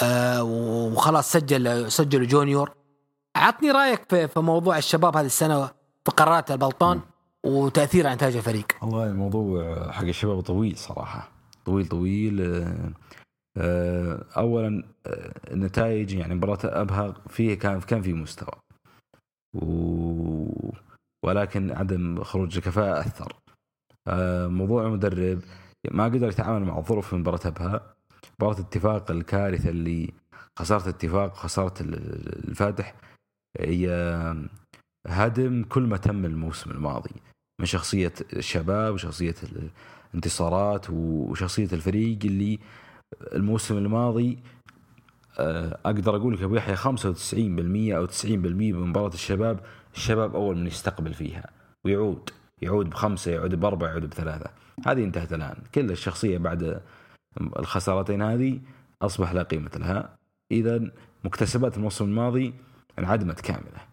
آه 0.03 0.43
وخلاص 0.43 1.31
سجل 1.31 1.91
سجل 1.91 2.27
جونيور. 2.27 2.71
عطني 3.35 3.71
رأيك 3.71 4.01
في, 4.09 4.27
في 4.27 4.39
موضوع 4.39 4.77
الشباب 4.77 5.17
هذه 5.17 5.25
السنة 5.25 5.65
في 6.05 6.11
قرارات 6.17 6.51
البلطان 6.51 7.01
وتأثير 7.43 8.07
على 8.07 8.15
نتائج 8.15 8.35
الفريق. 8.35 8.65
والله 8.81 9.03
الموضوع 9.03 9.91
حق 9.91 10.03
الشباب 10.03 10.41
طويل 10.41 10.77
صراحة. 10.77 11.38
طويل 11.69 11.87
طويل 11.87 12.41
آه، 12.41 12.91
آه، 13.57 14.25
أولا 14.37 14.83
آه، 15.05 15.33
النتائج 15.53 16.13
يعني 16.13 16.35
مباراة 16.35 16.59
أبها 16.63 17.11
فيه 17.29 17.53
كان 17.59 17.79
كان 17.81 18.01
في 18.01 18.13
مستوى. 18.13 18.53
و... 19.55 20.71
ولكن 21.25 21.71
عدم 21.71 22.23
خروج 22.23 22.57
الكفاءة 22.57 22.99
أثر. 22.99 23.33
آه، 24.07 24.47
موضوع 24.47 24.85
المدرب 24.85 25.39
ما 25.91 26.03
قدر 26.05 26.27
يتعامل 26.29 26.65
مع 26.65 26.77
الظروف 26.77 27.09
في 27.09 27.15
مباراة 27.15 27.39
أبها. 27.47 27.93
مباراة 28.39 28.59
اتفاق 28.59 29.11
الكارثة 29.11 29.69
اللي 29.69 30.13
خسارة 30.59 30.89
اتفاق 30.89 31.31
وخسارة 31.33 31.81
ال- 31.83 32.49
الفاتح 32.49 32.95
هي 33.59 33.89
هدم 35.07 35.63
كل 35.63 35.83
ما 35.83 35.97
تم 35.97 36.25
الموسم 36.25 36.71
الماضي 36.71 37.11
من 37.59 37.65
شخصية 37.65 38.13
الشباب 38.33 38.93
وشخصية 38.93 39.35
الانتصارات 40.09 40.89
وشخصية 40.89 41.69
الفريق 41.73 42.19
اللي 42.25 42.59
الموسم 43.33 43.77
الماضي 43.77 44.39
آه، 45.39 45.79
أقدر 45.85 46.15
أقول 46.15 46.33
لك 46.33 46.41
أبو 46.41 46.55
يحيى 46.55 46.75
95% 46.75 47.95
أو 47.97 48.05
90% 48.05 48.73
من 48.73 48.87
مباراة 48.87 49.13
الشباب 49.13 49.59
الشباب 49.95 50.35
أول 50.35 50.57
من 50.57 50.67
يستقبل 50.67 51.13
فيها 51.13 51.49
ويعود 51.85 52.29
يعود 52.61 52.89
بخمسة 52.89 53.31
يعود 53.31 53.55
بأربعة 53.55 53.89
يعود 53.89 54.09
بثلاثة. 54.09 54.49
هذه 54.85 55.03
انتهت 55.03 55.33
الآن. 55.33 55.55
كل 55.75 55.91
الشخصية 55.91 56.37
بعد 56.37 56.81
الخسارتين 57.59 58.21
هذه 58.21 58.59
أصبح 59.01 59.31
لا 59.31 59.43
قيمة 59.43 59.71
لها. 59.75 60.17
اذا 60.51 60.91
مكتسبات 61.23 61.77
الموسم 61.77 62.05
الماضي 62.05 62.53
انعدمت 62.99 63.41
كاملة. 63.41 63.89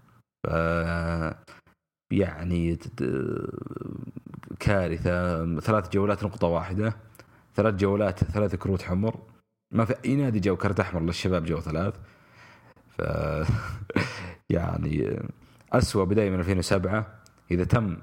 يعني 2.11 2.79
كارثة 4.61 5.61
ثلاث 5.61 5.89
جولات 5.93 6.25
نقطة 6.25 6.47
واحدة 6.47 6.97
ثلاث 7.55 7.75
جولات 7.75 8.25
ثلاث 8.25 8.55
كروت 8.55 8.83
حمر. 8.83 9.19
ما 9.75 9.85
في 9.85 9.95
أي 10.05 10.17
نادي 10.17 10.41
جو 10.41 10.57
كرت 10.57 10.81
أحمر 10.81 11.01
للشباب 11.01 11.45
جو 11.45 11.61
ثلاث. 11.61 11.95
ف 12.89 13.03
يعني 14.57 15.21
اسوء 15.73 16.05
بداية 16.05 16.31
من 16.31 16.39
2007 16.39 17.07
إذا 17.51 17.65
تم 17.65 17.97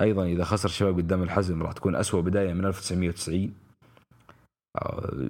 أيضا 0.00 0.24
إذا 0.24 0.44
خسر 0.44 0.68
الشباب 0.68 0.96
قدام 0.96 1.22
الحزم 1.22 1.62
راح 1.62 1.72
تكون 1.72 1.96
اسوء 1.96 2.20
بداية 2.20 2.52
من 2.52 2.64
1990 2.64 3.54
آه، 4.76 5.28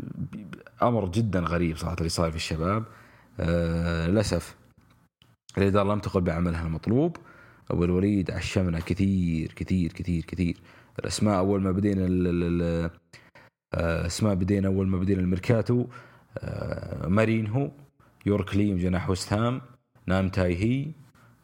أمر 0.83 1.09
جدا 1.09 1.41
غريب 1.41 1.77
صراحة 1.77 1.97
اللي 1.99 2.09
صار 2.09 2.31
في 2.31 2.37
الشباب. 2.37 2.85
آه، 3.41 4.07
للأسف 4.07 4.57
الإدارة 5.59 5.93
لم 5.93 6.01
تقل 6.01 6.21
بعملها 6.21 6.67
المطلوب. 6.67 7.17
أبو 7.71 7.85
الوليد 7.85 8.31
عشمنا 8.31 8.81
كثير 8.81 9.53
كثير 9.53 9.93
كثير 9.93 10.25
كثير 10.25 10.57
الأسماء 10.99 11.39
أول 11.39 11.63
ما 11.63 11.73
بدينا 11.73 12.07
آه، 13.75 14.07
اسماء 14.07 14.35
بدينا 14.35 14.69
أول 14.69 14.87
ما 14.87 14.99
بدينا 14.99 15.21
الميركاتو 15.21 15.87
آه، 16.39 17.09
مارينهو 17.09 17.71
يورك 18.27 18.57
ليم 18.57 18.79
جناح 18.79 19.11
وست 19.11 19.33
هام 19.33 19.61
نام 20.07 20.29
تاي 20.29 20.57
هي 20.57 20.93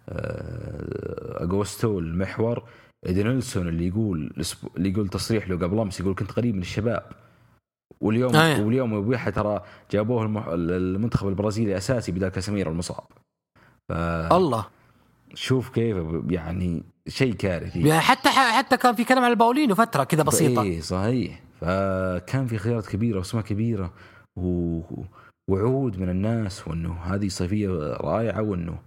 آه، 0.09 1.45
أغوستو 1.45 1.99
المحور 1.99 2.65
ايدنيلسون 3.07 3.69
اللي 3.69 3.89
يقول 3.89 4.45
اللي 4.77 4.91
يقول 4.91 5.09
تصريح 5.09 5.49
له 5.49 5.57
قبل 5.57 5.79
أمس 5.79 6.01
يقول 6.01 6.15
كنت 6.15 6.33
قريب 6.33 6.55
من 6.55 6.61
الشباب 6.61 7.03
واليوم 8.01 8.37
أيه. 8.37 8.63
واليوم 8.63 8.95
ابويحة 8.95 9.31
ترى 9.31 9.65
جابوه. 9.91 10.55
المنتخب 10.55 11.29
البرازيلي 11.29 11.77
أساسي 11.77 12.13
بدل 12.13 12.29
كاسيميرو 12.29 12.71
المصاب 12.71 13.05
الله 14.33 14.67
فشوف 15.35 15.69
كيف 15.69 15.97
يعني 16.28 16.82
شيء 17.09 17.35
كارثي 17.35 17.81
يعني 17.81 18.01
حتى 18.01 18.28
حتى 18.28 18.77
كان 18.77 18.94
في 18.94 19.05
كلام 19.05 19.24
على 19.24 19.32
الباولينو 19.32 19.74
فترة 19.74 20.05
كذا 20.05 20.23
بسيطة. 20.23 20.62
اي 20.62 20.81
صحيح. 20.81 21.40
فكان 21.61 22.47
في 22.47 22.59
خيارات 22.59 22.86
كبيرة 22.86 23.19
وأسماء 23.19 23.44
كبيرة 23.44 23.93
و... 24.36 24.81
وعود 25.48 25.98
من 25.98 26.09
الناس 26.09 26.69
وإنه 26.69 26.93
هذه 26.93 27.28
صيفيه 27.28 27.69
رائعة 28.01 28.43
وإنه 28.43 28.78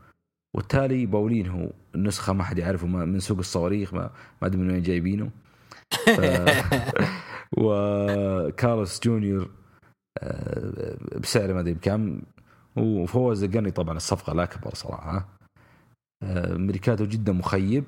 والتالي 0.55 1.05
باولين 1.05 1.47
هو 1.47 1.69
النسخه 1.95 2.33
ما 2.33 2.43
حد 2.43 2.57
يعرفه 2.57 2.87
من 2.87 3.19
سوق 3.19 3.37
الصواريخ 3.37 3.93
ما 3.93 4.11
ما 4.41 4.47
أدري 4.47 4.61
من 4.61 4.71
وين 4.71 4.81
جايبينه. 4.81 5.29
ف... 5.91 6.21
وكارلوس 7.61 8.99
جونيور 9.03 9.49
آه، 10.17 10.97
بسعر 11.19 11.53
ما 11.53 11.59
أدري 11.59 11.73
بكم. 11.73 12.21
وهو 12.75 13.33
زقني 13.33 13.71
طبعا 13.71 13.97
الصفقة 13.97 14.33
الاكبر 14.33 14.75
صراحة. 14.75 15.36
آه، 16.23 16.53
ميركاتو 16.53 17.05
جدا 17.05 17.31
مخيب. 17.31 17.83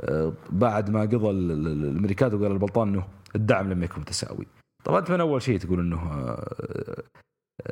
آه، 0.00 0.32
بعد 0.50 0.90
ما 0.90 1.00
قضى 1.00 1.30
ال- 1.30 1.50
ال- 1.50 1.84
الميركاتو 1.84 2.42
قال 2.42 2.52
البلطان 2.52 2.88
إنه 2.88 3.04
الدعم 3.36 3.70
لم 3.72 3.82
يكن 3.82 4.00
متساوي. 4.00 4.46
طبعا 4.84 4.98
أنت 4.98 5.10
من 5.10 5.20
أول 5.20 5.42
شيء 5.42 5.58
تقول 5.58 5.80
إنه 5.80 5.96
آه، 6.12 7.02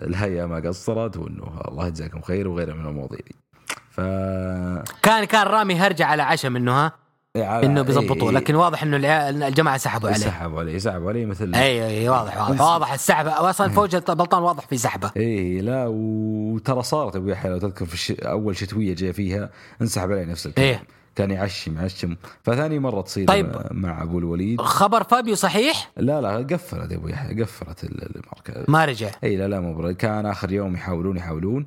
الهيئة 0.03 0.47
ما 0.47 0.57
قصرت 0.57 1.17
وإنه 1.17 1.61
الله 1.69 1.87
يجزاكم 1.87 2.21
خير 2.21 2.49
وغيرها 2.49 2.75
من 2.75 2.87
المواضيع 2.87 3.19
دي. 3.27 3.35
ف 3.91 4.01
كان 5.03 5.25
كان 5.25 5.47
رامي 5.47 5.75
هرجع 5.75 6.07
على 6.07 6.23
عشم 6.23 6.57
إنه 6.57 6.73
ها 6.73 6.93
إنه 7.37 7.83
بيظبطوه. 7.83 8.29
إيه، 8.31 8.35
لكن 8.37 8.55
واضح 8.55 8.83
إنه 8.83 8.97
الجماعة 9.49 9.77
سحبوا 9.77 10.09
عليه. 10.09 10.19
سحبوا 10.19 10.61
عليه 10.61 10.79
سحبوا 10.79 11.09
عليه 11.09 11.27
مثل 11.27 11.55
اي 11.55 11.87
اي 11.87 12.09
واضح 12.09 12.37
واضح. 12.49 12.61
واضح 12.71 12.93
السحب. 12.93 13.27
أصلا 13.27 13.69
فوج 13.69 13.97
بلطان 13.97 14.43
واضح 14.43 14.67
في 14.67 14.77
سحبه. 14.79 15.11
إيه 15.17 15.61
لا 15.61 15.87
وترى 15.89 16.83
صارت 16.83 17.17
ابو 17.17 17.29
يحيى 17.29 17.51
لو 17.51 17.59
تذكر 17.59 17.85
في 17.87 17.95
الش... 17.95 18.11
أول 18.11 18.57
شتوية 18.57 18.95
جاء 18.95 19.13
فيها 19.13 19.51
انسحب 19.83 20.13
عليه 20.13 20.25
نفس 20.25 20.47
الكلام. 20.47 20.69
إيه. 20.69 20.83
كان 21.17 21.31
يعشم 21.31 21.77
يعشم. 21.77 22.17
فثاني 22.43 22.79
مرة 22.79 23.01
تصير 23.01 23.27
طيب. 23.29 23.63
مع 23.71 24.03
أبو 24.03 24.19
الوليد. 24.19 24.61
خبر 24.61 25.03
فابيو 25.03 25.35
صحيح؟ 25.35 25.91
لا 25.97 26.21
لا 26.21 26.37
قفلت 26.57 26.93
ابو 26.93 27.09
يحيى 27.09 27.43
قفلت 27.43 27.85
ال- 27.85 28.17
الماركه 28.17 28.65
ما 28.73 28.85
رجع. 28.85 29.11
اي 29.25 29.37
لا 29.37 29.49
لا 29.49 29.61
مو 29.61 29.95
كان 29.95 30.27
آخر 30.27 30.53
يوم 30.53 30.75
يحاولون 30.75 31.17
يحاولون. 31.17 31.67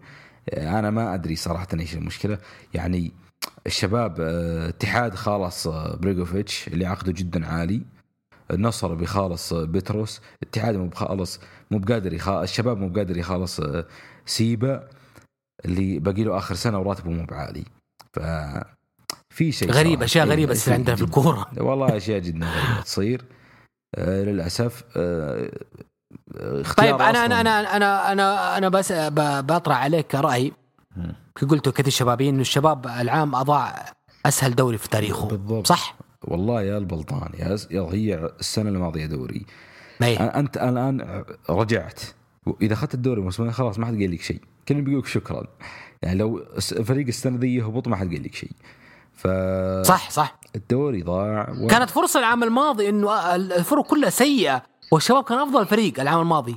أنا 0.53 0.89
ما 0.89 1.13
أدري 1.13 1.35
صراحة 1.35 1.67
إيش 1.79 1.93
المشكلة. 1.95 2.37
يعني 2.73 3.11
الشباب 3.67 4.15
آه، 4.21 4.69
اتحاد 4.69 5.15
خالص 5.15 5.67
آه، 5.67 5.95
بريغوفيتش 5.95 6.67
اللي 6.67 6.85
عقده 6.85 7.11
جدا 7.11 7.47
عالي 7.47 7.81
النصر 8.51 8.93
بيخالص 8.93 9.53
آه، 9.53 9.65
بتروس 9.65 10.21
اتحاد 10.43 10.75
مو 10.75 10.87
بخالص 10.87 11.39
مو 11.71 11.79
بقادر 11.79 12.13
يخالص 12.13 12.49
الشباب 12.51 12.77
مو 12.77 12.89
بقادر 12.89 13.17
يخالص 13.17 13.61
سيبا 14.25 14.87
اللي 15.65 15.99
باقي 15.99 16.23
له 16.23 16.37
آخر 16.37 16.55
سنة 16.55 16.79
وراتبه 16.79 17.09
مو 17.11 17.25
بعالي 17.25 17.63
ف 18.13 18.19
في 19.29 19.51
شيء 19.51 19.71
غريب. 19.71 20.03
أشياء 20.03 20.25
إيه، 20.25 20.31
غريبه 20.31 20.53
تصير 20.53 20.65
في 20.65 20.73
عندنا 20.73 20.95
في. 20.95 21.01
الكورة 21.03 21.47
والله 21.57 21.97
أشياء 21.97 22.19
جدا 22.19 22.45
غريبة 22.45 22.81
تصير 22.81 23.25
آه 23.95 24.23
للأسف 24.23 24.83
آه 24.97 25.49
اختيار 26.41 26.91
طيب 26.91 27.01
أنا 27.01 27.25
أنا 27.25 27.41
أنا 27.41 27.75
أنا 27.77 28.11
أنا 28.11 28.57
أنا 28.57 28.69
بس 28.69 28.93
بطرح 29.41 29.77
عليك 29.83 30.15
رأي. 30.15 30.51
قلتوا 31.49 31.71
كثير 31.71 31.93
شبابين 31.93 32.33
إنه 32.33 32.41
الشباب 32.41 32.87
العام 32.87 33.35
أضاع 33.35 33.85
أسهل 34.25 34.55
دوري 34.55 34.77
في 34.77 34.89
تاريخه. 34.89 35.27
بالضبط. 35.27 35.67
صح؟ 35.67 35.95
والله 36.23 36.61
يا 36.61 36.77
البلطان 36.77 37.29
يا 37.71 37.81
ضيع 37.81 38.29
السنة 38.39 38.69
الماضيه 38.69 39.05
دوري. 39.05 39.45
أنا- 40.01 40.05
أنت 40.35 40.57
الآن 40.57 41.23
رجعت. 41.49 41.99
وإذا 42.45 42.73
أخذت 42.73 42.93
الدوري 42.93 43.21
موسمين 43.21 43.51
خلاص 43.51 43.79
ما 43.79 43.85
حد 43.85 43.93
قال 43.93 44.11
لك 44.11 44.21
شيء. 44.21 44.41
كلهم 44.67 44.83
بيقولك 44.83 45.05
شكرا. 45.05 45.47
يعني 46.01 46.19
لو 46.19 46.45
فريق 46.83 47.07
السنة 47.07 47.37
ذي 47.37 47.55
يهبط 47.55 47.87
ما 47.87 47.95
حد 47.95 48.07
قال 48.13 48.23
لك 48.23 48.35
شيء. 48.35 48.51
ف 49.13 49.27
صح 49.87 50.09
صح. 50.09 50.39
الدوري 50.55 51.01
ضاع 51.01 51.49
و... 51.61 51.67
كانت 51.67 51.89
فرصة 51.89 52.19
العام 52.19 52.43
الماضي 52.43 52.89
إنه 52.89 53.35
الفرق 53.35 53.85
كلها 53.87 54.09
سيئة 54.09 54.63
والشباب 54.91 55.23
كان 55.23 55.37
أفضل 55.39 55.65
فريق 55.65 55.99
العام 55.99 56.19
الماضي. 56.21 56.55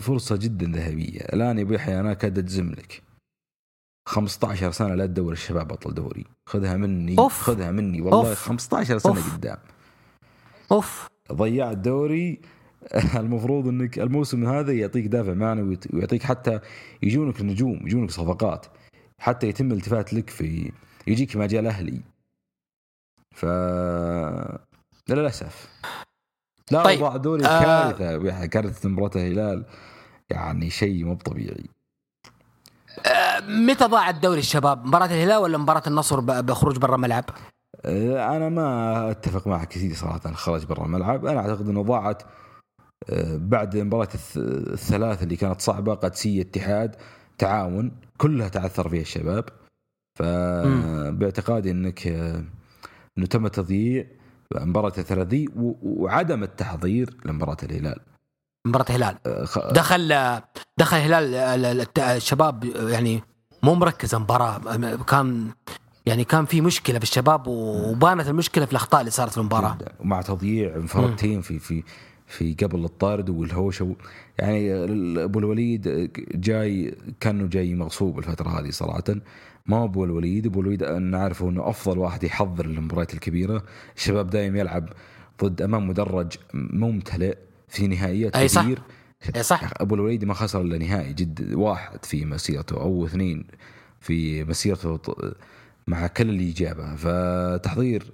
فرصه 0.00 0.36
جدا 0.36 0.66
ذهبيه 0.66 1.20
الان 1.20 1.58
يا 1.58 1.62
ابو 1.62 1.72
يحيى 1.72 2.00
أنا 2.00 2.14
كاد 2.14 2.38
اجزم 2.38 2.70
لك 2.70 3.02
15 4.08 4.70
سنه 4.70 4.94
لا 4.94 5.06
تدور 5.06 5.32
الشباب 5.32 5.68
بطل 5.68 5.94
دوري 5.94 6.24
خذها 6.48 6.76
مني 6.76 7.18
أوف. 7.18 7.40
خذها 7.40 7.70
مني 7.70 8.00
والله 8.00 8.28
أوف. 8.28 8.48
15 8.48 8.98
سنه 8.98 9.12
أوف. 9.12 9.34
قدام 9.34 9.58
اوف 10.72 11.06
ضيع 11.32 11.70
الدوري 11.70 12.40
المفروض 13.16 13.68
انك 13.68 13.98
الموسم 13.98 14.48
هذا 14.48 14.72
يعطيك 14.72 15.06
دافع 15.06 15.34
معنوي 15.34 15.78
ويعطيك 15.92 16.22
حتى 16.22 16.60
يجونك 17.02 17.40
النجوم 17.40 17.86
يجونك 17.86 18.10
صفقات 18.10 18.66
حتى 19.18 19.48
يتم 19.48 19.72
الالتفات 19.72 20.14
لك 20.14 20.30
في 20.30 20.72
يجيك 21.06 21.36
ما 21.36 21.46
جاء 21.46 21.60
الاهلي 21.60 22.00
ف 23.34 23.46
للاسف 25.08 25.68
لا 26.70 26.82
طيب. 26.84 27.00
ضاع 27.00 27.16
دوري 27.16 27.44
آه. 27.46 27.60
كارثة 27.92 28.28
يحيى، 28.28 28.48
كارثة 28.48 28.88
مباراة 28.88 29.10
الهلال 29.16 29.64
يعني 30.30 30.70
شيء 30.70 31.04
مو 31.04 31.14
طبيعي 31.14 31.64
آه، 33.06 33.40
متى 33.40 33.84
ضاع 33.84 34.10
الدوري 34.10 34.38
الشباب؟ 34.38 34.86
مباراة 34.86 35.06
الهلال 35.06 35.36
ولا 35.36 35.58
مباراة 35.58 35.82
النصر 35.86 36.20
بخروج 36.20 36.78
برا 36.78 36.94
الملعب؟ 36.96 37.24
آه، 37.84 38.36
أنا 38.36 38.48
ما 38.48 39.10
أتفق 39.10 39.46
معك 39.46 39.68
كثير 39.68 39.94
صراحة 39.94 40.32
خرج 40.32 40.64
برا 40.66 40.84
الملعب 40.84 41.26
أنا 41.26 41.40
أعتقد 41.40 41.68
إنه 41.68 41.82
ضاعت 41.82 42.22
آه، 43.10 43.36
بعد 43.36 43.76
مباراة 43.76 44.08
الث- 44.14 44.36
الثلاث 44.72 45.22
اللي 45.22 45.36
كانت 45.36 45.60
صعبة 45.60 45.94
قادسية 45.94 46.42
اتحاد 46.42 46.96
تعاون 47.38 47.92
كلها 48.18 48.48
تعثر 48.48 48.88
فيها 48.88 49.00
الشباب 49.00 49.44
فباعتقادي 50.18 51.70
إنك 51.70 52.06
إنه 53.18 53.26
تم 53.30 53.48
تضييع 53.48 54.06
مباراة 54.56 54.92
الثلاث 54.98 55.28
ذي 55.28 55.48
و- 55.56 55.74
وعدم 55.82 56.42
التحضير 56.42 57.16
لمباراة 57.24 57.56
الهلال. 57.62 58.00
مباراة 58.66 58.86
الهلال. 58.90 59.16
آه، 59.26 59.44
خ- 59.44 59.72
دخل 59.72 60.08
دخل 60.78 60.96
الهلال 60.96 61.86
الشباب 61.98 62.64
يعني 62.64 63.22
مو 63.62 63.74
مركز 63.74 64.14
المباراة. 64.14 64.58
كان 64.96 65.48
يعني 66.06 66.24
كان 66.24 66.44
في 66.44 66.60
مشكلة 66.60 66.98
في 66.98 67.04
الشباب 67.04 67.46
وبانت 67.46 68.28
المشكلة 68.28 68.64
في 68.64 68.70
الأخطاء 68.72 69.00
اللي 69.00 69.10
صارت 69.10 69.30
في 69.32 69.38
المباراة. 69.38 69.74
جداً. 69.74 69.92
ومع 70.00 70.22
تضييع 70.22 70.76
انفرادتين 70.76 71.40
في 71.40 71.58
في 71.58 71.82
في 72.26 72.54
قبل 72.54 72.84
الطارد 72.84 73.30
والهوشه 73.30 73.96
يعني 74.38 74.74
أبو 75.24 75.38
الوليد 75.38 76.10
جاي 76.34 76.96
كأنه 77.20 77.46
جاي 77.46 77.74
مغصوب 77.74 78.18
الفترة 78.18 78.60
هذه 78.60 78.70
صراحة. 78.70 79.02
ما 79.68 79.76
هو 79.76 79.84
أبو 79.84 80.04
الوليد. 80.04 80.46
أبو 80.46 80.60
الوليد 80.60 80.84
نعرفه 80.84 81.48
أنه 81.48 81.68
أفضل 81.68 81.98
واحد 81.98 82.24
يحضر 82.24 82.64
المباريات 82.64 83.14
الكبيرة. 83.14 83.62
الشباب 83.96 84.30
دايم 84.30 84.56
يلعب 84.56 84.88
ضد 85.44 85.62
أمام 85.62 85.88
مدرج 85.88 86.32
ممتلئ 86.54 87.38
في 87.68 87.86
نهائيات 87.86 88.36
أي 88.36 88.48
صح. 88.48 88.62
كبير. 88.62 88.82
إيه 89.36 89.42
صح. 89.42 89.70
أبو 89.76 89.94
الوليد 89.94 90.24
ما 90.24 90.34
خسر 90.34 90.60
إلا 90.60 90.78
نهائي 90.78 91.12
جد 91.12 91.54
واحد 91.54 92.04
في 92.04 92.24
مسيرته 92.24 92.80
أو 92.80 93.06
اثنين 93.06 93.44
في 94.00 94.44
مسيرته 94.44 94.98
مع 95.86 96.06
كل 96.06 96.28
اللي 96.28 96.50
جابه 96.50 96.96
فتحضير 96.96 98.12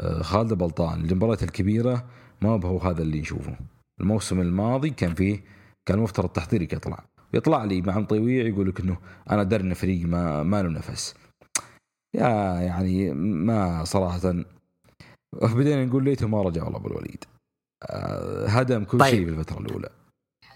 آه، 0.00 0.22
خالد 0.22 0.52
بلطان 0.52 1.02
للمباريات 1.02 1.42
الكبيرة 1.42 2.04
ما 2.42 2.50
هو 2.50 2.78
هذا 2.78 3.02
اللي 3.02 3.20
نشوفه. 3.20 3.56
الموسم 4.00 4.40
الماضي 4.40 4.90
كان 4.90 5.14
فيه 5.14 5.44
كان 5.86 5.98
مفترض 5.98 6.28
تحضيرك 6.28 6.72
يطلع 6.72 7.04
يطلع 7.34 7.64
لي 7.64 7.82
مع 7.82 7.98
مطيويع 7.98 8.46
يقول 8.46 8.68
لك 8.68 8.80
إنه 8.80 8.96
أنا 9.30 9.42
دري 9.42 9.62
ان 9.62 9.74
فريق 9.74 10.06
ما 10.06 10.42
ما 10.42 10.62
له 10.62 10.68
نفس. 10.68 11.14
يا 12.14 12.28
يعني 12.60 13.14
ما 13.14 13.84
صراحة 13.84 14.34
بدينا 15.42 15.84
نقول 15.84 16.04
ليته 16.04 16.28
ما 16.28 16.42
رجع 16.42 16.64
والله 16.64 16.78
أبو 16.78 16.88
الوليد. 16.88 17.24
آه، 17.82 18.46
هدم 18.46 18.84
كل 18.84 18.98
طيب. 18.98 19.10
شيء 19.10 19.24
في 19.24 19.30
الفترة 19.30 19.58
الأولى. 19.58 19.88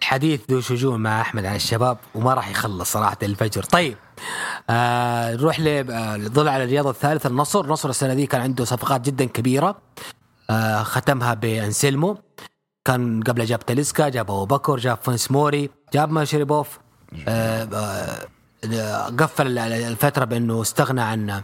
حديث 0.02 0.50
ذو 0.50 0.60
شجون 0.60 1.00
مع 1.00 1.20
أحمد 1.20 1.44
عن 1.44 1.56
الشباب 1.56 1.98
وما 2.14 2.34
راح 2.34 2.50
يخلص 2.50 2.92
صراحة 2.92 3.18
الفجر. 3.22 3.62
طيب 3.62 3.96
آه 4.70 5.34
نروح 5.34 5.60
لظل 5.60 6.48
على 6.48 6.64
الرياضه 6.64 6.90
الثالثه 6.90 7.28
النصر. 7.28 7.64
النصر 7.64 7.88
السنة 7.88 8.14
دي 8.14 8.26
كان 8.26 8.40
عنده 8.40 8.64
صفقات 8.64 9.00
جدا 9.00 9.24
كبيرة 9.24 9.82
آه 10.50 10.82
ختمها 10.82 11.34
بانسلمو 11.34 12.18
كان 12.84 13.22
قبل 13.22 13.44
جاب 13.44 13.66
تاليسكا 13.66 14.08
جاب 14.08 14.30
أبو 14.30 14.44
بكر 14.44 14.76
جاب 14.76 14.98
فنس 15.02 15.30
موري 15.30 15.70
جاب 15.94 16.10
ماشريبوف 16.10 16.78
آه 17.28 17.68
آه 17.74 19.06
قفل 19.18 19.58
الفترة 19.58 20.24
بأنه 20.24 20.62
استغنى 20.62 21.00
عن 21.00 21.42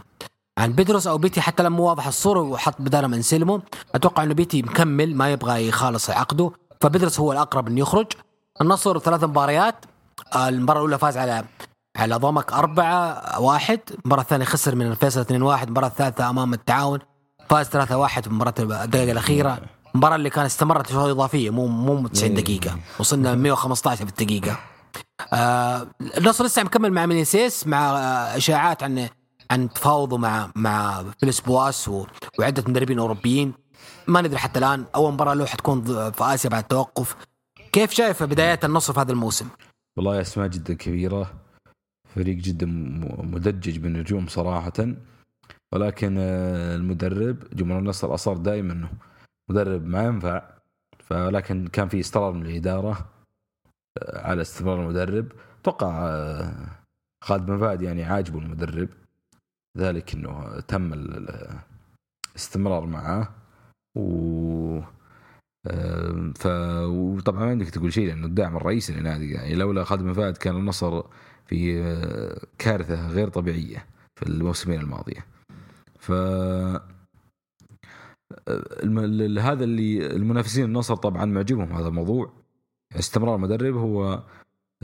عن 0.57 0.73
بيدروس 0.73 1.07
أو 1.07 1.17
بيتي 1.17 1.41
حتى 1.41 1.63
لما 1.63 1.79
واضح 1.79 2.07
الصورة 2.07 2.39
وحط 2.41 2.75
بدالهم 2.79 3.13
انسلمو 3.13 3.61
أتوقع 3.95 4.23
أنه 4.23 4.33
بيتي 4.33 4.61
مكمل 4.61 5.15
ما 5.15 5.31
يبغى 5.31 5.67
يخالص 5.67 6.09
عقده. 6.09 6.51
فبيدروس 6.81 7.19
هو 7.19 7.31
الأقرب 7.31 7.67
انه 7.67 7.79
يخرج. 7.79 8.07
النصر 8.61 8.99
ثلاث 8.99 9.23
مباريات. 9.23 9.75
المباراة 10.35 10.79
الأولى 10.79 10.97
فاز 10.99 11.17
على 11.17 11.43
على 11.97 12.15
ضمك 12.15 12.53
أربعة 12.53 13.39
واحد. 13.41 13.79
المباراة 14.03 14.21
الثانية 14.21 14.45
خسر 14.45 14.75
من 14.75 14.91
الفيصل 14.91 15.19
2 15.19 15.41
واحد. 15.41 15.65
المباراة 15.67 15.87
الثالثة 15.87 16.29
أمام 16.29 16.53
التعاون 16.53 16.99
فاز 17.49 17.65
3 17.65 17.97
واحد 17.97 18.23
في 18.23 18.29
مباراة 18.29 18.53
الدقيقة 18.83 19.11
الأخيرة. 19.11 19.59
المباراة 19.97 20.15
اللي 20.15 20.29
كانت 20.29 20.45
استمرت 20.45 20.87
شوط 20.91 20.97
إضافية 21.09 21.49
مو 21.49 21.67
مو 21.67 22.07
90 22.07 22.33
دقيقة. 22.33 22.77
وصلنا 22.99 23.35
115 23.35 24.05
في 24.05 24.11
الدقيقة. 24.11 24.59
آه 25.33 25.87
النصر 26.17 26.45
لسه 26.45 26.63
مكمل 26.63 26.91
مع 26.93 27.05
مينيزيس 27.05 27.67
مع 27.67 27.89
آه 27.89 28.37
إشاعات 28.37 28.83
عن 28.83 29.09
عن 29.51 29.69
تفاوضه 29.73 30.17
مع 30.17 30.51
مع 30.55 31.03
فيلاش 31.19 31.39
بواش 31.41 31.87
و- 31.87 32.05
وعدة 32.39 32.63
مدربين 32.67 32.99
أوروبيين. 32.99 33.53
ما 34.07 34.21
ندري 34.21 34.37
حتى 34.37 34.59
الآن 34.59 34.85
أول 34.95 35.13
مباراة 35.13 35.33
له 35.33 35.45
حتكون 35.45 35.81
في 36.11 36.13
آسيا 36.21 36.49
بعد 36.49 36.63
التوقف 36.63 37.15
كيف 37.71 37.91
شايف 37.91 38.23
بدايات 38.23 38.65
النصر 38.65 38.93
في 38.93 38.99
هذا 38.99 39.11
الموسم؟ 39.11 39.47
والله 39.97 40.21
أسماء 40.21 40.47
جدا 40.47 40.73
كبيرة. 40.73 41.33
فريق 42.15 42.35
جدا 42.35 42.65
مدجج 43.23 43.77
بالنجوم 43.77 44.27
صراحة. 44.27 44.73
ولكن 45.73 46.15
آه، 46.19 46.75
المدرب 46.75 47.37
جمهور 47.53 47.79
النصر 47.79 48.13
أصر 48.13 48.33
دائما 48.37 48.73
إنه 48.73 48.89
مدرب 49.49 49.85
ما 49.85 50.03
ينفع. 50.03 50.49
فلكن 50.99 51.67
كان 51.67 51.87
في 51.87 51.99
اصرار 51.99 52.31
من 52.33 52.45
الإدارة 52.45 53.09
آه، 53.97 54.27
على 54.27 54.41
استمرار 54.41 54.81
المدرب. 54.81 55.31
أتوقع 55.61 56.07
آه، 56.09 56.53
خالد 57.23 57.45
بن 57.45 57.57
فهد 57.59 57.81
يعني 57.81 58.03
عاجبه 58.03 58.39
المدرب. 58.39 58.89
ذلك 59.77 60.13
إنه 60.13 60.59
تم 60.59 60.93
ال- 60.93 61.17
ال- 61.17 61.59
الاستمرار 62.31 62.85
معه. 62.85 63.35
و 63.97 64.79
آه، 65.67 66.33
ف 66.35 66.45
وطبعا 66.85 67.39
ما 67.39 67.49
عندك 67.49 67.69
تقول 67.69 67.93
شيء 67.93 68.07
لأنه 68.07 68.25
الداعم 68.25 68.57
الرئيسي 68.57 68.93
للنادي 68.93 69.31
يعني 69.31 69.55
لولا 69.55 69.83
خالد 69.83 70.01
بن 70.03 70.13
فهد 70.13 70.37
كان 70.37 70.55
النصر 70.55 71.03
في 71.45 71.81
كارثة 72.57 73.07
غير 73.09 73.29
طبيعية 73.29 73.85
في 74.19 74.29
الموسمين 74.29 74.79
الماضية. 74.79 75.25
ف 75.99 76.11
هذا 79.41 79.63
اللي 79.63 80.15
المنافسين 80.15 80.65
النصر 80.65 80.95
طبعا 80.95 81.25
معجبهم 81.25 81.73
هذا 81.73 81.87
الموضوع 81.87 82.33
استمرار 82.95 83.35
المدرب 83.35 83.75
هو 83.75 84.23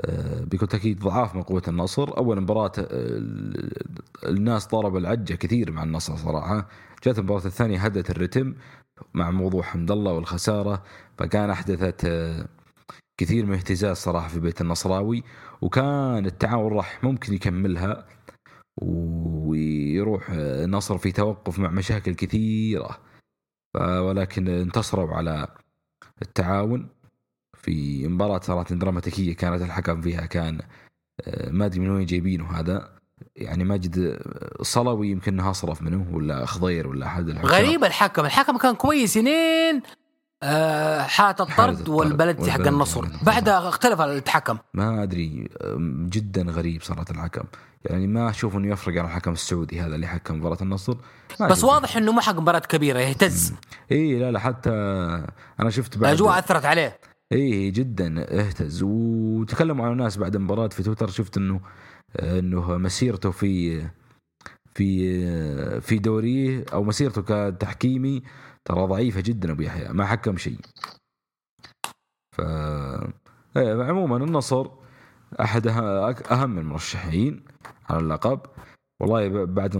آه، 0.05 0.43
بكل 0.43 0.67
تأكيد 0.67 0.99
ضعاف 0.99 1.35
من 1.35 1.41
قوة 1.41 1.61
النصر. 1.67 2.17
أول 2.17 2.41
مباراة 2.41 2.71
آه، 2.79 2.83
ال- 2.91 3.73
الناس 4.29 4.67
ضرب 4.67 4.97
العجة 4.97 5.33
كثير 5.33 5.71
مع 5.71 5.83
النصر 5.83 6.15
صراحة. 6.15 6.67
جات 7.03 7.19
المباراة 7.19 7.45
الثانية 7.45 7.79
هدت 7.79 8.09
الرتم 8.09 8.53
مع 9.13 9.31
موضوع 9.31 9.61
حمد 9.63 9.91
الله 9.91 10.13
والخسارة. 10.13 10.83
فكان 11.17 11.49
أحدثت 11.49 12.05
آه، 12.05 12.47
كثير 13.17 13.45
من 13.45 13.53
اهتزاز 13.53 13.97
صراحة 13.97 14.27
في 14.27 14.39
بيت 14.39 14.61
النصراوي. 14.61 15.23
وكان 15.61 16.25
التعاون 16.25 16.73
راح 16.73 17.03
ممكن 17.03 17.33
يكملها 17.33 18.05
ويروح 18.81 20.29
النصر 20.29 20.97
في 20.97 21.11
توقف 21.11 21.59
مع 21.59 21.69
مشاكل 21.69 22.13
كثيرة. 22.15 22.97
ولكن 23.77 24.47
انتصروا 24.47 25.15
على 25.15 25.47
التعاون 26.21 26.89
في 27.57 28.07
مباراة 28.07 28.39
صراحة 28.39 28.75
دراماتيكية 28.75 29.35
كانت 29.35 29.61
الحكم 29.61 30.01
فيها 30.01 30.25
كان 30.25 30.59
آه، 31.27 31.49
ما 31.49 31.65
أدري 31.65 31.79
من 31.79 31.89
وين 31.89 32.05
جايبينه 32.05 32.59
هذا. 32.59 32.93
يعني 33.35 33.63
ماجد 33.63 33.97
آه، 33.99 34.63
صلوي 34.63 35.09
يمكن 35.09 35.33
انها 35.33 35.51
أصرف 35.51 35.81
منه 35.81 36.15
ولا 36.15 36.45
خضير 36.45 36.87
ولا 36.87 37.05
أحد 37.05 37.29
الحكام. 37.29 37.49
غريب 37.51 37.83
الحكم. 37.83 38.25
الحكم 38.25 38.57
كان 38.57 38.75
كويس 38.75 39.15
ينين 39.15 39.81
آه 40.43 41.01
حالة 41.01 41.29
الطرد 41.29 41.49
الطرد 41.49 41.89
والبلد 41.89 42.49
حق 42.49 42.67
النصر. 42.67 43.05
بعدها 43.21 43.69
اختلف 43.69 44.01
الحكم. 44.01 44.57
ما 44.73 45.03
أدري 45.03 45.49
جدا 46.09 46.41
غريب 46.41 46.81
صراحة 46.81 47.05
الحكم. 47.11 47.43
يعني 47.85 48.07
ما 48.07 48.29
أشوف 48.29 48.55
إنه 48.55 48.67
يفرق 48.67 48.99
عن 48.99 49.05
الحكم 49.05 49.31
السعودي 49.31 49.81
هذا 49.81 49.95
اللي 49.95 50.07
حكم 50.07 50.35
مباراة 50.35 50.57
النصر. 50.61 50.95
بس. 51.41 51.63
واضح 51.63 51.97
إنه 51.97 52.11
ما 52.11 52.21
حق 52.21 52.39
مباراة 52.39 52.59
كبيرة 52.59 52.99
يهتز. 52.99 53.53
إي 53.91 54.19
لا 54.19 54.31
لا 54.31 54.39
حتى 54.39 54.69
أنا 55.59 55.69
شفت 55.69 55.97
بعد 55.97 56.11
الأجواء 56.11 56.39
أثرت 56.39 56.65
عليه. 56.65 56.99
إي 57.31 57.71
جدا 57.71 58.25
اهتز. 58.39 58.83
وتكلموا 58.83 59.85
عن 59.85 59.91
الناس 59.91 60.17
بعد 60.17 60.35
المباراة 60.35 60.67
في 60.67 60.83
تويتر 60.83 61.09
شفت 61.09 61.37
إنه 61.37 61.61
إنه 62.19 62.77
مسيرته 62.77 63.31
في 63.31 63.83
في 64.75 65.81
في 65.81 65.99
دوريه 65.99 66.65
أو 66.73 66.83
مسيرته 66.83 67.51
كتحكيمي 67.51 68.23
ترى 68.65 68.87
ضعيفة 68.87 69.21
جدا 69.21 69.51
أبو 69.51 69.61
يحيى 69.61 69.87
ما 69.89 70.05
حكم 70.05 70.37
شيء. 70.37 70.59
ف 72.35 72.41
إيه، 73.57 73.83
عموما 73.83 74.17
النصر 74.17 74.67
أحد 75.41 75.67
أه- 75.67 76.31
أهم 76.31 76.57
المرشحين 76.59 77.45
على 77.89 77.99
اللقب. 77.99 78.39
والله 79.01 79.45
بعد 79.45 79.75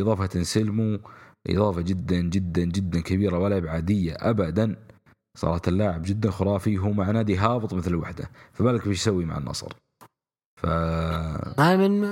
إضافة 0.00 0.28
انسلمو 0.38 0.98
إضافة 1.46 1.80
جدا 1.80 2.20
جدا 2.20 2.64
جدا 2.64 3.00
كبيرة 3.00 3.38
ولا 3.38 3.58
بعاديه 3.58 4.14
ابدا. 4.18 4.76
صراحة 5.38 5.62
اللاعب 5.68 6.02
جدا 6.02 6.30
خرافي 6.30 6.78
هو 6.78 6.90
مع 6.92 7.10
نادي 7.10 7.36
هابط 7.36 7.74
مثل 7.74 7.90
الوحدة. 7.90 8.30
فبالك 8.52 8.86
إيش 8.86 9.00
يسوي 9.00 9.24
مع 9.24 9.38
النصر؟ 9.38 9.72
ف 10.56 10.66
من 11.58 12.04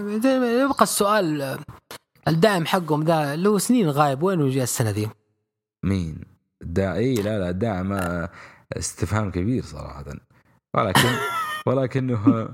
يبقى 0.65 0.83
السؤال 0.83 1.59
الداعم 2.29 2.67
حقهم 2.67 3.03
ذا 3.03 3.37
له 3.37 3.59
سنين 3.59 3.89
غايب 3.89 4.23
وين 4.23 4.51
جاء 4.51 4.63
السنة 4.63 4.91
دي؟ 4.91 5.09
مين؟ 5.85 6.21
الدا 6.63 6.95
اي 6.95 7.15
لا 7.15 7.39
لا 7.39 7.51
الداعم 7.51 7.93
آه، 7.93 8.31
استفهام 8.77 9.31
كبير 9.31 9.63
صراحة. 9.63 10.05
ولكن 10.75 11.09
ولكنه 11.67 12.49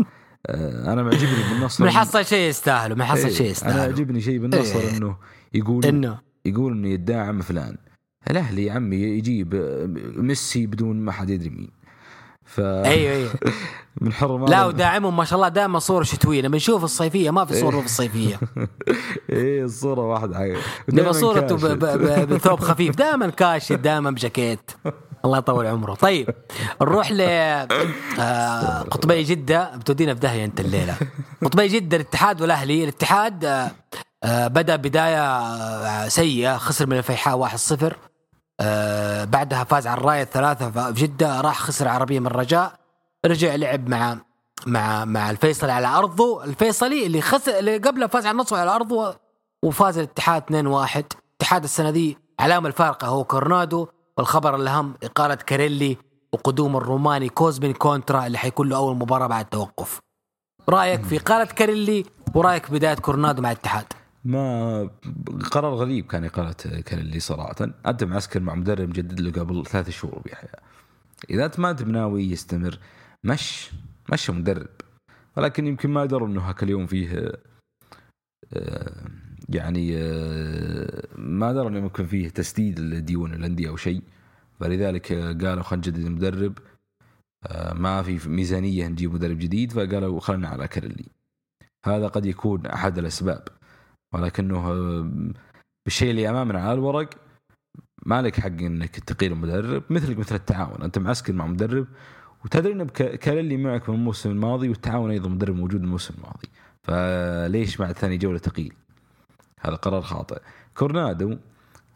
آه، 0.47 0.93
أنا 0.93 1.03
معجبني 1.03 1.51
بالنصر. 1.51 1.85
من 1.85 1.91
حصل 1.91 2.25
شيء 2.25 2.49
يستاهله 2.49 2.95
من 2.95 3.05
حصل 3.05 3.27
إيه، 3.27 3.33
شيء 3.35 3.41
أنا 3.41 3.51
يستاهله 3.51 3.83
يعجبني 3.83 4.21
شيء 4.21 4.39
بالنصر 4.39 4.79
إيه. 4.79 4.97
إنه 4.97 5.17
يقول 5.55 5.85
إنه. 5.87 6.19
يقول 6.45 6.73
انه 6.73 6.89
يدعم 6.89 7.41
فلان. 7.41 7.77
الأهلي 8.31 8.65
يا 8.65 8.73
عمي 8.73 8.97
يجيب 8.97 9.55
ميسي 10.17 10.67
بدون 10.67 11.01
ما 11.01 11.13
حد 11.13 11.31
يدري 11.31 11.51
مين. 11.51 11.71
ف 12.45 12.61
أيوه 12.61 13.13
أيوه. 13.17 13.31
من 14.01 14.13
حرم 14.13 14.45
لا 14.45 14.65
وداعمهم 14.65 15.17
ما 15.17 15.25
شاء 15.25 15.37
الله 15.37 15.49
دائما 15.49 15.79
صور 15.79 16.03
شتوية. 16.03 16.43
لما 16.43 16.57
نشوف 16.57 16.85
الصيفية 16.85 17.31
ما 17.31 17.45
في 17.45 17.61
صور 17.61 17.79
في 17.81 17.85
الصيفية. 17.85 18.41
إيه 19.31 19.65
الصورة 19.65 20.01
واحد 20.01 20.35
حاجة 20.35 20.57
نبغى 20.89 21.13
صورته 21.13 21.57
ب- 21.57 21.79
ب- 21.79 21.85
ب- 22.29 22.35
بثوب 22.35 22.61
خفيف. 22.61 22.97
دائما 22.97 23.31
كاشف 23.31 23.77
دائما 23.77 24.11
بجاكيت. 24.11 24.71
الله 25.25 25.39
يطول 25.39 25.67
عمره. 25.67 25.95
طيب 25.95 26.31
نروح 26.83 27.11
ل 27.13 27.21
آه، 27.21 28.83
قطبي 28.83 29.23
جدة. 29.23 29.77
بتودينا 29.77 30.15
في 30.15 30.21
داهية 30.21 30.45
أنت 30.45 30.61
الليلة. 30.61 30.97
قطبي 31.45 31.69
جدة 31.69 31.97
الاتحاد 31.97 32.41
والأهلي. 32.41 32.83
الاتحاد 32.85 33.45
آه، 33.45 33.71
آه، 34.25 34.47
بدأ 34.49 34.77
بداية 34.77 36.09
سيئة. 36.09 36.57
خسر 36.57 36.87
من 36.87 36.97
الفيحاء 36.99 37.49
1-0 37.49 37.93
آه، 38.61 39.25
بعدها 39.25 39.65
فاز 39.65 39.87
على 39.87 40.01
الراية 40.01 40.23
الثلاثة 40.23 40.71
في 40.71 41.01
جدة 41.07 41.41
راح 41.41 41.59
خسر 41.59 41.89
عربيه 41.89 42.21
من 42.21 42.27
الرجاء 42.27 42.73
رجع 43.27 43.55
لعب 43.55 43.89
مع 43.89 44.17
مع 44.67 45.05
مع 45.05 45.31
الفيصلي 45.31 45.73
على 45.73 45.87
أرضه. 45.87 46.45
الفيصلي 46.45 47.07
اللي 47.07 47.21
خسر 47.21 47.59
اللي 47.59 47.77
قبله 47.77 48.07
فاز 48.07 48.27
على 48.27 48.33
النصر 48.33 48.57
على 48.57 48.71
أرضه 48.71 49.17
وفاز 49.65 49.99
الاتحاد 49.99 50.43
2-1 50.43 50.53
الاتحاد 50.55 51.65
السنة 51.65 51.91
دي 51.91 52.19
علامة 52.41 52.69
الفارقة 52.69 53.07
هو 53.07 53.25
كورنادو 53.25 53.87
والخبر 54.19 54.55
الأهم 54.57 54.95
إقالة 55.03 55.35
كاريلي 55.35 55.97
وقدوم 56.33 56.77
الروماني 56.77 57.29
كوزمين 57.29 57.73
كونترا 57.73 58.27
اللي 58.27 58.39
حيكون 58.39 58.69
له 58.69 58.77
أول 58.77 58.97
مباراة 58.97 59.27
بعد 59.27 59.45
التوقف 59.45 60.01
رأيك 60.69 61.03
في 61.05 61.17
إقالة 61.17 61.45
كاريلي 61.45 62.05
ورايك 62.35 62.71
بداية 62.71 62.95
كونترا 62.95 63.43
مع 63.43 63.51
الاتحاد؟ 63.53 63.85
ما 64.25 64.91
قرار 65.53 65.75
غريب 65.75 66.07
كان 66.07 66.25
إقالة 66.25 66.81
كاريلي 66.81 67.21
صراحة. 67.21 67.57
أنت 67.87 68.05
معسكر 68.05 68.41
مع 68.41 68.55
مدرب 68.55 68.89
مجدد 68.89 69.21
له 69.21 69.33
قبل 69.33 69.67
ثلاث 69.67 69.91
شهور 69.91 70.19
بيحيى 70.25 70.51
إذا 71.31 71.45
أنت 71.45 71.61
ما 71.61 71.71
أنت 71.71 71.83
بناوي 71.83 72.25
يستمر 72.31 72.79
مش 73.25 73.71
مش 74.13 74.31
مدرب. 74.31 74.69
ولكن 75.37 75.67
يمكن 75.67 75.91
ما 75.91 76.05
دروا 76.05 76.29
أنه 76.29 76.41
هاك 76.41 76.63
اليوم 76.63 76.87
فيه 76.87 77.33
آه، 78.53 79.11
يعني 79.49 79.97
آه، 79.97 81.09
ما 81.17 81.53
درى 81.53 81.69
إنه 81.69 81.81
ممكن 81.81 82.07
فيه 82.07 82.29
تسديد 82.29 82.81
لديون 82.81 83.35
الأندية 83.35 83.69
أو 83.69 83.77
شيء. 83.77 84.03
فلذلك 84.61 85.13
قالوا 85.13 85.63
خلينا 85.63 85.87
نجدد 85.87 86.05
المدرب. 86.07 86.59
آه، 87.47 87.75
ما 87.75 88.03
في 88.03 88.29
ميزانية 88.29 88.89
نجيب 88.89 89.15
مدرب 89.15 89.39
جديد 89.39 89.73
فقالوا 89.73 90.21
خلينا 90.21 90.49
على 90.49 90.69
كرلي 90.69 91.07
هذا 91.85 92.09
قد 92.09 92.27
يكون 92.27 92.67
أحد 92.67 92.99
الأسباب. 92.99 93.49
ولكنه 94.15 94.57
آه، 94.71 95.11
بالشيء 95.85 96.11
اللي 96.11 96.31
أمامنا 96.31 96.61
على 96.61 96.73
الورق 96.73 97.11
ما 98.07 98.23
لك 98.23 98.41
حق 98.41 98.47
إنك 98.47 98.91
تقيل 98.91 99.33
المدرب 99.33 99.83
مثلك 99.91 100.19
مثل 100.19 100.35
التعاون. 100.35 100.83
أنت 100.83 100.99
معسكر 100.99 101.33
مع 101.33 101.47
مدرب 101.47 101.87
وتدري 102.45 102.73
إن 102.73 102.87
كاريلي 102.89 103.57
معك 103.57 103.89
من 103.89 103.95
الموسم 103.95 104.31
الماضي 104.31 104.69
والتعاون 104.69 105.11
أيضا 105.11 105.29
مدرب 105.29 105.57
موجود 105.57 105.83
الموسم 105.83 106.15
الماضي. 106.15 106.49
فليش 106.83 107.77
بعد 107.77 107.93
ثاني 107.93 108.17
جولة 108.17 108.39
تقيل؟ 108.39 108.73
هذا 109.61 109.75
قرار 109.75 110.03
خاطئ. 110.03 110.41
كورنادو 110.77 111.37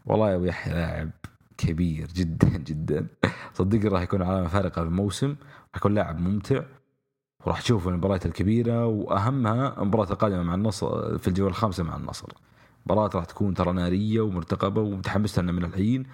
والله 0.05 0.31
يا 0.31 0.35
ابو 0.35 0.45
يحيى 0.45 0.73
لاعب 0.73 1.09
كبير 1.57 2.07
جدا 2.07 2.49
جدا. 2.49 3.07
صدقني 3.53 3.87
راح 3.87 4.01
يكون 4.01 4.21
علامة 4.21 4.47
فارقة 4.47 4.81
في 4.81 4.87
الموسم 4.87 5.35
راح 5.49 5.77
يكون 5.77 5.93
لاعب 5.93 6.19
ممتع. 6.19 6.63
وراح 7.45 7.61
تشوف 7.61 7.87
المباريات 7.87 8.25
الكبيرة 8.25 8.85
وأهمها 8.85 9.81
المباراة 9.81 10.11
القادمة 10.11 10.43
مع 10.43 10.55
النصر 10.55 11.17
في 11.17 11.27
الجوله 11.27 11.49
الخامسة 11.49 11.83
مع 11.83 11.95
النصر. 11.95 12.27
مباراة 12.85 13.09
راح 13.15 13.25
تكون 13.25 13.53
ترى 13.53 13.73
نارية 13.73 14.21
ومرتقبة 14.21 14.81
ومتحمس 14.81 15.39
لنا 15.39 15.51
من 15.51 15.65
الحين 15.65 16.05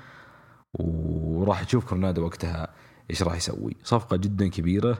وراح 0.73 1.63
تشوف 1.63 1.85
كورنادو 1.89 2.25
وقتها 2.25 2.67
إيش 3.09 3.23
راح 3.23 3.35
يسوي. 3.35 3.75
صفقة 3.83 4.17
جدا 4.17 4.47
كبيرة 4.47 4.97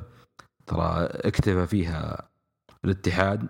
ترى 0.68 1.06
اكتفى 1.06 1.68
فيها 1.68 2.30
الاتحاد 2.86 3.48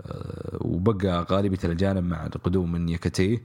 آه، 0.00 0.58
وبقى 0.60 1.26
غالبية 1.30 1.58
الأجانب 1.64 2.04
مع 2.04 2.26
القدوم 2.26 2.72
من 2.72 2.88
يكاتيه 2.88 3.42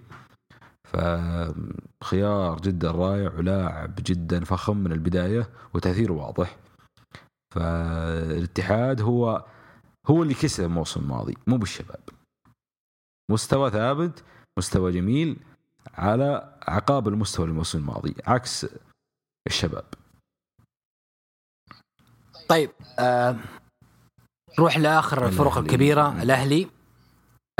فخيار 0.84 2.60
جدا 2.62 2.92
رائع 2.92 3.34
ولاعب 3.38 3.96
جدا 4.06 4.44
فخم 4.44 4.78
من 4.78 4.92
البداية 4.92 5.50
وتاثيره 5.74 6.14
واضح. 6.14 6.58
فالاتحاد 7.54 9.02
هو 9.02 9.46
هو 10.08 10.24
اللي 10.24 10.34
كسب 10.34 10.64
الموسم 10.64 11.00
الماضي 11.00 11.38
مو 11.48 11.58
بالشباب. 11.58 12.00
مستوى 13.32 13.72
ثابت 13.72 14.24
مستوى 14.58 14.92
جميل 14.92 15.40
على 15.94 16.58
عقاب 16.68 17.08
المستوى 17.08 17.46
الموسم 17.46 17.78
الماضي 17.78 18.16
عكس 18.26 18.68
الشباب. 19.48 19.86
طيب 22.50 22.72
آه 23.00 23.36
نروح 24.60 24.78
لآخر 24.78 25.28
الفرق 25.28 25.48
الأهلي. 25.48 25.68
الكبيره 25.68 26.22
الأهلي. 26.22 26.70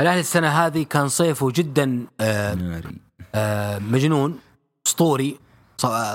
الأهلي 0.00 0.20
السنة 0.20 0.48
هذه 0.48 0.82
كان 0.82 1.08
صيفه 1.08 1.50
جدا 1.54 2.06
آه 2.20 2.54
ناري. 2.54 2.96
آه 3.34 3.78
مجنون 3.78 4.40
أسطوري 4.86 5.38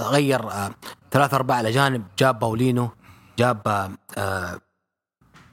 غير 0.01 0.51
آه 0.51 0.76
ثلاث 1.11 1.34
ارباع 1.34 1.61
الاجانب 1.61 2.03
جاب 2.18 2.39
باولينو. 2.39 2.89
جاب 3.40 3.68
آه 3.68 3.91
آه 4.18 4.61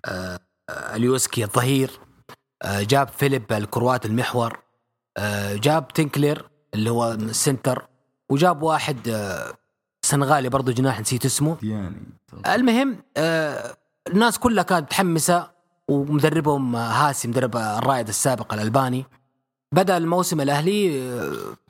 آه 0.05 0.41
اليوسكي 0.71 1.45
الظهير 1.45 2.01
جاب 2.65 3.09
فيليب 3.09 3.53
الكروات 3.53 4.07
المحور 4.07 4.59
جاب 5.53 5.89
تينكلير 5.89 6.51
اللي 6.75 6.91
هو 6.91 7.13
السنتر 7.13 7.87
وجاب 8.31 8.63
واحد 8.63 8.99
سنغالي 10.03 10.49
برضو 10.49 10.73
جناح 10.73 11.01
نسيت 11.01 11.25
اسمه. 11.25 11.57
يعني 11.63 12.03
المهم 12.47 13.03
الناس 14.09 14.39
كلها 14.39 14.65
كانت 14.65 14.83
متحمسة 14.83 15.51
ومدربهم 15.89 16.77
هاسي 16.77 17.29
مدرب 17.29 17.57
الرائد 17.57 18.09
السابق 18.09 18.55
الألباني. 18.55 19.05
بدأ 19.73 19.97
الموسم 19.97 20.41
الأهلي 20.41 21.11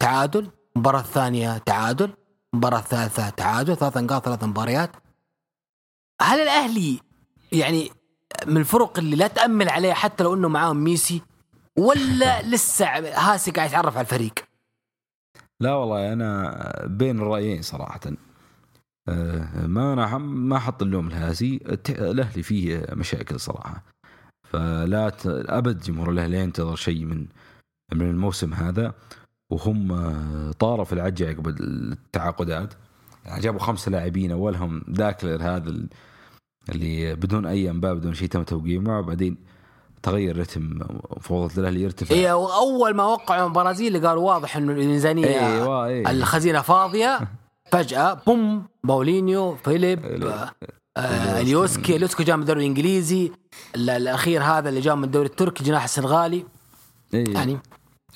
تعادل 0.00 0.50
المباراه 0.76 1.00
الثانية 1.00 1.58
تعادل 1.58 2.10
المباراه 2.54 2.78
الثالثه 2.78 3.30
تعادل 3.30 3.76
ثلاث 3.76 3.96
نقاط 3.96 4.24
ثلاث 4.24 4.44
مباريات. 4.44 4.90
هل 6.22 6.40
الأهلي 6.40 7.00
يعني 7.52 7.90
من 8.46 8.56
الفرق 8.56 8.98
اللي 8.98 9.16
لا 9.16 9.26
تأمل 9.26 9.68
عليه 9.68 9.92
حتى 9.92 10.24
لو 10.24 10.34
إنه 10.34 10.48
معاهم 10.48 10.76
ميسي 10.76 11.22
ولا 11.78 12.42
لسه 12.52 12.86
هاسي 12.98 13.50
قاعد 13.50 13.68
يتعرف 13.68 13.96
على 13.96 14.04
الفريق؟ 14.04 14.34
لا 15.60 15.74
والله 15.74 16.12
أنا 16.12 16.86
بين 16.86 17.18
الرأيين 17.18 17.62
صراحة 17.62 18.00
آه، 19.08 19.66
ما 19.66 19.92
أنا 19.92 20.18
ما 20.18 20.56
أحط 20.56 20.82
اللوم 20.82 21.08
الهاسي 21.08 21.60
الأهلي 21.88 22.42
فيه 22.42 22.86
مشاكل 22.92 23.40
صراحة. 23.40 23.82
فلا 24.44 25.08
ت... 25.08 25.26
أبد 25.26 25.80
جمهور 25.80 26.10
الأهلي 26.10 26.38
ينتظر 26.40 26.76
شيء 26.76 27.04
من 27.04 27.26
من 27.94 28.10
الموسم 28.10 28.54
هذا 28.54 28.94
وهم 29.50 29.92
آه، 29.92 30.52
طاروا 30.52 30.84
في 30.84 30.92
العجة 30.92 31.28
عقب 31.28 31.48
التعاقدات. 31.48 32.74
يعني 33.24 33.40
جابوا 33.40 33.60
خمسة 33.60 33.90
لاعبين 33.90 34.32
أولهم 34.32 34.82
داكلر 34.88 35.42
هذا 35.42 35.86
اللي 36.68 37.14
بدون 37.14 37.46
أي 37.46 37.70
أنباء 37.70 37.94
بدون 37.94 38.14
شيء 38.14 38.28
تم 38.28 38.42
توقيعه 38.42 38.80
معه 38.80 39.00
بعدين 39.02 39.36
تغير 40.02 40.38
رتم 40.38 40.78
مفوضة 41.16 41.60
الاهلي 41.60 41.82
يرتفع 41.82 42.14
هي 42.14 42.32
أول 42.32 42.94
ما 42.94 43.04
وقعوا 43.04 43.48
البرازيل 43.48 44.06
قالوا 44.06 44.22
واضح 44.32 44.56
إنه 44.56 44.72
الميزانيه 44.72 45.26
أيوه 45.26 45.86
أيوه 45.86 46.10
الخزينة 46.10 46.60
فاضية. 46.60 47.20
فجأة 47.72 48.14
بوم 48.26 48.62
باولينيو 48.84 49.54
فيليب 49.54 50.04
آه، 50.04 50.50
آه، 50.96 51.40
اليوسكي 51.40 51.96
اليوسكي 51.96 52.24
جاء 52.24 52.36
من 52.36 52.42
الدوري 52.42 52.60
الإنجليزي. 52.60 53.32
ال- 53.76 53.90
الأخير 53.90 54.42
هذا 54.42 54.68
اللي 54.68 54.80
جاء 54.80 54.94
من 54.94 55.04
الدوري 55.04 55.26
التركي 55.26 55.64
جناح 55.64 55.84
السنغالي. 55.84 56.44
إيه. 57.14 57.34
يعني 57.34 57.58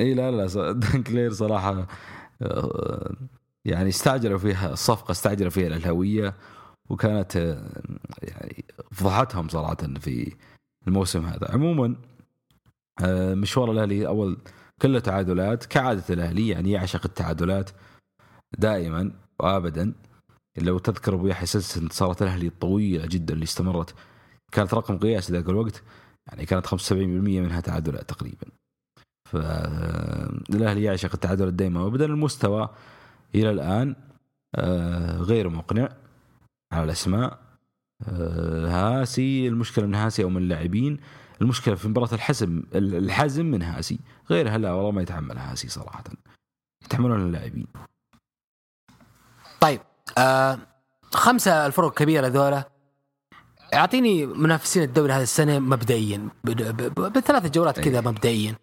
اي 0.01 0.14
لا 0.14 0.31
لا 0.31 0.72
دانكلير 0.72 1.32
صراحة 1.32 1.86
آه، 2.43 3.14
يعني 3.64 3.89
استعجلوا 3.89 4.39
فيها 4.39 4.72
الصفقة 4.72 5.12
استعجلوا 5.12 5.51
فيها 5.51 5.66
الهوية. 5.66 6.35
وكانت 6.90 7.36
آه، 7.36 7.82
يعني 8.22 8.64
فضحتهم 8.92 9.48
صراحة 9.48 9.76
في 9.76 10.32
الموسم 10.88 11.26
هذا. 11.26 11.50
عموما 11.50 11.96
آه، 13.04 13.34
مشوار 13.34 13.70
الأهلي 13.72 14.06
أول 14.06 14.38
كله 14.82 15.00
تعادلات. 15.00 15.66
كعادة 15.66 16.04
الأهلي 16.10 16.48
يعني 16.48 16.70
يعشق 16.70 17.00
التعادلات 17.04 17.70
دائما 18.58 19.10
وابدا. 19.40 19.92
لو 20.58 20.78
تذكر 20.78 21.14
أبو 21.14 21.26
يحيى 21.26 21.46
سلسلة 21.46 21.82
انتصارات 21.82 22.22
الأهلي 22.22 22.46
الطويله 22.46 23.06
جدا 23.06 23.34
اللي 23.34 23.44
استمرت. 23.44 23.94
كانت 24.52 24.74
رقم 24.74 24.98
قياسي 24.98 25.32
ذاك 25.32 25.48
الوقت 25.48 25.82
يعني 26.28 26.46
كانت 26.46 26.66
75% 26.66 26.92
منها 27.40 27.60
تعادلات 27.60 28.08
تقريبا. 28.08 28.46
فالاهلي 29.28 30.82
يعشق 30.82 31.10
التعادلات 31.14 31.54
دائما 31.54 31.80
وابدا. 31.80 32.04
المستوى 32.04 32.68
إلى 33.34 33.50
الآن 33.50 33.96
آه، 34.54 35.16
غير 35.16 35.48
مقنع. 35.48 35.88
على 36.72 36.84
الأسماء. 36.84 37.38
آه، 38.09 38.66
هاسي 38.68 39.48
المشكلة 39.48 39.86
من 39.86 39.94
هاسي 39.94 40.24
أو 40.24 40.28
من 40.28 40.36
اللاعبين. 40.42 41.01
المشكلة 41.42 41.74
في 41.74 41.88
مباراة 41.88 42.14
الحسم 42.14 42.62
الحزم 42.74 43.47
من 43.47 43.62
هاسي. 43.62 43.98
غيرها 44.30 44.59
لا 44.59 44.72
والله 44.72 44.90
ما 44.90 45.02
يتحملها 45.02 45.52
هاسي 45.52 45.68
صراحة. 45.68 46.05
يتحملون 46.84 47.20
اللاعبين. 47.26 47.66
طيب 49.60 49.80
آه 50.18 50.59
خمسة 51.12 51.66
الفرق 51.66 51.86
الكبيره 51.86 52.26
ذولا. 52.26 52.68
أعطيني 53.74 54.26
منافسين 54.26 54.82
الدوري 54.82 55.12
هذه 55.12 55.22
السنة 55.22 55.59
مبدئيا. 55.59 56.28
بثلاث 56.97 57.51
جولات 57.51 57.80
كذا 57.80 58.01
مبدئيا. 58.01 58.55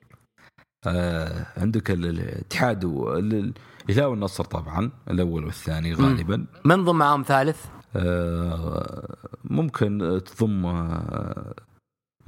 آه 0.88 1.46
عندك 1.58 1.92
ال- 1.92 2.06
الاتحاد 2.06 2.86
وال- 2.86 3.54
الهلال 3.90 4.06
والنصر 4.06 4.44
طبعا 4.44 4.92
الأول 5.10 5.46
والثاني 5.46 5.94
غالبا. 5.94 6.46
من 6.66 6.86
ضم 6.86 6.98
معاهم 6.98 7.24
ثالث؟ 7.24 7.66
ممكن 9.44 10.22
تضم 10.26 10.66
آه 10.66 11.54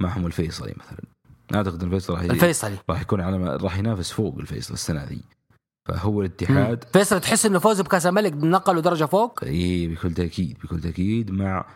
معهم 0.00 0.26
الفيصلي 0.26 0.74
مثلا. 0.78 0.98
أعتقد 1.54 1.82
الفيصل 1.82 2.12
راح 2.14 2.22
الفيصلي. 2.22 2.76
راح 2.90 3.00
يكون 3.00 3.20
على 3.20 3.56
راح 3.56 3.78
ينافس 3.78 4.12
فوق 4.12 4.38
الفيصل 4.38 4.74
السنة 4.74 5.04
ذي. 5.04 5.20
فهو 5.88 6.20
الاتحاد 6.20 6.84
فيصل 6.92 7.20
تحس 7.20 7.46
إنه 7.46 7.58
فوزه 7.58 7.84
بكأس 7.84 8.06
الملك 8.06 8.32
نقلوا 8.32 8.82
درجة 8.82 9.04
فوق؟ 9.04 9.44
اي 9.44 9.88
بكل 9.88 10.14
تأكيد 10.14 10.58
بكل 10.64 10.80
تأكيد 10.80 11.30
مع 11.30 11.66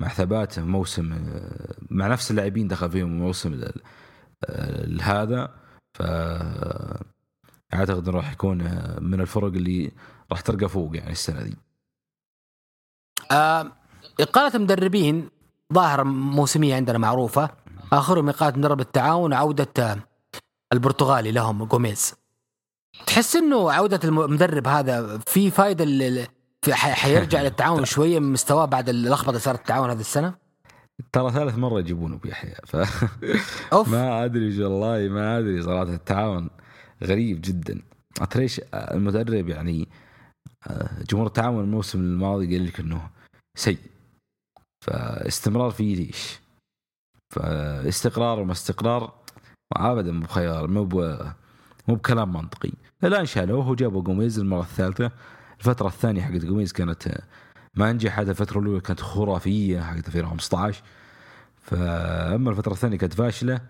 مع 0.00 0.08
ثبات 0.08 0.58
موسم 0.58 1.12
آه، 1.12 1.74
مع 1.90 2.08
نفس 2.08 2.30
اللاعبين 2.30 2.68
دخل 2.68 2.90
فيهم 2.90 3.08
الموسم 3.08 3.52
ال- 3.52 3.72
ال- 4.48 5.02
هذا. 5.02 5.54
ف 5.98 6.02
أعتقد 7.74 8.08
إنه 8.08 8.16
راح 8.16 8.32
يكون 8.32 8.60
آه، 8.60 9.00
من 9.00 9.20
الفرق 9.20 9.44
اللي 9.44 9.92
راح 10.32 10.40
ترقى 10.40 10.68
فوق 10.68 10.96
يعني 10.96 11.12
السنة 11.12 11.42
دي 11.42 11.50
آه 11.50 11.73
إقالة 14.20 14.58
مدربين 14.58 15.28
ظاهرة 15.72 16.02
موسمية 16.02 16.74
عندنا 16.76 16.98
معروفة. 16.98 17.50
آخرهم 17.92 18.28
إقالة 18.28 18.58
مدرب 18.58 18.80
التعاون 18.80 19.32
وعودة 19.32 19.68
آه، 19.78 19.96
البرتغالي 20.72 21.32
لهم 21.32 21.64
جوميز 21.64 22.14
تحس 23.06 23.36
إنه 23.36 23.72
عودة 23.72 24.00
المدرب 24.04 24.68
هذا 24.68 25.18
في 25.26 25.50
فائدة 25.50 25.84
لل- 25.84 26.26
في 26.62 26.74
حيرجع 26.74 27.42
للتعاون 27.46 27.84
شوية 27.84 28.18
من 28.18 28.32
مستواه 28.32 28.64
بعد 28.64 28.88
اللخبطة 28.88 29.28
اللي 29.28 29.40
صارت 29.40 29.58
التعاون 29.58 29.90
هذه 29.90 30.00
السنة؟ 30.00 30.34
ترى 31.12 31.30
ثالث 31.32 31.58
مرة 31.58 31.78
يجيبون 31.78 32.12
ابو 32.12 32.28
يحيى 32.28 32.54
ف 32.66 32.76
أوف. 33.72 33.88
ما 33.88 34.24
أدري 34.24 34.64
والله 34.64 35.08
ما 35.14 35.38
أدري 35.38 35.62
صراحة. 35.62 35.82
التعاون 35.82 36.50
غريب 37.04 37.40
جدا. 37.44 37.82
عرفت 38.20 38.36
ليش 38.36 38.60
المدرب 38.74 39.48
يعني 39.48 39.88
آه، 40.66 40.88
جمهور 41.10 41.26
التعاون 41.26 41.60
الموسم 41.64 42.00
الماضي 42.00 42.56
قال 42.56 42.66
لك 42.66 42.80
إنه 42.80 43.10
سيء. 43.56 43.78
فاستمرار 44.84 45.70
فيه 45.70 45.96
ليش 45.96 46.40
فاستقرار 47.34 48.40
وما 48.40 48.52
استقرار 48.52 49.14
ابدا 49.72 50.12
مو 50.12 50.20
بخيار 50.20 50.66
مو 50.66 50.84
مو 51.88 51.94
بكلام 51.94 52.32
منطقي. 52.32 52.72
الآن 53.04 53.26
شالوه 53.26 53.68
وجابوا 53.68 54.02
قوميز 54.02 54.38
المرة 54.38 54.60
الثالثة. 54.60 55.10
الفترة 55.58 55.88
الثانية 55.88 56.22
حقت 56.22 56.44
قوميز 56.44 56.72
كانت 56.72 57.18
ما 57.74 57.92
نجحت. 57.92 58.28
الفترة 58.28 58.60
الأولى 58.60 58.80
كانت 58.80 59.00
خرافية 59.00 59.80
حقت 59.80 60.06
2015 60.08 60.82
فأما 61.62 62.50
الفترة 62.50 62.72
الثانية 62.72 62.98
كانت 62.98 63.14
فاشلة. 63.14 63.60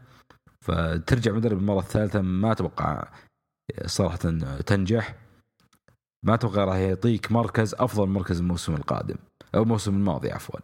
فترجع 0.60 1.32
مدرب 1.32 1.58
المرة 1.58 1.78
الثالثة 1.78 2.20
ما 2.20 2.52
أتوقع 2.52 3.08
صراحة 3.86 4.16
تنجح. 4.66 5.14
ما 6.22 6.34
أتوقع 6.34 6.64
راح 6.64 6.76
يعطيك 6.76 7.32
مركز 7.32 7.74
أفضل 7.74 8.08
مركز 8.08 8.40
الموسم 8.40 8.74
القادم. 8.74 9.16
أو 9.54 9.62
الموسم 9.62 9.94
الماضي 9.94 10.32
عفوا. 10.32 10.60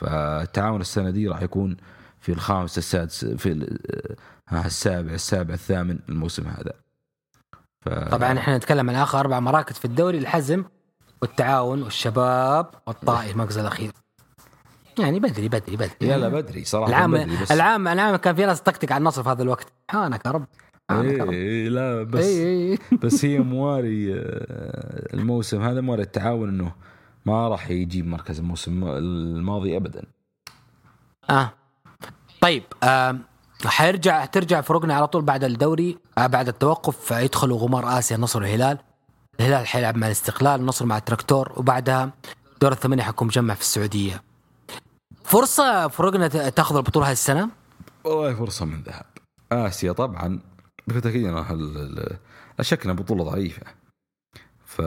فالتعاون 0.00 0.80
السنة 0.80 1.10
دي 1.10 1.28
راح 1.28 1.42
يكون 1.42 1.76
في 2.20 2.32
الخامس 2.32 2.78
السادس 2.78 3.24
في 3.24 3.78
ها 4.48 4.66
السابع 4.66 5.12
السابع 5.12 5.54
الثامن 5.54 5.98
الموسم 6.08 6.46
هذا. 6.46 6.72
ف... 7.84 7.88
طبعا 7.88 8.38
إحنا 8.38 8.56
نتكلم 8.56 8.90
عن 8.90 8.96
آخر 8.96 9.20
أربع 9.20 9.40
مراكز 9.40 9.78
في 9.78 9.84
الدوري 9.84 10.18
الحزم 10.18 10.64
والتعاون 11.22 11.82
والشباب 11.82 12.66
والطائي 12.86 13.30
المركز 13.30 13.58
الأخير. 13.58 13.92
يعني 14.98 15.20
بدري 15.20 15.48
بدري 15.48 15.76
بدري. 15.76 15.94
لا 16.00 16.18
لا 16.18 16.28
بدري 16.28 16.64
صراحة 16.64 16.88
العام 16.88 17.12
بدري 17.12 17.42
بس 17.42 17.52
العام 17.52 17.88
العام 17.88 18.16
كان 18.16 18.34
في 18.34 18.46
ناس 18.46 18.62
تطقطق 18.62 18.92
على 18.92 18.98
النصر 18.98 19.22
في 19.22 19.28
هذا 19.28 19.42
الوقت. 19.42 19.72
سبحانك 19.90 20.26
يا 20.26 20.30
رب. 20.30 20.46
إيه 21.30 21.68
لا 21.68 22.02
بس 22.02 22.24
اي 22.24 22.72
اي 22.72 22.78
بس 23.02 23.24
هي 23.24 23.38
مواري 23.38 24.14
آه، 24.14 25.14
الموسم 25.14 25.62
هذا 25.62 25.80
مواري 25.80 26.02
التعاون 26.02 26.48
إنه 26.48 26.72
ما 27.26 27.48
راح 27.48 27.70
يجيب 27.70 28.06
مركز 28.06 28.38
الموسم 28.38 28.84
الماضي 28.84 29.76
ابدا. 29.76 30.04
آه. 31.30 31.52
طيب 32.40 32.62
آه 32.82 33.18
حيرجع 33.66 34.24
ترجع 34.24 34.60
فروقنا 34.60 34.94
على 34.94 35.06
طول 35.06 35.22
بعد 35.22 35.44
الدوري 35.44 35.98
آه 36.18 36.26
بعد 36.26 36.48
التوقف 36.48 37.10
يدخلوا 37.10 37.58
غمار 37.58 37.98
آسيا 37.98 38.16
النصر 38.16 38.38
والهلال 38.40 38.78
الهلال 39.40 39.66
حيلعب 39.66 39.96
مع 39.96 40.06
الاستقلال 40.06 40.60
النصر 40.60 40.86
مع 40.86 40.96
التراكتور 40.96 41.52
وبعدها 41.56 42.12
دور 42.62 42.72
الثمانية 42.72 43.02
حيكون 43.02 43.28
مجمع 43.28 43.54
في 43.54 43.60
السعودية. 43.60 44.22
فرصة 45.24 45.88
فروقنا 45.88 46.28
تاخذ 46.28 46.76
البطولة 46.76 47.06
هذه 47.06 47.12
السنة؟ 47.12 47.50
والله 48.04 48.34
فرصة 48.34 48.64
من 48.64 48.82
ذهب. 48.82 49.04
آسيا 49.52 49.92
طبعا 49.92 50.40
بكل 50.86 51.00
تاكيد 51.00 51.26
انها 51.26 51.52
ال- 51.52 51.76
ال- 51.76 52.16
لا 52.58 52.64
شك 52.64 52.84
انها 52.84 52.94
بطولة 52.94 53.24
ضعيفة. 53.24 53.62
ف 54.64 54.82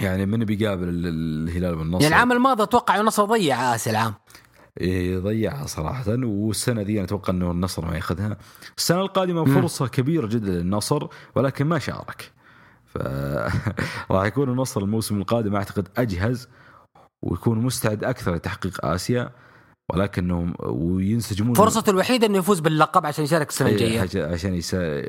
يعني 0.00 0.26
من 0.26 0.44
بيقابل 0.44 0.88
ال- 0.88 1.06
الهلال 1.48 1.74
والنصر 1.74 2.02
يعني 2.02 2.14
العام 2.14 2.32
الماضي 2.32 2.62
أتوقع 2.62 3.00
النصر 3.00 3.24
ضيع 3.24 3.74
آسيا 3.74 3.92
العام. 3.92 4.14
إيه، 4.80 5.18
ضيعها 5.18 5.66
صراحة 5.66 6.04
والسنة 6.24 6.82
دي 6.82 6.96
أنا 6.96 7.04
أتوقع 7.04 7.32
أنه 7.32 7.50
النصر 7.50 7.86
ما 7.86 7.96
ياخذها. 7.96 8.36
السنة 8.78 9.00
القادمة 9.00 9.44
مم. 9.44 9.54
فرصة 9.60 9.86
كبيرة 9.88 10.26
جدا 10.26 10.50
للنصر 10.52 11.06
ولكن 11.34 11.66
ما 11.66 11.78
شارك. 11.78 12.32
ف 12.86 12.98
راح 14.10 14.24
يكون 14.26 14.48
النصر 14.50 14.80
الموسم 14.82 15.18
القادم 15.20 15.56
أعتقد 15.56 15.88
أجهز 15.96 16.48
ويكون 17.22 17.58
مستعد 17.58 18.04
أكثر 18.04 18.34
لتحقيق 18.34 18.84
آسيا. 18.84 19.30
ولكنهم 19.94 20.54
وينسجمون. 20.60 21.54
فرصته 21.54 21.90
الوحيدة 21.90 22.26
إنه 22.26 22.38
يفوز 22.38 22.60
باللقب 22.60 23.06
عشان 23.06 23.24
يشارك 23.24 23.48
السنة 23.48 23.68
إيه، 23.68 23.74
الجاية. 23.74 24.00
عش- 24.00 24.16
عشان 24.32 24.54
يسا... 24.54 25.02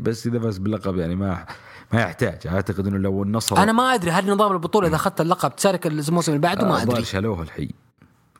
بس 0.00 0.26
إذا 0.26 0.38
فاز 0.40 0.58
باللقب 0.58 0.96
يعني 0.96 1.16
ما 1.16 1.46
ما 1.92 2.00
يحتاج. 2.00 2.46
أعتقد 2.46 2.86
أنه 2.86 2.98
لو 2.98 3.22
النصر 3.22 3.56
أنا 3.56 3.72
ما 3.72 3.94
أدري 3.94 4.10
هل 4.10 4.30
نظام 4.30 4.52
البطولة 4.52 4.88
إذا 4.88 4.96
اخذت 4.96 5.20
اللقب 5.20 5.56
تشارك 5.56 5.86
الموسم 5.86 6.32
اللي 6.32 6.42
بعده؟ 6.42 6.66
ما 6.66 6.72
الظاهر 6.76 6.92
أدري. 6.92 7.04
شالوه 7.04 7.42
الحين. 7.42 7.70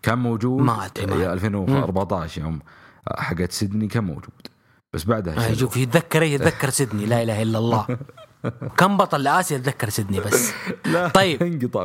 كان 0.03 0.19
موجود 0.19 0.63
ما 0.63 0.89
يا 0.99 1.33
2014 1.33 2.41
يوم 2.41 2.61
حقت 3.17 3.53
سيدني 3.53 3.87
كان 3.87 4.05
موجود. 4.05 4.47
بس 4.93 5.05
بعدها 5.05 5.51
آه،. 5.51 5.55
شوف 5.55 5.77
يتذكر 5.77 6.23
إيه؟ 6.23 6.35
يتذكر 6.35 6.71
سيدني. 6.71 7.07
لا 7.07 7.23
إله 7.23 7.43
إلا 7.43 7.59
الله. 7.59 7.87
كم 8.79 8.97
بطل 8.97 9.23
لآسيا 9.23 9.57
يتذكر 9.57 9.89
سيدني 9.89 10.21
بس؟ 10.21 10.53
لا 10.87 11.09
طيب. 11.09 11.43
انقطع 11.43 11.85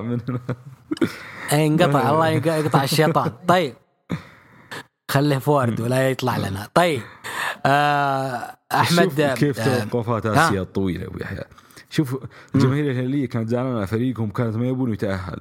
إيه، 1.51 1.67
انقطع 1.67 2.09
الله 2.09 2.27
يق- 2.27 2.47
يقطع 2.47 2.83
الشيطان. 2.83 3.31
طيب. 3.47 3.73
خليه 5.09 5.37
فورد 5.37 5.81
ولا 5.81 6.09
يطلع 6.09 6.37
لنا. 6.37 6.67
طيب 6.73 7.01
آه 7.65 8.57
أحمد 8.71 9.03
شوف 9.03 9.21
كيف 9.21 9.59
آه 9.59 9.83
توقفات. 9.83 10.25
آسيا 10.25 10.61
الطويلة 10.61 11.07
أبو 11.07 11.17
يحيى. 11.21 11.43
شوف 11.89 12.17
الجماهير 12.55 12.91
الهلالية 12.91 13.25
كانت 13.29 13.49
زعلانة 13.49 13.77
على 13.77 13.87
فريقهم 13.87 14.29
كانت 14.29 14.55
ما 14.55 14.67
يبون 14.67 14.93
يتأهل. 14.93 15.39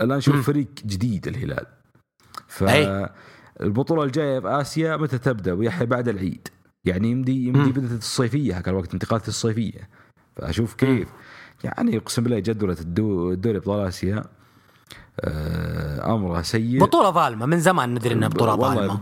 الآن 0.00 0.20
شوف. 0.20 0.46
فريق 0.46 0.66
جديد 0.86 1.28
الهلال. 1.28 1.66
أي. 2.62 3.10
فالبطوله 3.58 4.02
الجاية 4.02 4.40
في 4.40 4.48
آسيا 4.48 4.96
متى 4.96 5.18
تبدأ؟ 5.18 5.52
أبو 5.52 5.62
يحيى 5.62 5.86
بعد 5.86 6.08
العيد. 6.08 6.48
يعني 6.84 7.10
يمدي 7.10 7.46
يمدي. 7.46 7.72
بدات 7.72 7.98
الصيفية 7.98 8.56
هكذا 8.56 8.70
الوقت 8.70 8.92
انتقالات 8.92 9.28
الصيفية. 9.28 9.88
فأشوف 10.36 10.74
كيف. 10.74 11.08
يعني 11.64 11.96
أقسم 11.96 12.22
بالله 12.22 12.38
جدولة 12.38 12.76
الدو- 12.80 13.32
الدوري 13.32 13.58
أبطال 13.58 13.86
آسيا 13.88 14.24
امرها 16.14 16.42
سيء. 16.42 16.80
بطولة 16.80 17.10
ظالمة 17.10 17.46
من 17.46 17.60
زمان 17.60 17.94
ندري 17.94 18.14
إنها 18.14 18.28
بطولة 18.28 18.52
والله 18.54 18.74
ظالمة. 18.74 19.00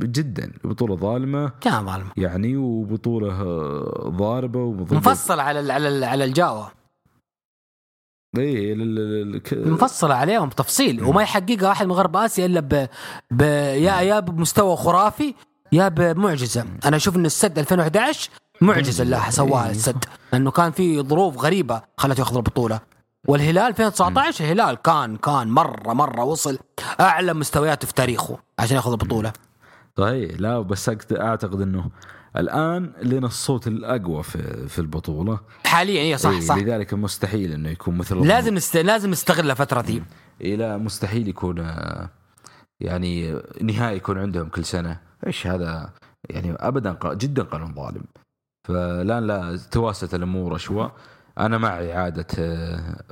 جدا 0.00 0.52
بطولة 0.64 0.96
ظالمة. 0.96 1.52
كان 1.60 1.86
ظالمة. 1.86 2.10
يعني 2.16 2.56
وبطولة 2.56 3.32
آه، 3.42 4.08
ضاربة 4.16 4.58
ومضبوط 4.58 4.92
مفصلة 4.92 5.42
على 5.42 5.60
ال 5.60 5.70
على 5.70 5.88
ال 5.88 6.04
على 6.04 6.24
الجاوا 6.24 6.64
اي 8.38 8.72
ال- 8.72 8.82
ال- 8.82 9.34
ال- 9.34 9.42
ك- 9.42 9.54
مفصلة 9.54 10.14
عليهم 10.14 10.48
بتفصيل. 10.48 11.04
وما 11.04 11.22
يحققها 11.22 11.72
احد 11.72 11.86
من 11.86 11.92
غرب 11.92 12.16
اسيا 12.16 12.46
إلا 12.46 12.60
ب, 12.60 12.88
ب 13.30 13.40
يا 13.40 14.00
يا 14.00 14.20
بمستوى 14.20 14.76
خرافي 14.76 15.34
يا 15.72 15.88
بمعجزة. 15.88 16.64
أنا 16.84 16.96
أشوف 16.96 17.16
إن 17.16 17.26
السد 17.26 17.58
2011 17.58 18.30
معجزة 18.60 19.02
اللي 19.02 19.20
سواها 19.28 19.70
السد. 19.70 20.04
لأنه 20.32 20.50
كان 20.50 20.70
في 20.72 21.00
ظروف 21.02 21.38
غريبة 21.38 21.82
خلته 21.98 22.20
ياخذ 22.20 22.36
البطولة. 22.36 22.80
والهلال 23.28 23.58
2019 23.58 24.44
الهلال 24.44 24.74
كان 24.74 25.16
كان 25.16 25.48
مرة 25.48 25.92
مرة 25.92 26.24
وصل 26.24 26.58
أعلى 27.00 27.34
مستوياته 27.34 27.86
في 27.86 27.94
تاريخه 27.94 28.38
عشان 28.58 28.76
ياخذ 28.76 28.90
البطولة 28.90 29.32
صحيح 29.98 30.40
لا 30.40 30.60
بس 30.60 30.90
أعتقد 31.12 31.60
إنه 31.60 31.90
الآن 32.36 32.92
لنا 33.02 33.26
الصوت 33.26 33.66
الأقوى 33.66 34.22
في 34.22 34.68
في 34.68 34.78
البطولة. 34.78 35.40
حاليا 35.66 36.02
هي 36.02 36.18
صح 36.18 36.30
إيه، 36.30 36.40
صح. 36.40 36.56
لذلك 36.56 36.94
مستحيل 36.94 37.52
إنه 37.52 37.68
يكون 37.68 37.98
مثل 37.98 38.26
لازم 38.26 38.54
نست... 38.54 38.76
لازم 38.76 39.10
نستغل 39.10 39.50
الفترة 39.50 39.80
ذي 39.80 40.02
إيه 40.40 40.56
لا 40.56 40.76
مستحيل 40.76 41.28
يكون 41.28 41.58
آه، 41.58 42.08
يعني 42.80 43.42
نهائي 43.62 43.96
يكون 43.96 44.18
عندهم 44.18 44.48
كل 44.48 44.64
سنة. 44.64 45.00
إيش 45.26 45.46
هذا؟ 45.46 45.90
يعني 46.30 46.52
ابدا 46.52 46.98
جدا 47.04 47.42
قانون 47.42 47.74
ظالم. 47.74 48.04
فالآن 48.68 49.26
لا 49.26 49.60
تواست 49.70 50.14
الأمور 50.14 50.58
شوى 50.58 50.92
أنا 51.40 51.58
مع 51.58 51.68
إعادة 51.68 52.26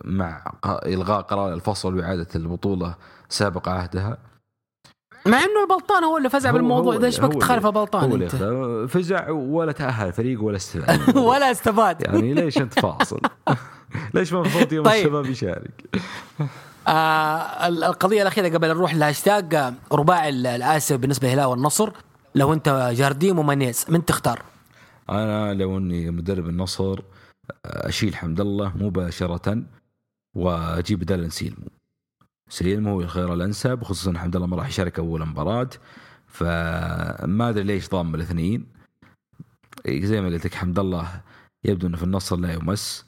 مع 0.05 0.53
إلغاء 0.87 1.21
قرار 1.21 1.55
الفصل 1.55 1.97
وإعادة 1.99 2.27
البطولة 2.37 2.95
سابق 3.29 3.69
عهدها 3.69 4.19
مع 5.27 5.39
إنه 5.39 5.63
البلطان 5.63 6.05
هو 6.05 6.17
اللي 6.17 6.31
فزع 6.31 6.51
هو- 6.51 6.53
بالموضوع 6.55 6.97
ده 6.97 7.07
إيش 7.07 7.21
بك 7.21 7.41
تخالف 7.41 7.67
البلطان 7.67 8.11
هو 8.11 8.17
أنت 8.17 8.35
فزع 8.91 9.31
ولا 9.31 9.73
تأهل 9.73 10.13
فريق 10.13 10.43
ولا 10.43 10.57
استفاد 10.57 11.17
ولا 11.29 11.51
استفاد 11.51 12.01
يعني 12.07 12.35
ليش 12.35 12.59
أنت 12.59 12.79
فاصل؟ 12.79 13.21
ليش 14.15 14.33
ما 14.33 14.41
المفروض 14.41 14.73
يوم 14.73 14.85
طيب. 14.85 14.95
الشباب 15.07 15.27
يشارك؟ 15.27 15.85
آه 16.89 17.67
ال- 17.69 17.85
القضية 17.85 18.23
الأخيرة 18.23 18.49
قبل 18.57 18.69
نروح 18.69 18.95
لهاشتاج 18.95 19.55
آه، 19.55 19.73
رباعي 19.93 20.29
ال- 20.29 20.47
الاسيا 20.47 20.97
بالنسبة 20.97 21.29
للهلال 21.29 21.45
والنصر 21.47 21.91
لو 22.35 22.53
أنت 22.53 22.91
جارديم 22.95 23.39
ومانيز 23.39 23.85
من 23.89 24.05
تختار؟ 24.05 24.43
أنا 25.11 25.55
لو 25.55 25.79
إني 25.79 26.11
مدرب 26.11 26.49
النصر 26.49 27.01
أشيل 27.65 28.16
حمد 28.16 28.41
الله 28.41 28.77
مباشرة 28.77 29.62
وأجيب 30.37 30.99
بدال 30.99 31.27
نسيلمو 31.27 31.69
سيلمو 32.49 32.91
هو 32.91 33.01
الخيار 33.01 33.35
الانسب 33.35 33.85
خصوصا 33.85 34.19
حمد 34.19 34.37
الله 34.37 34.47
ما 34.47 34.57
راح 34.57 34.69
يشارك 34.69 34.99
أول 34.99 35.27
مباراة. 35.27 35.70
فما 36.27 37.49
أدري 37.49 37.65
ليش 37.65 37.89
ضام 37.89 38.15
الاثنين. 38.15 38.66
إيه، 39.87 40.05
زي 40.05 40.20
ما 40.20 40.29
قلت 40.29 40.45
لك 40.47 40.55
حمد 40.55 40.79
الله 40.79 41.20
يبدو 41.65 41.87
إنه 41.87 41.97
في 41.97 42.03
النصر 42.03 42.37
لا 42.37 42.53
يمس. 42.53 43.07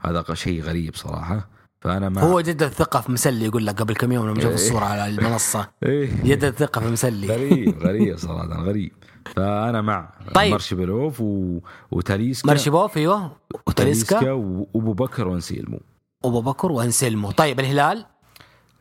هذا 0.00 0.34
شيء 0.34 0.62
غريب 0.62 0.94
صراحة. 0.94 1.48
فأنا 1.84 2.08
ما 2.08 2.20
هو 2.22 2.40
جد 2.40 2.62
الثقة 2.62 3.00
في 3.00 3.12
مسلي 3.12 3.44
يقول 3.44 3.66
لك 3.66 3.80
قبل 3.80 3.94
كم 3.94 4.12
يوم 4.12 4.26
لما 4.28 4.40
شاف 4.40 4.46
إيه. 4.46 4.54
الصورة 4.54 4.84
على 4.84 5.06
المنصة. 5.06 5.70
إيه. 5.82 6.22
جد 6.24 6.44
الثقة 6.44 6.80
في 6.80 6.88
مسلي. 6.88 7.26
غريب 7.26 7.78
غريب 7.78 8.18
صراحة 8.26 8.62
غريب. 8.62 8.92
فأنا 9.36 9.80
مع 9.80 10.12
طيب. 10.34 10.50
ماشاريبوف 10.50 11.20
و... 11.20 11.58
وتاليسكا. 11.90 12.48
مشاريبوف 12.48 12.96
أيوه. 12.96 13.36
وتاليسكا 13.66 14.32
وابو 14.32 14.92
بكر 14.92 15.28
وأنسيلمو. 15.28 15.80
وابو 16.24 16.40
بكر 16.40 16.72
وانسلمو 16.72 17.30
طيب 17.30 17.60
الهلال؟ 17.60 18.06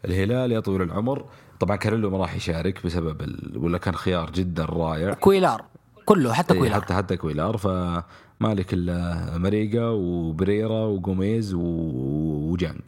الهلال 0.06 0.52
يا 0.52 0.60
طويل 0.60 0.82
العمر. 0.82 1.26
طبعا 1.60 1.76
كاريلو 1.76 2.10
ما 2.10 2.18
راح 2.18 2.36
يشارك 2.36 2.86
بسبب 2.86 3.22
ال... 3.22 3.58
ولا 3.58 3.78
كان 3.78 3.96
خيار 3.96 4.30
جدا 4.32 4.66
رائع. 4.66 5.14
كويلار. 5.14 5.66
كله 6.06 6.34
حتى 6.34 6.54
إيه، 6.54 6.60
كويلار. 6.60 6.82
حتى 6.82 6.94
حتى 6.94 7.18
كويلار. 7.18 7.58
فمالك 7.58 8.74
الا 8.74 9.38
ماريجا 9.38 9.86
وبيريرا 9.88 10.86
وجوميز 10.86 11.54
و... 11.54 11.62
وجانغ. 12.52 12.82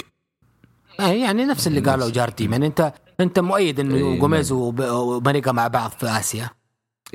اي 0.99 1.21
يعني 1.21 1.45
نفس 1.45 1.67
اللي 1.67 1.79
قاله 1.79 2.09
جارديم 2.09 2.51
يعني 2.51 2.67
انت 2.67 2.93
أنت 3.19 3.39
مؤيد 3.39 3.79
إنه 3.79 3.95
إيه، 3.95 4.19
جوميز 4.19 4.51
وب- 4.51 4.81
وماريجا 4.91 5.51
مع 5.51 5.67
بعض 5.67 5.89
في 5.91 6.05
آسيا. 6.05 6.49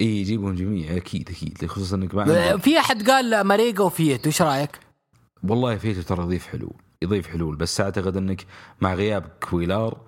اي 0.00 0.20
يجيبهم 0.20 0.54
جميع 0.54 0.96
أكيد 0.96 1.30
أكيد 1.30 1.66
خصوصا 1.66 1.96
إنك 1.96 2.14
مع 2.14 2.56
في 2.56 2.78
أحد 2.78 3.10
قال 3.10 3.40
ماريجا 3.40 3.82
وفييتو 3.84 4.26
وش 4.26 4.42
رأيك؟ 4.42 4.80
والله 5.42 5.76
فييتو 5.76 6.02
ترى 6.02 6.22
يضيف 6.22 6.46
حلول 6.46 6.74
يضيف 7.02 7.28
حلول 7.28 7.56
بس 7.56 7.80
أعتقد 7.80 8.16
إنك 8.16 8.46
مع 8.80 8.94
غياب 8.94 9.24
كويلار 9.50 10.00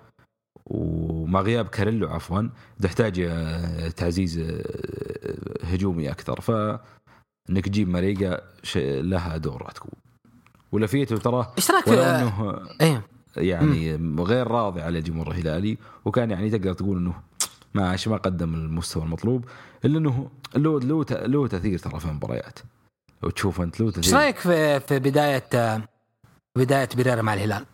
ومع 0.65 1.41
غياب 1.41 1.67
كاريلو 1.67 2.07
عفوا 2.07 2.49
تحتاج 2.81 3.19
آه، 3.19 3.89
تعزيز 3.89 4.39
آه، 4.39 4.63
هجومي 5.63 6.11
أكثر 6.11 6.41
ف 6.41 6.51
انك 7.49 7.65
تجيب 7.65 7.89
ماريجا 7.89 8.41
لها 8.75 9.37
دور 9.37 9.61
راح 9.61 9.71
تكون. 9.71 9.91
ولا 10.71 10.87
فيتو 10.87 11.17
ترى 11.17 11.53
إيش 11.57 11.71
رأيك 11.71 11.89
إنه 11.89 12.59
إيه؟ 12.81 13.05
يعني 13.37 13.95
غير 14.19 14.47
راضي 14.47 14.81
على 14.81 14.99
الجمهور 14.99 15.31
الهلالي 15.31 15.77
وكان 16.05 16.31
يعني 16.31 16.49
تقدر 16.49 16.73
تقول 16.73 16.97
إنه 16.97 17.13
ما 17.73 17.97
ما 18.07 18.17
قدم 18.17 18.53
المستوى 18.53 19.03
المطلوب 19.03 19.45
إلا 19.85 19.97
إنه 19.97 20.29
له 20.55 20.79
له 20.79 21.05
له 21.11 21.47
تأثير 21.47 21.79
ترى 21.79 21.99
في 21.99 22.05
المباريات. 22.05 22.59
لو 23.23 23.29
تشوف 23.29 23.61
أنت 23.61 23.79
له 23.79 23.87
إيش 23.87 23.95
تاثير 23.95 24.15
رأيك 24.15 24.37
في 24.37 24.79
في 24.79 24.99
بداية 24.99 25.49
بداية 26.57 26.89
بريرا 26.97 27.21
مع 27.21 27.33
الهلال؟ 27.33 27.65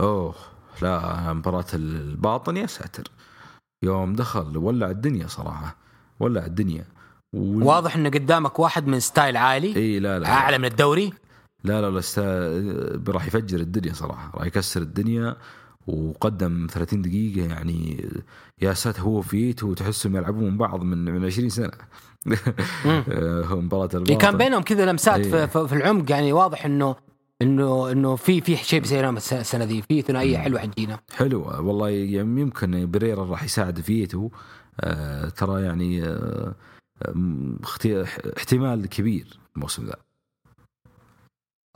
أوه 0.00 0.34
لا 0.82 1.32
مباراة 1.32 1.64
الباطن 1.74 2.56
يا 2.56 2.66
ساتر. 2.66 3.08
يوم 3.84 4.12
دخل 4.12 4.56
ولع 4.56 4.90
الدنيا 4.90 5.26
صراحة 5.26 5.76
ولع 6.20 6.46
الدنيا. 6.46 6.84
و... 7.32 7.64
واضح 7.64 7.96
إنه 7.96 8.08
قدامك 8.08 8.58
واحد 8.58 8.86
من 8.86 9.00
style 9.00 9.36
عالي 9.36 9.76
إي 9.76 9.98
لا 9.98 10.18
لا 10.18 10.32
أعلى 10.32 10.58
من 10.58 10.64
الدوري. 10.64 11.12
لا 11.64 11.80
لا, 11.80 11.90
لا. 11.90 13.12
راح 13.12 13.26
يفجر 13.26 13.60
الدنيا 13.60 13.92
صراحة 13.92 14.30
راح 14.34 14.46
يكسر 14.46 14.82
الدنيا. 14.82 15.36
وقدم 15.86 16.66
30 16.70 17.02
دقيقة 17.02 17.46
يعني 17.46 18.08
يا 18.62 18.72
ساتر 18.72 19.02
هو 19.02 19.22
فييتو 19.22 19.62
وتحسهم 19.62 20.16
يلعبون 20.16 20.44
من 20.44 20.56
بعض 20.56 20.82
من 20.82 21.04
من 21.04 21.24
20 21.24 21.48
سنة. 21.48 21.70
مباراة 22.26 23.54
الباطن 23.54 23.98
يعني 23.98 24.16
كان 24.16 24.36
بينهم 24.36 24.62
كذا 24.62 24.86
لمسات 24.86 25.26
إيه. 25.26 25.46
في, 25.46 25.72
العمق 25.72 26.10
يعني 26.10 26.32
واضح 26.32 26.64
انه 26.64 26.96
انه 27.42 27.92
إنه 27.92 28.16
في 28.16 28.40
في 28.40 28.56
شيء 28.56 28.80
بيصير 28.80 29.10
السنة 29.10 29.40
السنة 29.40 29.64
ذي. 29.64 29.82
في 29.82 30.02
ثنائية 30.02 30.38
حلوة 30.38 30.60
حتجينا 30.60 31.00
حلوة. 31.16 31.60
والله 31.60 31.88
يعني 31.88 32.40
يمكن 32.40 32.90
بيريرا 32.90 33.24
راح 33.24 33.44
يساعد 33.44 33.80
فييتو. 33.80 34.30
آه 34.80 35.28
ترى 35.28 35.62
يعني 35.62 36.04
آه 36.04 36.54
آه، 37.02 38.06
احتمال 38.36 38.86
كبير 38.86 39.38
الموسم 39.56 39.86
ذا. 39.86 39.96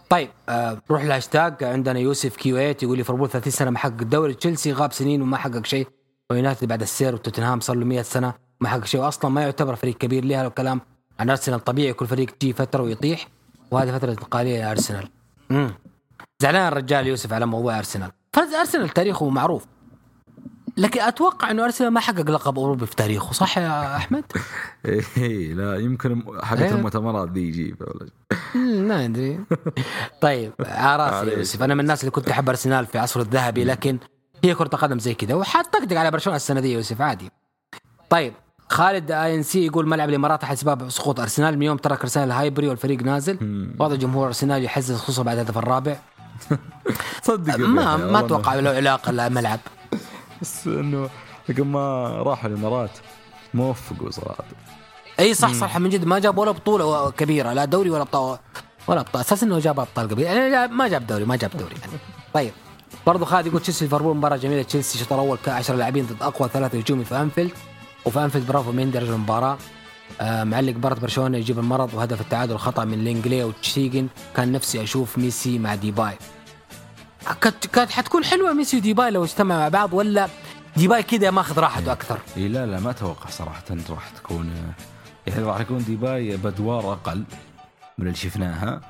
طيب 0.08 0.28
آه 0.48 0.78
نروح 0.90 1.02
الهاشتاج 1.02 1.64
عندنا 1.64 1.98
يوسف 1.98 2.36
Q 2.36 2.56
8 2.56 2.76
يقول 2.82 2.98
ليفربول 2.98 3.30
30 3.30 3.52
سنة 3.52 3.70
ما 3.70 3.78
حقق 3.78 4.00
الدوري 4.00 4.34
تشيلسي 4.34 4.72
غاب 4.72 4.92
سنين 4.92 5.22
وما 5.22 5.36
حقق 5.36 5.66
شيء. 5.66 5.88
ويونايتد 6.30 6.68
بعد 6.68 6.82
السير 6.82 7.14
وتوتنهام 7.14 7.60
صار 7.60 7.76
له 7.76 7.84
100 7.84 8.02
سنة 8.02 8.34
ما 8.60 8.68
حقق 8.68 8.84
شيء 8.84 9.00
واصلا 9.00 9.30
ما 9.30 9.42
يعتبر 9.42 9.74
فريق 9.76 9.98
كبير. 9.98 10.24
ليه 10.24 10.40
هذا 10.40 10.46
الكلام؟ 10.46 10.80
عن 11.20 11.30
أرسنال 11.30 11.64
طبيعي 11.64 11.92
كل 11.92 12.06
فريق 12.06 12.30
تجي 12.30 12.52
فترة 12.52 12.82
ويطيح 12.82 13.28
وهذه 13.70 13.98
فترة 13.98 14.10
انتقالية 14.10 14.60
لارسنال 14.60 15.08
امم 15.50 15.74
زعلان 16.42 16.68
الرجال 16.68 17.06
يوسف 17.06 17.32
على 17.32 17.46
موضوع 17.46 17.78
أرسنال. 17.78 18.10
فرز 18.32 18.54
أرسنال 18.54 18.88
تاريخه 18.88 19.28
معروف. 19.28 19.64
لكن 20.76 21.00
أتوقع 21.00 21.50
إنه 21.50 21.64
أرسنال 21.64 21.90
ما 21.90 22.00
حقق 22.00 22.30
لقب 22.30 22.58
أوروبي 22.58 22.86
في 22.86 22.96
تاريخه 22.96 23.32
صح 23.32 23.58
يا 23.58 23.96
أحمد؟ 23.96 24.24
إيه 25.16 25.54
لا 25.54 25.76
يمكن 25.76 26.22
حقت 26.42 26.60
إيه. 26.60 26.70
المؤتمرات 26.70 27.30
دي 27.30 27.48
يجيب 27.48 27.76
ولا 27.80 28.10
ما 28.54 29.04
أدري. 29.04 29.40
طيب 30.22 30.52
عليك. 30.60 31.38
يوسف 31.38 31.62
أنا 31.62 31.74
من 31.74 31.80
الناس 31.80 32.00
اللي 32.00 32.10
كنت 32.10 32.28
أحب 32.28 32.48
أرسنال 32.48 32.86
في 32.86 32.98
عصره 32.98 33.22
الذهبي 33.22 33.64
لكن 33.64 33.98
هي 34.44 34.54
كرة 34.54 34.68
قدم 34.68 34.98
زي 34.98 35.14
كذا 35.14 35.34
وحطقطق 35.34 35.98
على 35.98 36.10
برشلونة 36.10 36.36
السنة 36.36 36.60
دي 36.60 36.72
يوسف 36.72 37.00
عادي. 37.00 37.30
طيب 38.10 38.32
خالد 38.68 39.10
INC 39.10 39.66
يقول 39.66 39.88
ملعب 39.88 40.08
الإمارات 40.08 40.42
احد 40.42 40.56
اسباب 40.56 40.88
سقوط 40.88 41.20
أرسنال 41.20 41.56
من 41.56 41.62
يوم 41.62 41.76
ترك 41.76 42.00
ارسنال 42.00 42.26
الهايبري 42.28 42.68
والفريق 42.68 43.02
نازل. 43.02 43.38
وضع 43.78 43.94
جمهور 43.94 44.26
أرسنال 44.26 44.64
يحزز 44.64 44.96
خصوصا 44.96 45.22
بعد 45.22 45.38
الهدف 45.38 45.58
الرابع. 45.58 45.96
صدق 47.22 47.56
ما 47.56 47.96
ما 47.96 48.18
أتوقع 48.18 48.54
له 48.54 48.70
علاقة 48.70 49.26
الملعب 49.26 49.60
بس 50.42 50.66
إنه 50.66 51.10
لما 51.48 52.08
راحوا 52.22 52.50
الإمارات. 52.50 52.90
ما 53.54 53.64
وفقوا 53.64 54.10
صراحة. 54.10 54.44
أي 55.20 55.34
صح 55.34 55.52
صح 55.52 55.78
من 55.78 55.90
جد 55.90 56.04
ما 56.04 56.18
جاب 56.18 56.38
ولا 56.38 56.50
بطولة 56.50 57.10
كبيرة 57.10 57.52
لا 57.52 57.64
دوري 57.64 57.90
ولا 57.90 58.02
ابطال 58.02 58.38
ولا 58.86 59.00
ابطال 59.00 59.20
أساس 59.20 59.42
إنه 59.42 59.58
جاب 59.58 59.80
أبطال 59.80 60.08
قبل 60.08 60.22
يعني 60.22 60.74
ما 60.74 60.88
جاب 60.88 61.06
دوري 61.06 61.24
ما 61.24 61.36
جاب 61.36 61.50
دوري. 61.50 61.74
يعني 61.80 61.92
طيب. 62.34 62.52
برضو 63.06 63.24
خالد 63.24 63.46
يقول 63.46 63.60
تشيلسي 63.60 63.84
ليفربول 63.84 64.16
مباراة 64.16 64.36
جميلة. 64.36 64.62
تشيلسي 64.62 64.94
الشوط 64.94 65.12
الأول 65.12 65.38
كان 65.44 65.54
10 65.54 65.76
لاعبين 65.76 66.06
ضد 66.06 66.22
أقوى 66.22 66.48
ثلاثة 66.48 66.78
هجومي 66.78 67.04
في 67.04 67.16
أنفيلد. 67.20 67.50
وفي 68.04 68.24
أنفيلد 68.24 68.46
برافو 68.46 68.72
ميندي 68.72 68.98
رجل 68.98 69.12
المباراة. 69.12 69.58
آه 70.20 70.44
معلق 70.44 70.76
مباراة 70.76 70.94
برشلونة 70.94 71.38
يجيب 71.38 71.58
المرض 71.58 71.94
وهدف 71.94 72.20
التعادل 72.20 72.56
خطأ 72.58 72.84
من 72.84 73.04
لينجليت 73.04 73.30
وتير 73.30 73.44
شتيجن 73.44 74.08
كان 74.36 74.52
نفسي 74.52 74.82
أشوف 74.82 75.18
ميسي 75.18 75.58
مع 75.58 75.74
ديباي. 75.74 76.14
كانت 77.34 77.66
كانت 77.66 77.90
حتكون 77.90 78.24
حلوة 78.24 78.52
ميسي 78.52 78.76
وديباي 78.76 79.10
لو 79.10 79.24
اجتمعوا 79.24 79.60
مع 79.60 79.68
بعض 79.68 79.92
ولا 79.92 80.28
ديباي 80.76 81.02
كذا 81.02 81.30
ماخذ 81.30 81.58
راحته 81.58 81.92
أكثر؟ 81.92 82.18
إي 82.36 82.48
لا 82.48 82.66
لا 82.66 82.80
ما 82.80 82.90
أتوقع 82.90 83.30
صراحة 83.30 83.62
راح 83.90 84.08
تكون 84.10 84.50
يعني 85.26 85.42
راح 85.44 85.60
يكون 85.60 85.78
ديباي 85.84 86.36
بادوار 86.36 86.92
أقل 86.92 87.24
من 87.98 88.06
اللي 88.06 88.16
شفناها 88.16 88.80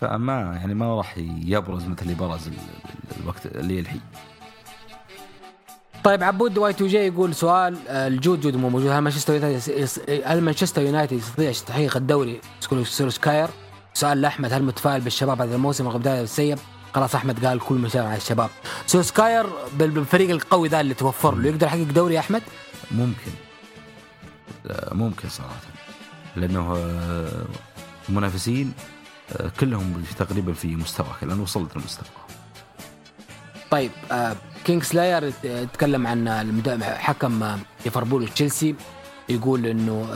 فما 0.00 0.32
يعني 0.60 0.74
ما 0.74 0.96
راح 0.96 1.14
يبرز 1.44 1.84
مثل 1.84 2.02
اللي 2.02 2.14
برز 2.14 2.46
ال- 2.48 2.52
ال- 2.52 3.22
الوقت 3.22 3.46
اللي 3.46 3.80
الحين. 3.80 4.00
طيب 6.04 6.22
عبود 6.22 6.58
Y2G 6.58 6.96
يقول 6.96 7.34
سؤال 7.34 7.76
آه، 7.88 8.06
الجود 8.08 8.40
جود 8.40 8.56
مو 8.56 8.68
موجود. 8.68 8.90
هل 8.90 8.98
مانشستر 9.00 9.34
يونايتد 9.34 9.88
هل 10.24 10.40
مانشستر 10.40 10.82
يونايتد 10.82 11.12
يستطيع 11.16 11.52
تحقيق 11.52 11.96
الدوري؟ 11.96 12.40
سولشكاير 12.84 13.48
سؤال 13.94 14.20
لأحمد 14.20 14.52
هل 14.52 14.62
متفائل 14.62 15.00
بالشباب 15.00 15.42
هذا 15.42 15.54
الموسم 15.54 15.88
رغم 15.88 15.98
بداية 15.98 16.22
السيء؟ 16.22 16.56
خلاص 16.94 17.14
أحمد 17.14 17.46
قال 17.46 17.60
كل 17.60 17.74
مشاعر 17.74 18.06
على 18.06 18.16
الشباب. 18.16 18.50
سولشكاير 18.86 19.46
بال- 19.78 19.90
بالفريق 19.90 20.30
القوي 20.30 20.68
ذا 20.68 20.80
اللي 20.80 20.94
توفر 20.94 21.34
له. 21.34 21.48
يقدر 21.48 21.66
يحقق 21.66 21.82
دوري 21.82 22.14
يا 22.14 22.20
أحمد؟ 22.20 22.42
ممكن. 22.90 23.32
ممكن 24.92 25.28
صراحة. 25.28 25.60
لأنه 26.36 26.74
آه، 26.76 27.44
المنافسين 28.08 28.72
آه، 29.36 29.50
كلهم 29.60 30.04
تقريبا 30.18 30.52
في 30.52 30.76
مستواك 30.76 31.24
لأن 31.24 31.40
وصلت 31.40 31.76
لمستوى. 31.76 32.06
طيب 33.70 33.90
كينج 34.64 34.82
سلاير 34.82 35.32
يتكلم 35.44 36.06
عن 36.06 36.82
حكم 36.82 37.42
آه، 37.42 37.58
ليفربول 37.84 38.22
وتشيلسي. 38.22 38.74
يقول 39.28 39.66
إنه 39.66 40.08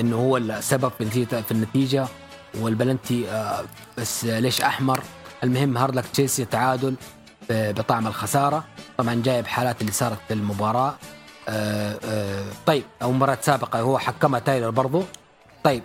إنه 0.00 0.16
هو 0.16 0.36
السبب 0.36 0.88
في 0.98 1.00
النتيجه 1.00 1.40
في 1.40 1.52
النتيجة. 1.52 2.06
والبلنتي 2.60 3.30
آه 3.30 3.64
بس 3.98 4.24
ليش 4.24 4.60
أحمر؟ 4.60 5.00
المهم 5.44 5.78
hard 5.78 5.96
luck 5.96 6.04
تشيلسي 6.06 6.44
تعادل 6.44 6.94
بطعم 7.50 8.06
الخسارة. 8.06 8.64
طبعا 8.98 9.22
جايب 9.24 9.46
حالات 9.46 9.80
اللي 9.80 9.92
صارت 9.92 10.18
في 10.28 10.34
المباراة. 10.34 10.94
آه 11.48 11.98
آه 12.04 12.44
طيب 12.66 12.82
أو 13.02 13.12
مباراة 13.12 13.38
سابقة 13.42 13.80
هو 13.80 13.98
حكمها 13.98 14.40
تايلر 14.40 14.70
برضو. 14.70 15.02
طيب 15.64 15.82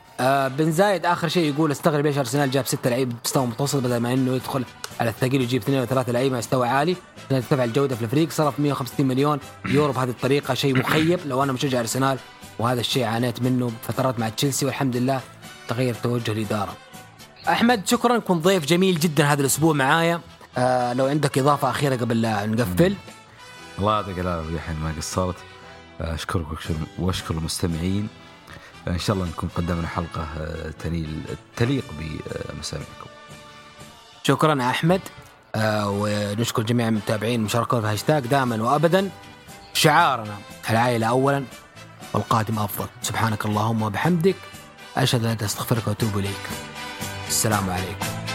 بن 0.58 0.72
زايد 0.72 1.06
آخر 1.06 1.28
شيء 1.28 1.54
يقول 1.54 1.72
استغرب 1.72 2.06
ليش 2.06 2.18
أرسنال 2.18 2.52
جاب 2.52 2.66
ستة 2.66 2.90
لعيبه 2.90 3.16
بمستوى 3.16 3.48
متوسط 3.48 3.80
بدل 3.80 3.98
ما 3.98 4.14
إنه 4.14 4.36
يدخل 4.36 4.66
على 5.00 5.10
الثقيل 5.10 5.40
ويجيب 5.40 5.62
اثنين 5.62 5.82
وثلاثه 5.82 6.12
لعيبة 6.12 6.38
مستوى 6.38 6.68
عالي. 6.68 6.96
عشان 7.18 7.42
ترتفع 7.42 7.64
الجودة 7.64 7.96
في 7.96 8.02
الفريق 8.02 8.30
صرف 8.32 8.60
150 8.60 9.06
مليون 9.06 9.40
يورو 9.66 9.94
بهذه 9.94 10.10
الطريقة 10.10 10.54
شيء 10.54 10.78
مخيب. 10.80 11.20
لو 11.26 11.44
أنا 11.44 11.54
مشجع 11.54 11.80
أرسنال 11.80 12.18
وهذا 12.60 12.80
الشيء 12.80 13.04
عانيت 13.04 13.42
منه 13.42 13.72
فترات 13.88 14.20
مع 14.20 14.30
تشيلسي 14.30 14.66
والحمد 14.66 14.98
لله 14.98 15.22
تغير 15.68 15.94
توجه 15.94 16.32
الإدارة. 16.32 16.74
أحمد 17.50 17.88
شكرا 17.88 18.18
كنت 18.18 18.44
ضيف 18.44 18.66
جميل 18.66 19.00
جدا 19.00 19.26
هذا 19.26 19.42
الأسبوع 19.42 19.74
معايا. 19.74 20.22
آه 20.58 20.94
لو 20.94 21.06
عندك 21.06 21.38
إضافة 21.38 21.70
أخيرة 21.70 21.96
قبل 21.96 22.22
لا 22.22 22.46
نقفل. 22.46 22.96
الله 23.80 23.96
يعطيك 23.96 24.20
العافية 24.20 24.54
يا 24.54 24.74
ما 24.84 24.94
قصرت. 24.98 25.36
أشكرك 26.02 26.46
وأشكر- 26.48 27.00
وأشكر 27.00 27.34
المستمعين. 27.34 28.08
إن 28.88 29.00
شاء 29.00 29.16
الله 29.16 29.28
نكون 29.28 29.50
قدمنا 29.56 29.88
حلقة 29.88 30.28
آه، 30.38 30.74
تليق 31.56 31.84
بمسامعكم 32.00 33.10
شكرا 34.24 34.62
أحمد. 34.70 35.02
آه 35.56 35.90
ونشكر 35.90 36.64
جميع 36.64 36.88
المتابعين 36.88 37.40
المشاركون 37.40 37.82
في 37.82 37.88
هاشتاج 37.88 38.28
دائما 38.28 38.64
وابدا. 38.64 39.10
شعارنا 39.74 40.38
العائلة 40.70 41.08
اولا 41.08 41.44
والقادم 42.14 42.60
أفضل. 42.60 42.88
سبحانك 43.02 43.46
اللهم 43.46 43.82
وبحمدك. 43.82 44.36
أشهد 45.04 45.26
أن 45.26 45.38
لا 45.40 45.46
أستغفرك 45.46 45.88
وأتوب 45.88 46.18
إليك. 46.18 46.46
السلام 47.28 47.70
عليكم. 47.70 48.27